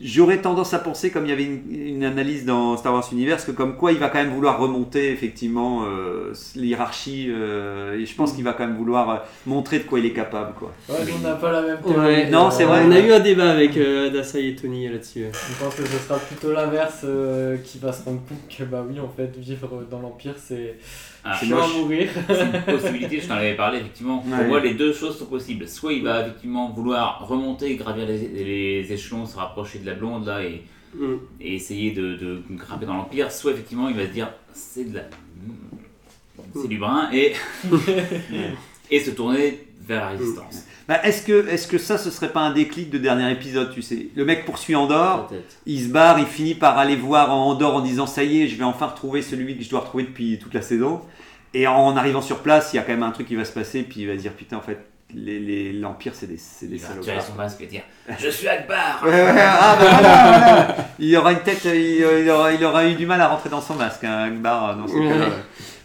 j'aurais 0.00 0.42
tendance 0.42 0.74
à 0.74 0.78
penser 0.78 1.10
comme 1.10 1.24
il 1.24 1.30
y 1.30 1.32
avait 1.32 1.44
une, 1.44 1.62
une 1.70 2.04
analyse 2.04 2.44
dans 2.44 2.76
Star 2.76 2.92
Wars 2.92 3.08
Universe 3.12 3.44
que 3.44 3.50
comme 3.50 3.76
quoi 3.76 3.92
il 3.92 3.98
va 3.98 4.08
quand 4.08 4.18
même 4.18 4.34
vouloir 4.34 4.58
remonter 4.58 5.10
effectivement 5.10 5.84
euh, 5.84 6.34
l'hiérarchie 6.54 7.28
euh, 7.30 7.98
et 7.98 8.04
je 8.04 8.14
pense 8.14 8.32
qu'il 8.32 8.44
va 8.44 8.52
quand 8.52 8.66
même 8.66 8.76
vouloir 8.76 9.10
euh, 9.10 9.16
montrer 9.46 9.78
de 9.78 9.84
quoi 9.84 9.98
il 9.98 10.06
est 10.06 10.12
capable 10.12 10.52
quoi. 10.54 10.72
Ouais, 10.88 10.96
on 11.14 11.20
n'a 11.20 11.34
pas 11.34 11.50
la 11.50 11.62
même 11.62 11.78
théorie. 11.80 11.98
Ouais. 11.98 12.30
Non, 12.30 12.50
c'est 12.50 12.64
vrai. 12.64 12.82
On 12.86 12.90
a 12.90 12.98
eu 12.98 13.12
un 13.12 13.20
débat 13.20 13.50
avec 13.50 13.76
euh, 13.76 14.10
Dasai 14.10 14.48
et 14.48 14.54
Tony 14.56 14.88
là-dessus. 14.88 15.26
Je 15.32 15.64
pense 15.64 15.74
que 15.74 15.86
ce 15.86 15.98
sera 15.98 16.18
plutôt 16.18 16.52
l'inverse 16.52 17.00
euh, 17.04 17.56
qui 17.64 17.78
va 17.78 17.92
se 17.92 18.04
rendre 18.04 18.20
compte 18.28 18.38
que 18.54 18.64
bah 18.64 18.84
oui 18.88 19.00
en 19.00 19.08
fait 19.08 19.34
vivre 19.38 19.82
dans 19.90 20.00
l'empire 20.00 20.34
c'est 20.36 20.76
Ah, 21.28 21.36
C'est 21.40 21.46
moche. 21.46 21.74
mourir. 21.76 22.08
C'est 22.28 22.42
une 22.44 22.62
possibilité, 22.62 23.20
je 23.20 23.26
t'en 23.28 23.34
avais 23.34 23.54
parlé 23.56 23.78
effectivement. 23.78 24.24
Ouais. 24.26 24.36
Pour 24.38 24.46
moi, 24.48 24.60
les 24.60 24.74
deux 24.74 24.92
choses 24.92 25.18
sont 25.18 25.26
possibles. 25.26 25.66
Soit 25.68 25.92
il 25.94 26.02
va 26.04 26.22
effectivement 26.22 26.70
vouloir 26.70 27.26
remonter, 27.26 27.74
gravir 27.76 28.06
les, 28.06 28.28
les 28.28 28.92
échelons, 28.92 29.26
se 29.26 29.36
rapprocher 29.36 29.78
de 29.80 29.86
la 29.86 29.94
blonde 29.94 30.26
là 30.26 30.42
et, 30.44 30.62
Mm. 30.94 31.16
et 31.40 31.54
essayer 31.56 31.90
de, 31.90 32.14
de 32.14 32.40
grimper 32.52 32.86
dans 32.86 32.94
l'Empire. 32.94 33.30
Soit 33.30 33.50
effectivement 33.52 33.88
il 33.90 33.96
va 33.96 34.06
se 34.06 34.12
dire 34.12 34.28
c'est 34.54 34.84
de 34.90 34.94
la. 34.96 35.02
C'est 36.54 36.68
du 36.68 36.78
brin 36.78 37.10
et, 37.12 37.32
et 38.90 39.00
se 39.00 39.10
tourner 39.10 39.66
vers 39.86 40.00
la 40.02 40.08
résistance. 40.10 40.64
Bah, 40.88 41.00
est-ce 41.04 41.22
que 41.22 41.48
est-ce 41.48 41.66
que 41.66 41.78
ça 41.78 41.98
ce 41.98 42.10
serait 42.10 42.28
pas 42.28 42.40
un 42.40 42.52
déclic 42.52 42.90
de 42.90 42.98
dernier 42.98 43.30
épisode 43.32 43.72
tu 43.72 43.82
sais? 43.82 44.08
Le 44.14 44.24
mec 44.24 44.44
poursuit 44.44 44.76
Andorre 44.76 45.28
il 45.66 45.82
se 45.82 45.88
barre, 45.88 46.18
il 46.20 46.26
finit 46.26 46.54
par 46.54 46.78
aller 46.78 46.94
voir 46.94 47.32
en 47.32 47.46
Andorre 47.50 47.74
en 47.76 47.80
disant 47.80 48.06
ça 48.06 48.22
y 48.22 48.42
est, 48.42 48.48
je 48.48 48.56
vais 48.56 48.64
enfin 48.64 48.86
retrouver 48.86 49.20
celui 49.22 49.56
que 49.56 49.64
je 49.64 49.68
dois 49.70 49.80
retrouver 49.80 50.04
depuis 50.04 50.38
toute 50.38 50.54
la 50.54 50.62
saison. 50.62 51.00
Et 51.54 51.66
en 51.66 51.96
arrivant 51.96 52.22
sur 52.22 52.38
place, 52.38 52.72
il 52.72 52.76
y 52.76 52.78
a 52.78 52.82
quand 52.82 52.92
même 52.92 53.02
un 53.02 53.10
truc 53.10 53.26
qui 53.26 53.34
va 53.34 53.44
se 53.44 53.52
passer, 53.52 53.82
puis 53.82 54.02
il 54.02 54.08
va 54.08 54.14
dire 54.14 54.32
putain, 54.32 54.58
en 54.58 54.60
fait, 54.60 54.78
les- 55.14 55.38
les- 55.40 55.72
l'Empire, 55.72 56.12
c'est 56.14 56.26
des, 56.26 56.36
c'est 56.36 56.66
des 56.66 56.74
Il 56.76 56.80
va 56.82 56.88
salopards. 56.88 57.04
tirer 57.04 57.20
son 57.20 57.34
masque 57.34 57.60
et 57.62 57.66
dire 57.66 57.82
Je 58.18 58.28
suis 58.28 58.46
Akbar 58.46 59.00
Ouais, 59.04 59.10
ouais, 59.10 59.34
ah, 59.40 59.76
bah, 59.80 59.86
voilà, 59.90 60.22
voilà. 60.38 60.76
Il 60.98 61.16
aura 61.16 61.32
une 61.32 61.40
tête, 61.40 61.64
il, 61.64 62.04
il 62.22 62.30
aura, 62.30 62.52
il 62.52 62.62
aura 62.64 62.86
eu 62.86 62.94
du 62.94 63.06
mal 63.06 63.20
à 63.20 63.28
rentrer 63.28 63.48
dans 63.48 63.60
son 63.60 63.74
masque, 63.74 64.04
hein, 64.04 64.24
Akbar, 64.26 64.76
dans 64.76 64.86
ce 64.86 64.92
ouais. 64.94 65.26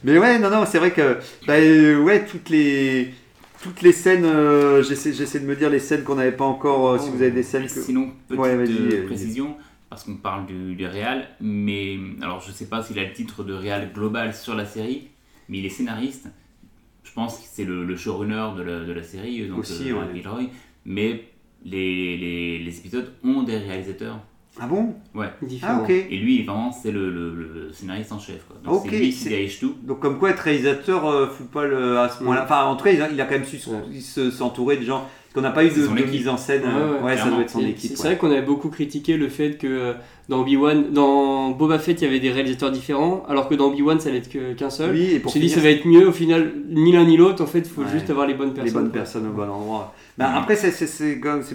Mais 0.04 0.18
ouais, 0.18 0.40
non, 0.40 0.50
non, 0.50 0.66
c'est 0.66 0.80
vrai 0.80 0.92
que, 0.92 1.20
bah, 1.48 1.54
euh, 1.54 1.98
ouais, 2.02 2.26
toutes 2.26 2.50
les. 2.50 3.14
Toutes 3.62 3.82
les 3.82 3.92
scènes, 3.92 4.26
euh, 4.26 4.84
j'essaie, 4.84 5.14
j'essaie 5.14 5.40
de 5.40 5.46
me 5.46 5.56
dire 5.56 5.70
les 5.70 5.80
scènes 5.80 6.04
qu'on 6.04 6.16
n'avait 6.16 6.32
pas 6.32 6.46
encore, 6.46 6.90
euh, 6.90 6.98
si 6.98 7.10
vous 7.10 7.22
avez 7.22 7.32
des 7.32 7.44
scènes 7.44 7.64
que... 7.64 7.70
Sinon, 7.70 8.12
petite 8.28 8.42
Ouais, 8.42 8.56
euh, 8.56 9.06
précision, 9.06 9.56
parce 9.90 10.04
qu'on 10.04 10.16
parle 10.16 10.46
du, 10.46 10.76
du 10.76 10.86
Real, 10.86 11.28
mais 11.40 11.98
alors 12.22 12.42
je 12.42 12.52
sais 12.52 12.66
pas 12.68 12.82
s'il 12.84 12.98
a 13.00 13.04
le 13.04 13.14
titre 13.14 13.44
de 13.44 13.54
Real 13.54 13.92
global 13.94 14.34
sur 14.34 14.56
la 14.56 14.66
série, 14.66 15.10
mais 15.50 15.60
il 15.60 15.66
est 15.66 15.70
scénariste. 15.70 16.28
Je 17.04 17.12
pense 17.14 17.38
que 17.38 17.44
c'est 17.52 17.66
le, 17.66 17.86
le 17.86 17.96
showrunner 17.96 18.50
de 18.58 18.62
la, 18.64 18.80
de 18.80 18.92
la 18.94 19.04
série, 19.04 19.48
donc 19.48 19.60
Aussi, 19.60 19.92
euh, 19.92 19.96
ouais. 19.96 20.16
Gilroy, 20.16 20.44
mais 20.86 21.26
les, 21.66 22.18
les, 22.18 22.60
les 22.60 22.78
épisodes 22.78 23.14
ont 23.24 23.44
des 23.44 23.58
réalisateurs. 23.58 24.20
Ah 24.60 24.68
bon? 24.68 24.96
Ouais. 25.16 25.28
Différent. 25.42 25.78
Ah 25.80 25.84
ok. 25.84 25.90
Et 25.90 26.18
lui, 26.18 26.44
vraiment, 26.44 26.72
c'est 26.74 26.92
le, 26.92 27.10
le- 27.10 27.34
le 27.34 27.72
scénariste 27.72 28.12
en 28.12 28.20
chef. 28.20 28.44
Quoi. 28.48 28.58
Donc 28.64 28.82
Ok, 28.84 28.90
c'est 28.92 28.98
lui 29.00 29.10
qui 29.12 29.24
dirige 29.30 29.60
tout. 29.60 29.76
Donc 29.84 30.00
comme 30.02 30.20
quoi 30.20 30.32
être 30.32 30.40
réalisateur 30.42 31.06
euh, 31.08 31.28
fout 31.28 31.50
pas 31.50 31.66
le, 31.66 31.98
à 32.00 32.10
ce 32.10 32.22
point-là. 32.24 32.44
Enfin 32.44 32.66
en 32.66 32.76
tout 32.76 32.84
cas 32.84 32.92
il 32.92 33.02
a, 33.02 33.10
il 33.10 33.20
a 33.22 33.26
quand 33.26 33.36
même 33.40 33.46
su 33.46 33.60
s'entourer 34.32 34.78
de 34.78 34.84
gens. 34.84 35.08
Parce 35.34 35.46
qu'on 35.46 35.50
n'a 35.50 35.54
pas 35.56 35.64
eu 35.64 35.70
de, 35.70 35.86
son 35.86 35.94
de 35.94 36.00
équipe. 36.00 36.12
mise 36.12 36.28
en 36.28 36.36
scène. 36.36 36.64
Ouais, 36.64 36.68
euh, 36.70 36.98
ouais, 36.98 37.04
ouais, 37.06 37.18
ça 37.18 37.30
doit 37.30 37.40
être 37.42 37.50
son 37.50 37.60
équipe. 37.66 37.92
C'est 37.96 38.04
ouais. 38.04 38.10
vrai 38.10 38.18
qu'on 38.18 38.32
avait 38.32 38.42
beaucoup 38.42 38.68
critiqué 38.68 39.16
le 39.16 39.30
fait 39.30 39.58
que 39.58 39.66
euh, 39.66 39.94
dans 40.28 40.42
Obi-Wan, 40.42 40.92
dans 40.92 41.52
Boba 41.52 41.80
Fett, 41.80 42.02
il 42.02 42.04
y 42.04 42.08
avait 42.08 42.20
des 42.20 42.32
réalisateurs 42.32 42.70
différents, 42.72 43.24
alors 43.30 43.48
que 43.48 43.56
dans 43.56 43.68
Obi-Wan, 43.68 43.98
ça 44.02 44.10
allait 44.10 44.18
être 44.18 44.30
que- 44.30 44.52
qu'un 44.54 44.70
seul. 44.70 44.92
Oui, 44.94 45.12
et 45.14 45.20
pour 45.20 45.32
suis 45.32 45.40
dit, 45.40 45.48
ça 45.50 45.62
va 45.62 45.70
être 45.70 45.86
mieux, 45.86 46.06
au 46.06 46.12
final, 46.12 46.52
ni 46.70 46.92
l'un 46.92 47.06
ni 47.06 47.16
l'autre, 47.16 47.42
en 47.42 47.48
fait, 47.48 47.60
il 47.60 47.66
faut 47.70 47.82
Ouais. 47.84 47.88
juste 47.94 48.10
avoir 48.10 48.28
les 48.28 48.34
bonnes 48.34 48.54
personnes. 48.54 48.66
les 48.66 48.72
bonnes 48.82 48.92
personnes 48.92 49.28
au 49.28 49.32
bon 49.32 49.50
endroit. 49.50 49.94
Ben, 50.18 50.26
Après, 50.36 50.58
c'est- 50.58 50.72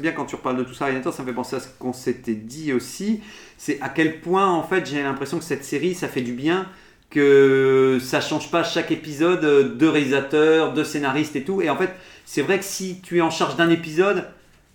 bien 0.01 0.13
quand 0.13 0.25
tu 0.25 0.37
reparles 0.37 0.57
de 0.57 0.63
tout 0.65 0.73
ça, 0.75 0.87
ça 1.13 1.23
me 1.23 1.29
fait 1.29 1.35
penser 1.35 1.57
à 1.57 1.61
ce 1.61 1.69
qu'on 1.79 1.93
s'était 1.93 2.35
dit 2.35 2.73
aussi. 2.73 3.21
C'est 3.59 3.79
à 3.83 3.91
quel 3.91 4.21
point, 4.21 4.51
en 4.51 4.63
fait, 4.63 4.87
j'ai 4.91 5.03
l'impression 5.03 5.37
que 5.39 5.45
cette 5.45 5.65
série, 5.65 5.95
ça 5.95 6.09
fait 6.09 6.23
du 6.23 6.33
bien 6.33 6.67
que 7.11 7.99
ça 8.03 8.21
change 8.21 8.51
pas 8.51 8.65
chaque 8.65 8.91
épisode 8.91 9.77
de 9.77 9.87
réalisateur, 9.87 10.73
de 10.73 10.85
scénariste 10.85 11.37
et 11.37 11.43
tout. 11.43 11.63
Et 11.63 11.71
en 11.71 11.77
fait, 11.77 11.91
c'est 12.25 12.43
vrai 12.43 12.59
que 12.59 12.65
si 12.65 13.01
tu 13.01 13.19
es 13.19 13.21
en 13.21 13.31
charge 13.31 13.57
d'un 13.57 13.71
épisode, 13.71 14.25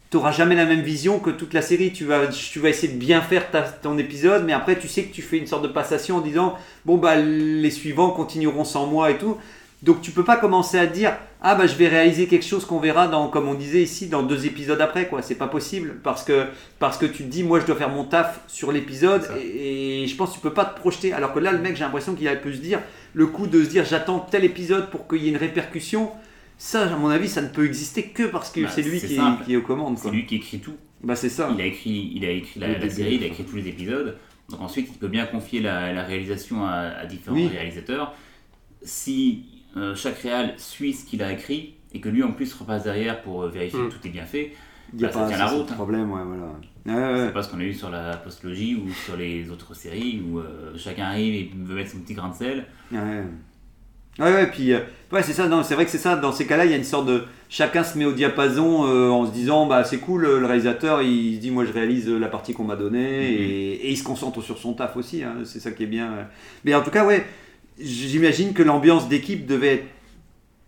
tu 0.10 0.18
n'auras 0.18 0.32
jamais 0.32 0.56
la 0.56 0.66
même 0.66 0.82
vision 0.82 1.20
que 1.20 1.30
toute 1.30 1.54
la 1.54 1.62
série. 1.62 1.94
Tu 1.94 2.06
vas, 2.06 2.28
tu 2.28 2.60
vas 2.60 2.70
essayer 2.70 2.94
de 2.94 2.98
bien 2.98 3.22
faire 3.22 3.46
ton 3.82 3.98
épisode, 3.98 4.44
mais 4.46 4.54
après, 4.54 4.78
tu 4.78 4.88
sais 4.88 5.04
que 5.04 5.14
tu 5.14 5.22
fais 5.22 5.38
une 5.38 5.48
sorte 5.48 5.64
de 5.64 5.68
passation 5.70 6.18
en 6.18 6.22
disant 6.22 6.58
bon, 6.86 6.98
bah, 6.98 7.16
les 7.16 7.72
suivants 7.72 8.12
continueront 8.12 8.66
sans 8.66 8.88
moi 8.88 9.12
et 9.12 9.18
tout. 9.18 9.38
Donc, 9.84 10.02
tu 10.02 10.12
peux 10.12 10.24
pas 10.24 10.38
commencer 10.38 10.78
à 10.78 10.86
dire 10.86 11.14
ah, 11.42 11.56
bah, 11.56 11.66
je 11.66 11.76
vais 11.76 11.88
réaliser 11.88 12.28
quelque 12.28 12.46
chose 12.46 12.66
qu'on 12.66 12.80
verra, 12.80 13.08
dans, 13.08 13.28
comme 13.28 13.48
on 13.48 13.56
disait 13.56 13.82
ici, 13.82 14.08
dans 14.08 14.22
deux 14.24 14.46
épisodes 14.46 14.80
après. 14.80 15.08
quoi. 15.08 15.22
C'est 15.24 15.36
pas 15.36 15.48
possible 15.48 15.96
parce 16.04 16.24
que, 16.24 16.46
parce 16.78 16.98
que 16.98 17.06
tu 17.08 17.24
te 17.24 17.30
dis 17.30 17.44
moi, 17.44 17.60
je 17.60 17.66
dois 17.66 17.76
faire 17.76 17.90
mon 17.90 18.04
taf 18.04 18.42
sur 18.48 18.72
l'épisode 18.72 19.28
et, 19.44 20.04
et 20.04 20.08
je 20.08 20.16
pense 20.16 20.30
que 20.32 20.36
tu 20.36 20.42
peux 20.42 20.54
pas 20.54 20.66
te 20.66 20.80
projeter. 20.80 21.14
Alors 21.14 21.34
que 21.34 21.40
là, 21.40 21.52
le 21.52 21.58
mec, 21.60 21.76
j'ai 21.76 21.84
l'impression 21.84 22.14
qu'il 22.14 22.28
a 22.28 22.36
pu 22.36 22.54
se 22.54 22.60
dire 22.62 22.80
le 23.14 23.26
coup 23.28 23.48
de 23.48 23.64
se 23.64 23.70
dire 23.70 23.84
j'attends 23.86 24.20
tel 24.20 24.44
épisode 24.46 24.90
pour 24.92 25.08
qu'il 25.08 25.24
y 25.24 25.28
ait 25.28 25.32
une 25.32 25.38
répercussion. 25.38 26.12
Ça, 26.60 26.84
à 26.94 26.96
mon 26.96 27.10
avis, 27.10 27.28
ça 27.28 27.42
ne 27.42 27.48
peut 27.48 27.66
exister 27.66 28.04
que 28.04 28.24
parce 28.24 28.52
que 28.52 28.62
Bah, 28.62 28.70
c'est 28.72 28.84
lui 28.84 29.00
qui 29.00 29.16
est, 29.16 29.44
qui 29.46 29.54
est 29.54 29.58
aux 29.58 29.64
commandes. 29.64 29.98
C'est 29.98 30.12
lui 30.12 30.28
qui 30.28 30.36
écrit 30.36 30.60
tout. 30.60 30.76
Bah, 31.04 31.16
c'est 31.16 31.30
ça. 31.30 31.50
Il 31.56 31.60
a 31.60 31.66
écrit, 31.66 32.12
il 32.14 32.24
a 32.24 32.30
écrit 32.30 32.60
la, 32.60 32.88
série, 32.88 33.16
il 33.16 33.24
a 33.24 33.28
écrit 33.28 33.44
tous 33.46 33.56
les 33.56 33.68
épisodes. 33.68 34.16
Donc 34.50 34.62
ensuite, 34.62 34.90
il 34.92 34.98
peut 35.00 35.08
bien 35.08 35.26
confier 35.26 35.60
la, 35.60 35.92
la 35.92 36.04
réalisation 36.04 36.64
à, 36.66 36.74
à 37.00 37.06
différents 37.08 37.36
Oui. 37.36 37.48
réalisateurs. 37.48 38.14
Si 38.84 39.44
euh, 39.78 39.96
chaque 39.96 40.20
réal 40.20 40.54
suit 40.58 40.94
ce 40.94 41.06
qu'il 41.06 41.22
a 41.24 41.32
écrit 41.32 41.76
et 41.94 42.00
que 42.00 42.10
lui 42.10 42.24
en 42.24 42.32
plus 42.32 42.54
repasse 42.54 42.84
derrière 42.84 43.22
pour 43.22 43.44
euh, 43.44 43.50
vérifier 43.50 43.80
Mm. 43.80 43.90
que 43.90 43.94
tout 43.96 44.08
est 44.08 44.12
bien 44.12 44.26
fait, 44.26 44.52
Il 44.94 45.02
y 45.02 45.06
a 45.06 45.08
bah, 45.08 45.14
ça 45.14 45.20
pas 45.22 45.28
tient 45.30 45.38
la 45.38 45.48
route, 45.48 45.68
hein. 45.72 45.76
problème, 45.76 46.12
ouais, 46.12 46.22
voilà. 46.26 46.52
Ouais, 46.86 47.14
ouais. 47.14 47.26
c'est 47.28 47.34
pas 47.34 47.44
ce 47.44 47.50
qu'on 47.50 47.60
a 47.60 47.64
eu 47.64 47.74
sur 47.74 47.90
la 47.90 48.18
postlogie 48.18 48.76
ou 48.76 48.90
sur 48.92 49.16
les 49.16 49.50
autres 49.52 49.74
séries 49.76 50.22
où 50.28 50.40
euh, 50.40 50.74
chacun 50.78 51.06
arrive 51.06 51.34
et 51.36 51.52
veut 51.56 51.76
mettre 51.76 51.92
son 51.92 52.00
petit 52.00 52.14
grain 52.14 52.30
de 52.30 52.36
sel. 52.36 52.66
Ouais, 54.20 54.32
ouais, 54.34 54.48
puis 54.48 54.74
euh, 54.74 54.80
ouais, 55.14 55.24
c'est 55.24 55.32
ça, 55.34 55.48
non, 55.48 55.64
c'est 55.64 55.74
vrai 55.76 55.86
que 55.86 55.92
c'est 55.92 55.98
ça, 55.98 56.18
dans 56.18 56.34
ces 56.34 56.46
cas-là, 56.46 56.66
il 56.66 56.72
y 56.72 56.74
a 56.74 56.78
une 56.78 56.84
sorte 56.84 57.08
de. 57.08 57.24
Chacun 57.50 57.84
se 57.84 57.98
met 57.98 58.06
au 58.06 58.12
diapason 58.14 58.86
euh, 58.86 59.10
en 59.10 59.26
se 59.26 59.32
disant, 59.32 59.66
bah 59.68 59.84
c'est 59.86 59.98
cool, 60.00 60.22
le 60.24 60.46
réalisateur, 60.46 61.02
il 61.02 61.36
se 61.36 61.40
dit, 61.40 61.50
moi 61.52 61.66
je 61.66 61.72
réalise 61.72 62.10
la 62.10 62.28
partie 62.28 62.54
qu'on 62.54 62.64
m'a 62.66 62.76
donnée, 62.76 63.00
Mhm. 63.00 63.42
et, 63.42 63.72
et 63.74 63.90
il 63.92 63.98
se 63.98 64.04
concentre 64.04 64.42
sur 64.42 64.58
son 64.58 64.74
taf 64.74 64.96
aussi, 64.98 65.24
hein, 65.24 65.36
c'est 65.46 65.60
ça 65.60 65.72
qui 65.72 65.84
est 65.84 65.88
bien. 65.88 66.28
Mais 66.66 66.76
en 66.76 66.82
tout 66.82 66.92
cas, 66.92 67.06
ouais, 67.06 67.26
j'imagine 67.84 68.54
que 68.54 68.64
l'ambiance 68.64 69.08
d'équipe 69.08 69.46
devait 69.46 69.74
être 69.74 69.86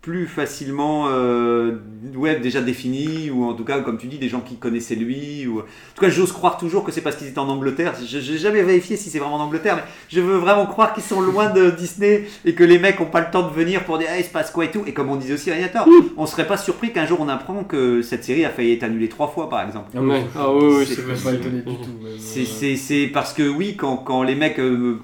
plus 0.04 0.26
facilement 0.26 1.06
euh, 1.08 1.76
ouais, 2.14 2.38
déjà 2.38 2.60
définie, 2.60 3.30
ou 3.30 3.44
en 3.44 3.54
tout 3.54 3.64
cas, 3.64 3.80
comme 3.80 3.96
tu 3.96 4.06
dis, 4.06 4.18
des 4.18 4.28
gens 4.28 4.40
qui 4.40 4.56
connaissaient 4.56 4.96
lui. 4.96 5.46
Ou... 5.46 5.60
En 5.60 5.62
tout 5.94 6.00
cas, 6.02 6.10
j'ose 6.10 6.30
croire 6.30 6.58
toujours 6.58 6.84
que 6.84 6.92
c'est 6.92 7.00
parce 7.00 7.16
qu'ils 7.16 7.28
étaient 7.28 7.38
en 7.38 7.48
Angleterre. 7.48 7.94
Je 8.06 8.18
n'ai 8.18 8.38
jamais 8.38 8.62
vérifié 8.62 8.98
si 8.98 9.08
c'est 9.08 9.18
vraiment 9.18 9.36
en 9.36 9.40
Angleterre, 9.40 9.76
mais 9.76 9.82
je 10.10 10.20
veux 10.20 10.36
vraiment 10.36 10.66
croire 10.66 10.92
qu'ils 10.92 11.02
sont 11.02 11.22
loin 11.22 11.48
de 11.48 11.70
Disney 11.70 12.26
et 12.44 12.52
que 12.52 12.62
les 12.64 12.78
mecs 12.78 13.00
n'ont 13.00 13.06
pas 13.06 13.20
le 13.20 13.30
temps 13.32 13.48
de 13.48 13.54
venir 13.54 13.84
pour 13.84 13.96
dire 13.96 14.10
hey, 14.10 14.20
il 14.20 14.24
se 14.24 14.30
passe 14.30 14.50
quoi 14.50 14.66
et 14.66 14.70
tout. 14.70 14.82
Et 14.86 14.92
comme 14.92 15.08
on 15.08 15.16
disait 15.16 15.32
aussi, 15.34 15.50
Radiator, 15.50 15.88
on 16.18 16.26
serait 16.26 16.46
pas 16.46 16.58
surpris 16.58 16.92
qu'un 16.92 17.06
jour 17.06 17.18
on 17.22 17.28
apprend 17.30 17.64
que 17.64 18.02
cette 18.02 18.24
série 18.24 18.44
a 18.44 18.50
failli 18.50 18.72
être 18.74 18.82
annulée 18.82 19.08
trois 19.08 19.28
fois, 19.28 19.48
par 19.48 19.62
exemple. 19.66 19.88
Ah, 19.96 20.00
Ouais. 20.02 20.22
Ah 20.36 20.52
ouais, 20.54 20.84
c'est 20.84 21.24
pas 21.24 21.32
étonné 21.32 21.60
du 21.60 21.64
tout. 21.64 21.78
euh, 22.04 22.16
C'est 22.18 22.76
c'est 22.76 23.06
parce 23.06 23.32
que 23.32 23.48
oui, 23.48 23.74
quand, 23.76 23.96
quand 23.96 24.22
les 24.22 24.34
mecs 24.34 24.58
euh, 24.58 24.98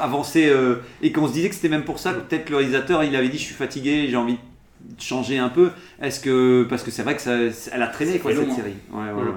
avançaient 0.00 0.48
euh, 0.48 0.76
et 1.02 1.12
qu'on 1.12 1.28
se 1.28 1.32
disait 1.34 1.48
que 1.50 1.54
c'était 1.54 1.68
même 1.68 1.84
pour 1.84 2.00
ça 2.00 2.12
que 2.12 2.20
peut-être 2.20 2.50
le 2.50 2.56
réalisateur 2.56 3.04
il 3.04 3.14
avait 3.14 3.28
dit 3.28 3.38
je 3.38 3.44
suis 3.44 3.54
fatigué, 3.54 4.06
j'ai 4.10 4.16
envie 4.16 4.32
de 4.34 4.38
changer 4.98 5.38
un 5.38 5.48
peu. 5.48 5.70
Est-ce 6.00 6.20
que 6.20 6.64
parce 6.68 6.82
que 6.82 6.90
c'est 6.90 7.02
vrai 7.02 7.16
que 7.16 7.22
ça, 7.22 7.36
elle 7.72 7.82
a 7.82 7.86
traîné 7.88 8.18
quoi 8.18 8.32
cette 8.32 8.40
long, 8.46 8.52
hein. 8.52 8.56
série. 8.56 8.74
Ouais, 8.92 9.12
ouais, 9.12 9.22
ouais. 9.28 9.34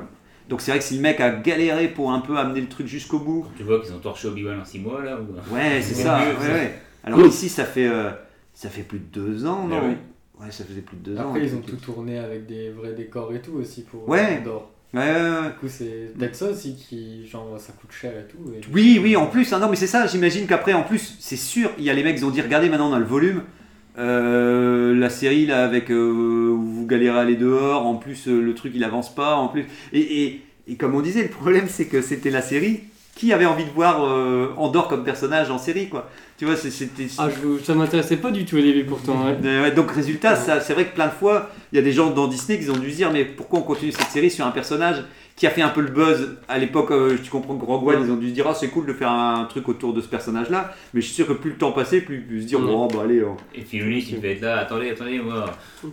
Donc 0.50 0.62
c'est 0.62 0.72
vrai 0.72 0.80
que 0.80 0.86
si 0.86 0.96
le 0.96 1.02
mec 1.02 1.20
a 1.22 1.30
galéré 1.32 1.88
pour 1.88 2.12
un 2.12 2.20
peu 2.20 2.38
amener 2.38 2.62
le 2.62 2.68
truc 2.68 2.86
jusqu'au 2.88 3.20
bout, 3.20 3.44
Quand 3.44 3.52
tu 3.58 3.64
vois 3.64 3.80
qu'ils 3.82 3.94
ont 3.94 4.00
torché 4.00 4.28
Obi-Wan 4.28 4.60
en 4.60 4.66
6 4.66 4.80
mois 4.80 5.02
là. 5.04 5.18
Ou... 5.20 5.56
ouais 5.56 5.82
c'est 5.82 5.94
ça. 5.94 6.20
mieux, 6.20 6.34
ouais, 6.40 6.46
ça. 6.48 6.54
ouais. 6.54 6.80
Alors 7.06 7.26
ici 7.26 7.48
ça 7.50 7.64
fait 7.66 7.88
euh, 7.88 8.10
ça 8.54 8.70
fait 8.70 8.82
plus 8.84 9.00
de 9.00 9.06
deux 9.06 9.46
ans 9.46 9.68
non 9.68 9.80
Ah 9.82 9.86
oui. 9.88 9.96
Ouais 10.46 10.52
ça 10.52 10.66
faisait 10.66 10.82
plus 10.82 10.98
de 10.98 11.12
deux 11.12 11.18
ans. 11.18 11.30
Après, 11.30 11.46
ils 11.46 11.56
ont 11.56 11.60
tout- 11.62 11.76
tout 11.78 11.94
tourné 11.94 12.20
avec 12.20 12.46
des 12.46 12.70
vrais 12.72 12.94
décors 12.94 13.34
et 13.34 13.40
tout 13.42 13.54
aussi 13.54 13.84
pour 13.84 14.08
Ouais. 14.10 14.40
Andorre. 14.42 14.70
Ouais, 14.94 15.00
ouais, 15.00 15.12
ouais. 15.16 15.48
Du 15.48 15.54
coup, 15.60 15.68
c'est 15.70 16.12
peut-être 16.18 16.36
ça 16.36 16.50
aussi 16.52 16.76
qui, 16.76 17.26
genre, 17.28 17.60
ça 17.60 17.74
coûte 17.74 17.92
cher 17.92 18.12
et 18.12 18.28
tout. 18.32 18.52
et- 18.54 18.62
Oui, 18.72 19.00
oui, 19.02 19.16
en 19.16 19.26
plus, 19.26 19.52
hein, 19.52 19.58
non, 19.60 19.68
mais 19.70 19.76
c'est 19.76 19.88
ça, 19.88 20.06
j'imagine 20.06 20.46
qu'après, 20.46 20.74
en 20.74 20.84
plus, 20.84 21.16
c'est 21.20 21.36
sûr, 21.36 21.72
il 21.80 21.84
y 21.84 21.90
a 21.90 21.94
les 21.94 22.04
mecs 22.04 22.18
qui 22.18 22.24
ont 22.26 22.30
dit, 22.30 22.42
regardez, 22.42 22.70
maintenant 22.70 22.92
on 22.92 22.94
a 22.94 23.00
le 23.00 23.06
volume, 23.06 23.42
euh, 23.98 24.96
la 24.96 25.10
série 25.10 25.46
là, 25.46 25.64
avec 25.64 25.92
euh, 25.92 26.56
vous 26.58 26.86
galérez 26.86 27.18
à 27.18 27.22
aller 27.22 27.36
dehors, 27.36 27.86
en 27.86 27.96
plus, 27.96 28.28
euh, 28.28 28.42
le 28.42 28.56
truc 28.56 28.74
il 28.76 28.84
avance 28.84 29.14
pas, 29.14 29.36
en 29.36 29.48
plus. 29.48 29.66
Et 29.92 30.42
comme 30.80 30.96
on 30.96 31.02
disait, 31.02 31.24
le 31.24 31.30
problème 31.30 31.66
c'est 31.68 31.86
que 31.86 32.02
c'était 32.02 32.32
la 32.32 32.42
série. 32.42 32.82
Qui 33.16 33.32
avait 33.32 33.46
envie 33.46 33.64
de 33.66 33.70
voir 33.70 34.04
euh, 34.04 34.48
Andorre 34.58 34.88
comme 34.88 35.04
personnage 35.04 35.52
en 35.52 35.60
série, 35.60 35.88
quoi 35.88 36.10
Tu 36.38 36.46
vois, 36.46 36.56
c'était. 36.56 37.06
Ah, 37.20 37.28
je, 37.30 37.64
ça 37.64 37.76
m'intéressait 37.76 38.18
pas 38.18 38.32
du 38.32 38.44
tout 38.44 38.58
au 38.58 38.62
début 38.62 38.86
pourtant. 38.86 39.26
ouais. 39.26 39.38
Euh, 39.46 39.64
ouais, 39.64 39.72
donc 39.72 39.92
résultat, 39.92 40.36
ça- 40.36 40.60
c'est 40.62 40.74
vrai 40.74 40.86
que 40.86 40.96
plein 40.96 41.06
de 41.08 41.12
fois, 41.12 41.50
il 41.72 41.76
y 41.76 41.80
a 41.80 41.84
des 41.84 41.92
gens 41.92 42.10
dans 42.10 42.28
Disney 42.28 42.60
qui 42.60 42.70
ont 42.72 42.78
dû 42.78 42.90
se 42.92 42.96
dire 42.96 43.12
mais 43.12 43.24
pourquoi 43.24 43.60
on 43.60 43.64
continue 43.64 43.92
cette 43.92 44.10
série 44.10 44.32
sur 44.32 44.46
un 44.48 44.52
personnage 44.52 45.04
qui 45.36 45.48
a 45.48 45.52
fait 45.52 45.62
un 45.64 45.70
peu 45.70 45.82
le 45.82 45.90
buzz 45.90 46.38
à 46.48 46.58
l'époque, 46.60 46.92
euh, 46.92 47.18
tu 47.24 47.30
comprends 47.32 47.56
que 47.56 47.66
Rogue 47.66 47.88
One, 47.88 48.04
ils 48.06 48.12
ont 48.12 48.16
dû 48.18 48.30
se 48.30 48.34
dire 48.34 48.46
ah 48.48 48.54
c'est 48.56 48.68
cool 48.70 48.86
de 48.88 48.94
faire 48.94 49.10
un 49.12 49.46
truc 49.46 49.68
autour 49.70 49.94
de 49.94 50.02
ce 50.02 50.08
personnage-là, 50.08 50.74
mais 50.94 51.02
je 51.02 51.06
suis 51.08 51.16
sûr 51.16 51.28
que 51.28 51.34
plus 51.34 51.52
le 51.52 51.58
temps 51.58 51.72
passait, 51.72 52.02
plus 52.02 52.20
plus 52.22 52.42
se 52.42 52.48
dire 52.48 52.60
oh 52.68 52.88
bah 52.92 53.02
allez, 53.04 53.22
oh. 53.24 53.36
Et 53.56 53.62
Filoni 53.62 54.04
qui 54.04 54.14
devait 54.14 54.34
être 54.34 54.42
là, 54.42 54.60
attendez, 54.60 54.90
attendez, 54.90 55.20
moi, 55.20 55.46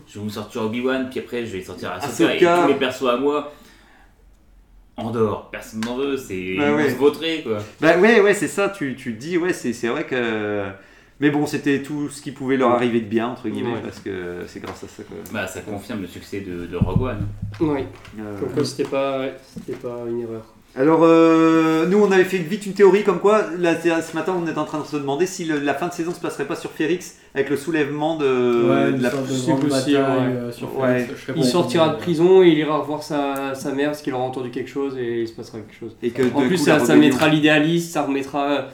je 0.08 0.18
vais 0.18 0.24
vous 0.24 0.30
sortir 0.30 0.62
Obi-Wan, 0.62 1.08
puis 1.10 1.20
après 1.20 1.44
je 1.46 1.52
vais 1.56 1.62
sortir 1.62 1.90
Ahsoka, 1.92 2.34
et 2.34 2.36
Ahsoka. 2.44 2.62
tous 2.62 2.68
les 2.68 2.74
persos 2.78 3.08
à 3.08 3.16
moi. 3.18 3.52
Andorre, 4.96 5.48
personne 5.50 5.80
n'en 5.80 5.96
veut, 5.96 6.16
c'est 6.16 6.56
Bah 6.58 6.74
ouais. 6.74 6.90
se 6.90 6.96
vautrer 6.96 7.42
quoi. 7.42 7.58
Bah 7.80 7.96
ouais 7.98 8.20
ouais 8.20 8.34
c'est 8.34 8.48
ça, 8.48 8.68
tu, 8.68 8.94
tu 8.96 9.14
te 9.14 9.18
dis 9.20 9.38
ouais 9.38 9.52
c'est 9.52 9.72
c'est 9.72 9.88
vrai 9.88 10.04
que 10.04 10.64
mais 11.20 11.30
bon 11.30 11.46
c'était 11.46 11.82
tout 11.82 12.08
ce 12.10 12.20
qui 12.22 12.32
pouvait 12.32 12.56
leur 12.56 12.70
arriver 12.70 13.00
de 13.00 13.06
bien 13.06 13.28
entre 13.28 13.48
guillemets 13.48 13.72
Ouais. 13.74 13.80
parce 13.82 14.00
que 14.00 14.42
c'est 14.46 14.60
grâce 14.60 14.84
à 14.84 14.88
ça 14.88 15.02
que 15.02 15.32
Bah 15.32 15.46
ça 15.46 15.60
confirme 15.62 16.02
le 16.02 16.06
succès 16.06 16.40
de, 16.40 16.66
de 16.66 16.76
Rogue 16.76 17.02
One. 17.02 17.26
Ouais. 17.60 17.86
euh, 18.18 18.38
Comme 18.40 18.50
quoi, 18.50 18.64
c'était 18.64 18.88
pas, 18.88 19.26
pas 19.82 20.04
une 20.08 20.20
erreur. 20.20 20.44
Alors, 20.76 21.00
euh, 21.02 21.84
nous, 21.86 21.98
on 21.98 22.12
avait 22.12 22.22
fait 22.24 22.38
vite 22.38 22.64
une 22.64 22.74
théorie 22.74 23.02
comme 23.02 23.18
quoi, 23.18 23.42
là, 23.58 23.74
ce 23.82 24.14
matin, 24.14 24.34
on 24.40 24.46
est 24.46 24.56
en 24.56 24.64
train 24.64 24.78
de 24.80 24.86
se 24.86 24.96
demander 24.96 25.26
si 25.26 25.44
le- 25.44 25.58
la 25.58 25.74
fin 25.74 25.88
de 25.88 25.92
saison 25.92 26.14
se 26.14 26.20
passerait 26.20 26.44
pas 26.44 26.54
sur 26.54 26.70
Férix 26.70 27.16
avec 27.34 27.50
le 27.50 27.56
soulèvement 27.56 28.16
de, 28.16 28.68
Ouais, 28.70 28.86
de 28.92 28.96
une 28.96 29.02
la. 29.02 29.10
sorte 29.10 29.26
de 29.26 29.32
c'est 29.32 29.46
grande 29.50 29.68
possible, 29.68 29.98
bataille 29.98 30.16
ouais. 30.28 30.32
euh, 30.36 30.52
sur 30.52 30.78
Ouais. 30.78 30.94
Félix, 31.00 31.12
je 31.16 31.22
serais 31.22 31.32
pas 31.32 31.38
Il 31.40 31.44
sortira 31.44 31.88
de 31.88 31.96
prison 31.96 32.42
et 32.44 32.48
il 32.50 32.58
ira 32.58 32.78
revoir 32.78 33.02
sa, 33.02 33.54
sa 33.56 33.72
mère 33.72 33.90
parce 33.90 34.00
qu'il 34.02 34.14
aura 34.14 34.22
entendu 34.22 34.50
quelque 34.50 34.70
chose 34.70 34.96
et 34.96 35.22
il 35.22 35.28
se 35.28 35.32
passera 35.32 35.58
quelque 35.58 35.76
chose. 35.78 35.96
Et 36.04 36.10
que 36.10 36.22
En 36.22 36.40
plus, 36.40 36.50
coup, 36.50 36.56
ça, 36.64 36.74
la 36.74 36.78
ça 36.78 36.92
rébellion- 36.92 37.00
mettra 37.00 37.28
l'idéaliste, 37.28 37.92
ça 37.92 38.02
remettra 38.02 38.66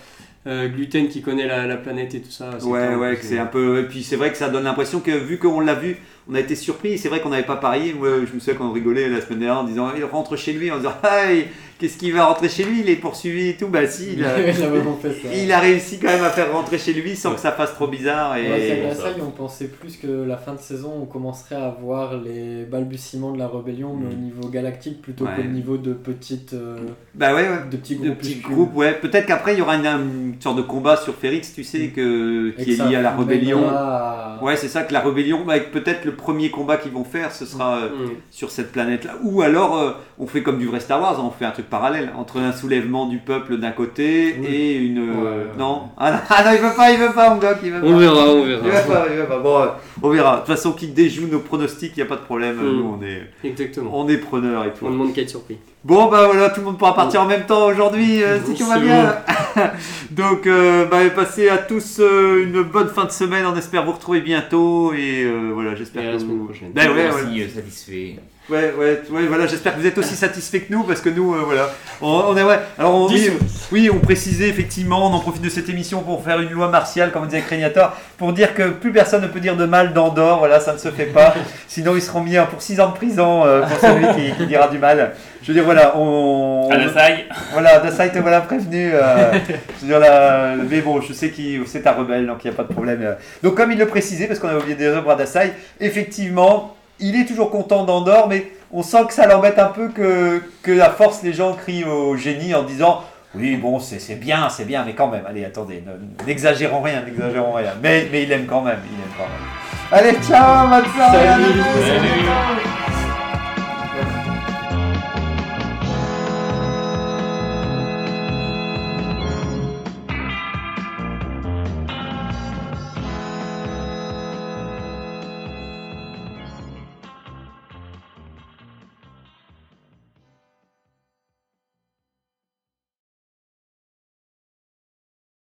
euh, 0.46 0.68
Gluten 0.68 1.08
qui 1.08 1.22
connaît 1.22 1.46
la, 1.46 1.66
la 1.66 1.76
planète 1.78 2.14
et 2.14 2.20
tout 2.20 2.30
ça. 2.30 2.50
c'est 2.58 2.66
Ouais, 2.66 2.86
clair, 2.86 2.98
ouais, 3.00 3.16
que 3.16 3.24
c'est 3.24 3.38
un 3.38 3.46
peu. 3.46 3.80
Et 3.80 3.82
puis 3.84 4.02
c'est 4.04 4.16
vrai 4.16 4.30
que 4.30 4.36
ça 4.36 4.50
donne 4.50 4.64
l'impression 4.64 5.00
que 5.00 5.10
vu 5.12 5.38
qu'on 5.38 5.60
l'a 5.60 5.74
vu, 5.74 5.96
on 6.30 6.34
a 6.34 6.40
été 6.40 6.54
surpris. 6.56 6.98
C'est 6.98 7.08
vrai 7.08 7.20
qu'on 7.20 7.30
n'avait 7.30 7.42
pas 7.42 7.56
parié. 7.56 7.94
Moi, 7.94 8.08
je 8.28 8.34
me 8.34 8.38
souviens 8.38 8.54
qu'on 8.54 8.70
rigolait 8.70 9.08
la 9.08 9.20
semaine 9.22 9.40
dernière 9.40 9.62
en 9.62 9.64
disant 9.64 9.88
il 9.96 10.04
rentre 10.04 10.36
chez 10.36 10.52
lui 10.52 10.70
en 10.70 10.76
disant 10.76 10.92
ah, 11.02 11.32
il, 11.32 11.46
qu'est-ce 11.78 11.96
qu'il 11.98 12.12
va 12.14 12.26
rentrer 12.26 12.48
chez 12.48 12.64
lui? 12.64 12.80
Il 12.80 12.88
est 12.90 12.96
poursuivi 12.96 13.48
et 13.50 13.56
tout. 13.56 13.68
Bah 13.68 13.86
si, 13.86 14.14
il 14.14 14.24
a, 14.24 14.38
Il 14.40 14.62
a 14.62 14.68
vraiment 14.68 14.96
fait 15.00 15.10
ça. 15.12 15.28
il 15.34 15.52
a 15.52 15.58
réussi 15.60 15.98
quand 15.98 16.08
même 16.08 16.24
à 16.24 16.30
faire 16.30 16.52
rentrer 16.52 16.78
chez 16.78 16.92
lui 16.92 17.16
sans 17.16 17.34
que 17.34 17.40
ça 17.40 17.52
fasse 17.52 17.74
trop 17.74 17.86
bizarre. 17.86 18.36
Et... 18.36 18.50
Ouais, 18.50 18.94
ça. 18.94 19.04
on 19.26 19.30
pensait 19.30 19.66
plus 19.68 19.96
que 19.96 20.06
la 20.06 20.36
fin 20.36 20.54
de 20.54 20.60
saison, 20.60 20.92
on 21.02 21.06
commencerait 21.06 21.56
à 21.56 21.76
voir 21.80 22.16
les 22.16 22.64
balbutiements 22.64 23.32
de 23.32 23.38
la 23.38 23.48
rébellion, 23.48 23.94
mais 23.94 24.06
au 24.14 24.16
Mm. 24.16 24.22
niveau 24.22 24.48
galactique 24.48 25.02
plutôt 25.02 25.24
Ouais. 25.24 25.30
qu'au 25.36 25.42
niveau 25.42 25.76
de 25.76 25.92
petites, 25.92 26.52
euh, 26.54 26.76
Bah 27.14 27.34
ouais, 27.34 27.42
ouais. 27.48 27.58
de 27.70 27.76
petits 27.76 27.96
de 27.96 28.04
groupes. 28.06 28.18
petits 28.18 28.34
plus- 28.36 28.54
groupes, 28.54 28.76
ouais. 28.76 28.92
Peut-être 28.94 29.26
qu'après 29.26 29.54
il 29.54 29.58
y 29.58 29.62
aura 29.62 29.76
une, 29.76 29.86
une 29.86 30.34
sorte 30.40 30.56
de 30.56 30.62
combat 30.62 30.96
sur 30.96 31.14
Férix, 31.14 31.52
tu 31.54 31.64
sais, 31.64 31.88
que, 31.88 32.50
qui 32.50 32.72
est 32.72 32.88
lié 32.88 32.96
à 32.96 33.02
la 33.02 33.14
rébellion. 33.16 33.68
à- 33.68 34.38
Ouais, 34.42 34.56
c'est 34.56 34.68
ça 34.68 34.82
que 34.82 34.92
la 34.92 35.00
rébellion, 35.00 35.44
bah, 35.46 35.58
peut-être 35.60 36.04
le 36.04 36.12
premier 36.12 36.50
combat 36.50 36.76
qu'ils 36.76 36.92
vont 36.92 37.04
faire, 37.04 37.32
ce 37.32 37.46
sera 37.46 37.78
euh, 37.78 37.88
Mm. 37.88 38.10
sur 38.30 38.50
cette 38.50 38.70
planète-là. 38.72 39.14
Ou 39.24 39.40
alors, 39.42 39.76
euh, 39.78 39.92
on 40.18 40.26
fait 40.26 40.42
comme 40.42 40.58
du 40.58 40.66
vrai 40.66 40.80
Star 40.80 41.00
Wars, 41.00 41.18
on 41.24 41.30
fait 41.30 41.44
un 41.46 41.50
truc 41.52 41.65
parallèle 41.66 42.10
entre 42.16 42.38
un 42.40 42.52
soulèvement 42.52 43.06
du 43.06 43.18
peuple 43.18 43.58
d'un 43.58 43.70
côté 43.72 44.36
Oui. 44.40 44.46
et 44.46 44.76
une. 44.78 44.98
euh, 44.98 45.44
Ouais. 45.46 45.50
non 45.58 45.82
ah, 45.96 46.10
non 46.12 46.18
ah 46.28 46.44
non, 46.44 46.50
il 46.54 46.60
veut 46.60 46.74
pas, 46.76 46.90
il 46.92 46.98
veut 46.98 47.12
pas, 47.12 47.30
mon 47.30 47.36
gars, 47.40 47.58
il 47.62 47.70
veut 47.72 47.80
On 47.84 47.92
pas. 47.92 47.98
verra, 47.98 48.24
on 48.28 48.46
Il 48.46 48.54
veut 48.54 48.56
verra. 48.70 48.80
pas, 48.82 49.06
il 49.10 49.16
veut 49.16 49.24
pas. 49.26 49.38
Bon, 49.38 49.58
euh, 49.62 49.66
on 50.02 50.08
verra. 50.10 50.32
De 50.34 50.38
toute 50.40 50.48
façon, 50.48 50.72
qui 50.72 50.88
déjoue 50.88 51.26
nos 51.28 51.40
pronostics, 51.40 51.92
il 51.96 52.00
n'y 52.00 52.02
a 52.02 52.06
pas 52.06 52.16
de 52.16 52.22
problème. 52.24 52.56
Mm. 52.56 52.76
Nous, 52.76 52.96
on 52.98 53.02
est, 53.04 53.48
Exactement. 53.48 53.90
on 53.94 54.08
est 54.08 54.18
preneurs 54.18 54.64
et 54.64 54.72
tout. 54.72 54.86
On 54.86 54.90
demande 54.90 55.12
qu'à 55.12 55.22
être 55.22 55.30
surpris. 55.30 55.58
Bon 55.84 56.06
bah 56.10 56.26
voilà, 56.26 56.50
tout 56.50 56.58
le 56.60 56.66
monde 56.66 56.78
pourra 56.78 56.96
partir 56.96 57.22
en 57.22 57.26
même 57.26 57.46
temps 57.46 57.66
aujourd'hui, 57.68 58.20
euh, 58.24 58.38
si 58.44 58.54
tout 58.54 58.66
va 58.66 58.80
bien. 58.80 59.14
Donc 60.10 60.46
euh, 60.48 60.84
bah, 60.86 60.98
passez 61.14 61.48
à 61.48 61.58
tous 61.58 61.98
euh, 62.00 62.42
une 62.42 62.62
bonne 62.62 62.88
fin 62.88 63.04
de 63.04 63.12
semaine, 63.12 63.44
on 63.46 63.56
espère 63.56 63.84
vous 63.84 63.92
retrouver 63.92 64.20
bientôt 64.20 64.92
et 64.92 65.22
euh, 65.24 65.50
voilà, 65.54 65.76
j'espère 65.76 66.02
Et 66.02 66.06
à 66.06 66.08
que 66.08 66.14
la 66.14 66.18
semaine 66.20 66.38
vous... 66.38 66.44
prochaine. 66.46 66.72
Ben 66.74 66.90
ouais, 66.92 67.48
satisfait. 67.48 68.16
Ouais, 68.48 68.72
ouais, 68.78 69.02
ouais, 69.10 69.26
voilà, 69.26 69.48
j'espère 69.48 69.74
que 69.74 69.80
vous 69.80 69.86
êtes 69.88 69.98
aussi 69.98 70.14
satisfaits 70.14 70.58
que 70.58 70.72
nous, 70.72 70.84
parce 70.84 71.00
que 71.00 71.08
nous, 71.08 71.34
euh, 71.34 71.42
voilà, 71.44 71.68
on, 72.00 72.26
on 72.28 72.36
est, 72.36 72.44
ouais, 72.44 72.60
alors 72.78 72.94
on, 72.94 73.08
oui, 73.08 73.32
oui, 73.72 73.90
on 73.92 73.98
précisait 73.98 74.48
effectivement, 74.48 75.10
on 75.10 75.14
en 75.14 75.18
profite 75.18 75.42
de 75.42 75.48
cette 75.48 75.68
émission 75.68 76.00
pour 76.02 76.22
faire 76.22 76.40
une 76.40 76.50
loi 76.50 76.68
martiale, 76.68 77.10
comme 77.10 77.26
disait 77.26 77.40
Crégnator, 77.40 77.96
pour 78.16 78.32
dire 78.32 78.54
que 78.54 78.68
plus 78.70 78.92
personne 78.92 79.22
ne 79.22 79.26
peut 79.26 79.40
dire 79.40 79.56
de 79.56 79.64
mal 79.64 79.92
d'Andorre, 79.92 80.38
voilà, 80.38 80.60
ça 80.60 80.74
ne 80.74 80.78
se 80.78 80.90
fait 80.92 81.06
pas, 81.06 81.34
sinon 81.66 81.96
ils 81.96 82.02
seront 82.02 82.20
mis 82.20 82.36
pour 82.48 82.62
6 82.62 82.78
ans 82.80 82.90
de 82.90 82.94
prison 82.94 83.44
euh, 83.44 83.62
pour 83.62 83.80
celui 83.80 84.06
qui, 84.14 84.36
qui 84.36 84.46
dira 84.46 84.68
du 84.68 84.78
mal. 84.78 85.14
Je 85.42 85.48
veux 85.48 85.54
dire, 85.54 85.64
voilà, 85.64 85.96
on... 85.96 86.68
À 86.70 86.88
saille. 86.92 87.24
Voilà, 87.52 87.80
Dasai 87.80 88.12
te 88.12 88.18
voilà 88.18 88.42
prévenu. 88.42 88.92
euh, 88.94 89.32
je 89.80 89.82
veux 89.82 89.88
dire, 89.88 89.98
là, 89.98 90.54
mais 90.70 90.82
bon, 90.82 91.00
je 91.00 91.12
sais 91.12 91.30
que 91.30 91.42
c'est 91.66 91.84
un 91.84 91.92
rebelle, 91.92 92.28
donc 92.28 92.44
il 92.44 92.48
n'y 92.48 92.54
a 92.54 92.56
pas 92.56 92.62
de 92.62 92.72
problème. 92.72 93.16
Donc, 93.42 93.56
comme 93.56 93.72
il 93.72 93.78
le 93.78 93.86
précisait, 93.86 94.26
parce 94.28 94.38
qu'on 94.38 94.48
a 94.48 94.56
oublié 94.56 94.76
des 94.76 94.86
œuvres 94.86 95.10
à 95.10 95.16
Dasai, 95.16 95.52
effectivement, 95.80 96.75
il 97.00 97.20
est 97.20 97.24
toujours 97.24 97.50
content 97.50 97.84
d'Andorre, 97.84 98.28
mais 98.28 98.50
on 98.72 98.82
sent 98.82 99.04
que 99.08 99.12
ça 99.14 99.26
l'embête 99.26 99.58
un 99.58 99.66
peu 99.66 99.88
que, 99.88 100.42
que 100.62 100.80
à 100.80 100.90
force 100.90 101.22
les 101.22 101.32
gens 101.32 101.54
crient 101.54 101.84
au 101.84 102.16
génie 102.16 102.54
en 102.54 102.62
disant. 102.62 103.02
Oui, 103.34 103.56
bon, 103.56 103.78
c'est 103.80 104.14
bien, 104.18 104.48
c'est 104.48 104.64
bien, 104.64 104.82
mais 104.86 104.94
quand 104.94 105.08
même, 105.08 105.24
allez, 105.28 105.44
attendez, 105.44 105.84
ne- 105.86 106.24
n'exagérons 106.26 106.80
rien, 106.80 107.02
n'exagérons 107.02 107.52
rien. 107.52 107.72
Mais, 107.82 108.08
mais 108.10 108.22
il 108.22 108.32
aime 108.32 108.46
quand 108.46 108.62
même, 108.62 108.78
il 108.90 108.94
aime 108.94 109.12
quand 109.18 109.24
même. 109.24 110.10
Allez, 110.10 110.18
ciao, 110.26 110.72
à 110.72 110.82
Salut. 111.12 111.60
Salut. 111.86 113.05